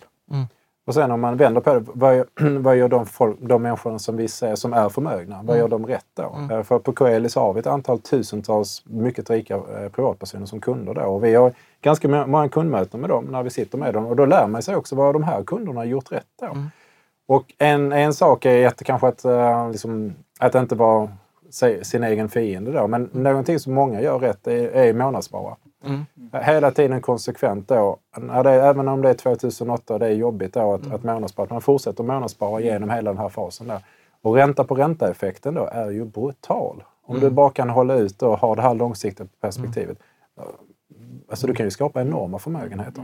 Och 0.87 0.93
sen 0.93 1.11
om 1.11 1.21
man 1.21 1.37
vänder 1.37 1.61
på 1.61 1.73
det, 1.73 1.83
vad 1.93 2.15
gör, 2.17 2.25
vad 2.59 2.75
gör 2.77 2.87
de, 2.87 3.05
folk, 3.05 3.37
de 3.41 3.61
människorna 3.61 3.99
som 3.99 4.17
vi 4.17 4.27
ser 4.27 4.55
som 4.55 4.73
är 4.73 4.89
förmögna? 4.89 5.39
Vad 5.43 5.57
gör 5.57 5.67
de 5.67 5.85
rätt 5.85 6.05
då? 6.13 6.35
Eh, 6.51 6.63
För 6.63 6.79
på 6.79 6.93
Coeli 6.93 7.29
har 7.35 7.53
vi 7.53 7.59
ett 7.59 7.67
antal 7.67 7.99
tusentals 7.99 8.83
mycket 8.85 9.29
rika 9.29 9.55
eh, 9.55 9.89
privatpersoner 9.91 10.45
som 10.45 10.59
kunder 10.61 10.93
då. 10.93 11.01
Och 11.01 11.23
vi 11.23 11.35
har 11.35 11.51
ganska 11.81 12.07
må- 12.07 12.27
många 12.27 12.49
kundmöten 12.49 12.99
med 13.01 13.09
dem 13.09 13.25
när 13.25 13.43
vi 13.43 13.49
sitter 13.49 13.77
med 13.77 13.93
dem. 13.93 14.05
Och 14.05 14.15
då 14.15 14.25
lär 14.25 14.47
man 14.47 14.61
sig 14.61 14.75
också 14.75 14.95
vad 14.95 15.15
de 15.15 15.23
här 15.23 15.43
kunderna 15.43 15.79
har 15.79 15.85
gjort 15.85 16.11
rätt 16.11 16.25
då. 16.41 16.47
Och 17.27 17.53
en, 17.57 17.91
en 17.91 18.13
sak 18.13 18.45
är 18.45 18.67
att, 18.67 18.83
kanske 18.83 19.07
att, 19.07 19.25
eh, 19.25 19.69
liksom, 19.71 20.13
att 20.39 20.55
inte 20.55 20.75
vara 20.75 21.09
sin 21.81 22.03
egen 22.03 22.29
fiende 22.29 22.71
då. 22.71 22.87
Men 22.87 23.09
någonting 23.13 23.59
som 23.59 23.73
många 23.73 24.01
gör 24.01 24.19
rätt 24.19 24.47
är, 24.47 24.67
är 24.71 24.93
månadsspara. 24.93 25.55
Hela 26.33 26.71
tiden 26.71 27.01
konsekvent 27.01 27.67
då. 27.67 27.97
Det, 28.43 28.51
även 28.51 28.87
om 28.87 29.01
det 29.01 29.09
är 29.09 29.13
2008 29.13 29.93
och 29.93 29.99
det 29.99 30.05
är 30.05 30.11
jobbigt 30.11 30.53
då 30.53 30.73
att, 30.73 30.91
att 30.91 31.03
månadsspara. 31.03 31.43
Att 31.43 31.49
man 31.49 31.61
fortsätter 31.61 32.03
månadsspara 32.03 32.61
genom 32.61 32.89
hela 32.89 33.11
den 33.11 33.17
här 33.17 33.29
fasen 33.29 33.67
där. 33.67 33.79
Och 34.21 34.35
ränta 34.35 34.63
på 34.63 34.75
ränta-effekten 34.75 35.53
då 35.53 35.69
är 35.71 35.89
ju 35.89 36.05
brutal. 36.05 36.83
Om 37.07 37.19
du 37.19 37.29
bara 37.29 37.49
kan 37.49 37.69
hålla 37.69 37.93
ut 37.93 38.21
och 38.21 38.39
ha 38.39 38.55
det 38.55 38.61
här 38.61 38.73
långsiktiga 38.73 39.27
perspektivet. 39.41 39.97
Alltså 41.29 41.47
du 41.47 41.53
kan 41.53 41.65
ju 41.65 41.71
skapa 41.71 42.01
enorma 42.01 42.39
förmögenheter. 42.39 43.03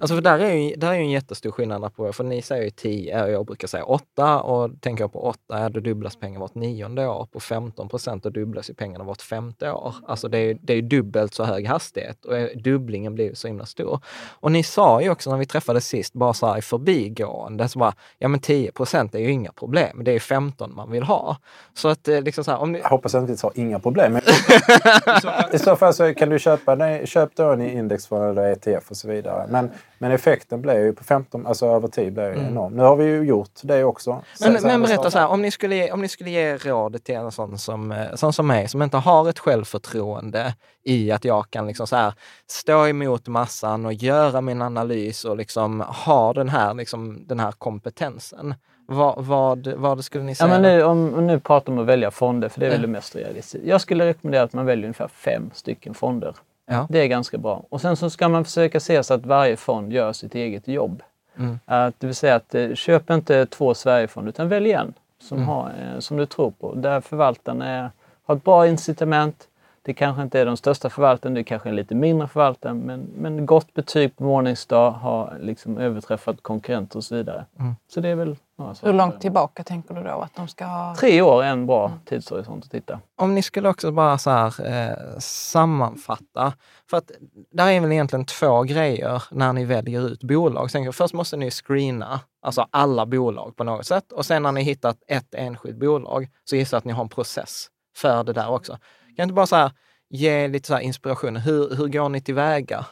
Alltså 0.00 0.14
för 0.14 0.22
där 0.22 0.38
är 0.38 0.54
ju, 0.54 0.74
där 0.76 0.88
är 0.88 0.94
ju 0.94 1.00
en 1.00 1.10
jättestor 1.10 1.50
skillnad 1.50 1.94
på, 1.96 2.12
för 2.12 2.24
ni 2.24 2.42
säger 2.42 2.64
ju 2.64 2.70
10, 2.70 3.28
jag 3.28 3.46
brukar 3.46 3.68
säga 3.68 3.84
8 3.84 4.40
och 4.40 4.70
tänker 4.80 5.04
jag 5.04 5.12
på 5.12 5.20
8, 5.20 5.38
ja, 5.48 5.68
då 5.68 5.80
dubblas 5.80 6.16
pengar 6.16 6.40
vart 6.40 6.54
nionde 6.54 7.06
år. 7.06 7.28
På 7.32 7.40
15 7.40 7.88
procent 7.88 8.22
då 8.22 8.30
dubblas 8.30 8.70
ju 8.70 8.74
pengarna 8.74 9.04
vart 9.04 9.22
femte 9.22 9.70
år. 9.70 9.94
Alltså 10.06 10.28
det 10.28 10.38
är, 10.38 10.58
det 10.60 10.74
är 10.74 10.82
dubbelt 10.82 11.34
så 11.34 11.44
hög 11.44 11.66
hastighet 11.66 12.24
och 12.24 12.36
eh, 12.36 12.48
dubblingen 12.56 13.14
blir 13.14 13.24
ju 13.24 13.34
så 13.34 13.46
himla 13.46 13.66
stor. 13.66 14.00
Och 14.40 14.52
ni 14.52 14.62
sa 14.62 15.02
ju 15.02 15.10
också 15.10 15.30
när 15.30 15.38
vi 15.38 15.46
träffades 15.46 15.86
sist, 15.86 16.14
bara 16.14 16.34
så 16.34 16.46
här 16.46 16.58
i 16.58 16.62
förbigående, 16.62 17.68
så 17.68 17.78
bara, 17.78 17.94
ja 18.18 18.28
men 18.28 18.40
10 18.40 18.72
procent 18.72 19.14
är 19.14 19.18
ju 19.18 19.30
inga 19.30 19.52
problem, 19.52 20.04
det 20.04 20.12
är 20.12 20.20
15 20.20 20.74
man 20.74 20.90
vill 20.90 21.02
ha. 21.02 21.36
Så 21.74 21.88
att 21.88 22.08
eh, 22.08 22.22
liksom 22.22 22.44
så 22.44 22.50
här, 22.50 22.58
om 22.58 22.72
ni, 22.72 22.78
Jag 22.78 22.88
hoppas 22.88 23.14
att 23.14 23.28
vi 23.28 23.32
inte 23.32 23.46
har 23.46 23.52
inga 23.54 23.78
problem. 23.78 24.16
I 25.52 25.58
så 25.58 25.76
fall 25.76 25.94
så 25.94 26.14
kan 26.14 26.28
du 26.28 26.38
köpa, 26.38 26.74
nej, 26.74 27.06
köp 27.06 27.36
då 27.36 27.43
en 27.52 27.62
indexfond 27.62 28.24
eller 28.24 28.52
ETF 28.52 28.90
och 28.90 28.96
så 28.96 29.08
vidare. 29.08 29.46
Men, 29.48 29.70
men 29.98 30.12
effekten 30.12 30.62
blir 30.62 30.74
ju 30.84 30.92
på 30.92 31.04
15, 31.04 31.46
alltså 31.46 31.66
över 31.66 31.88
tid 31.88 32.12
blir 32.12 32.24
ju 32.34 32.46
enorm. 32.46 32.72
Nu 32.76 32.82
har 32.82 32.96
vi 32.96 33.04
ju 33.04 33.22
gjort 33.22 33.50
det 33.62 33.84
också. 33.84 34.22
Men, 34.40 34.52
men 34.62 34.82
berätta 34.82 35.10
så 35.10 35.18
här, 35.18 35.28
om 35.28 35.42
ni 35.42 35.50
skulle 35.50 35.76
ge, 35.76 35.92
om 35.92 36.00
ni 36.00 36.08
skulle 36.08 36.30
ge 36.30 36.56
rådet 36.56 37.04
till 37.04 37.14
en 37.14 37.32
sån 37.32 37.58
som, 37.58 37.92
eh, 37.92 38.14
sån 38.14 38.32
som 38.32 38.46
mig, 38.46 38.68
som 38.68 38.82
inte 38.82 38.96
har 38.96 39.28
ett 39.28 39.38
självförtroende 39.38 40.54
i 40.82 41.10
att 41.12 41.24
jag 41.24 41.50
kan 41.50 41.66
liksom 41.66 41.86
så 41.86 41.96
här, 41.96 42.12
stå 42.46 42.86
emot 42.86 43.26
massan 43.28 43.86
och 43.86 43.92
göra 43.92 44.40
min 44.40 44.62
analys 44.62 45.24
och 45.24 45.36
liksom 45.36 45.80
ha 45.80 46.32
den 46.32 46.48
här, 46.48 46.74
liksom, 46.74 47.24
den 47.26 47.40
här 47.40 47.52
kompetensen. 47.52 48.54
Vad, 48.86 49.24
vad, 49.24 49.66
vad 49.66 50.04
skulle 50.04 50.24
ni 50.24 50.30
Ja, 50.30 50.34
säga? 50.36 50.48
men 50.48 50.62
nu, 50.62 50.82
om, 50.84 51.14
om 51.14 51.26
nu 51.26 51.40
pratar 51.40 51.72
om 51.72 51.78
att 51.78 51.86
välja 51.86 52.10
fonder, 52.10 52.48
för 52.48 52.60
det 52.60 52.66
är 52.66 52.70
väl 52.70 52.80
Ja. 52.80 52.86
det 52.86 52.92
mest 52.92 53.16
realistiska. 53.16 53.68
Jag 53.68 53.80
skulle 53.80 54.06
rekommendera 54.06 54.42
att 54.42 54.52
man 54.52 54.66
väljer 54.66 54.84
ungefär 54.84 55.08
fem 55.08 55.50
stycken 55.54 55.94
fonder. 55.94 56.34
Ja. 56.66 56.86
Det 56.90 56.98
är 56.98 57.06
ganska 57.06 57.38
bra. 57.38 57.64
Och 57.68 57.80
sen 57.80 57.96
så 57.96 58.10
ska 58.10 58.28
man 58.28 58.44
försöka 58.44 58.80
se 58.80 59.02
så 59.02 59.14
att 59.14 59.26
varje 59.26 59.56
fond 59.56 59.92
gör 59.92 60.12
sitt 60.12 60.34
eget 60.34 60.68
jobb. 60.68 61.02
Mm. 61.38 61.58
Att, 61.64 61.94
det 62.00 62.06
vill 62.06 62.16
säga 62.16 62.34
att 62.34 62.54
eh, 62.54 62.74
köp 62.74 63.10
inte 63.10 63.46
två 63.46 63.74
Sverigefonder 63.74 64.28
utan 64.28 64.48
välj 64.48 64.72
en 64.72 64.94
som, 65.22 65.36
Mm. 65.38 65.48
har, 65.48 65.68
eh, 65.68 65.98
som 65.98 66.16
du 66.16 66.26
tror 66.26 66.50
på. 66.50 66.74
Där 66.74 67.00
förvaltaren 67.00 67.62
är, 67.62 67.90
har 68.24 68.36
ett 68.36 68.44
bra 68.44 68.66
incitament. 68.66 69.48
Det 69.82 69.94
kanske 69.94 70.22
inte 70.22 70.40
är 70.40 70.46
de 70.46 70.56
största 70.56 70.90
förvaltaren, 70.90 71.34
det 71.34 71.44
kanske 71.44 71.68
är 71.68 71.70
en 71.70 71.76
lite 71.76 71.94
mindre 71.94 72.28
förvaltaren. 72.28 72.78
Men, 72.78 73.08
men 73.18 73.46
gott 73.46 73.74
betyg 73.74 74.16
på 74.16 74.24
Morningstar 74.24 74.90
har 74.90 75.36
liksom 75.40 75.78
överträffat 75.78 76.42
konkurrenter 76.42 76.96
och 76.96 77.04
så 77.04 77.14
vidare. 77.14 77.44
Mm. 77.58 77.74
Så 77.88 78.00
det 78.00 78.08
är 78.08 78.14
väl 78.14 78.36
saker. 78.56 78.86
Hur 78.86 78.92
långt 78.92 79.20
tillbaka 79.20 79.64
tänker 79.64 79.94
du 79.94 80.02
då 80.02 80.10
att 80.10 80.36
de 80.36 80.48
ska 80.48 80.64
ha? 80.64 80.94
Tre 80.94 81.22
år 81.22 81.44
är 81.44 81.48
en 81.48 81.66
bra 81.66 81.92
tidshorisont 82.04 82.64
att 82.64 82.70
titta. 82.70 83.00
Om 83.16 83.34
ni 83.34 83.42
skulle 83.42 83.68
också 83.68 83.92
bara 83.92 84.18
så 84.18 84.30
här, 84.30 84.66
eh, 84.66 85.18
sammanfatta, 85.18 86.52
för 86.90 86.96
att 86.96 87.10
där 87.50 87.68
är 87.68 87.80
väl 87.80 87.92
egentligen 87.92 88.24
två 88.24 88.62
grejer 88.62 89.22
när 89.30 89.52
ni 89.52 89.64
väljer 89.64 90.08
ut 90.08 90.22
bolag. 90.22 90.70
Sen, 90.70 90.92
först 90.92 91.14
måste 91.14 91.36
ni 91.36 91.50
screena 91.50 92.20
alltså 92.42 92.66
alla 92.70 93.06
bolag 93.06 93.56
på 93.56 93.64
något 93.64 93.86
sätt 93.86 94.12
och 94.12 94.26
sen 94.26 94.42
när 94.42 94.52
ni 94.52 94.62
hittat 94.62 94.96
ett 95.08 95.34
enskilt 95.34 95.76
bolag 95.76 96.28
så 96.44 96.56
gissar 96.56 96.76
jag 96.76 96.78
att 96.78 96.84
ni 96.84 96.92
har 96.92 97.02
en 97.02 97.08
process 97.08 97.68
för 97.96 98.24
det 98.24 98.32
där 98.32 98.50
också. 98.50 98.72
Kan 98.72 99.14
jag 99.16 99.24
inte 99.24 99.34
bara 99.34 99.46
så 99.46 99.56
här, 99.56 99.70
ge 100.10 100.48
lite 100.48 100.68
så 100.68 100.74
här 100.74 100.80
inspiration, 100.80 101.36
hur, 101.36 101.76
hur 101.76 101.88
går 101.88 102.08
ni 102.08 102.20
tillväga? 102.20 102.86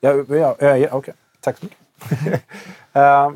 Ja, 0.00 0.24
ja, 0.28 0.56
ja, 0.58 0.76
ja, 0.76 0.88
okej. 0.92 1.14
Tack 1.40 1.58
så 1.58 1.64
mycket. 1.64 1.78
Eh, 2.98 3.30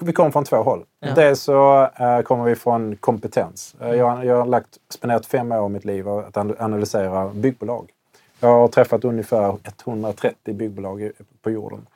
vi, 0.00 0.12
kommer 0.12 0.30
från 0.30 0.44
två 0.44 0.56
håll. 0.56 0.84
Ja. 1.00 1.14
Dels 1.14 1.40
så 1.40 1.88
eh, 1.96 2.20
kommer 2.20 2.44
vi 2.44 2.54
från 2.54 2.96
kompetens. 2.96 3.74
Eh, 3.80 3.94
jag, 3.94 4.24
jag 4.24 4.36
har 4.36 4.46
lagt, 4.46 4.68
spenderat 4.88 5.26
fem 5.26 5.52
år 5.52 5.56
av 5.56 5.70
mitt 5.70 5.84
liv 5.84 6.08
att 6.08 6.36
an- 6.36 6.56
analysera 6.58 7.28
byggbolag. 7.28 7.90
Jag 8.40 8.48
har 8.48 8.68
träffat 8.68 9.04
ungefär 9.04 9.56
130 9.84 10.54
byggbolag 10.54 11.10
på 11.42 11.50
jorden. 11.50 11.86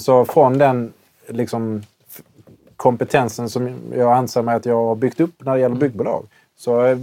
Så 0.00 0.24
från 0.24 0.58
den 0.58 0.92
liksom, 1.28 1.82
kompetensen 2.76 3.48
som 3.50 3.74
jag 3.94 4.12
anser 4.12 4.42
mig 4.42 4.54
att 4.56 4.66
jag 4.66 4.84
har 4.86 4.94
byggt 4.94 5.20
upp 5.20 5.34
när 5.38 5.54
det 5.54 5.60
gäller 5.60 5.76
byggbolag 5.76 6.26
så 6.56 6.98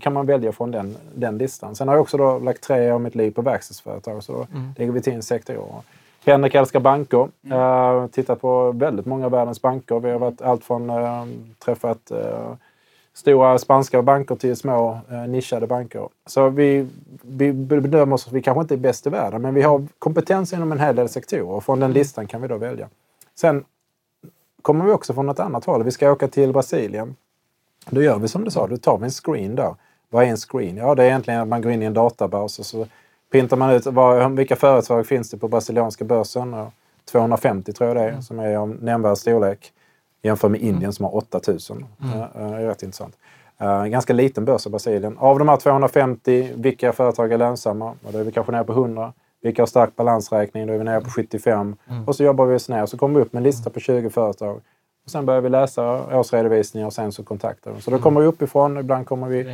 kan 0.00 0.12
man 0.12 0.26
välja 0.26 0.52
från 0.52 0.70
den, 0.70 0.96
den 1.14 1.38
listan. 1.38 1.74
Sen 1.74 1.88
har 1.88 1.94
jag 1.94 2.02
också 2.02 2.38
lagt 2.38 2.62
tre 2.62 2.90
år 2.90 2.94
av 2.94 3.00
mitt 3.00 3.14
liv 3.14 3.30
på 3.30 3.42
verkstadsföretag 3.42 4.22
så 4.22 4.32
då 4.32 4.46
lägger 4.76 4.92
vi 4.92 5.00
till 5.00 5.12
en 5.12 5.22
sektor. 5.22 5.82
Henrik 6.24 6.54
älskar 6.54 6.80
banker. 6.80 7.28
Uh, 7.52 8.06
tittar 8.06 8.34
på 8.34 8.72
väldigt 8.72 9.06
många 9.06 9.24
av 9.24 9.32
världens 9.32 9.62
banker. 9.62 10.00
Vi 10.00 10.10
har 10.10 10.18
varit 10.18 10.42
allt 10.42 10.64
från 10.64 10.90
uh, 10.90 11.24
träffat 11.58 12.12
uh, 12.12 12.54
stora 13.14 13.58
spanska 13.58 14.02
banker 14.02 14.36
till 14.36 14.56
små 14.56 15.00
uh, 15.12 15.28
nischade 15.28 15.66
banker. 15.66 16.08
Så 16.26 16.48
vi, 16.48 16.88
vi 17.22 17.52
bedömer 17.52 18.14
oss 18.14 18.26
att 18.26 18.32
vi 18.32 18.42
kanske 18.42 18.60
inte 18.60 18.74
är 18.74 18.78
bäst 18.78 19.06
i 19.06 19.10
världen 19.10 19.42
men 19.42 19.54
vi 19.54 19.62
har 19.62 19.86
kompetens 19.98 20.52
inom 20.52 20.72
en 20.72 20.80
hel 20.80 20.96
del 20.96 21.08
sektorer 21.08 21.50
och 21.50 21.64
från 21.64 21.80
den 21.80 21.92
listan 21.92 22.26
kan 22.26 22.42
vi 22.42 22.48
då 22.48 22.56
välja. 22.56 22.88
Sen 23.34 23.64
kommer 24.62 24.84
vi 24.84 24.92
också 24.92 25.14
från 25.14 25.28
ett 25.28 25.40
annat 25.40 25.64
håll. 25.64 25.82
Vi 25.82 25.90
ska 25.90 26.12
åka 26.12 26.28
till 26.28 26.52
Brasilien. 26.52 27.16
Då 27.90 28.02
gör 28.02 28.18
vi 28.18 28.28
som 28.28 28.44
du 28.44 28.50
sa, 28.50 28.66
då 28.66 28.76
tar 28.76 28.98
vi 28.98 29.04
en 29.04 29.10
screen 29.10 29.54
där. 29.54 29.74
Vad 30.10 30.24
är 30.24 30.28
en 30.28 30.36
screen? 30.36 30.76
Ja, 30.76 30.94
det 30.94 31.02
är 31.02 31.06
egentligen 31.06 31.40
att 31.40 31.48
man 31.48 31.62
går 31.62 31.72
in 31.72 31.82
i 31.82 31.86
en 31.86 31.94
databas 31.94 32.58
och 32.58 32.66
så 32.66 32.86
pintar 33.32 33.56
man 33.56 33.70
ut 33.70 33.86
vad, 33.86 34.36
vilka 34.36 34.56
företag 34.56 35.06
finns 35.06 35.30
det 35.30 35.38
på 35.38 35.48
brasilianska 35.48 36.04
börsen. 36.04 36.54
Och 36.54 36.72
250 37.10 37.72
tror 37.72 37.88
jag 37.88 37.96
det 37.96 38.02
är, 38.02 38.20
som 38.20 38.38
är 38.38 38.56
av 38.56 38.68
nämnvärd 38.68 39.16
storlek. 39.16 39.72
Jämför 40.22 40.48
med 40.48 40.60
Indien 40.60 40.92
som 40.92 41.04
har 41.04 41.16
8000. 41.16 41.86
Mm. 42.02 42.18
Det 42.18 42.62
är 42.62 42.66
rätt 42.66 42.82
intressant. 42.82 43.16
Uh, 43.62 43.84
ganska 43.86 44.12
liten 44.12 44.44
börs 44.44 44.66
i 44.66 44.70
Brasilien. 44.70 45.18
Av 45.18 45.38
de 45.38 45.48
här 45.48 45.56
250, 45.56 46.50
vilka 46.54 46.92
företag 46.92 47.32
är 47.32 47.38
lönsamma? 47.38 47.90
Och 47.90 48.12
då 48.12 48.18
är 48.18 48.24
vi 48.24 48.32
kanske 48.32 48.52
nere 48.52 48.64
på 48.64 48.72
100. 48.72 49.12
Vilka 49.42 49.62
har 49.62 49.66
stark 49.66 49.96
balansräkning? 49.96 50.66
Då 50.66 50.72
är 50.72 50.78
vi 50.78 50.84
nere 50.84 51.00
på 51.00 51.10
75. 51.10 51.76
Och 52.06 52.16
så 52.16 52.24
jobbar 52.24 52.46
vi 52.46 52.56
oss 52.56 52.68
ner. 52.68 52.86
Så 52.86 52.98
kommer 52.98 53.20
vi 53.20 53.24
upp 53.24 53.32
med 53.32 53.40
en 53.40 53.44
lista 53.44 53.70
på 53.70 53.80
20 53.80 54.10
företag. 54.10 54.60
Och 55.08 55.12
sen 55.12 55.26
börjar 55.26 55.40
vi 55.40 55.48
läsa 55.48 56.16
årsredovisningar 56.18 56.86
och 56.86 56.92
sen 56.92 57.12
så 57.12 57.22
kontaktar 57.24 57.70
vi. 57.70 57.80
Så 57.80 57.90
då 57.90 57.98
kommer 57.98 58.20
vi 58.20 58.26
uppifrån, 58.26 58.78
ibland 58.78 59.06
kommer 59.06 59.26
vi 59.28 59.44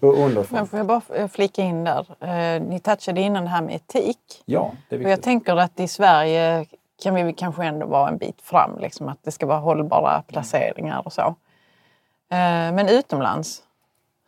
underifrån. 0.00 0.58
Men 0.58 0.66
får 0.66 0.78
jag 0.78 0.86
bara 0.86 1.28
flika 1.28 1.62
in 1.62 1.84
där? 1.84 2.06
Eh, 2.20 2.62
ni 2.62 2.80
touchade 2.80 3.20
innan 3.20 3.44
det 3.44 3.50
här 3.50 3.62
med 3.62 3.74
etik. 3.74 4.42
Ja, 4.44 4.70
det 4.88 4.96
är 4.96 4.98
Och 4.98 5.04
jag 5.04 5.08
viktigt. 5.08 5.24
tänker 5.24 5.56
att 5.56 5.80
i 5.80 5.88
Sverige 5.88 6.66
kan 7.02 7.14
vi 7.14 7.32
kanske 7.32 7.64
ändå 7.64 7.86
vara 7.86 8.08
en 8.08 8.16
bit 8.18 8.40
fram, 8.42 8.78
liksom, 8.78 9.08
att 9.08 9.18
det 9.22 9.30
ska 9.30 9.46
vara 9.46 9.58
hållbara 9.58 10.22
placeringar 10.26 11.02
och 11.04 11.12
så. 11.12 11.22
Eh, 11.22 11.34
Men 12.72 12.88
utomlands, 12.88 13.62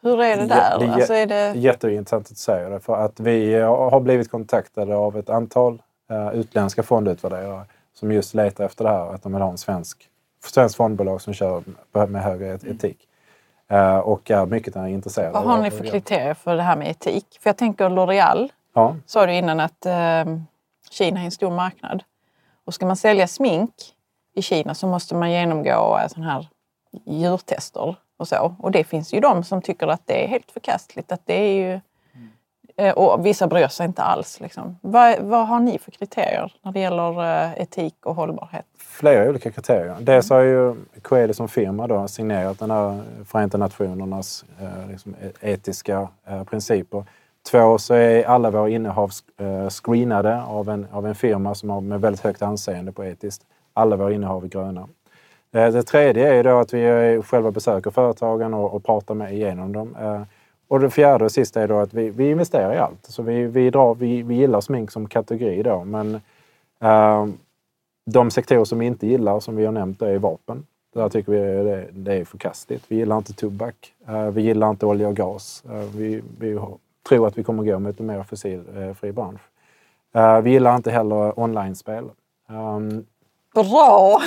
hur 0.03 0.23
är 0.23 0.37
det 0.37 0.43
Ja, 0.43 0.47
där? 0.49 0.79
det 0.79 0.85
är 0.85 0.89
jä- 0.89 0.93
alltså 0.95 1.15
är 1.15 1.27
det... 1.27 1.53
Jätteintressant 1.57 2.23
att 2.25 2.29
du 2.29 2.35
säger 2.35 2.71
det. 2.71 2.81
För 2.81 2.97
att 2.97 3.21
vi 3.21 3.55
har 3.61 4.01
blivit 4.01 4.31
kontaktade 4.31 4.97
av 4.97 5.17
ett 5.17 5.31
antal 5.31 5.83
eh, 6.11 6.29
utländska 6.35 6.83
fondutvärderare 6.83 7.65
som 7.95 8.13
just 8.13 8.35
letar 8.35 8.65
efter 8.65 8.85
det 8.85 8.91
här. 8.91 9.15
Att 9.15 9.23
de 9.23 9.33
vill 9.33 9.43
ha 9.43 9.51
en 9.51 9.59
svensk, 9.59 10.09
svensk 10.41 10.77
fondbolag 10.77 11.21
som 11.21 11.35
kör 11.35 11.63
med 12.07 12.23
högre 12.23 12.55
et- 12.55 12.65
etik. 12.65 13.09
Eh, 13.71 13.99
och 13.99 14.31
är 14.31 14.47
mycket 14.47 14.77
intresserade. 14.77 15.33
Vad 15.33 15.43
har 15.43 15.63
ni 15.63 15.71
för 15.71 15.85
kriterier 15.85 16.35
för 16.35 16.57
det 16.57 16.63
här 16.63 16.77
med 16.77 16.91
etik? 16.91 17.39
För 17.41 17.51
jag 17.51 17.57
tänker 17.57 17.89
L'Oreal, 17.91 18.49
Ja, 18.75 18.97
sa 19.07 19.27
du 19.27 19.35
innan 19.35 19.61
att 19.61 19.87
eh, 19.87 20.25
Kina 20.91 21.21
är 21.21 21.25
en 21.25 21.31
stor 21.31 21.51
marknad. 21.51 22.03
Och 22.65 22.75
ska 22.75 22.87
man 22.87 22.97
sälja 22.97 23.27
smink 23.27 23.75
i 24.35 24.43
Kina 24.43 24.75
så 24.75 24.87
måste 24.87 25.15
man 25.15 25.31
genomgå 25.31 25.99
eh, 26.03 26.09
sån 26.09 26.23
här 26.23 26.49
djurtester 27.07 27.97
och 28.17 28.29
så. 28.29 28.55
Och 28.59 28.71
det 28.71 28.85
finns 28.85 29.15
ju 29.15 29.21
de 29.21 29.45
som 29.45 29.63
tycker 29.63 29.87
att 29.87 30.03
det 30.07 30.25
är 30.25 30.29
helt 30.29 30.51
förkastligt. 30.51 31.13
Att 31.13 31.21
det 31.27 31.35
är 31.35 31.53
ju, 31.53 31.81
Eh, 32.79 32.93
och 32.93 33.27
vissa 33.27 33.47
bryr 33.47 33.69
sig 33.69 33.87
inte 33.87 34.03
alls. 34.03 34.41
Liksom. 34.41 34.77
Vad, 34.81 35.19
vad 35.21 35.47
har 35.47 35.61
ni 35.61 35.79
för 35.79 35.91
kriterier 35.91 36.53
när 36.63 36.73
det 36.73 36.81
gäller 36.81 37.45
eh, 37.45 37.63
etik 37.63 37.95
och 38.07 38.15
hållbarhet? 38.15 38.67
flera 38.99 39.29
olika 39.29 39.51
kriterier. 39.51 39.97
Dels 40.01 40.31
har 40.31 40.41
ju 40.41 40.75
Coeli 41.03 41.35
som 41.35 41.49
firma 41.49 41.87
då 41.87 42.09
signerat 42.09 42.59
den 42.59 42.71
här 42.71 43.01
Förenta 43.25 43.59
Nationernas 43.59 44.45
eh, 44.61 44.91
liksom, 44.91 45.15
e-, 45.23 45.53
etiska 45.53 46.09
eh, 46.27 46.45
principer. 46.45 47.05
Två 47.51 47.79
så 47.79 47.95
är 47.95 48.25
alla 48.25 48.51
våra 48.51 48.69
innehav 48.69 49.11
eh, 49.41 49.69
screenade 49.69 50.43
av 50.43 50.69
en, 50.69 50.87
av 50.93 51.07
en 51.07 51.15
firma 51.15 51.55
som 51.55 51.71
har 51.71 51.81
med 51.81 52.01
väldigt 52.01 52.23
högt 52.23 52.43
anseende 52.43 52.93
på 52.93 53.05
etiskt. 53.05 53.43
Alla 53.75 53.97
våra 53.97 54.13
innehav 54.13 54.45
är 54.45 54.49
gröna. 54.49 54.89
Eh, 55.53 55.73
det 55.73 55.83
tredje 55.83 56.31
är 56.31 56.35
ju 56.35 56.43
då 56.43 56.59
att 56.59 56.75
vi 56.75 57.23
själva 57.23 57.51
besöker 57.51 57.91
företagen 57.91 58.55
och, 58.55 58.75
och 58.75 58.85
pratar 58.85 59.15
med 59.15 59.35
igenom 59.35 59.73
dem. 59.73 59.97
Och 60.69 60.81
det 60.81 60.91
fjärde 60.91 61.25
och 61.25 61.33
sista 61.33 61.63
är 61.63 61.69
då 61.69 61.79
att 61.79 61.95
vi, 61.95 62.11
vi 62.11 62.31
investerar 62.31 62.75
i 62.75 62.79
allt. 62.79 63.07
Så 63.07 63.23
vi, 63.23 63.47
vi, 63.47 63.71
drar, 63.71 63.95
vi, 63.95 64.23
vi 64.23 64.35
gillar 64.35 64.61
smink 64.61 64.91
som 64.91 65.09
kategori 65.09 65.63
då, 65.63 65.85
men 65.85 66.15
eh, 66.81 67.27
de 68.07 68.31
sektorer 68.31 68.65
som 68.65 68.79
vi 68.79 68.87
inte 68.87 69.07
gillar, 69.07 69.41
som 69.41 69.57
vi 69.57 69.65
har 69.65 69.73
nämnt, 69.73 69.99
det 69.99 70.09
är 70.09 70.19
vapen. 70.19 70.67
Där 70.95 71.09
tycker 71.09 71.33
vi 71.33 71.39
det, 71.39 71.89
det 71.93 72.15
är 72.15 72.25
förkastligt. 72.25 72.85
Vi 72.89 72.97
gillar 72.97 73.17
inte 73.17 73.33
tobak. 73.33 73.95
Eh, 74.09 74.31
vi 74.31 74.43
gillar 74.43 74.71
inte 74.71 74.87
olja 74.87 75.09
och 75.09 75.17
gas. 75.17 75.65
Eh, 75.71 75.97
vi, 75.97 76.23
vi 76.39 76.55
har, 76.55 76.79
tror 77.09 77.27
att 77.27 77.39
vi 77.39 77.43
kommer 77.43 77.65
gå 77.65 77.79
mot 77.79 78.01
en 78.01 78.07
mer 78.07 78.23
fossilfri 78.23 79.13
bransch. 79.13 79.41
Eh, 80.15 80.41
vi 80.41 80.51
gillar 80.51 80.77
inte 80.77 80.91
heller 80.91 81.41
online-spel. 81.41 82.11
Ehm, 82.49 83.05
Bra! 83.65 84.21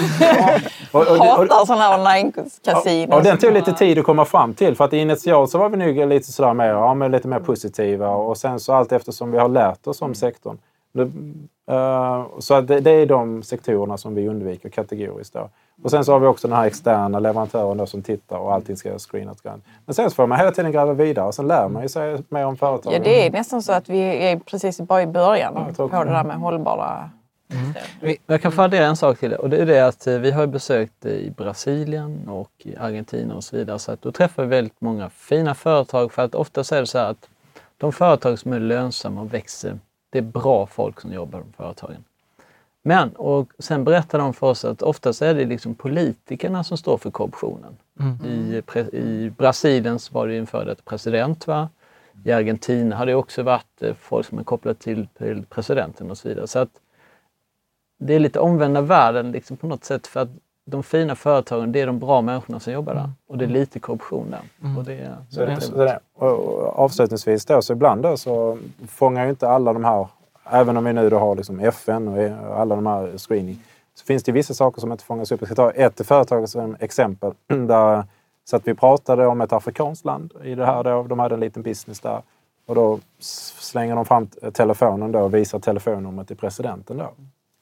och, 0.91 1.01
och, 1.01 1.17
Hatar 1.17 1.65
sådana 1.65 1.95
online-kasinon. 1.95 3.13
och 3.13 3.23
den 3.23 3.37
tog 3.37 3.53
lite 3.53 3.73
tid 3.73 3.99
att 3.99 4.05
komma 4.05 4.25
fram 4.25 4.53
till. 4.53 4.75
För 4.75 4.85
att 4.85 4.93
initialt 4.93 5.49
så 5.49 5.57
var 5.57 5.69
vi 5.69 5.77
nog 5.77 6.09
lite 6.09 6.31
sådär 6.31 6.53
mer, 6.53 6.67
ja, 6.67 6.93
men 6.93 7.11
lite 7.11 7.27
mer 7.27 7.39
positiva. 7.39 8.09
Och 8.09 8.37
sen 8.37 8.59
så 8.59 8.73
allt 8.73 8.91
eftersom 8.91 9.31
vi 9.31 9.37
har 9.37 9.49
lärt 9.49 9.87
oss 9.87 10.01
om 10.01 10.15
sektorn. 10.15 10.57
Det, 10.93 11.01
eh, 11.73 12.25
så 12.39 12.61
det, 12.61 12.79
det 12.79 12.91
är 12.91 13.05
de 13.05 13.43
sektorerna 13.43 13.97
som 13.97 14.15
vi 14.15 14.27
undviker 14.27 14.69
kategoriskt. 14.69 15.33
Då. 15.33 15.49
Och 15.83 15.91
sen 15.91 16.05
så 16.05 16.11
har 16.11 16.19
vi 16.19 16.27
också 16.27 16.47
den 16.47 16.57
här 16.57 16.65
externa 16.65 17.19
leverantören 17.19 17.77
då 17.77 17.85
som 17.85 18.01
tittar 18.01 18.37
och 18.37 18.53
allting 18.53 18.77
ska 18.77 18.99
screenas 18.99 19.41
grönt. 19.41 19.63
Men 19.85 19.95
sen 19.95 20.09
så 20.09 20.15
får 20.15 20.27
man 20.27 20.37
hela 20.37 20.51
tiden 20.51 20.71
gräva 20.71 20.93
vidare 20.93 21.25
och 21.25 21.35
sen 21.35 21.47
lär 21.47 21.67
man 21.67 21.81
ju 21.81 21.89
sig 21.89 22.23
mer 22.29 22.45
om 22.45 22.57
företagen. 22.57 22.93
Ja, 22.93 22.99
det 22.99 23.27
är 23.27 23.31
nästan 23.31 23.61
så 23.61 23.73
att 23.73 23.89
vi 23.89 23.99
är 23.99 24.39
precis 24.39 24.81
bara 24.81 25.01
i 25.01 25.07
början 25.07 25.73
tror 25.75 25.87
på 25.87 26.03
det 26.03 26.11
där 26.11 26.23
med 26.23 26.37
hållbara... 26.37 27.09
Vi- 28.01 28.17
Jag 28.27 28.41
kan 28.41 28.51
få 28.51 28.61
addera 28.61 28.85
en 28.85 28.95
sak 28.95 29.19
till 29.19 29.29
det 29.29 29.37
och 29.37 29.49
det 29.49 29.57
är 29.57 29.65
det 29.65 29.79
att 29.87 30.07
eh, 30.07 30.17
vi 30.19 30.31
har 30.31 30.41
ju 30.41 30.47
besökt 30.47 31.05
eh, 31.05 31.11
i 31.11 31.31
Brasilien 31.37 32.27
och 32.29 32.51
i 32.57 32.75
Argentina 32.75 33.35
och 33.35 33.43
så 33.43 33.55
vidare. 33.57 33.79
Så 33.79 33.91
att 33.91 34.01
då 34.01 34.11
träffar 34.11 34.43
vi 34.43 34.49
väldigt 34.49 34.81
många 34.81 35.09
fina 35.09 35.55
företag 35.55 36.11
för 36.13 36.21
att 36.21 36.35
ofta 36.35 36.63
så 36.63 36.75
är 36.75 36.79
det 36.79 36.87
så 36.87 36.97
här 36.97 37.09
att 37.11 37.29
de 37.77 37.91
företag 37.93 38.39
som 38.39 38.53
är 38.53 38.59
lönsamma 38.59 39.21
och 39.21 39.33
växer, 39.33 39.79
det 40.09 40.17
är 40.17 40.21
bra 40.21 40.65
folk 40.67 41.01
som 41.01 41.13
jobbar 41.13 41.39
på 41.39 41.45
företagen. 41.63 42.03
Men, 42.83 43.09
och 43.09 43.49
sen 43.59 43.83
berättar 43.83 44.19
de 44.19 44.33
för 44.33 44.47
oss 44.47 44.65
att 44.65 44.81
oftast 44.81 45.21
är 45.21 45.33
det 45.33 45.45
liksom 45.45 45.75
politikerna 45.75 46.63
som 46.63 46.77
står 46.77 46.97
för 46.97 47.11
korruptionen. 47.11 47.77
I, 48.25 48.61
pre- 48.61 48.95
I 48.95 49.29
Brasilien 49.37 49.99
så 49.99 50.13
var 50.13 50.27
det 50.27 50.33
ju 50.33 50.39
en 50.39 50.47
före 50.47 50.65
detta 50.65 50.81
president. 50.85 51.47
Va? 51.47 51.69
I 52.23 52.31
Argentina 52.31 52.95
har 52.95 53.05
det 53.05 53.15
också 53.15 53.43
varit 53.43 53.81
eh, 53.81 53.93
folk 53.93 54.25
som 54.27 54.39
är 54.39 54.43
kopplade 54.43 54.79
till, 54.79 55.07
till 55.17 55.45
presidenten 55.49 56.11
och 56.11 56.17
så 56.17 56.27
vidare. 56.27 56.47
Så 56.47 56.59
att 56.59 56.69
det 58.07 58.13
är 58.13 58.19
lite 58.19 58.39
omvända 58.39 58.81
världen 58.81 59.31
liksom 59.31 59.57
på 59.57 59.67
något 59.67 59.83
sätt 59.83 60.07
för 60.07 60.19
att 60.19 60.29
de 60.65 60.83
fina 60.83 61.15
företagen, 61.15 61.71
det 61.71 61.81
är 61.81 61.87
de 61.87 61.99
bra 61.99 62.21
människorna 62.21 62.59
som 62.59 62.73
jobbar 62.73 62.93
där. 62.93 63.09
Och 63.27 63.37
det 63.37 63.45
är 63.45 63.49
lite 63.49 63.79
korruption 63.79 64.29
där. 64.31 64.39
Och 64.77 64.83
det, 64.83 64.93
är- 64.93 65.15
Så 65.29 65.39
det, 65.45 65.61
så 65.61 65.75
det, 65.75 65.99
och 66.13 66.79
avslutningsvis 66.79 67.45
då, 67.45 67.61
så 67.61 67.73
ibland 67.73 68.03
då 68.03 68.17
så 68.17 68.57
fångar 68.87 69.23
ju 69.23 69.29
inte 69.29 69.49
alla 69.49 69.73
de 69.73 69.83
här, 69.85 70.07
även 70.51 70.77
om 70.77 70.83
vi 70.83 70.93
nu 70.93 71.09
då 71.09 71.19
har 71.19 71.35
liksom 71.35 71.59
FN 71.59 72.07
och 72.07 72.59
alla 72.59 72.75
de 72.75 72.85
här 72.85 73.17
screening, 73.17 73.59
så 73.93 74.05
finns 74.05 74.23
det 74.23 74.31
vissa 74.31 74.53
saker 74.53 74.81
som 74.81 74.91
inte 74.91 75.03
fångas 75.03 75.31
upp. 75.31 75.41
Jag 75.41 75.47
ska 75.47 75.55
ta 75.55 75.71
ett 75.71 76.07
företag 76.07 76.49
som 76.49 76.75
exempel. 76.79 77.31
Där, 77.67 78.03
så 78.45 78.55
att 78.55 78.67
vi 78.67 78.73
pratade 78.73 79.27
om 79.27 79.41
ett 79.41 79.53
afrikanskt 79.53 80.05
land 80.05 80.33
i 80.43 80.55
det 80.55 80.65
här 80.65 80.83
då. 80.83 81.03
De 81.03 81.19
hade 81.19 81.35
en 81.35 81.39
liten 81.41 81.63
business 81.63 81.99
där. 81.99 82.21
Och 82.65 82.75
då 82.75 82.99
slänger 83.59 83.95
de 83.95 84.05
fram 84.05 84.27
telefonen 84.53 85.11
då 85.11 85.19
och 85.19 85.33
visar 85.33 85.59
telefonnumret 85.59 86.27
till 86.27 86.37
presidenten 86.37 86.97
då. 86.97 87.09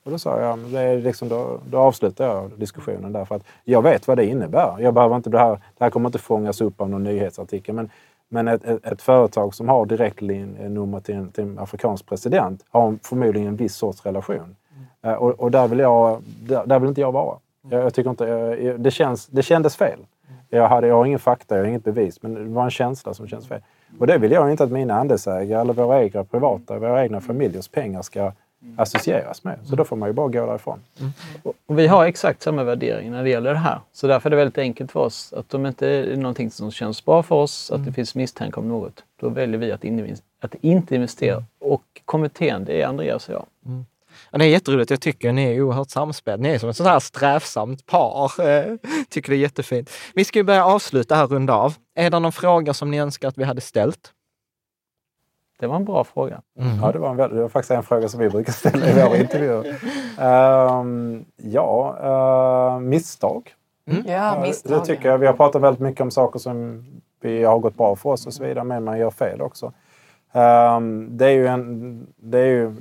Och 0.04 0.12
då 0.12 0.18
sa 0.20 0.40
jag, 0.42 0.60
det 0.60 0.80
är 0.80 0.98
liksom, 1.02 1.30
då, 1.30 1.60
då 1.70 1.78
avslutar 1.78 2.26
jag 2.28 2.52
diskussionen 2.58 3.14
där 3.14 3.26
för 3.26 3.36
att 3.36 3.44
jag 3.64 3.82
vet 3.82 4.08
vad 4.08 4.18
det 4.18 4.26
innebär. 4.26 4.76
Jag 4.80 4.94
behöver 4.94 5.16
inte 5.16 5.30
det 5.30 5.40
här, 5.40 5.50
det 5.78 5.84
här 5.84 5.90
kommer 5.90 6.10
inte 6.10 6.20
fångas 6.20 6.62
upp 6.62 6.82
av 6.82 6.90
någon 6.90 7.04
nyhetsartikel. 7.04 7.76
Men, 7.76 7.90
men 8.30 8.48
ett, 8.48 8.64
ett, 8.64 8.86
ett 8.86 9.02
företag 9.02 9.54
som 9.54 9.70
har 9.70 9.86
direktnummer 9.86 11.00
till 11.00 11.16
en, 11.16 11.32
till 11.32 11.44
en 11.44 11.60
afrikansk 11.60 12.06
president 12.06 12.66
har 12.70 12.98
förmodligen 13.04 13.48
en 13.48 13.56
viss 13.56 13.76
sorts 13.76 14.06
relation. 14.06 14.56
Eh, 15.04 15.14
och, 15.14 15.40
och 15.40 15.52
där, 15.52 15.68
vill 15.68 15.80
jag, 15.80 16.22
där, 16.48 16.66
där 16.66 16.80
vill 16.80 16.90
inte 16.90 17.02
jag 17.02 17.12
vara. 17.12 17.38
Jag, 17.70 17.84
jag 17.84 17.94
tycker 17.94 18.10
inte, 18.10 18.24
jag, 18.26 18.62
jag- 18.64 18.80
det, 18.80 18.92
känns, 18.92 19.28
det 19.28 19.42
kändes 19.44 19.76
fel. 19.76 20.00
Jag, 20.50 20.68
hade, 20.68 20.88
jag 20.88 20.96
har 20.96 21.06
ingen 21.06 21.20
fakta, 21.20 21.56
jag 21.56 21.64
har 21.64 21.70
inget 21.70 21.84
bevis, 21.84 22.22
men 22.24 22.34
det 22.34 22.44
var 22.44 22.64
en 22.64 22.70
känsla 22.72 23.14
som 23.14 23.28
känns 23.28 23.48
fel. 23.48 23.62
Och 24.00 24.08
det 24.08 24.18
vill 24.18 24.32
jag 24.32 24.52
inte 24.52 24.64
att 24.64 24.72
mina 24.72 24.94
andelsägare 25.00 25.62
eller 25.62 25.74
våra 25.74 26.04
egna 26.04 26.24
privata, 26.24 26.80
våra 26.80 27.04
egna 27.04 27.22
familjers 27.22 27.68
pengar 27.68 28.02
ska 28.02 28.32
associeras 28.78 29.44
med. 29.44 29.60
Så 29.66 29.76
då 29.76 29.86
får 29.86 29.96
man 29.96 30.10
ju 30.10 30.14
bara 30.14 30.28
gå 30.28 30.46
därifrån. 30.46 30.80
Och 31.66 31.80
vi 31.80 31.88
har 31.88 32.06
exakt 32.06 32.42
samma 32.42 32.64
värdering 32.64 33.12
när 33.12 33.24
det 33.24 33.30
gäller 33.30 33.54
det 33.54 33.60
här. 33.60 33.80
Så 33.94 34.08
därför 34.08 34.30
är 34.30 34.32
det 34.32 34.36
väldigt 34.38 34.58
enkelt 34.58 34.92
för 34.92 35.00
oss 35.00 35.34
att 35.34 35.54
om 35.54 35.64
det 35.64 35.70
inte 35.70 35.88
är 35.88 36.16
någonting 36.16 36.52
som 36.52 36.72
känns 36.72 37.06
bra 37.06 37.24
för 37.24 37.36
oss, 37.36 37.72
att 37.72 37.86
det 37.86 37.94
finns 37.94 38.16
misstanke 38.16 38.60
om 38.60 38.68
något, 38.68 39.04
då 39.20 39.30
väljer 39.30 39.60
vi 39.60 39.72
att, 39.72 39.84
att 40.42 40.56
inte 40.62 40.96
investera. 40.96 41.44
Och 41.60 41.84
kommittén, 42.06 42.66
det 42.66 42.82
är 42.82 42.88
Andreas 42.88 43.30
och 43.30 43.36
jag. 43.36 43.46
Ja, 44.32 44.38
det 44.38 44.46
är 44.46 44.50
jätteroligt. 44.50 44.92
Jag 44.92 45.02
tycker 45.02 45.34
ni 45.34 45.44
är 45.44 45.62
oerhört 45.62 45.90
samspelta. 45.90 46.42
Ni 46.42 46.50
är 46.50 46.60
som 46.60 46.70
ett 46.70 46.78
sånt 46.78 46.90
här 46.90 47.00
strävsamt 47.00 47.86
par. 47.86 48.50
Eh, 48.50 48.76
tycker 49.10 49.30
det 49.30 49.36
är 49.36 49.40
jättefint. 49.40 49.92
Vi 50.14 50.26
ska 50.26 50.40
ju 50.40 50.44
börja 50.44 50.66
avsluta 50.66 51.16
här, 51.16 51.28
runda 51.28 51.54
av. 51.54 51.76
Är 51.96 52.10
det 52.10 52.20
någon 52.20 52.32
fråga 52.32 52.74
som 52.74 52.92
ni 52.92 52.98
önskar 52.98 53.28
att 53.28 53.38
vi 53.38 53.44
hade 53.44 53.62
ställt? 53.62 54.14
Det 55.60 55.68
var 55.68 55.76
en 55.76 55.86
bra 55.86 56.04
fråga. 56.04 56.42
Ja, 56.82 56.92
det 56.92 57.00
var, 57.00 57.10
en, 57.10 57.18
det 57.18 57.42
var 57.42 57.50
faktiskt 57.50 57.72
en 57.72 57.84
fråga 57.84 58.10
som 58.10 58.20
vi 58.20 58.30
brukar 58.30 58.54
ställa 58.54 58.90
i 58.90 58.94
våra 58.94 59.18
intervjuer. 59.18 59.76
Ehm, 60.20 61.26
ja, 61.38 61.98
uh, 62.04 62.80
misstag. 62.80 63.54
Ja, 63.86 63.96
Ja, 64.06 64.42
misstag. 64.42 64.80
Det 64.80 64.86
tycker 64.86 65.10
jag. 65.10 65.18
Vi 65.18 65.28
har 65.28 65.34
pratat 65.34 65.62
väldigt 65.62 65.80
mycket 65.82 66.02
om 66.02 66.12
saker 66.12 66.40
som 66.40 66.86
vi 67.22 67.44
har 67.44 67.60
gått 67.60 67.76
bra 67.78 67.96
för 67.96 68.10
oss 68.10 68.28
och 68.28 68.34
så 68.34 68.44
vidare, 68.44 68.64
men 68.64 68.84
man 68.84 69.00
gör 69.00 69.12
fel 69.12 69.42
också. 69.42 69.74
Ehm, 70.32 71.18
det 71.18 71.26
är 71.26 71.32
ju 71.32 71.48
en... 71.48 72.08
Det 72.18 72.40
är 72.40 72.46
ju, 72.46 72.76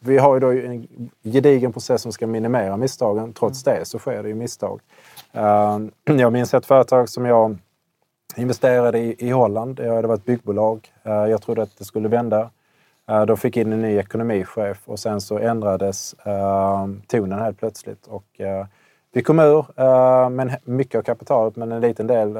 vi 0.00 0.18
har 0.18 0.34
ju 0.34 0.40
då 0.40 0.52
en 0.52 1.08
gedigen 1.24 1.72
process 1.72 2.02
som 2.02 2.12
ska 2.12 2.26
minimera 2.26 2.76
misstagen. 2.76 3.32
Trots 3.32 3.62
det 3.62 3.84
så 3.84 3.98
sker 3.98 4.22
det 4.22 4.28
ju 4.28 4.34
misstag. 4.34 4.80
Ehm, 5.32 5.90
jag 6.04 6.32
minns 6.32 6.54
ett 6.54 6.66
företag 6.66 7.08
som 7.08 7.24
jag 7.24 7.58
investerade 8.36 8.98
i, 8.98 9.14
i 9.18 9.30
Holland. 9.30 9.76
Det 9.76 10.06
var 10.06 10.14
ett 10.14 10.24
byggbolag. 10.24 10.88
Eh, 11.02 11.12
jag 11.12 11.42
trodde 11.42 11.62
att 11.62 11.78
det 11.78 11.84
skulle 11.84 12.08
vända. 12.08 12.50
Eh, 13.08 13.26
De 13.26 13.36
fick 13.36 13.56
in 13.56 13.72
en 13.72 13.82
ny 13.82 13.96
ekonomichef 13.96 14.78
och 14.84 14.98
sen 14.98 15.20
så 15.20 15.38
ändrades 15.38 16.14
eh, 16.14 16.88
tonen 17.06 17.38
helt 17.38 17.58
plötsligt. 17.58 18.06
Och, 18.06 18.40
eh, 18.40 18.66
vi 19.12 19.22
kom 19.22 19.38
ur, 19.40 19.66
eh, 19.76 20.30
men 20.30 20.50
mycket 20.64 20.98
av 20.98 21.02
kapitalet, 21.02 21.56
men 21.56 21.72
en 21.72 21.80
liten 21.80 22.06
del 22.06 22.36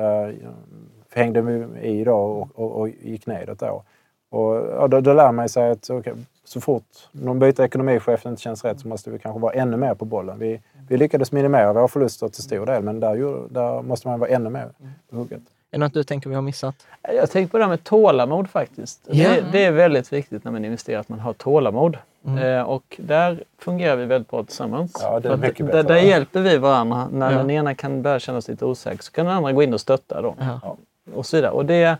hängde 1.12 1.40
vi 1.40 1.80
i 1.88 2.04
då 2.04 2.16
och, 2.16 2.48
och, 2.54 2.80
och 2.80 2.88
gick 2.88 3.26
nedåt 3.26 3.58
då. 3.58 3.82
Och, 4.30 4.90
då, 4.90 5.00
då 5.00 5.12
lär 5.12 5.32
man 5.32 5.48
sig 5.48 5.70
att 5.70 5.90
okay, 5.90 6.14
så 6.44 6.60
fort 6.60 7.08
någon 7.12 7.38
byter 7.38 7.60
ekonomichef 7.60 8.26
inte 8.26 8.42
känns 8.42 8.64
rätt 8.64 8.80
så 8.80 8.88
måste 8.88 9.10
vi 9.10 9.18
kanske 9.18 9.40
vara 9.40 9.52
ännu 9.52 9.76
mer 9.76 9.94
på 9.94 10.04
bollen. 10.04 10.38
Vi, 10.38 10.60
vi 10.88 10.96
lyckades 10.96 11.32
minimera 11.32 11.72
våra 11.72 11.88
förluster 11.88 12.28
till 12.28 12.42
stor 12.42 12.66
del 12.66 12.82
men 12.82 13.00
där, 13.00 13.48
där 13.54 13.82
måste 13.82 14.08
man 14.08 14.20
vara 14.20 14.30
ännu 14.30 14.50
mer 14.50 14.68
på 15.10 15.16
hugget. 15.16 15.42
Är 15.72 15.78
det 15.78 15.84
något 15.84 15.94
du 15.94 16.02
tänker 16.04 16.28
vi 16.28 16.34
har 16.34 16.42
missat? 16.42 16.86
Jag 17.02 17.30
tänker 17.30 17.50
på 17.50 17.58
det 17.58 17.64
här 17.64 17.68
med 17.68 17.84
tålamod 17.84 18.50
faktiskt. 18.50 19.00
Ja. 19.10 19.28
Det, 19.28 19.44
det 19.52 19.64
är 19.64 19.70
väldigt 19.72 20.12
viktigt 20.12 20.44
när 20.44 20.52
man 20.52 20.64
investerar 20.64 21.00
att 21.00 21.08
man 21.08 21.20
har 21.20 21.32
tålamod. 21.32 21.98
Eh, 22.42 22.62
och 22.62 22.96
där 22.98 23.44
fungerar 23.58 23.96
vi 23.96 24.04
väldigt 24.04 24.30
bra 24.30 24.44
tillsammans. 24.44 24.98
Ja, 25.02 25.20
det 25.20 25.28
är 25.28 25.36
mycket 25.36 25.66
där, 25.66 25.72
bättre. 25.72 25.94
där 25.94 26.00
hjälper 26.00 26.40
vi 26.40 26.56
varandra. 26.58 27.08
När 27.12 27.30
Ja. 27.32 27.38
den 27.38 27.50
ena 27.50 27.74
kan 27.74 28.02
börja 28.02 28.18
känna 28.18 28.40
sig 28.40 28.52
lite 28.54 28.64
osäker 28.64 29.02
så 29.02 29.12
kan 29.12 29.26
den 29.26 29.34
andra 29.34 29.52
gå 29.52 29.62
in 29.62 29.74
och 29.74 29.80
stötta. 29.80 30.22
Då. 30.22 30.34
Ja. 30.38 30.76
Och 31.14 31.26
så 31.26 31.36
vidare. 31.36 31.52
Och 31.52 31.66
det, 31.66 31.96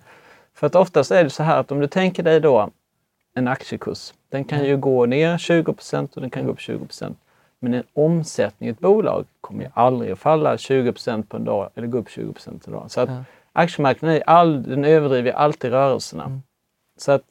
för 0.54 0.66
att 0.66 0.74
oftast 0.74 1.10
är 1.10 1.24
det 1.24 1.30
så 1.30 1.42
här 1.42 1.58
att 1.60 1.72
om 1.72 1.80
du 1.80 1.86
tänker 1.86 2.22
dig 2.22 2.40
då 2.40 2.70
en 3.34 3.48
aktiekurs. 3.48 4.12
Den 4.28 4.44
kan 4.44 4.64
ju 4.64 4.76
gå 4.76 5.06
ner 5.06 5.38
20 5.38 5.74
och 6.14 6.20
den 6.20 6.30
kan 6.30 6.44
gå 6.46 6.52
upp 6.52 6.58
20% 6.58 7.14
Men 7.60 7.74
en 7.74 7.84
omsättning 7.94 8.68
i 8.68 8.72
ett 8.72 8.78
bolag 8.80 9.24
kommer 9.40 9.64
ju 9.64 9.70
aldrig 9.74 10.12
att 10.12 10.18
falla 10.18 10.56
20% 10.56 11.22
på 11.22 11.36
en 11.36 11.44
dag 11.44 11.70
eller 11.74 11.86
gå 11.86 11.98
upp 11.98 12.08
20 12.10 12.34
en 12.66 12.72
dag. 12.72 12.84
Så 12.90 13.00
att 13.00 13.08
Ja. 13.08 13.24
Aktiemarknaden 13.52 14.16
är 14.16 14.22
all, 14.26 14.62
den 14.62 14.84
överdriver 14.84 15.32
alltid 15.32 15.70
rörelserna. 15.70 16.24
Mm. 16.24 16.42
Så 16.96 17.12
att 17.12 17.24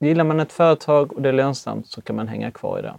gillar 0.00 0.24
man 0.24 0.40
ett 0.40 0.52
företag 0.52 1.12
och 1.12 1.22
det 1.22 1.28
är 1.28 1.32
lönsamt 1.32 1.86
så 1.86 2.02
kan 2.02 2.16
man 2.16 2.28
hänga 2.28 2.50
kvar 2.50 2.78
i 2.78 2.82
det. 2.82 2.94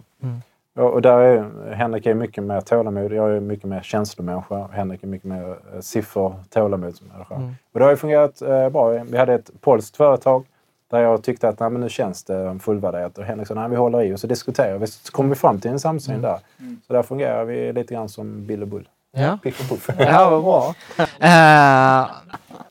Ja, 0.74 0.82
och 0.82 1.02
där 1.02 1.18
är, 1.18 1.72
Henrik 1.74 2.06
är 2.06 2.14
mycket 2.14 2.44
mer 2.44 2.60
tålamod. 2.60 3.12
Jag 3.12 3.36
är 3.36 3.40
mycket 3.40 3.64
mer 3.64 3.80
känslomänniska. 3.80 4.66
Henrik 4.72 5.02
är 5.02 5.06
mycket 5.06 5.28
mer 5.28 5.48
eh, 5.74 5.80
siffror, 5.80 6.34
tålamodsmänniska. 6.50 7.34
Och 7.72 7.78
det 7.78 7.84
har 7.84 7.90
ju 7.90 7.96
fungerat 7.96 8.42
eh, 8.42 8.68
bra. 8.68 8.88
Vi 8.88 9.18
hade 9.18 9.34
ett 9.34 9.50
polskt 9.60 9.96
företag 9.96 10.44
där 10.90 11.00
jag 11.00 11.22
tyckte 11.22 11.48
att 11.48 11.60
nej, 11.60 11.70
men 11.70 11.80
nu 11.80 11.88
känns 11.88 12.24
det 12.24 12.58
fullvärderat. 12.58 13.18
Och 13.18 13.24
Henrik 13.24 13.48
sa 13.48 13.54
nej, 13.54 13.70
vi 13.70 13.76
håller 13.76 14.02
i 14.02 14.14
och 14.14 14.20
så 14.20 14.26
diskuterar 14.26 14.78
vi. 14.78 14.86
Så 14.86 15.12
kom 15.12 15.28
vi 15.28 15.34
fram 15.34 15.60
till 15.60 15.70
en 15.70 15.80
samsyn 15.80 16.22
där. 16.22 16.38
Så 16.86 16.92
där 16.92 17.02
fungerar 17.02 17.44
vi 17.44 17.72
lite 17.72 17.94
grann 17.94 18.08
som 18.08 18.46
Bill 18.46 18.62
och 18.62 18.68
Bull. 18.68 18.88
Ja. 19.16 19.38
Piff 19.42 19.60
och 19.60 19.68
puff. 19.68 19.90
Ja, 19.98 20.30
vad 20.30 20.42
bra. 20.44 20.74
Eh, 21.20 22.10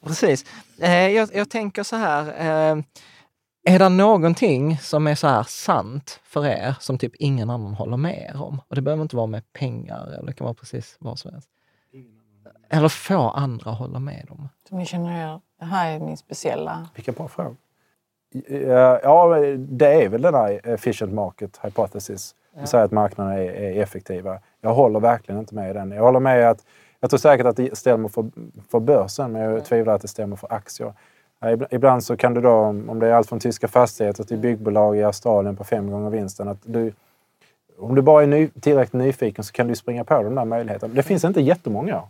precis. 0.08 0.46
Eh, 0.80 1.08
jag, 1.08 1.30
jag 1.34 1.50
tänker 1.50 1.84
så 1.84 1.96
här. 1.96 2.28
eh, 2.28 2.84
är 3.68 3.80
det 3.80 3.90
någonting 3.90 4.78
som 4.78 5.08
är 5.08 5.16
så 5.16 5.28
här 5.28 5.44
sant 5.44 6.20
för 6.24 6.46
er 6.46 6.76
som 6.80 6.98
typ 6.98 7.16
ingen 7.16 7.50
annan 7.50 7.74
håller 7.74 7.98
med 7.98 8.30
er 8.36 8.42
om? 8.42 8.62
Och 8.68 8.76
det 8.76 8.82
behöver 8.82 9.02
inte 9.04 9.16
vara 9.16 9.28
med 9.28 9.54
pengar 9.54 10.08
eller 10.08 10.24
det 10.28 10.34
kan 10.34 10.46
vara 10.46 10.54
precis 10.54 10.96
vad 11.00 11.20
som 11.20 11.32
helst. 11.32 11.50
Eller 12.70 12.90
få 12.90 13.30
andra 13.30 13.72
hålla 13.72 14.00
med 14.00 14.28
om. 14.30 14.50
Som 14.70 14.78
ni 14.78 14.86
känner 14.86 15.34
er, 15.34 15.42
det 15.60 15.66
här 15.66 15.92
är 15.92 16.00
min 16.00 16.18
speciella... 16.18 16.88
Vilken 16.96 17.14
bra 17.14 17.28
fråga. 17.28 17.56
Ja, 18.50 19.00
Ja, 19.04 19.36
det 19.58 20.04
är 20.04 20.10
väl 20.10 20.22
den 20.22 20.34
här 20.34 20.62
efficient 20.64 21.14
market 21.14 21.60
hypothesis. 21.64 22.36
Det 22.60 22.68
säger 22.68 22.86
att 22.86 22.92
marknaden 22.92 23.34
är, 23.34 23.42
är 23.42 23.82
effektiva. 23.82 24.40
Jag 24.62 24.74
håller 24.74 25.00
verkligen 25.00 25.40
inte 25.40 25.56
med 25.56 25.70
i 25.70 25.74
den. 25.74 25.92
Jag 25.92 26.04
håller 26.04 26.20
med 26.20 26.50
att 26.50 26.66
jag 27.00 27.10
tror 27.10 27.18
säkert 27.18 27.46
att 27.46 27.58
det 27.58 27.78
stämmer 27.78 28.10
för, 28.10 28.26
för 28.72 28.80
börsen, 28.80 29.32
men 29.32 29.42
jag 29.42 29.66
tvivlar 29.66 29.96
att 29.96 30.02
det 30.02 30.08
stämmer 30.08 30.36
för 30.36 30.54
aktier. 30.54 30.94
Ibland 31.70 32.04
så 32.04 32.18
kan 32.18 32.34
du 32.34 32.42
då, 32.42 32.54
om 32.54 33.00
det 33.00 33.08
är 33.08 33.14
allt 33.14 33.30
från 33.30 33.40
tyska 33.40 33.68
fastigheter 33.68 34.24
till 34.24 34.38
byggbolag 34.38 34.98
i 34.98 35.04
Australien 35.04 35.56
på 35.56 35.64
fem 35.64 35.92
gånger 35.92 36.10
vinsten, 36.10 36.48
att 36.48 36.58
du, 36.64 36.94
om 37.80 37.96
du 37.96 38.02
bara 38.02 38.24
är 38.24 38.28
ny, 38.28 38.48
tillräckligt 38.48 38.94
nyfiken 38.94 39.44
så 39.44 39.52
kan 39.54 39.68
du 39.68 39.76
springa 39.76 40.04
på 40.04 40.24
de 40.24 40.36
där 40.36 40.46
möjligheterna. 40.46 40.94
Det 40.94 41.04
finns 41.04 41.24
inte 41.24 41.42
jättemånga. 41.42 42.02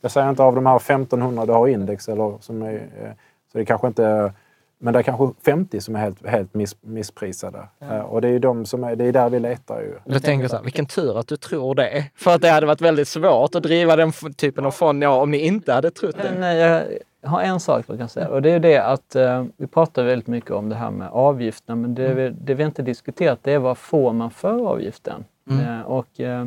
Jag 0.00 0.10
säger 0.10 0.30
inte 0.30 0.42
av 0.42 0.54
de 0.54 0.66
här 0.66 0.76
1500 0.76 1.46
du 1.46 1.52
har 1.52 1.68
i 1.68 1.72
index, 1.72 2.08
eller 2.08 2.34
som 2.40 2.62
är, 2.62 2.74
eh, 2.74 3.10
så 3.52 3.58
det 3.58 3.60
är 3.60 3.64
kanske 3.64 3.86
inte 3.86 4.32
men 4.78 4.92
det 4.92 4.98
är 4.98 5.02
kanske 5.02 5.30
50 5.44 5.80
som 5.80 5.96
är 5.96 6.00
helt, 6.00 6.26
helt 6.26 6.54
miss, 6.54 6.76
missprisade. 6.80 7.68
Eh, 7.80 7.98
Och 7.98 8.20
det 8.20 8.28
är, 8.28 8.32
ju 8.32 8.38
de 8.38 8.66
som 8.66 8.84
är, 8.84 8.96
det 8.96 9.04
är 9.04 9.12
där 9.12 9.30
vi 9.30 9.40
letar 9.40 9.80
ju. 9.80 9.94
Jag 10.04 10.22
tänker 10.22 10.48
så 10.48 10.56
här, 10.56 10.62
vilken 10.62 10.86
tur 10.86 11.18
att 11.18 11.28
du 11.28 11.36
tror 11.36 11.74
det. 11.74 12.04
För 12.14 12.34
att 12.34 12.42
det 12.42 12.48
hade 12.50 12.66
varit 12.66 12.80
väldigt 12.80 13.08
svårt 13.08 13.54
att 13.54 13.62
driva 13.62 13.96
den 13.96 14.12
typen 14.36 14.64
av 14.64 14.70
fond 14.70 15.02
ja, 15.02 15.22
om 15.22 15.30
ni 15.30 15.38
inte 15.38 15.72
hade 15.72 15.90
trott 15.90 16.16
det. 16.22 16.30
Men 16.38 16.42
eh, 16.42 16.82
jag 17.20 17.30
har 17.30 17.42
en 17.42 17.60
sak 17.60 17.84
jag 17.88 17.98
kan 17.98 18.08
säga 18.08 18.28
och 18.28 18.42
det 18.42 18.50
är 18.50 18.60
det 18.60 18.78
att 18.78 19.16
eh, 19.16 19.44
vi 19.56 19.66
pratar 19.66 20.04
väldigt 20.04 20.26
mycket 20.28 20.50
om 20.50 20.68
det 20.68 20.74
här 20.74 20.90
med 20.90 21.08
avgifterna 21.08 21.76
men 21.76 21.94
det, 21.94 22.14
vi, 22.14 22.30
det 22.40 22.54
vi 22.54 22.64
inte 22.64 22.82
diskuterat 22.82 23.38
det 23.42 23.52
är 23.52 23.58
vad 23.58 23.78
får 23.78 24.12
man 24.12 24.30
för 24.30 24.68
avgiften? 24.68 25.24
Eh, 25.50 25.80
och, 25.80 26.20
eh, 26.20 26.46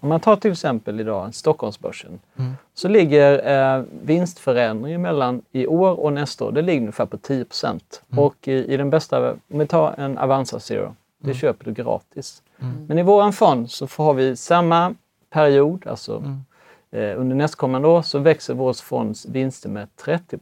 om 0.00 0.08
man 0.08 0.20
tar 0.20 0.36
till 0.36 0.52
exempel 0.52 1.00
idag 1.00 1.34
Stockholmsbörsen 1.34 2.20
så 2.74 2.88
ligger 2.88 3.48
eh, 3.78 3.84
vinstförändringen 4.02 5.02
mellan 5.02 5.42
i 5.52 5.66
år 5.66 6.00
och 6.00 6.12
nästa 6.12 6.44
år, 6.44 6.52
det 6.52 6.62
ligger 6.62 6.80
ungefär 6.80 7.06
på 7.06 7.16
10 7.16 7.46
Och 8.16 8.48
i, 8.48 8.52
i 8.52 8.76
den 8.76 8.90
bästa, 8.90 9.30
om 9.32 9.58
vi 9.58 9.66
tar 9.66 9.94
en 9.98 10.18
Avanza 10.18 10.60
Zero, 10.60 10.94
det 11.18 11.34
köper 11.34 11.64
du 11.64 11.72
gratis. 11.72 12.42
Men 12.88 12.98
i 12.98 13.02
våran 13.02 13.32
fond 13.32 13.70
så 13.70 13.86
får 13.86 14.14
vi 14.14 14.36
samma 14.36 14.94
period, 15.30 15.86
alltså 15.86 16.22
Eh, 16.92 17.20
under 17.20 17.36
nästkommande 17.36 17.88
år 17.88 18.02
så 18.02 18.18
växer 18.18 18.54
vår 18.54 18.72
fonds 18.72 19.26
vinster 19.26 19.68
med 19.68 19.96
30 19.96 20.38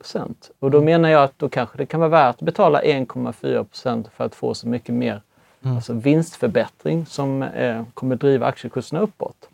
Och 0.58 0.70
då 0.70 0.80
menar 0.80 1.08
jag 1.08 1.22
att 1.22 1.38
då 1.38 1.48
kanske 1.48 1.78
det 1.78 1.86
kan 1.86 2.00
vara 2.00 2.10
värt 2.10 2.34
att 2.34 2.42
betala 2.42 2.82
1,4% 2.82 4.06
för 4.16 4.24
att 4.24 4.34
få 4.34 4.54
så 4.54 4.68
mycket 4.68 4.94
mer 4.94 5.22
alltså 5.62 5.92
vinstförbättring 5.92 7.06
som 7.06 7.42
eh, 7.42 7.82
kommer 7.94 8.16
driva 8.16 8.46
aktiekurserna 8.46 9.00
uppåt. 9.00 9.48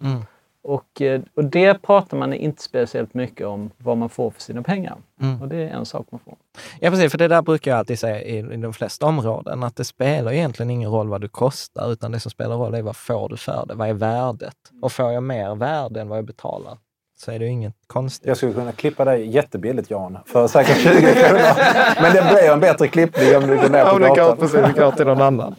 Och, 0.62 1.02
eh, 1.02 1.20
och 1.34 1.44
det 1.44 1.82
pratar 1.82 2.16
man 2.16 2.32
inte 2.32 2.62
speciellt 2.62 3.14
mycket 3.14 3.46
om 3.46 3.70
vad 3.78 3.96
man 3.96 4.08
får 4.08 4.30
för 4.30 4.40
sina 4.40 4.62
pengar. 4.62 4.96
Och 5.42 5.48
det 5.48 5.56
är 5.56 5.68
en 5.68 5.86
sak 5.86 6.06
man 6.10 6.20
får. 6.24 6.34
Ja, 6.80 6.90
precis. 6.90 7.10
För 7.10 7.18
det 7.18 7.28
där 7.28 7.42
brukar 7.42 7.70
jag 7.70 7.78
alltid 7.78 7.98
säga 7.98 8.22
i, 8.22 8.38
i 8.38 8.56
de 8.56 8.72
flesta 8.72 9.06
områden, 9.06 9.62
att 9.62 9.76
det 9.76 9.84
spelar 9.84 10.32
egentligen 10.32 10.70
ingen 10.70 10.90
roll 10.90 11.08
vad 11.08 11.20
du 11.20 11.28
kostar, 11.28 11.92
utan 11.92 12.12
det 12.12 12.20
som 12.20 12.30
spelar 12.30 12.56
roll 12.56 12.74
är 12.74 12.82
vad 12.82 12.96
får 12.96 13.28
du 13.28 13.36
för 13.36 13.66
det? 13.66 13.74
Vad 13.74 13.88
är 13.88 13.94
värdet? 13.94 14.56
Och 14.82 14.92
får 14.92 15.12
jag 15.12 15.22
mer 15.22 15.54
värde 15.54 16.00
än 16.00 16.08
vad 16.08 16.18
jag 16.18 16.24
betalar, 16.24 16.78
så 17.24 17.30
är 17.30 17.38
det 17.38 17.44
ju 17.44 17.50
inget 17.50 17.74
konstigt. 17.86 18.28
Jag 18.28 18.36
skulle 18.36 18.52
kunna 18.52 18.72
klippa 18.72 19.04
dig 19.04 19.26
jättebilligt 19.26 19.90
Jan, 19.90 20.18
för 20.26 20.46
säkert 20.46 20.76
20 20.76 20.90
kronor. 20.90 22.02
Men 22.02 22.12
det 22.12 22.22
blir 22.32 22.52
en 22.52 22.60
bättre 22.60 22.88
klippning 22.88 23.36
om 23.36 23.46
du 23.46 23.56
går 23.56 23.68
ner 23.68 23.84
på 23.84 23.98
gatan. 23.98 24.72
går 24.72 24.90
till 24.90 25.06
någon 25.06 25.22
annan. 25.22 25.54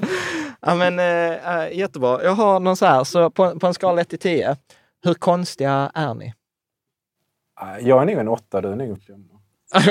Ja, 0.61 0.75
men, 0.75 0.99
eh, 0.99 1.77
jättebra. 1.77 2.23
Jag 2.23 2.31
har 2.31 2.59
någon 2.59 2.77
så 2.77 2.85
här, 2.85 3.03
så 3.03 3.29
på, 3.29 3.59
på 3.59 3.67
en 3.67 3.73
skala 3.73 4.01
1 4.01 4.09
till 4.09 4.19
10, 4.19 4.57
hur 5.05 5.13
konstiga 5.13 5.91
är 5.93 6.13
ni? 6.13 6.33
Jag 7.81 8.01
är 8.01 8.05
nog 8.05 8.17
en 8.17 8.27
åtta, 8.27 8.61
du 8.61 8.71
är 8.71 8.75
nog 8.75 8.89
en 8.89 8.99
femma. 8.99 9.34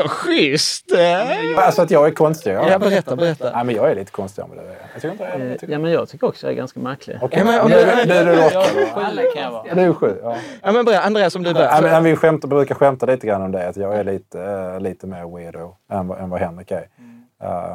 Schysst! 0.09 0.93
Eh, 0.93 1.67
Alltså 1.67 1.83
att 1.83 1.91
jag 1.91 2.07
är 2.07 2.11
konstig? 2.11 2.53
Ja, 2.55 2.71
Ja, 2.71 2.79
berätta, 2.79 3.17
berätta. 3.17 3.51
Nej, 3.55 3.65
men 3.65 3.75
jag 3.75 3.91
är 3.91 3.95
lite 3.95 4.11
konstigare 4.11 4.49
med 4.49 4.59
det. 4.59 4.77
Jag 4.93 5.03
tycker 5.03 5.11
inte 5.11 5.25
jag 5.25 5.33
är 5.33 5.41
Eh, 5.41 5.47
jag 5.51 5.61
tycker... 5.61 5.73
ja, 5.73 5.79
men 5.79 5.91
jag 5.93 6.09
tycker 6.09 6.27
också 6.27 6.47
jag 6.47 6.53
är 6.53 6.57
ganska 6.57 6.81
märklig. 6.81 7.19
Okej, 7.23 7.39
Ja, 7.39 7.45
men- 7.45 7.71
men, 7.71 8.09
du, 8.09 8.15
du, 8.15 8.25
du 8.25 8.31
är 8.31 9.51
vara. 9.51 9.75
Du 9.75 9.81
är 9.81 9.93
sju. 9.93 10.19
Ja. 10.23 10.37
Ja, 10.63 10.73
men 10.73 10.85
berätta, 10.85 11.03
Andreas, 11.03 11.37
om 11.37 11.43
du 11.43 11.49
Ja, 11.51 11.55
börjar. 11.55 11.83
men 11.83 12.05
vi 12.05 12.17
skämtar, 12.17 12.49
brukar 12.49 12.75
skämta 12.75 13.07
lite 13.07 13.27
grann 13.27 13.43
om 13.43 13.53
det, 13.53 13.69
att 13.69 13.77
jag 13.77 13.95
är 13.97 14.05
lite, 14.05 14.43
eh, 14.43 14.81
lite 14.81 15.07
mer 15.07 15.37
weirdo 15.37 15.77
än, 15.91 16.09
vad- 16.09 16.19
än 16.21 16.31
vad 16.31 16.41
Henrik 16.41 16.71
är. 16.71 16.89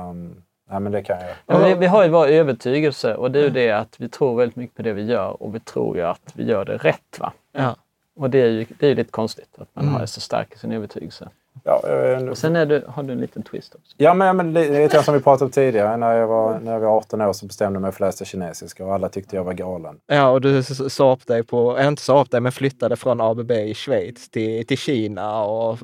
Um, 0.10 0.41
nej, 0.72 0.80
men 0.80 0.91
det 0.91 1.03
kan 1.03 1.18
jag. 1.20 1.30
Ja, 1.45 1.57
vi, 1.68 1.74
vi 1.74 1.86
har 1.86 2.03
ju 2.03 2.10
vår 2.10 2.28
övertygelse 2.28 3.16
och 3.16 3.32
det 3.32 3.39
är 3.39 3.43
ju 3.43 3.49
det 3.49 3.72
att 3.72 3.95
vi 3.97 4.10
tror 4.10 4.38
väldigt 4.38 4.55
mycket 4.55 4.76
på 4.78 4.82
det 4.82 4.93
vi 4.93 5.05
gör 5.05 5.43
och 5.43 5.55
vi 5.55 5.60
tror 5.60 5.97
ju 5.97 6.03
att 6.03 6.22
vi 6.34 6.43
gör 6.43 6.66
det 6.66 6.78
rätt. 6.78 7.20
Va? 7.20 7.34
Ja. 7.57 7.76
Och 8.20 8.30
det 8.30 8.41
är 8.41 8.47
ju 8.47 8.66
det 8.80 8.88
är 8.88 8.95
lite 8.95 9.12
konstigt 9.12 9.50
att 9.58 9.67
man 9.74 9.86
Mm. 9.86 9.96
har 10.00 10.05
så 10.05 10.21
stark 10.21 10.54
i 10.55 10.58
sin 10.58 10.71
övertygelse. 10.71 11.29
Ja, 11.70 11.89
eh, 11.89 12.28
Och 12.29 12.37
sen 12.37 12.55
är 12.55 12.66
du, 12.66 12.83
har 12.87 13.04
du 13.04 13.13
en 13.13 13.20
liten 13.20 13.43
twist 13.43 13.75
också. 13.75 13.96
Ja, 13.97 14.13
men, 14.13 14.37
men 14.37 14.54
det 14.54 14.66
är 14.66 14.83
lite 14.83 15.04
som 15.04 15.13
vi 15.13 15.20
pratade 15.20 15.46
om 15.46 15.51
tidigare. 15.51 15.97
När 15.97 16.13
jag, 16.13 16.28
var, 16.28 16.59
när 16.59 16.71
jag 16.74 16.79
var 16.79 16.97
18 16.97 17.21
år 17.21 17.33
så 17.33 17.46
bestämde 17.46 17.75
jag 17.78 17.82
mig 17.82 17.91
för 17.91 18.05
att 18.05 18.08
läsa 18.13 18.25
kinesiska 18.25 18.86
och 18.86 18.93
alla 18.93 19.09
tyckte 19.09 19.36
jag 19.36 19.43
var 19.43 19.54
galen. 19.54 19.96
Ja, 20.08 20.29
och 20.29 20.41
du 20.41 20.63
sa 20.63 21.12
upp 21.13 21.28
dig 21.28 21.43
på, 21.43 21.78
äh, 21.78 21.87
inte 21.87 22.01
sa 22.01 22.21
upp 22.21 22.32
dig, 22.32 22.41
men 22.41 22.51
flyttade 22.51 22.96
från 22.96 23.21
ABB 23.21 23.51
i 23.51 23.74
Schweiz 23.74 24.29
till, 24.29 24.66
till 24.67 24.78
Kina 24.78 25.43
och 25.43 25.78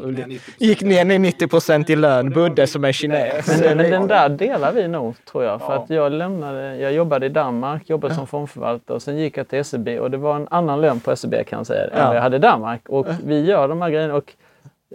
gick 0.58 0.82
ner 0.82 1.12
i 1.12 1.20
90 1.20 1.48
procent 1.48 1.90
i 1.90 1.96
lön, 1.96 2.30
bodde 2.30 2.68
som 2.68 2.86
en 2.86 2.94
kines. 2.94 3.62
Men, 3.62 3.78
men 3.78 3.92
den 3.92 4.08
där 4.08 4.30
delar 4.30 4.72
vi 4.72 4.88
nog, 4.88 5.16
tror 5.32 5.44
jag. 5.44 5.62
För 5.62 5.76
att 5.76 5.90
jag 5.90 6.12
lämnade, 6.12 6.76
jag 6.78 6.94
jobbade 6.94 7.26
i 7.26 7.30
Danmark, 7.30 7.90
jobbade 7.90 8.14
som 8.16 8.28
fondförvaltare 8.28 8.96
och 8.96 9.02
sen 9.02 9.18
gick 9.18 9.38
jag 9.38 9.48
till 9.48 9.66
SEB 9.66 9.88
och 10.00 10.12
det 10.12 10.18
var 10.18 10.36
en 10.36 10.48
annan 10.52 10.82
lön 10.82 11.00
på 11.00 11.16
SEB 11.16 11.34
kan 11.48 11.60
jag 11.60 11.68
säga, 11.68 11.84
än 11.84 11.90
Ja. 11.98 12.08
vad 12.08 12.16
jag 12.16 12.22
hade 12.22 12.36
i 12.36 12.40
Danmark. 12.40 12.82
Och 12.90 13.08
vi 13.26 13.46
gör 13.46 13.68
de 13.68 13.82
här 13.82 13.90
grejerna 13.90 14.16
och 14.16 14.34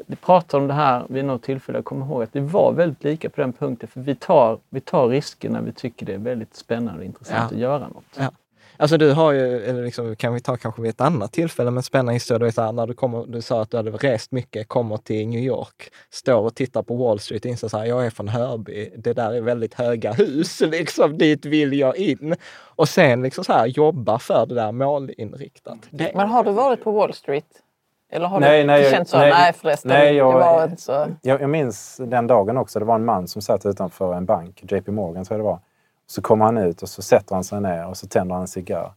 vi 0.06 0.16
pratar 0.16 0.58
om 0.58 0.66
det 0.68 0.74
här 0.74 1.06
vid 1.08 1.24
något 1.24 1.42
tillfälle. 1.42 1.78
Jag 1.78 1.84
kommer 1.84 2.06
ihåg 2.06 2.22
att 2.22 2.28
vi 2.32 2.40
var 2.40 2.72
väldigt 2.72 3.04
lika 3.04 3.30
på 3.30 3.40
den 3.40 3.52
punkten. 3.52 3.88
För 3.88 4.00
vi 4.00 4.14
tar, 4.14 4.58
vi 4.70 4.80
tar 4.80 5.08
risker 5.08 5.50
när 5.50 5.62
vi 5.62 5.72
tycker 5.72 6.06
det 6.06 6.14
är 6.14 6.18
väldigt 6.18 6.56
spännande 6.56 6.98
och 6.98 7.04
intressant 7.04 7.50
Ja. 7.50 7.56
att 7.56 7.60
göra 7.62 7.88
något. 7.88 8.04
Ja. 8.16 8.30
Alltså 8.76 8.96
du 8.96 9.12
har 9.12 9.32
ju, 9.32 9.64
eller 9.64 9.84
liksom, 9.84 10.16
kan 10.16 10.34
vi 10.34 10.40
ta 10.40 10.56
kanske 10.56 10.82
vid 10.82 10.88
ett 10.90 11.00
annat 11.00 11.32
tillfälle, 11.32 11.70
men 11.70 11.82
spännande 11.82 12.12
historia. 12.12 12.52
Så 12.52 12.62
här, 12.62 12.72
när 12.72 12.86
du, 12.86 12.94
kommer, 12.94 13.26
du 13.26 13.42
sa 13.42 13.62
att 13.62 13.70
du 13.70 13.76
hade 13.76 13.90
rest 13.90 14.32
mycket, 14.32 14.68
kommer 14.68 14.96
till 14.96 15.28
New 15.28 15.40
York, 15.40 15.90
står 16.10 16.40
och 16.40 16.54
tittar 16.54 16.82
på 16.82 16.96
Wall 16.96 17.18
Street 17.20 17.44
och 17.44 17.50
inser 17.50 17.68
så 17.68 17.78
här, 17.78 17.84
jag 17.84 18.06
är 18.06 18.10
från 18.10 18.28
Hörby, 18.28 18.92
det 18.96 19.12
där 19.12 19.32
är 19.32 19.40
väldigt 19.40 19.74
höga 19.74 20.12
hus, 20.12 20.60
liksom 20.70 21.18
dit 21.18 21.44
vill 21.46 21.72
jag 21.72 21.96
in. 21.96 22.34
Och 22.52 22.88
sen 22.88 23.22
liksom 23.22 23.44
så 23.44 23.52
här 23.52 23.66
jobba 23.66 24.18
för 24.18 24.46
det 24.46 24.54
där 24.54 24.72
målinriktat. 24.72 25.78
Det, 25.90 26.12
Men 26.14 26.28
har 26.28 26.44
du 26.44 26.52
varit 26.52 26.84
på 26.84 26.90
Wall 26.90 27.14
Street? 27.14 27.46
Eller 28.12 28.26
har 28.28 28.40
Nej, 28.40 28.60
du 28.60 28.66
nej, 28.66 28.90
känt 28.90 29.08
så? 29.08 29.18
nej, 29.18 29.30
Nej, 29.30 29.52
förresten. 29.52 29.88
nej, 29.88 30.14
jag- 30.16 30.34
det 30.34 30.38
var 30.40 30.64
inte 30.64 30.82
så. 30.82 31.06
Jag, 31.22 31.40
jag 31.40 31.50
minns 31.50 32.00
den 32.06 32.26
dagen 32.26 32.56
också. 32.56 32.78
Det 32.78 32.84
var 32.84 32.94
en 32.94 33.04
man 33.04 33.28
som 33.28 33.42
satt 33.42 33.66
utanför 33.66 34.14
en 34.14 34.24
bank, 34.26 34.62
JP 34.72 34.90
Morgan 34.92 35.24
tror 35.24 35.38
jag 35.38 35.46
det 35.46 35.50
var. 35.50 35.58
Så 36.06 36.22
kommer 36.22 36.44
han 36.44 36.58
ut 36.58 36.82
och 36.82 36.88
så 36.88 37.02
sätter 37.02 37.34
han 37.34 37.44
sig 37.44 37.60
ner 37.60 37.86
och 37.88 37.96
så 37.96 38.06
tänder 38.06 38.34
han 38.34 38.42
en 38.42 38.48
cigarr. 38.48 38.92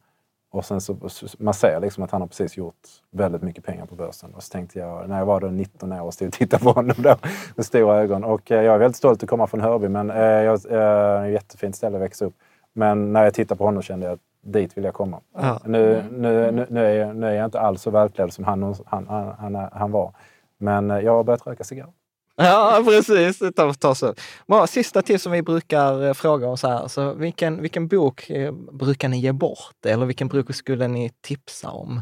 Och 0.52 0.66
sen 0.66 0.82
så, 0.82 0.96
man 1.38 1.54
ser 1.54 1.80
liksom 1.80 2.04
att 2.04 2.12
han 2.12 2.22
har 2.22 2.28
precis 2.28 2.58
gjort 2.58 2.76
väldigt 3.12 3.42
mycket 3.42 3.64
pengar 3.66 3.86
på 3.86 3.96
börsen. 3.96 4.34
Och 4.34 4.44
så 4.44 4.52
tänkte 4.52 4.80
jag, 4.80 5.10
när 5.10 5.18
jag 5.20 5.26
var 5.26 5.40
då 5.40 5.48
19 5.48 5.92
år 5.94 6.02
och 6.02 6.14
stod 6.14 6.28
och 6.28 6.34
tittade 6.34 6.64
på 6.64 6.72
honom 6.72 6.96
då 6.98 7.16
med 7.56 7.66
stora 7.66 7.96
ögon. 8.02 8.24
Och 8.24 8.52
eh, 8.52 8.62
jag 8.64 8.74
är 8.76 8.80
väldigt 8.80 8.98
stolt 8.98 9.24
att 9.24 9.30
komma 9.30 9.48
från 9.48 9.62
Hörby, 9.62 9.88
men 9.90 10.10
eh, 10.12 10.18
jag, 10.24 10.60
eh, 10.72 11.24
ett 11.26 11.32
jättefint 11.34 11.76
ställe 11.76 11.98
att 11.98 12.02
växa 12.04 12.26
upp. 12.26 12.34
Men 12.74 13.14
när 13.14 13.24
jag 13.24 13.34
tittade 13.34 13.58
på 13.58 13.64
honom 13.66 13.82
kände 13.82 14.06
jag 14.06 14.14
att 14.14 14.20
dit 14.44 14.78
vill 14.78 14.84
jag 14.84 14.94
komma. 14.94 15.22
Ja. 15.36 15.60
Nu, 15.66 16.04
nu, 16.12 16.52
nu, 16.52 16.68
nu, 16.70 16.86
är 16.86 16.94
jag, 16.94 17.16
nu 17.16 17.28
är 17.28 17.34
jag 17.34 17.46
inte 17.46 17.60
alls 17.60 17.82
så 17.82 17.92
välklädd 17.92 18.34
som 18.34 18.44
han, 18.44 18.76
han, 18.86 19.08
han, 19.40 19.56
han, 19.72 19.92
var. 19.92 20.14
Men 20.58 20.92
eh, 20.92 21.00
jag 21.00 21.12
har 21.12 21.24
börjat 21.24 21.48
röka 21.48 21.64
cigarr. 21.64 21.90
Ja, 22.36 22.82
precis. 22.86 23.40
Ta, 23.56 23.74
ta 23.74 23.96
så. 23.96 24.14
Bra, 24.48 24.68
sista 24.68 25.02
tips 25.02 25.24
som 25.24 25.32
vi 25.32 25.42
brukar 25.42 26.08
eh, 26.08 26.14
fråga 26.14 26.48
oss 26.48 26.64
här. 26.64 26.88
Så 26.88 27.14
vilken, 27.14 27.62
vilken 27.62 27.88
bok 27.88 28.30
eh, 28.30 28.52
brukar 28.52 29.10
ni 29.10 29.20
ge 29.20 29.32
bort? 29.32 29.86
Eller 29.86 30.06
vilken 30.06 30.28
bok 30.28 30.56
skulle 30.56 30.88
ni 30.88 31.10
tipsa 31.22 31.72
om? 31.72 32.02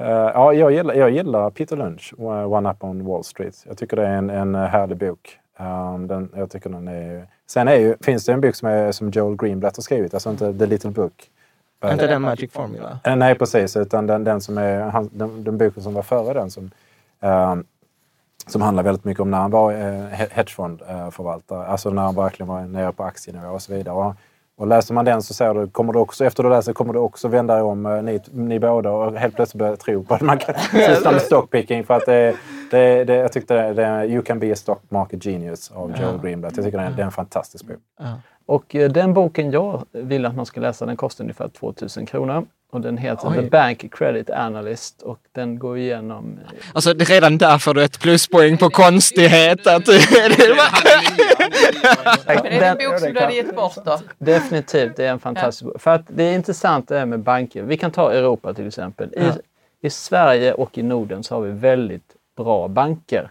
Uh, 0.00 0.06
ja, 0.06 0.52
jag 0.52 0.72
gillar, 0.72 0.94
jag 0.94 1.10
gillar 1.10 1.50
Peter 1.50 1.76
Lynch, 1.76 2.14
One 2.18 2.70
Up 2.70 2.84
on 2.84 3.04
Wall 3.04 3.24
Street. 3.24 3.64
Jag 3.66 3.78
tycker 3.78 3.96
det 3.96 4.06
är 4.06 4.16
en, 4.16 4.30
en 4.30 4.54
härlig 4.54 4.98
bok. 4.98 5.38
Um, 5.58 6.06
den, 6.06 6.32
jag 6.36 6.50
tycker 6.50 6.70
den 6.70 6.88
är... 6.88 7.28
Sen 7.46 7.68
är 7.68 7.74
ju, 7.74 7.96
finns 8.00 8.24
det 8.24 8.32
en 8.32 8.40
bok 8.40 8.54
som, 8.54 8.68
är, 8.68 8.92
som 8.92 9.10
Joel 9.10 9.36
Greenblatt 9.36 9.76
har 9.76 9.82
skrivit, 9.82 10.14
alltså 10.14 10.30
inte 10.30 10.58
The 10.58 10.66
Little 10.66 10.90
Book. 10.90 11.30
Inte 11.92 12.06
den 12.06 12.22
Magic 12.22 12.52
Formula? 12.52 12.98
Uh, 13.06 13.16
nej, 13.16 13.34
precis. 13.34 13.76
Utan 13.76 14.06
den, 14.06 14.24
den 14.24 14.40
som 14.40 14.58
är, 14.58 14.80
han, 14.80 15.10
den, 15.12 15.44
den 15.44 15.58
boken 15.58 15.82
som 15.82 15.94
var 15.94 16.02
före 16.02 16.34
den 16.34 16.50
som 16.50 16.70
um, 17.20 17.64
som 18.46 18.62
handlar 18.62 18.82
väldigt 18.82 19.04
mycket 19.04 19.20
om 19.20 19.30
när 19.30 19.38
han 19.38 19.50
var 19.50 19.72
eh, 19.72 20.28
hedgefondförvaltare. 20.30 21.66
Alltså 21.66 21.90
när 21.90 22.02
han 22.02 22.14
verkligen 22.14 22.48
var 22.48 22.60
nere 22.60 22.92
på 22.92 23.04
aktienivå 23.04 23.48
och 23.48 23.62
så 23.62 23.74
vidare. 23.74 23.94
Och, 23.94 24.14
och 24.56 24.66
läser 24.66 24.94
man 24.94 25.04
den 25.04 25.22
så 25.22 25.34
ser 25.34 25.54
du, 25.54 25.66
kommer 25.68 25.92
du 25.92 25.98
också, 25.98 26.24
efter 26.24 26.42
du 26.42 26.50
läser 26.50 26.72
kommer 26.72 26.92
du 26.92 26.98
också 26.98 27.28
vända 27.28 27.64
om, 27.64 27.86
eh, 27.86 28.02
ni, 28.02 28.20
ni 28.32 28.60
båda, 28.60 28.90
och 28.90 29.12
helt 29.12 29.36
plötsligt 29.36 29.58
börja 29.58 29.76
tro 29.76 30.04
på 30.04 30.14
att 30.14 30.20
man 30.20 30.38
kan 30.38 30.54
syssla 30.72 31.12
med 31.12 31.22
stockpicking. 31.22 31.84
För 31.84 31.94
att 31.94 32.06
det, 32.06 32.36
det, 32.74 33.04
det, 33.04 33.14
jag 33.14 33.32
tyckte 33.32 33.54
det, 33.54 33.74
det, 33.74 34.06
You 34.06 34.22
can 34.22 34.38
be 34.38 34.52
a 34.52 34.56
stock 34.56 34.82
market 34.88 35.24
genius 35.24 35.70
av 35.70 35.94
Joel 36.00 36.20
Greenblatt. 36.22 36.56
Jag 36.56 36.64
tycker 36.64 36.78
det 36.78 36.84
är, 36.84 36.90
det 36.90 37.02
är 37.02 37.06
en 37.06 37.12
fantastisk 37.12 37.64
bok. 37.64 37.78
Ja. 37.98 38.20
Och 38.46 38.74
eh, 38.74 38.90
den 38.90 39.14
boken 39.14 39.50
jag 39.50 39.84
vill 39.92 40.26
att 40.26 40.34
man 40.36 40.46
ska 40.46 40.60
läsa, 40.60 40.86
den 40.86 40.96
kostar 40.96 41.24
ungefär 41.24 41.48
2000 41.48 42.06
kronor. 42.06 42.46
Och 42.70 42.80
den 42.80 42.98
heter 42.98 43.28
Oj. 43.28 43.36
The 43.36 43.42
Bank 43.42 43.94
Credit 43.94 44.30
Analyst 44.30 45.02
och 45.02 45.18
den 45.32 45.58
går 45.58 45.78
igenom... 45.78 46.38
Alltså 46.72 46.94
det, 46.94 47.04
redan 47.04 47.38
där 47.38 47.58
får 47.58 47.74
du 47.74 47.84
ett 47.84 48.00
pluspoäng 48.00 48.58
på 48.58 48.70
konstighet. 48.70 49.66
Att, 49.66 49.86
Men 49.86 49.98
är 52.46 52.60
det 52.60 52.66
en 52.66 52.76
bok 52.76 52.98
som 52.98 53.14
du 53.14 53.20
hade 53.20 53.34
gett 53.34 53.56
bort 53.56 53.76
då? 53.84 54.00
Definitivt, 54.18 54.96
det 54.96 55.04
är 55.04 55.10
en 55.10 55.18
fantastisk 55.18 55.64
bok. 55.64 55.80
För 55.80 55.90
att 55.90 56.02
det 56.08 56.24
är 56.24 56.34
intressant 56.34 56.88
det 56.88 56.98
här 56.98 57.06
med 57.06 57.20
banker. 57.20 57.62
Vi 57.62 57.76
kan 57.76 57.90
ta 57.90 58.12
Europa 58.12 58.54
till 58.54 58.66
exempel. 58.66 59.08
I, 59.08 59.12
Ja. 59.16 59.32
I 59.80 59.90
Sverige 59.90 60.52
och 60.52 60.78
i 60.78 60.82
Norden 60.82 61.22
så 61.22 61.34
har 61.34 61.42
vi 61.42 61.50
väldigt 61.50 62.13
bra 62.36 62.68
banker. 62.68 63.30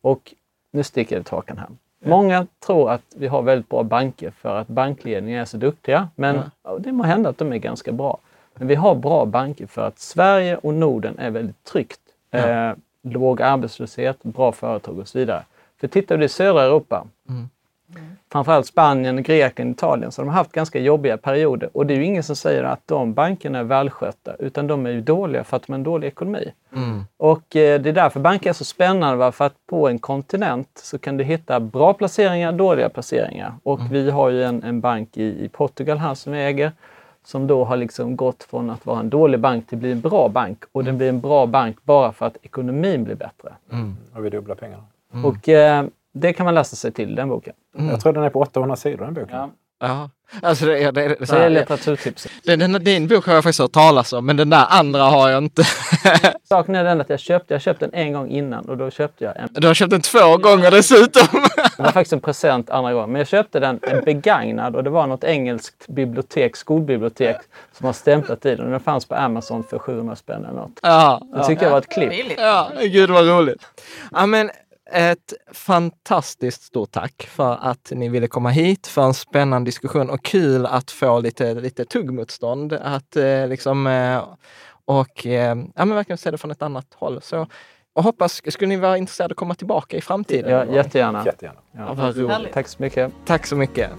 Och 0.00 0.34
nu 0.70 0.82
sticker 0.82 1.16
jag 1.16 1.20
ut 1.20 1.28
hakan 1.28 1.58
här. 1.58 1.68
Många 2.04 2.46
tror 2.66 2.90
att 2.90 3.02
vi 3.16 3.26
har 3.26 3.42
väldigt 3.42 3.68
bra 3.68 3.82
banker 3.82 4.30
för 4.30 4.56
att 4.56 4.68
bankledningen 4.68 5.40
är 5.40 5.44
så 5.44 5.56
duktiga. 5.56 6.08
Men 6.14 6.34
ja, 6.62 6.78
det 6.78 6.92
må 6.92 7.02
hända 7.04 7.30
att 7.30 7.38
de 7.38 7.52
är 7.52 7.56
ganska 7.56 7.92
bra. 7.92 8.18
Men 8.54 8.68
vi 8.68 8.74
har 8.74 8.94
bra 8.94 9.24
banker 9.24 9.66
för 9.66 9.86
att 9.86 9.98
Sverige 9.98 10.56
och 10.56 10.74
Norden 10.74 11.18
är 11.18 11.30
väldigt 11.30 11.64
tryggt. 11.64 12.00
Eh, 12.30 12.72
låg 13.02 13.42
arbetslöshet, 13.42 14.22
bra 14.22 14.52
företag 14.52 14.98
och 14.98 15.08
så 15.08 15.18
vidare. 15.18 15.44
För 15.80 15.88
tittar 15.88 16.16
du 16.16 16.24
i 16.24 16.28
södra 16.28 16.62
Europa, 16.62 17.06
framförallt 18.32 18.66
Spanien, 18.66 19.22
Grekland, 19.22 19.70
Italien, 19.70 20.12
så 20.12 20.22
de 20.22 20.28
har 20.28 20.34
haft 20.34 20.52
ganska 20.52 20.78
jobbiga 20.78 21.16
perioder. 21.16 21.70
Och 21.72 21.86
det 21.86 21.94
är 21.94 21.98
ju 21.98 22.04
ingen 22.04 22.22
som 22.22 22.36
säger 22.36 22.64
att 22.64 22.80
de 22.86 23.14
bankerna 23.14 23.58
är 23.58 23.64
välskötta, 23.64 24.34
utan 24.38 24.66
de 24.66 24.86
är 24.86 24.90
ju 24.90 25.00
dåliga 25.00 25.44
för 25.44 25.56
att 25.56 25.66
de 25.66 25.72
har 25.72 25.78
en 25.78 25.84
dålig 25.84 26.08
ekonomi. 26.08 26.52
Och 27.16 27.56
eh, 27.56 27.80
det 27.80 27.88
är 27.88 27.92
därför 27.92 28.20
banker 28.20 28.50
är 28.50 28.54
så 28.54 28.64
spännande, 28.64 29.16
va? 29.16 29.32
för 29.32 29.44
att 29.44 29.54
på 29.66 29.88
en 29.88 29.98
kontinent 29.98 30.68
så 30.74 30.98
kan 30.98 31.16
du 31.16 31.24
hitta 31.24 31.60
bra 31.60 31.92
placeringar, 31.92 32.52
dåliga 32.52 32.88
placeringar. 32.88 33.54
Och 33.62 33.80
vi 33.90 34.10
har 34.10 34.28
ju 34.30 34.44
en, 34.44 34.62
en 34.62 34.80
bank 34.80 35.16
i, 35.16 35.44
i 35.44 35.48
Portugal 35.48 35.98
här 35.98 36.14
som 36.14 36.32
vi 36.32 36.38
äger, 36.38 36.72
som 37.24 37.46
då 37.46 37.64
har 37.64 37.76
liksom 37.76 38.16
gått 38.16 38.42
från 38.42 38.70
att 38.70 38.86
vara 38.86 39.00
en 39.00 39.10
dålig 39.10 39.40
bank 39.40 39.66
till 39.68 39.76
att 39.76 39.80
bli 39.80 39.92
en 39.92 40.00
bra 40.00 40.28
bank. 40.28 40.58
Och 40.72 40.84
den 40.84 40.96
blir 40.98 41.08
en 41.08 41.20
bra 41.20 41.46
bank 41.46 41.76
bara 41.82 42.12
för 42.12 42.26
att 42.26 42.36
ekonomin 42.42 43.04
blir 43.04 43.14
bättre. 43.14 43.52
Och 44.14 44.24
vi 44.24 44.30
dubblar 44.30 44.54
pengarna. 44.54 44.82
Och 45.24 45.48
eh, 45.48 45.84
det 46.20 46.32
kan 46.32 46.44
man 46.44 46.54
läsa 46.54 46.76
sig 46.76 46.92
till, 46.92 47.14
den 47.14 47.28
boken. 47.28 47.52
Jag 47.90 48.00
tror 48.00 48.12
den 48.12 48.22
är 48.24 48.30
på 48.30 48.40
800 48.40 48.76
sidor 48.76 49.04
den 49.04 49.14
boken. 49.14 49.50
ja. 49.80 50.10
Alltså 50.42 50.66
det, 50.66 50.82
är- 50.82 50.92
det, 50.92 51.04
är- 51.04 51.16
det 51.26 51.32
är 51.44 51.50
litteraturtipset. 51.50 52.32
den, 52.44 52.58
den, 52.58 52.72
din 52.84 53.08
bok 53.08 53.26
har 53.26 53.34
jag 53.34 53.42
faktiskt 53.44 53.60
hört 53.60 53.72
talas 53.72 54.12
om, 54.12 54.26
men 54.26 54.36
den 54.36 54.50
där 54.50 54.66
andra 54.68 55.02
har 55.02 55.28
jag 55.30 55.44
inte. 55.44 55.62
Saken 56.48 56.74
är 56.74 56.84
den 56.84 57.00
att 57.00 57.10
jag 57.10 57.20
köpte, 57.20 57.54
jag 57.54 57.60
köpte 57.62 57.86
den 57.86 57.94
en 57.94 58.12
gång 58.12 58.28
innan 58.30 58.64
och 58.68 58.76
då 58.76 58.90
köpte 58.90 59.24
jag 59.24 59.36
en. 59.36 59.48
Du 59.52 59.66
har 59.66 59.74
köpt 59.74 59.90
den 59.90 60.00
två 60.00 60.36
gånger 60.36 60.70
dessutom. 60.70 61.22
Det 61.76 61.82
var 61.82 61.90
faktiskt 61.92 62.12
en 62.12 62.20
present 62.20 62.70
andra 62.70 62.92
gången. 62.92 63.12
Men 63.12 63.18
jag 63.18 63.28
köpte 63.28 63.60
den 63.60 63.78
en 63.82 64.04
begagnad 64.04 64.76
och 64.76 64.84
det 64.84 64.90
var 64.90 65.06
något 65.06 65.24
engelskt 65.24 65.86
bibliotek, 65.88 66.56
skolbibliotek 66.56 67.36
som 67.72 67.86
har 67.86 67.92
stämplat 67.92 68.46
i 68.46 68.54
den. 68.56 68.70
Den 68.70 68.80
fanns 68.80 69.04
på 69.06 69.14
Amazon 69.14 69.64
för 69.64 69.78
700 69.78 70.16
spänn 70.16 70.44
eller 70.44 70.60
något. 70.60 70.78
Ja, 70.82 71.20
Det 71.34 71.44
tyckte 71.44 71.64
jag 71.64 71.72
var 71.72 71.78
ett 71.78 71.88
klipp. 71.92 72.12
Ja, 72.38 72.70
gud 72.82 73.10
vad 73.10 73.26
roligt. 73.28 73.62
Ja, 74.12 74.26
men 74.26 74.50
ett 74.92 75.32
fantastiskt 75.52 76.62
stort 76.62 76.90
tack 76.90 77.28
för 77.30 77.58
att 77.62 77.92
ni 77.94 78.08
ville 78.08 78.28
komma 78.28 78.50
hit 78.50 78.86
för 78.86 79.02
en 79.02 79.14
spännande 79.14 79.68
diskussion 79.68 80.10
och 80.10 80.24
kul 80.24 80.66
att 80.66 80.90
få 80.90 81.20
lite, 81.20 81.54
lite 81.54 81.84
tuggmotstånd. 81.84 82.72
Att 82.72 83.16
eh, 83.16 83.48
liksom, 83.48 83.86
eh, 83.86 84.24
och 84.84 85.26
eh, 85.26 85.56
ja, 85.74 85.84
men 85.84 85.94
verkligen 85.94 86.18
se 86.18 86.30
det 86.30 86.38
från 86.38 86.50
ett 86.50 86.62
annat 86.62 86.86
håll. 86.94 87.22
Så, 87.22 87.46
och 87.92 88.02
hoppas, 88.02 88.42
skulle 88.52 88.68
ni 88.68 88.76
vara 88.76 88.98
intresserade 88.98 89.32
att 89.32 89.38
komma 89.38 89.54
tillbaka 89.54 89.96
i 89.96 90.00
framtiden? 90.00 90.50
Ja, 90.50 90.74
jättegärna. 90.74 91.22
Jättegärna. 91.26 91.60
Ja, 91.72 91.94
vad 91.94 92.16
roligt. 92.16 92.52
Tack 92.52 92.68
så 92.68 92.82
mycket. 92.82 93.12
Tack 93.26 93.46
så 93.46 93.56
mycket. 93.56 93.90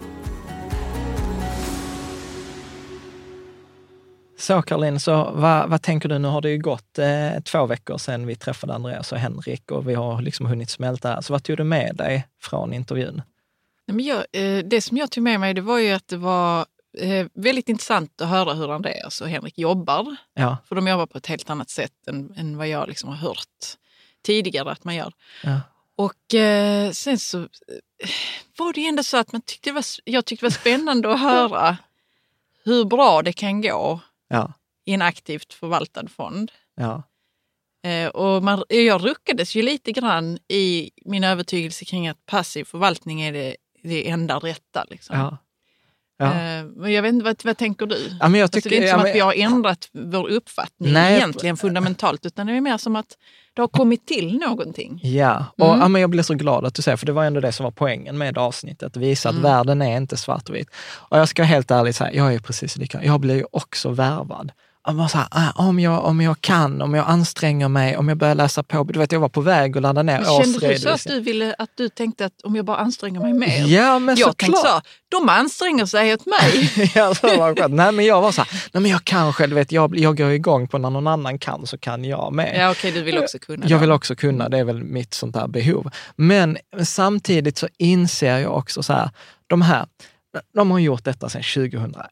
Så 4.39 4.61
Caroline, 4.61 4.99
så 4.99 5.31
vad, 5.31 5.69
vad 5.69 5.81
tänker 5.81 6.09
du? 6.09 6.19
Nu 6.19 6.27
har 6.27 6.41
det 6.41 6.49
ju 6.49 6.57
gått 6.57 6.99
eh, 6.99 7.39
två 7.43 7.65
veckor 7.65 7.97
sedan 7.97 8.27
vi 8.27 8.35
träffade 8.35 8.73
Andreas 8.73 9.11
och 9.11 9.17
Henrik 9.17 9.71
och 9.71 9.89
vi 9.89 9.93
har 9.93 10.21
liksom 10.21 10.45
hunnit 10.45 10.69
smälta. 10.69 11.21
Så 11.21 11.33
vad 11.33 11.43
tog 11.43 11.57
du 11.57 11.63
med 11.63 11.95
dig 11.95 12.27
från 12.41 12.73
intervjun? 12.73 13.21
Nej, 13.85 13.95
Men 13.95 14.05
jag, 14.05 14.17
eh, 14.17 14.63
det 14.65 14.81
som 14.81 14.97
jag 14.97 15.11
tog 15.11 15.23
med 15.23 15.39
mig 15.39 15.53
det 15.53 15.61
var 15.61 15.77
ju 15.77 15.91
att 15.91 16.07
det 16.07 16.17
var 16.17 16.65
eh, 16.97 17.27
väldigt 17.33 17.69
intressant 17.69 18.21
att 18.21 18.27
höra 18.27 18.53
hur 18.53 18.71
Andreas 18.75 19.21
och 19.21 19.29
Henrik 19.29 19.57
jobbar. 19.57 20.15
Ja, 20.33 20.57
För 20.67 20.75
de 20.75 20.87
jobbar 20.87 21.05
på 21.05 21.17
ett 21.17 21.27
helt 21.27 21.49
annat 21.49 21.69
sätt 21.69 22.07
än, 22.07 22.33
än 22.37 22.57
vad 22.57 22.67
jag 22.67 22.87
liksom 22.87 23.09
har 23.09 23.15
hört 23.15 23.47
tidigare 24.25 24.71
att 24.71 24.83
man 24.83 24.95
gör. 24.95 25.13
ja, 25.43 25.61
Och 25.95 26.33
eh, 26.33 26.91
sen 26.91 27.19
så 27.19 27.39
eh, 27.39 28.09
var 28.57 28.73
det 28.73 28.81
ju 28.81 28.87
ändå 28.87 29.03
så 29.03 29.17
att 29.17 29.31
man 29.31 29.41
tyckte 29.41 29.71
var, 29.71 29.83
jag 30.03 30.25
tyckte 30.25 30.45
det 30.45 30.49
var 30.49 30.59
spännande 30.59 31.13
att 31.13 31.19
höra 31.19 31.77
hur 32.63 32.85
bra 32.85 33.21
det 33.21 33.33
kan 33.33 33.61
gå 33.61 33.99
ja, 34.27 34.53
i 34.85 34.93
en 34.93 35.01
aktivt 35.01 35.53
förvaltad 35.53 36.07
fond. 36.07 36.51
ja, 36.75 37.03
Eh, 37.87 38.09
och 38.09 38.43
man, 38.43 38.63
jag 38.69 39.05
ruckades 39.05 39.55
ju 39.55 39.61
lite 39.61 39.91
grann 39.91 40.39
i 40.47 40.91
min 41.05 41.23
övertygelse 41.23 41.85
kring 41.85 42.07
att 42.07 42.25
passiv 42.25 42.63
förvaltning 42.63 43.21
är 43.21 43.33
det, 43.33 43.55
det 43.83 44.09
enda 44.09 44.39
rätta. 44.39 44.85
Liksom. 44.89 45.19
ja. 45.19 45.37
Ja. 46.17 46.25
Eh, 46.25 46.63
men 46.75 46.91
jag 46.91 47.01
vet 47.01 47.13
inte, 47.13 47.25
vad, 47.25 47.41
vad 47.43 47.57
tänker 47.57 47.85
du? 47.85 47.95
Ja, 48.19 48.27
men 48.27 48.39
jag 48.39 48.45
alltså, 48.45 48.57
tycker, 48.61 48.69
det 48.69 48.75
är 48.75 48.77
inte 48.77 48.87
ja, 48.87 48.93
som 48.93 49.01
men- 49.01 49.09
att 49.09 49.15
vi 49.15 49.19
har 49.19 49.33
ändrat 49.55 49.89
vår 49.91 50.29
uppfattning 50.29 50.93
Nej, 50.93 51.11
jag- 51.11 51.17
egentligen 51.17 51.57
fundamentalt, 51.57 52.25
utan 52.25 52.47
det 52.47 52.53
är 52.53 52.61
mer 52.61 52.77
som 52.77 52.95
att 52.95 53.07
det 53.53 53.61
har 53.61 53.67
kommit 53.67 54.05
till 54.07 54.37
någonting. 54.37 54.99
Ja, 55.03 55.45
och 55.57 55.67
Mm. 55.67 55.79
ja, 55.79 55.87
men 55.87 56.01
jag 56.01 56.09
blir 56.09 56.23
så 56.23 56.33
glad 56.33 56.65
att 56.65 56.73
du 56.73 56.81
säger, 56.81 56.97
för 56.97 57.05
det 57.05 57.11
var 57.11 57.23
ändå 57.25 57.39
det 57.39 57.51
som 57.51 57.63
var 57.63 57.71
poängen 57.71 58.17
med 58.17 58.37
avsnittet, 58.37 58.83
att 58.87 58.97
visa 58.97 59.29
att 59.29 59.35
Mm. 59.35 59.43
världen 59.43 59.81
är 59.81 59.97
inte 59.97 60.17
svart 60.17 60.49
och 61.09 61.17
jag 61.17 61.29
ska 61.29 61.43
helt 61.43 61.71
ärligt 61.71 61.95
säga, 61.95 62.13
jag 62.13 62.33
är 62.33 62.39
precis 62.39 62.77
lika, 62.77 63.03
jag 63.03 63.19
blir 63.19 63.35
ju 63.35 63.45
också 63.51 63.89
värvad. 63.89 64.51
Bara 64.93 65.07
så 65.07 65.17
här, 65.17 65.51
om, 65.55 65.79
jag, 65.79 66.05
om 66.05 66.21
jag 66.21 66.41
kan, 66.41 66.81
om 66.81 66.93
jag 66.93 67.05
anstränger 67.07 67.67
mig, 67.67 67.97
om 67.97 68.09
jag 68.09 68.17
börjar 68.17 68.35
läsa 68.35 68.63
på. 68.63 68.83
Du 68.83 68.99
vet, 68.99 69.11
jag 69.11 69.19
var 69.19 69.29
på 69.29 69.41
väg 69.41 69.77
att 69.77 69.83
ladda 69.83 70.03
ner 70.03 70.19
Men 70.19 70.43
kände 70.43 70.67
du 70.67 70.79
så 70.79 70.89
att 70.89 71.03
du, 71.03 71.19
ville, 71.19 71.55
att 71.57 71.69
du 71.75 71.89
tänkte 71.89 72.25
att 72.25 72.41
om 72.43 72.55
jag 72.55 72.65
bara 72.65 72.77
anstränger 72.77 73.19
mig 73.19 73.33
mer? 73.33 73.67
Ja, 73.67 73.99
men 73.99 74.15
jag 74.15 74.37
tänkte 74.37 74.57
såklart. 74.57 74.85
så, 74.85 74.89
de 75.19 75.29
anstränger 75.29 75.85
sig 75.85 76.13
åt 76.13 76.25
mig. 76.25 76.71
ja, 76.95 77.15
så 77.15 77.37
var 77.37 77.53
det 77.53 77.61
skönt. 77.61 77.73
Nej, 77.73 77.91
men 77.91 78.05
jag 78.05 78.21
var 78.21 78.31
så 78.31 78.41
här, 78.41 78.69
nej 78.73 78.81
men 78.81 78.91
jag 78.91 79.03
kanske, 79.03 79.47
du 79.47 79.55
vet, 79.55 79.71
jag, 79.71 79.97
jag 79.97 80.17
går 80.17 80.31
igång 80.31 80.67
på 80.67 80.77
när 80.77 80.89
någon 80.89 81.07
annan 81.07 81.39
kan 81.39 81.67
så 81.67 81.77
kan 81.77 82.05
jag 82.05 82.33
med. 82.33 82.55
ja, 82.59 82.71
okej, 82.71 82.91
du 82.91 83.01
vill 83.01 83.17
också 83.17 83.39
kunna. 83.39 83.65
Jag 83.67 83.77
då. 83.77 83.81
vill 83.81 83.91
också 83.91 84.15
kunna, 84.15 84.49
det 84.49 84.57
är 84.57 84.63
väl 84.63 84.83
mitt 84.83 85.13
sånt 85.13 85.33
där 85.33 85.47
behov. 85.47 85.91
Men 86.15 86.57
samtidigt 86.83 87.57
så 87.57 87.67
inser 87.77 88.37
jag 88.37 88.57
också 88.57 88.83
så 88.83 88.93
här, 88.93 89.09
de 89.47 89.61
här, 89.61 89.85
de 90.53 90.71
har 90.71 90.79
gjort 90.79 91.03
detta 91.03 91.29
sedan 91.29 91.43
2001. 91.43 92.03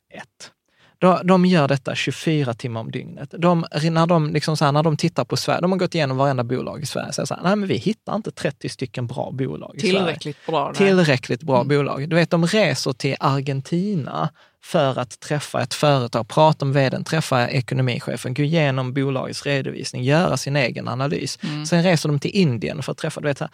De, 0.99 1.19
de 1.27 1.45
gör 1.45 1.67
detta 1.67 1.95
24 1.95 2.53
timmar 2.53 2.81
om 2.81 2.91
dygnet. 2.91 3.33
De, 3.37 3.65
när, 3.91 4.07
de 4.07 4.33
liksom 4.33 4.55
här, 4.61 4.71
när 4.71 4.83
de 4.83 4.97
tittar 4.97 5.25
på 5.25 5.37
Sverige, 5.37 5.61
de 5.61 5.71
har 5.71 5.79
gått 5.79 5.95
igenom 5.95 6.17
varenda 6.17 6.43
bolag 6.43 6.81
i 6.83 6.85
Sverige, 6.85 7.11
säger 7.13 7.25
så 7.27 7.33
här, 7.35 7.43
nej 7.43 7.55
men 7.55 7.69
vi 7.69 7.75
hittar 7.77 8.15
inte 8.15 8.31
30 8.31 8.69
stycken 8.69 9.07
bra 9.07 9.31
bolag 9.31 9.75
i 9.75 9.79
Tillräckligt 9.79 10.37
Sverige. 10.45 10.57
bra. 10.57 10.67
nej. 10.67 10.75
Tillräckligt 10.87 11.43
bra 11.43 11.55
Mm. 11.61 11.67
bolag. 11.67 12.09
Du 12.09 12.15
vet, 12.15 12.29
de 12.29 12.45
reser 12.47 12.93
till 12.93 13.15
Argentina 13.19 14.29
för 14.63 14.99
att 14.99 15.19
träffa 15.19 15.61
ett 15.61 15.73
företag, 15.73 16.27
prata 16.27 16.65
om 16.65 16.73
vdn, 16.73 17.03
träffa 17.03 17.49
ekonomichefen, 17.49 18.33
gå 18.33 18.43
igenom 18.43 18.93
bolagets 18.93 19.45
redovisning, 19.45 20.03
göra 20.03 20.37
sin 20.37 20.55
egen 20.55 20.87
analys. 20.87 21.39
Mm. 21.43 21.65
Sen 21.65 21.83
reser 21.83 22.09
de 22.09 22.19
till 22.19 22.31
Indien 22.31 22.83
för 22.83 22.91
att 22.91 22.97
träffa, 22.97 23.21
du 23.21 23.27
vet, 23.27 23.37
så 23.37 23.43
här, 23.43 23.51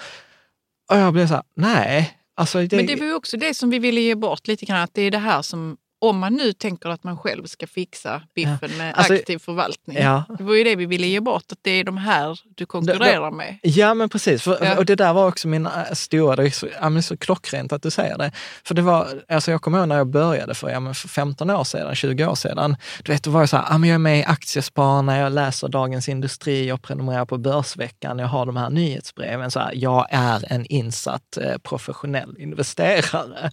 och 0.92 0.98
jag 0.98 1.14
blev 1.14 1.28
så 1.28 1.34
här, 1.34 1.44
nej. 1.56 2.18
Alltså 2.36 2.60
det, 2.66 2.76
Men 2.76 2.86
det 2.86 2.96
var 2.96 3.06
ju 3.06 3.14
också 3.14 3.38
det 3.38 3.54
som 3.54 3.70
vi 3.70 3.80
ville 3.80 4.02
ge 4.02 4.16
bort 4.16 4.48
lite 4.48 4.66
grann, 4.66 4.82
att 4.82 4.94
det 4.94 5.02
är 5.02 5.12
det 5.12 5.18
här 5.18 5.42
som, 5.42 5.78
om 6.02 6.19
man 6.19 6.34
nu 6.34 6.53
tänker 6.53 6.90
att 6.90 7.03
man 7.03 7.18
själv 7.18 7.45
ska 7.45 7.68
fixa 7.68 8.22
biffen 8.36 8.78
med 8.78 8.94
Alltså, 8.95 9.14
aktiv 9.14 9.38
förvaltning. 9.38 9.98
ja. 9.98 10.23
Det 10.38 10.44
var 10.44 10.56
ju 10.56 10.64
det 10.64 10.76
vi 10.76 10.86
ville 10.86 11.07
ge 11.07 11.19
bort, 11.19 11.44
att 11.52 11.57
det 11.61 11.72
är 11.72 11.84
de 11.84 11.98
här 11.98 12.40
du 12.56 12.65
konkurrerar 12.65 13.32
med. 13.32 13.57
Ja, 13.61 13.94
men 13.94 14.10
precis. 14.10 14.41
För, 14.44 14.57
Ja. 14.65 14.78
Och 14.78 14.86
det 14.86 14.95
där 14.95 15.14
var 15.14 15.28
också 15.28 15.48
min 15.48 15.65
äh, 15.65 15.72
stora, 15.94 16.36
det 16.36 16.44
är 16.44 16.49
så, 16.49 16.68
ja, 16.82 17.02
så 17.02 17.18
klockrent 17.18 17.73
att 17.73 17.84
du 17.84 17.91
säger 17.91 18.18
det. 18.18 18.32
För 18.64 18.76
det 18.76 18.82
var, 18.82 19.07
alltså 19.30 19.52
jag 19.52 19.61
kommer 19.61 19.80
ihåg 19.80 19.88
när 19.88 19.98
jag 19.98 20.07
började 20.07 20.53
för, 20.53 20.69
ja, 20.69 20.80
men 20.80 20.95
för 20.95 21.07
15 21.07 21.49
år 21.49 21.64
sedan, 21.64 21.95
20 21.95 22.26
år 22.26 22.36
sedan. 22.36 22.76
Du 23.03 23.11
vet, 23.11 23.23
då 23.23 23.32
var 23.32 23.40
jag 23.40 23.49
så 23.49 23.57
här, 23.57 23.65
ja, 23.69 23.78
men 23.78 23.90
jag 23.90 23.94
är 23.95 23.99
med 23.99 24.19
i 24.19 24.23
Aktiespararna, 24.23 25.18
jag 25.18 25.32
läser 25.32 25.68
Dagens 25.68 26.10
Industri, 26.10 26.68
jag 26.68 26.82
prenumererar 26.82 27.26
på 27.26 27.38
Börsveckan, 27.38 28.19
jag 28.19 28.28
har 28.28 28.45
de 28.45 28.57
här 28.57 28.69
nyhetsbreven. 28.69 29.52
Så 29.52 29.60
här, 29.60 29.72
jag 29.76 30.07
är 30.11 30.53
en 30.53 30.65
insatt 30.65 31.38
eh, 31.38 31.57
professionell 31.57 32.36
investerare. 32.40 33.52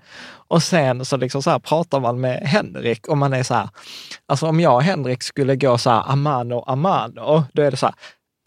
Och 0.50 0.62
sen 0.62 1.04
så, 1.04 1.16
liksom 1.16 1.42
så 1.42 1.50
här, 1.50 1.58
pratar 1.58 2.00
man 2.00 2.20
med 2.20 2.37
Henrik 2.42 3.08
om 3.08 3.18
man 3.18 3.32
är 3.32 3.42
så 3.42 3.54
här, 3.54 3.68
alltså 4.26 4.46
om 4.46 4.60
jag 4.60 4.74
och 4.74 4.82
Henrik 4.82 5.22
skulle 5.22 5.56
gå 5.56 5.78
så 5.78 5.90
här, 5.90 6.02
amano, 6.12 6.64
amano, 6.66 7.44
då 7.52 7.62
är 7.62 7.70
det 7.70 7.76
så 7.76 7.86
här, 7.86 7.94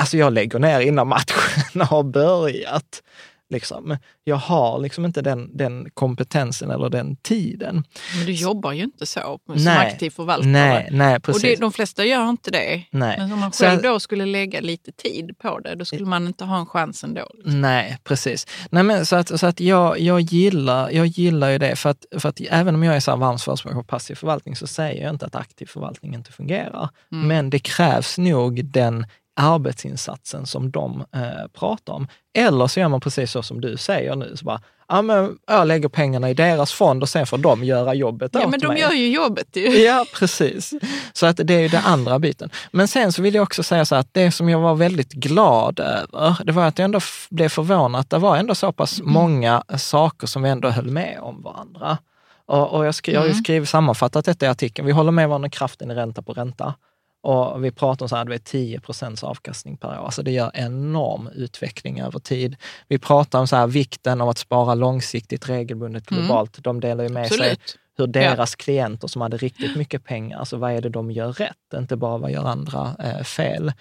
Alltså 0.01 0.17
jag 0.17 0.33
lägger 0.33 0.59
ner 0.59 0.79
innan 0.79 1.07
matchen 1.07 1.81
har 1.89 2.03
börjat. 2.03 3.03
Liksom. 3.51 3.97
Jag 4.23 4.35
har 4.35 4.79
liksom 4.79 5.05
inte 5.05 5.21
den, 5.21 5.57
den 5.57 5.89
kompetensen 5.93 6.71
eller 6.71 6.89
den 6.89 7.15
tiden. 7.15 7.83
Men 8.17 8.25
du 8.25 8.31
jobbar 8.31 8.71
ju 8.71 8.83
inte 8.83 9.05
så 9.05 9.39
som 9.45 9.55
Nej. 9.63 9.87
aktiv 9.87 10.09
förvaltare. 10.09 10.51
Nej, 10.51 10.87
nej 10.91 11.15
och 11.15 11.23
precis. 11.23 11.41
det, 11.41 11.55
de 11.55 11.71
flesta 11.71 12.05
gör 12.05 12.29
inte 12.29 12.51
det. 12.51 12.83
Nej. 12.91 13.15
Men 13.17 13.31
om 13.31 13.39
man 13.39 13.51
Så- 13.51 13.63
själv 13.63 13.81
då 13.81 13.99
skulle 13.99 14.25
lägga 14.25 14.61
lite 14.61 14.91
tid 14.91 15.37
på 15.37 15.59
det, 15.59 15.75
då 15.75 15.85
skulle 15.85 16.05
man 16.05 16.27
inte 16.27 16.45
ha 16.45 16.59
en 16.59 16.65
chans 16.65 17.03
ändå. 17.03 17.27
Liksom. 17.33 17.61
Nej, 17.61 17.97
precis. 18.03 18.47
Nej, 18.69 18.83
men 18.83 19.05
så 19.05 19.15
att, 19.15 19.39
så 19.39 19.47
att 19.47 19.59
jag, 19.59 19.99
jag, 19.99 20.21
gillar, 20.21 20.89
jag 20.91 21.07
gillar 21.07 21.49
ju 21.49 21.57
det, 21.57 21.75
för 21.75 21.89
att, 21.89 22.05
för 22.19 22.29
att 22.29 22.41
även 22.49 22.75
om 22.75 22.83
jag 22.83 22.95
är 22.95 22.99
så 22.99 23.11
här 23.11 23.17
varmt 23.17 23.41
förespråkare 23.41 23.79
för 23.79 23.87
passiv 23.87 24.15
förvaltning 24.15 24.55
så 24.55 24.67
säger 24.67 25.03
jag 25.03 25.09
inte 25.13 25.25
att 25.25 25.35
aktiv 25.35 25.65
förvaltning 25.65 26.13
inte 26.13 26.31
fungerar. 26.31 26.89
Mm. 27.11 27.27
Men 27.27 27.49
det 27.49 27.59
krävs 27.59 28.17
nog 28.17 28.65
den 28.65 29.05
arbetsinsatsen 29.41 30.45
som 30.45 30.71
de 30.71 31.03
eh, 31.15 31.47
pratar 31.59 31.93
om. 31.93 32.07
Eller 32.33 32.67
så 32.67 32.79
gör 32.79 32.87
man 32.87 33.01
precis 33.01 33.31
så 33.31 33.43
som 33.43 33.61
du 33.61 33.77
säger 33.77 34.15
nu, 34.15 34.37
så 34.37 34.45
bara, 34.45 34.61
ja, 34.87 35.01
men 35.01 35.37
jag 35.47 35.67
lägger 35.67 35.89
pengarna 35.89 36.29
i 36.29 36.33
deras 36.33 36.73
fond 36.73 37.03
och 37.03 37.09
sen 37.09 37.25
får 37.27 37.37
de 37.37 37.63
göra 37.63 37.93
jobbet 37.93 38.31
Ja, 38.33 38.43
åt 38.45 38.51
men 38.51 38.59
de 38.59 38.67
mig. 38.67 38.79
gör 38.81 38.91
ju 38.91 39.09
jobbet 39.11 39.47
ju. 39.55 39.61
Ja, 39.85 40.05
precis. 40.13 40.73
Så 41.13 41.25
att 41.25 41.37
det 41.43 41.53
är 41.53 41.59
ju 41.59 41.67
den 41.67 41.83
andra 41.85 42.19
biten. 42.19 42.49
Men 42.71 42.87
sen 42.87 43.11
så 43.11 43.21
vill 43.21 43.35
jag 43.35 43.43
också 43.43 43.63
säga 43.63 43.85
så 43.85 43.95
att 43.95 44.07
det 44.13 44.31
som 44.31 44.49
jag 44.49 44.59
var 44.59 44.75
väldigt 44.75 45.13
glad 45.13 45.79
över, 45.79 46.43
det 46.45 46.51
var 46.51 46.65
att 46.65 46.77
jag 46.79 46.85
ändå 46.85 46.99
blev 47.29 47.49
förvånad 47.49 48.01
att 48.01 48.09
det 48.09 48.17
var 48.17 48.37
ändå 48.37 48.55
så 48.55 48.71
pass 48.71 49.01
många 49.03 49.63
saker 49.77 50.27
som 50.27 50.41
vi 50.43 50.49
ändå 50.49 50.69
höll 50.69 50.89
med 50.91 51.19
om 51.21 51.41
varandra. 51.41 51.97
Och, 52.45 52.73
och 52.73 52.85
jag, 52.85 52.95
skri, 52.95 53.13
jag 53.13 53.21
har 53.21 53.27
ju 53.27 53.33
skrivit 53.33 53.69
sammanfattat 53.69 54.25
detta 54.25 54.45
i 54.45 54.49
artikeln. 54.49 54.85
Vi 54.85 54.91
håller 54.91 55.11
med 55.11 55.29
varandra 55.29 55.49
kraften 55.49 55.91
i 55.91 55.93
ränta 55.95 56.21
på 56.21 56.33
ränta. 56.33 56.73
Och 57.21 57.63
vi 57.63 57.71
pratar 57.71 58.05
om 58.05 58.09
så 58.09 58.15
här, 58.15 58.25
vet, 58.25 58.45
10 58.45 58.79
procents 58.79 59.23
avkastning 59.23 59.77
per 59.77 59.87
år. 59.87 60.05
Alltså 60.05 60.23
det 60.23 60.31
gör 60.31 60.51
enorm 60.53 61.29
utveckling 61.35 62.01
över 62.01 62.19
tid. 62.19 62.55
Vi 62.87 62.99
pratar 62.99 63.39
om 63.39 63.47
så 63.47 63.55
här, 63.55 63.67
vikten 63.67 64.21
av 64.21 64.29
att 64.29 64.37
spara 64.37 64.75
långsiktigt, 64.75 65.49
regelbundet, 65.49 66.05
globalt. 66.05 66.63
De 66.63 66.79
delar 66.79 67.03
ju 67.03 67.09
med 67.09 67.27
sig 67.27 67.35
Absolut. 67.35 67.77
Hur 67.97 68.07
deras 68.07 68.55
klienter 68.55 69.07
som 69.07 69.21
hade 69.21 69.37
riktigt 69.37 69.75
mycket 69.75 70.03
pengar, 70.03 70.39
alltså 70.39 70.57
vad 70.57 70.71
är 70.71 70.81
det 70.81 70.89
de 70.89 71.11
gör 71.11 71.31
rätt? 71.33 71.55
Inte 71.75 71.95
bara 71.95 72.17
vad 72.17 72.31
gör 72.31 72.45
andra 72.47 72.95
eh, 72.99 73.23
fel? 73.23 73.71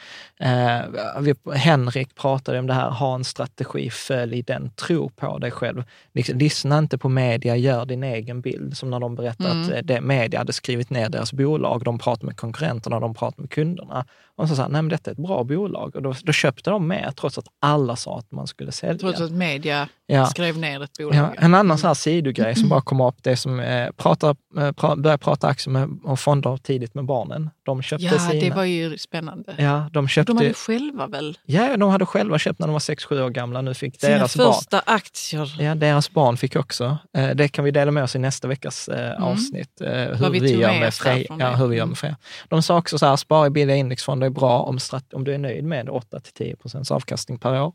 Eh, 0.41 0.81
vi, 1.21 1.35
Henrik 1.55 2.15
pratade 2.15 2.59
om 2.59 2.67
det 2.67 2.75
här, 2.75 2.91
ha 2.91 3.15
en 3.15 3.25
strategi, 3.25 3.91
följ 3.91 4.43
den, 4.43 4.71
tro 4.71 5.09
på 5.09 5.39
dig 5.39 5.51
själv. 5.51 5.85
Liksom, 6.13 6.39
lyssna 6.39 6.79
inte 6.79 6.99
på 6.99 7.09
media, 7.09 7.57
gör 7.57 7.85
din 7.87 8.05
egen 8.05 8.41
bild. 8.41 8.77
Som 8.77 8.91
när 8.91 9.01
de 9.01 9.15
berättade 9.15 9.51
Mm. 9.51 9.63
att 9.63 9.73
eh, 9.73 9.79
det, 9.83 10.01
media 10.01 10.39
hade 10.41 10.53
skrivit 10.53 10.91
ner 10.91 11.09
deras 11.09 11.33
bolag, 11.33 11.85
de 11.85 11.99
pratade 11.99 12.27
med 12.27 12.37
konkurrenterna, 12.37 13.01
de 13.01 13.15
pratade 13.15 13.43
med 13.43 13.51
kunderna. 13.51 14.05
Och 14.41 14.49
så 14.49 14.57
sa 14.57 14.63
nej 14.63 14.83
men 14.83 14.89
detta 14.89 15.11
är 15.11 15.13
ett 15.13 15.19
bra 15.19 15.45
bolag. 15.45 15.97
Och 15.97 16.03
då, 16.03 16.15
då 16.23 16.33
köpte 16.33 16.71
de 16.71 16.87
med, 16.89 17.13
trots 17.17 17.39
att 17.39 17.45
alla 17.61 17.97
sa 17.97 18.19
att 18.19 18.33
man 18.33 18.47
skulle 18.47 18.73
sälja. 18.73 18.99
Trots 18.99 19.21
att 19.21 19.31
media 19.33 19.89
Ja. 20.07 20.27
skrev 20.27 20.59
ner 20.59 20.83
ett 20.83 20.99
bolag. 20.99 21.15
Ja, 21.17 21.33
en 21.39 21.55
annan 21.55 21.79
så 21.79 21.87
här 21.87 21.95
sidogrej 21.95 22.55
som 22.55 22.69
bara 22.69 22.81
kommer 22.81 23.07
upp, 23.09 23.17
det 23.23 23.37
som 23.37 23.61
eh, 23.61 23.91
pratar, 23.97 24.37
eh, 24.59 24.73
pra, 24.73 24.97
börjar 24.97 25.17
prata 25.19 25.49
aktier 25.49 25.73
med, 25.73 25.89
och 26.05 26.21
fonder 26.21 26.57
tidigt 26.57 26.95
med 26.95 27.05
barnen. 27.05 27.51
De 27.63 27.83
köpte 27.83 28.05
Ja, 28.07 28.19
sina. 28.19 28.41
det 28.41 28.51
var 28.51 28.65
ju 28.65 28.99
spännande. 28.99 29.55
Ja, 29.59 29.91
de 29.93 30.09
köpte... 30.09 30.33
De 30.33 30.37
hade 30.39 30.55
själva 30.55 31.07
väl 31.07 31.39
Ja, 31.45 31.77
de 31.77 31.91
hade 31.91 32.07
själva 32.07 32.39
köpt 32.39 32.59
när 32.59 32.67
de 32.67 32.73
var 32.73 32.79
6-7 32.81 33.23
år 33.25 33.31
gamla. 33.31 33.61
Nu 33.63 33.75
fick 33.75 34.01
sina 34.01 34.13
deras 34.17 34.37
barn... 34.37 34.53
första 34.55 34.83
aktier. 34.87 35.57
Ja, 35.63 35.75
deras 35.75 36.11
barn 36.11 36.37
fick 36.37 36.57
också. 36.57 36.99
Eh, 37.17 37.31
det 37.31 37.49
kan 37.49 37.65
vi 37.65 37.71
dela 37.71 37.91
med 37.91 38.03
oss 38.03 38.17
i 38.17 38.19
nästa 38.19 38.49
veckas 38.49 38.89
eh, 38.89 39.23
avsnitt. 39.25 39.81
Eh, 39.81 39.89
hur, 39.93 40.31
vi 40.31 40.39
vi 40.39 40.57
med 40.57 40.81
med 40.81 40.95
Freja. 40.95 41.37
Ja, 41.39 41.51
hur 41.55 41.67
vi 41.67 41.77
gör 41.77 41.83
Mm. 41.83 41.89
med 41.89 41.99
Freja. 41.99 42.17
De 42.49 42.63
sa 42.63 42.79
också 42.79 42.99
så 42.99 43.07
här, 43.07 43.17
spara 43.17 43.47
i 43.47 43.51
billiga 43.51 43.77
indexfonder 43.77 44.30
är 44.31 44.35
bra 44.35 44.63
om, 44.63 44.79
om 45.13 45.25
du 45.25 45.35
är 45.35 45.39
nöjd 45.39 45.65
med 45.65 45.89
8-10 45.89 46.57
procents 46.57 46.91
avkastning 46.91 47.39
per 47.39 47.63
år. 47.63 47.73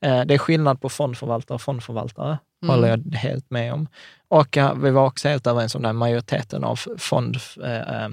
Eh, 0.00 0.20
det 0.24 0.34
är 0.34 0.38
skillnad 0.38 0.80
på 0.80 0.88
fondförvaltare 0.88 1.54
och 1.54 1.62
fondförvaltare, 1.62 2.38
Mm. 2.62 2.74
håller 2.74 2.88
jag 2.88 3.14
helt 3.14 3.50
med 3.50 3.72
om. 3.72 3.88
Och 4.28 4.56
eh, 4.56 4.74
vi 4.74 4.90
var 4.90 5.06
också 5.06 5.28
helt 5.28 5.46
överens 5.46 5.74
om 5.74 5.84
att 5.84 5.94
majoriteten 5.94 6.64
av 6.64 6.76
fond, 6.98 7.36
eh, 7.64 8.02
eh, 8.04 8.08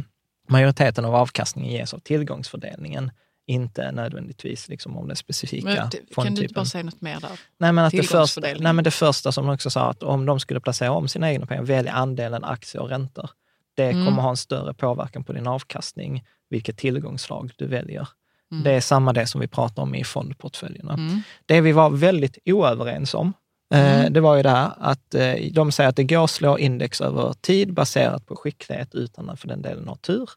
majoriteten 0.50 1.06
av 1.06 1.16
avkastningen 1.16 1.72
ges 1.72 1.94
av 1.94 2.00
tillgångsfördelningen, 2.00 3.12
inte 3.48 3.92
nödvändigtvis 3.92 4.70
liksom 4.70 4.98
om 4.98 5.08
den 5.08 5.16
specifika 5.18 5.68
Men, 5.68 5.76
det- 5.76 5.82
kan 5.82 5.90
du 5.92 6.00
inte 6.00 6.14
fondtypen. 6.14 6.54
bara 6.54 6.66
säga 6.66 6.84
något 6.84 7.02
mer 7.02 7.20
där? 7.20 7.40
Nej 7.58 7.72
men, 7.72 7.86
att 7.86 7.92
det 7.92 8.04
första, 8.04 8.42
nej 8.42 8.74
men 8.74 8.84
det 8.84 8.92
första 8.92 9.32
som 9.32 9.46
de 9.48 9.54
också 9.54 9.70
sa, 9.70 9.90
att 9.90 10.04
om 10.04 10.26
de 10.26 10.40
skulle 10.40 10.60
placera 10.60 10.92
om 10.92 11.08
sina 11.08 11.32
egna 11.32 11.46
pengar, 11.46 11.64
välja 11.64 11.92
andelen 11.94 12.44
aktier 12.44 12.82
och 12.82 12.90
räntor. 12.90 13.30
Det 13.76 13.90
Mm. 13.90 14.06
kommer 14.06 14.22
ha 14.22 14.30
en 14.30 14.38
större 14.38 14.74
påverkan 14.74 15.24
på 15.24 15.34
din 15.34 15.48
avkastning, 15.48 16.24
vilket 16.54 16.78
tillgångsslag 16.78 17.52
du 17.56 17.68
väljer. 17.68 18.08
Mm. 18.52 18.64
Det 18.64 18.72
är 18.72 18.82
samma 18.82 19.14
det 19.14 19.28
som 19.28 19.42
vi 19.42 19.48
pratar 19.48 19.84
om 19.84 19.96
i 19.96 20.04
fondportföljerna. 20.04 20.94
Mm. 20.94 21.22
Det 21.46 21.62
vi 21.62 21.72
var 21.72 21.90
väldigt 21.90 22.38
oöverens 22.46 23.14
om, 23.14 23.34
eh, 23.74 24.00
Mm. 24.00 24.14
det 24.14 24.20
var 24.22 24.36
ju 24.36 24.44
det 24.44 24.50
här 24.50 24.72
att 24.78 25.16
eh, 25.16 25.34
de 25.52 25.72
säger 25.72 25.90
att 25.90 25.96
det 25.96 26.04
går 26.04 26.24
att 26.24 26.30
slå 26.30 26.58
index 26.58 27.02
över 27.02 27.34
tid 27.42 27.74
baserat 27.74 28.26
på 28.26 28.36
skicklighet 28.36 28.96
utan 28.96 29.30
att 29.30 29.40
för 29.40 29.48
den 29.48 29.62
delen 29.62 29.88
ha 29.88 29.96
tur. 29.96 30.30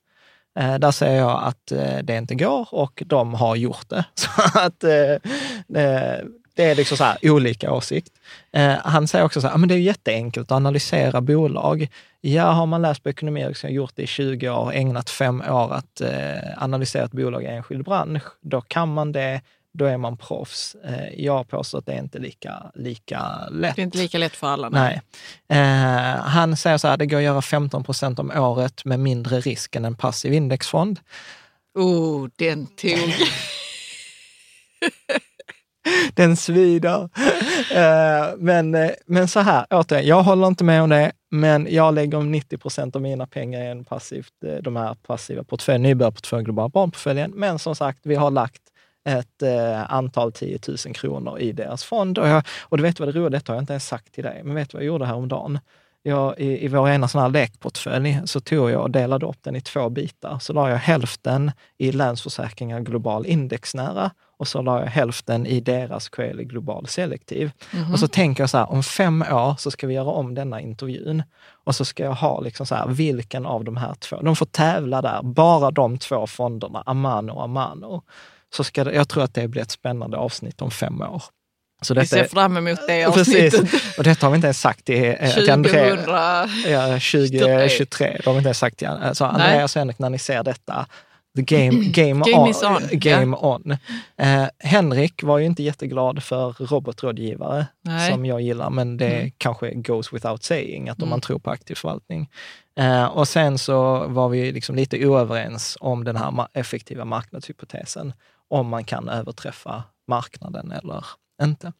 Eh, 0.58 0.78
där 0.78 0.90
säger 0.90 1.18
jag 1.18 1.42
att 1.44 1.72
det 2.02 2.16
inte 2.16 2.34
går 2.34 2.68
och 2.70 3.02
de 3.06 3.34
har 3.34 3.56
gjort 3.56 3.88
det. 3.88 4.04
Så 4.14 4.58
att 4.58 4.84
det 6.56 6.64
är 6.64 6.74
liksom 6.74 6.96
så 6.96 7.04
här 7.04 7.18
olika 7.22 7.72
åsikt. 7.72 8.12
Eh, 8.52 8.74
han 8.84 9.08
säger 9.08 9.24
också 9.24 9.40
så 9.40 9.46
här, 9.46 9.54
"Ja, 9.54 9.58
men 9.58 9.68
det 9.68 9.74
är 9.74 9.78
jätteenkelt 9.78 10.50
att 10.50 10.56
analysera 10.56 11.20
bolag. 11.20 11.88
Ja, 12.20 12.44
har 12.44 12.66
man 12.66 12.82
läst 12.82 13.02
på 13.02 13.08
ekonomi 13.08 13.46
och 13.46 13.70
gjort 13.70 13.92
det 13.94 14.02
i 14.02 14.06
20 14.06 14.48
år 14.48 14.56
och 14.58 14.74
ägnat 14.74 15.10
fem 15.10 15.40
år 15.40 15.74
att 15.74 16.00
eh, 16.00 16.62
analysera 16.62 17.04
ett 17.04 17.12
bolag 17.12 17.42
i 17.42 17.46
enskild 17.46 17.84
bransch, 17.84 18.22
då 18.40 18.60
kan 18.60 18.94
man 18.94 19.12
det, 19.12 19.40
då 19.72 19.84
är 19.84 19.96
man 19.96 20.16
proffs. 20.16 20.76
Eh, 20.84 21.24
jag 21.24 21.48
påstår 21.48 21.78
att 21.78 21.86
det 21.86 21.92
är 21.92 21.98
inte 21.98 22.18
lika, 22.18 22.62
lika 22.74 23.48
lätt. 23.50 23.76
Det 23.76 23.82
är 23.82 23.84
inte 23.84 23.98
lika 23.98 24.18
lätt 24.18 24.36
för 24.36 24.46
alla. 24.46 24.68
Nej. 24.68 25.00
Eh, 25.48 26.20
han 26.20 26.56
säger 26.56 26.78
så 26.78 26.88
här, 26.88 26.96
det 26.96 27.06
går 27.06 27.16
att 27.16 27.22
göra 27.22 27.42
15 27.42 27.84
procent 27.84 28.18
om 28.18 28.30
året 28.30 28.84
med 28.84 29.00
mindre 29.00 29.40
risk 29.40 29.76
än 29.76 29.84
en 29.84 29.96
passiv 29.96 30.32
indexfond. 30.32 31.00
Oh, 31.74 32.28
den 32.36 32.66
tog... 32.66 32.90
Den 36.14 36.36
svider. 36.36 37.08
Eh, 37.70 38.26
men, 38.38 38.74
eh, 38.74 38.90
men 39.06 39.28
så 39.28 39.40
här, 39.40 39.66
återigen, 39.70 40.06
jag 40.06 40.22
håller 40.22 40.46
inte 40.46 40.64
med 40.64 40.82
om 40.82 40.88
det, 40.88 41.12
men 41.30 41.66
jag 41.70 41.94
lägger 41.94 42.20
90 42.20 42.58
procent 42.58 42.96
av 42.96 43.02
mina 43.02 43.26
pengar 43.26 43.62
i 43.62 43.66
en 43.66 43.84
passivt, 43.84 44.32
eh, 44.46 44.54
de 44.54 44.76
här 44.76 44.94
passiva 44.94 45.44
portföljen, 45.44 45.82
nybörjarportföljen, 45.82 46.44
globala 46.44 46.68
barnportföljen. 46.68 47.30
Men 47.34 47.58
som 47.58 47.76
sagt, 47.76 47.98
vi 48.02 48.14
har 48.14 48.30
lagt 48.30 48.62
ett 49.08 49.42
eh, 49.42 49.92
antal 49.92 50.32
10 50.32 50.58
000 50.68 50.76
kronor 50.76 51.38
i 51.38 51.52
deras 51.52 51.84
fond. 51.84 52.18
Och, 52.18 52.28
jag, 52.28 52.42
och 52.62 52.76
du 52.76 52.82
vet 52.82 53.00
vad 53.00 53.08
det 53.08 53.12
roliga, 53.12 53.30
detta 53.30 53.52
har 53.52 53.56
jag 53.56 53.62
inte 53.62 53.72
ens 53.72 53.86
sagt 53.86 54.14
till 54.14 54.24
dig, 54.24 54.40
men 54.44 54.54
vet 54.54 54.70
du 54.70 54.76
vad 54.76 54.82
jag 54.82 54.88
gjorde 54.88 55.06
häromdagen? 55.06 55.58
jag, 56.06 56.38
i, 56.38 56.64
i 56.64 56.68
vår 56.68 56.88
ena 56.88 57.08
sån 57.08 57.22
här 57.22 57.28
lekportfölj 57.28 58.20
så 58.24 58.40
tog 58.40 58.70
jag 58.70 58.82
och 58.82 58.90
delade 58.90 59.26
upp 59.26 59.42
den 59.42 59.56
i 59.56 59.60
två 59.60 59.88
bitar. 59.88 60.38
Så 60.38 60.52
la 60.52 60.70
jag 60.70 60.76
hälften 60.76 61.52
i 61.78 61.92
Länsförsäkringar 61.92 62.80
Global 62.80 63.26
Indexnära 63.26 64.10
och 64.38 64.48
så 64.48 64.62
la 64.62 64.80
jag 64.80 64.86
hälften 64.86 65.46
i 65.46 65.60
deras 65.60 66.08
Coeli 66.08 66.44
Global 66.44 66.86
Selektiv. 66.86 67.50
Mhm. 67.70 67.92
Och 67.92 67.98
så 67.98 68.08
tänker 68.08 68.42
jag 68.42 68.50
så 68.50 68.58
här, 68.58 68.70
om 68.72 68.82
fem 68.82 69.22
år 69.22 69.54
så 69.58 69.70
ska 69.70 69.86
vi 69.86 69.94
göra 69.94 70.10
om 70.10 70.34
denna 70.34 70.60
intervjun. 70.60 71.22
Och 71.64 71.74
så 71.74 71.84
ska 71.84 72.02
jag 72.04 72.14
ha 72.14 72.40
liksom 72.40 72.66
så 72.66 72.74
här, 72.74 72.86
vilken 72.88 73.46
av 73.46 73.64
de 73.64 73.76
här 73.76 73.94
två, 73.94 74.22
de 74.22 74.36
får 74.36 74.46
tävla 74.46 75.02
där, 75.02 75.22
bara 75.22 75.70
de 75.70 75.98
två 75.98 76.26
fonderna, 76.26 76.82
Amano 76.86 77.32
och 77.32 77.44
Amano. 77.44 78.02
Så 78.56 78.64
ska 78.64 78.84
det, 78.84 78.92
jag 78.94 79.08
tror 79.08 79.22
att 79.24 79.34
det 79.34 79.48
blir 79.48 79.62
ett 79.62 79.70
spännande 79.70 80.16
avsnitt 80.16 80.62
om 80.62 80.70
fem 80.70 81.00
år. 81.02 81.22
Så 81.82 81.94
Vi 81.94 82.00
detta 82.00 82.08
ser 82.16 82.24
är- 82.24 82.28
fram 82.28 82.56
emot 82.56 82.78
det 82.88 83.04
avsnittet. 83.04 83.60
Precis. 83.70 83.98
Och 83.98 84.04
detta 84.04 84.26
har 84.26 84.30
vi 84.30 84.36
inte 84.36 84.46
ens 84.46 84.60
sagt 84.60 84.84
till, 84.84 85.04
eh, 85.04 85.34
till. 85.34 85.46
2000. 85.46 86.06
Ja, 86.66 86.98
2023, 87.00 88.16
det 88.16 88.26
har 88.26 88.32
vi 88.32 88.38
inte 88.38 88.48
ens 88.48 88.58
sagt 88.58 88.76
till 88.78 88.88
Så 89.12 89.24
Andreas 89.24 89.76
och 89.76 89.80
Henrik, 89.80 89.98
när 89.98 90.10
ni 90.10 90.18
ser 90.18 90.42
detta, 90.42 90.86
the 91.36 91.42
game, 91.42 91.70
game, 91.92 92.22
Game 92.24 92.52
on. 92.64 92.76
on, 92.76 92.82
Game 92.92 93.36
on. 93.36 93.76
Eh, 94.16 94.44
Henrik 94.58 95.22
var 95.22 95.38
ju 95.38 95.44
inte 95.46 95.62
jätteglad 95.62 96.22
för 96.22 96.52
robotrådgivare, 96.66 97.66
Nej. 97.82 98.12
som 98.12 98.26
jag 98.26 98.40
gillar, 98.40 98.70
men 98.70 98.96
det 98.96 99.14
Mm. 99.20 99.30
kanske 99.38 99.74
goes 99.74 100.12
without 100.12 100.42
saying, 100.42 100.88
att 100.88 100.98
om 100.98 101.02
Mm. 101.02 101.10
man 101.10 101.20
tror 101.20 101.38
på 101.38 101.50
aktiv 101.50 101.74
förvaltning. 101.74 102.30
Eh, 102.78 103.04
och 103.04 103.28
sen 103.28 103.58
så 103.58 104.06
var 104.08 104.28
vi 104.28 104.52
liksom 104.52 104.76
lite 104.76 105.06
oöverens 105.06 105.78
om 105.80 106.04
den 106.04 106.16
här 106.16 106.46
effektiva 106.52 107.04
marknadshypotesen, 107.04 108.12
om 108.48 108.68
man 108.68 108.84
kan 108.84 109.08
överträffa 109.08 109.82
marknaden 110.08 110.72
eller 110.72 111.04
inte. 111.42 111.72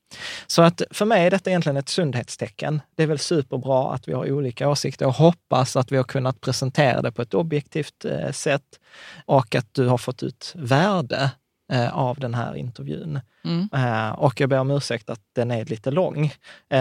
Så 0.47 0.63
att 0.63 0.83
för 0.91 1.05
mig 1.05 1.27
är 1.27 1.31
detta 1.31 1.51
egentligen 1.51 1.77
ett 1.77 1.89
sundhetstecken. 1.89 2.83
Det 2.97 3.03
är 3.03 3.07
väl 3.07 3.19
superbra 3.19 3.93
att 3.93 4.09
vi 4.09 4.13
har 4.13 4.33
olika 4.33 4.69
åsikter 4.69 5.07
och 5.07 5.15
hoppas 5.15 5.77
att 5.77 5.93
vi 5.93 5.97
har 5.97 6.05
kunnat 6.05 6.41
presentera 6.41 7.03
det 7.03 7.13
på 7.13 7.23
ett 7.23 7.35
objektivt 7.35 8.05
eh, 8.05 8.31
sätt 8.31 8.81
och 9.25 9.55
att 9.55 9.75
du 9.75 9.87
har 9.87 9.99
fått 9.99 10.23
ut 10.23 10.53
värde 10.57 11.31
eh, 11.73 11.97
av 11.97 12.19
den 12.19 12.35
här 12.35 12.55
intervjun. 12.55 13.21
Mm. 13.47 13.69
Eh, 13.75 14.11
och 14.11 14.41
jag 14.41 14.49
ber 14.49 14.59
om 14.59 14.71
ursäkt 14.71 15.11
att 15.11 15.21
den 15.35 15.51
är 15.51 15.65
lite 15.65 15.91
lång. 15.91 16.25
Eh, 16.71 16.81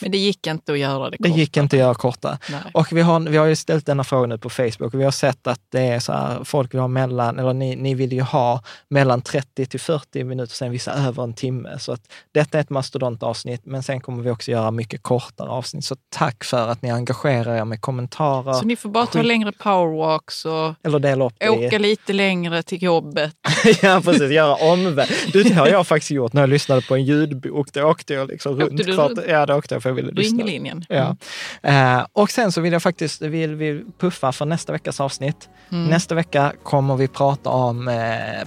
Men 0.00 0.10
det 0.10 0.18
gick 0.18 0.46
inte 0.46 0.72
att 0.72 0.78
göra 0.78 1.10
det 1.10 1.16
det 1.20 1.28
gick 1.28 1.56
inte 1.56 1.76
att 1.76 1.80
göra 1.80 1.94
korta. 1.94 2.38
Nej. 2.50 2.60
Och 2.74 2.86
vi 2.92 3.00
har, 3.00 3.20
vi 3.20 3.36
har 3.36 3.46
ju 3.46 3.56
ställt 3.56 3.86
denna 3.86 4.04
fråga 4.04 4.26
nu 4.26 4.38
på 4.38 4.50
Facebook 4.50 4.94
och 4.94 5.00
vi 5.00 5.04
har 5.04 5.10
sett 5.10 5.46
att 5.46 5.60
det 5.72 5.80
är 5.80 6.00
så 6.00 6.12
här, 6.12 6.44
folk 6.44 6.74
vill 6.74 6.80
ha 6.80 6.88
mellan, 6.88 7.38
eller 7.38 7.52
ni, 7.52 7.76
ni 7.76 7.94
vill 7.94 8.12
ju 8.12 8.20
ha 8.22 8.62
mellan 8.88 9.22
30 9.22 9.66
till 9.66 9.80
40 9.80 10.24
minuter, 10.24 10.54
sen 10.54 10.70
vissa 10.70 10.92
över 10.92 11.22
en 11.22 11.34
timme. 11.34 11.78
Så 11.78 11.92
att 11.92 12.00
detta 12.34 12.58
är 12.58 12.62
ett 12.62 12.70
mastodontavsnitt, 12.70 13.60
men 13.64 13.82
sen 13.82 14.00
kommer 14.00 14.22
vi 14.22 14.30
också 14.30 14.50
göra 14.50 14.70
mycket 14.70 15.02
kortare 15.02 15.48
avsnitt. 15.48 15.84
Så 15.84 15.96
tack 16.08 16.44
för 16.44 16.68
att 16.68 16.82
ni 16.82 16.90
engagerar 16.90 17.56
er 17.56 17.64
med 17.64 17.80
kommentarer. 17.80 18.52
Så 18.52 18.64
ni 18.66 18.76
får 18.76 18.88
bara 18.88 19.06
ta 19.06 19.22
längre 19.22 19.52
powerwalks 19.52 20.44
och 20.44 20.74
eller 20.82 20.98
dela 20.98 21.24
upp 21.24 21.34
det. 21.38 21.46
i- 21.46 21.66
åka 21.66 21.78
lite 21.78 22.12
längre 22.12 22.62
till 22.62 22.82
jobbet. 22.82 23.32
ja, 23.82 24.00
precis. 24.04 24.30
Göra 24.30 24.54
omväg. 24.54 25.08
Du, 25.32 25.42
det 25.42 25.54
har 25.54 25.66
jag 25.68 25.85
faktiskt 25.86 26.10
gjort 26.10 26.32
när 26.32 26.42
jag 26.42 26.50
lyssnade 26.50 26.82
på 26.82 26.94
en 26.94 27.04
ljudbok. 27.04 27.72
Då 27.72 27.82
åkte 27.82 28.14
jag 28.14 28.28
liksom 28.28 28.52
Åkte 28.52 28.64
runt. 28.64 28.76
du 28.76 28.92
kvart- 28.92 29.08
runt? 29.08 29.20
Ja, 29.28 29.46
det 29.46 29.54
åkte 29.54 29.74
jag 29.74 29.82
för 29.82 29.90
jag 29.90 29.94
ville 29.94 30.12
lyssna. 30.12 30.38
Ringlinjen. 30.38 30.84
Ja. 30.88 31.16
Eh, 31.62 32.06
och 32.12 32.30
sen 32.30 32.52
så 32.52 32.60
vill 32.60 32.72
jag 32.72 32.82
faktiskt 32.82 33.22
vill, 33.22 33.54
vill 33.54 33.84
puffa 33.98 34.32
för 34.32 34.44
nästa 34.46 34.72
veckas 34.72 35.00
avsnitt. 35.00 35.48
Mm. 35.72 35.86
Nästa 35.90 36.14
vecka 36.14 36.52
kommer 36.62 36.96
vi 36.96 37.08
prata 37.08 37.50
om 37.50 37.88
eh, 37.88 37.94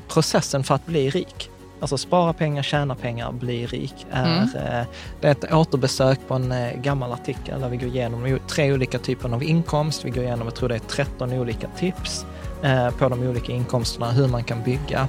processen 0.07 0.63
för 0.63 0.75
att 0.75 0.85
bli 0.85 1.09
rik. 1.09 1.49
Alltså 1.81 1.97
spara 1.97 2.33
pengar, 2.33 2.63
tjäna 2.63 2.95
pengar, 2.95 3.31
bli 3.31 3.65
rik. 3.65 3.93
Är, 4.11 4.25
Mm. 4.25 4.43
eh, 4.79 4.85
det 5.21 5.27
är 5.27 5.31
ett 5.31 5.53
återbesök 5.53 6.19
på 6.27 6.33
en 6.33 6.51
eh, 6.51 6.73
gammal 6.81 7.11
artikel 7.11 7.61
där 7.61 7.69
vi 7.69 7.77
går 7.77 7.87
igenom 7.89 8.39
tre 8.49 8.73
olika 8.73 8.99
typer 8.99 9.29
av 9.33 9.43
inkomst. 9.43 10.05
Vi 10.05 10.09
går 10.09 10.23
igenom, 10.23 10.47
jag 10.47 10.55
tror 10.55 10.69
det 10.69 10.75
är 10.75 10.79
13 10.79 11.33
olika 11.33 11.67
tips 11.77 12.25
eh, 12.63 12.89
på 12.89 13.09
de 13.09 13.19
olika 13.27 13.51
inkomsterna, 13.51 14.11
hur 14.11 14.27
man 14.27 14.43
kan 14.43 14.63
bygga. 14.63 15.07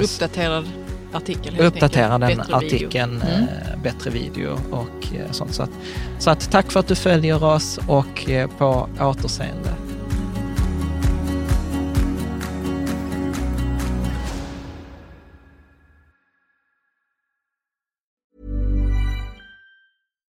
Uppdaterad 0.00 0.64
artikel 1.12 1.60
uppdatera 1.60 2.18
den. 2.18 2.36
Bättre 2.36 2.58
video. 2.60 2.76
artikeln, 2.78 3.22
Mm. 3.22 3.42
eh, 3.42 3.82
bättre 3.82 4.10
video 4.10 4.58
och 4.70 5.14
eh, 5.14 5.30
sånt. 5.30 5.54
Så 5.54 5.62
att, 5.62 5.70
så 6.18 6.30
att 6.30 6.50
tack 6.50 6.72
för 6.72 6.80
att 6.80 6.88
du 6.88 6.94
följer 6.94 7.44
oss 7.44 7.78
och 7.88 8.30
eh, 8.30 8.50
på 8.58 8.88
återseende. 9.00 9.70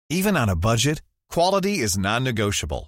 Even 0.10 0.38
on 0.38 0.50
a 0.50 0.56
budget, 0.56 1.02
quality 1.34 1.84
is 1.84 1.98
non-negotiable. 1.98 2.88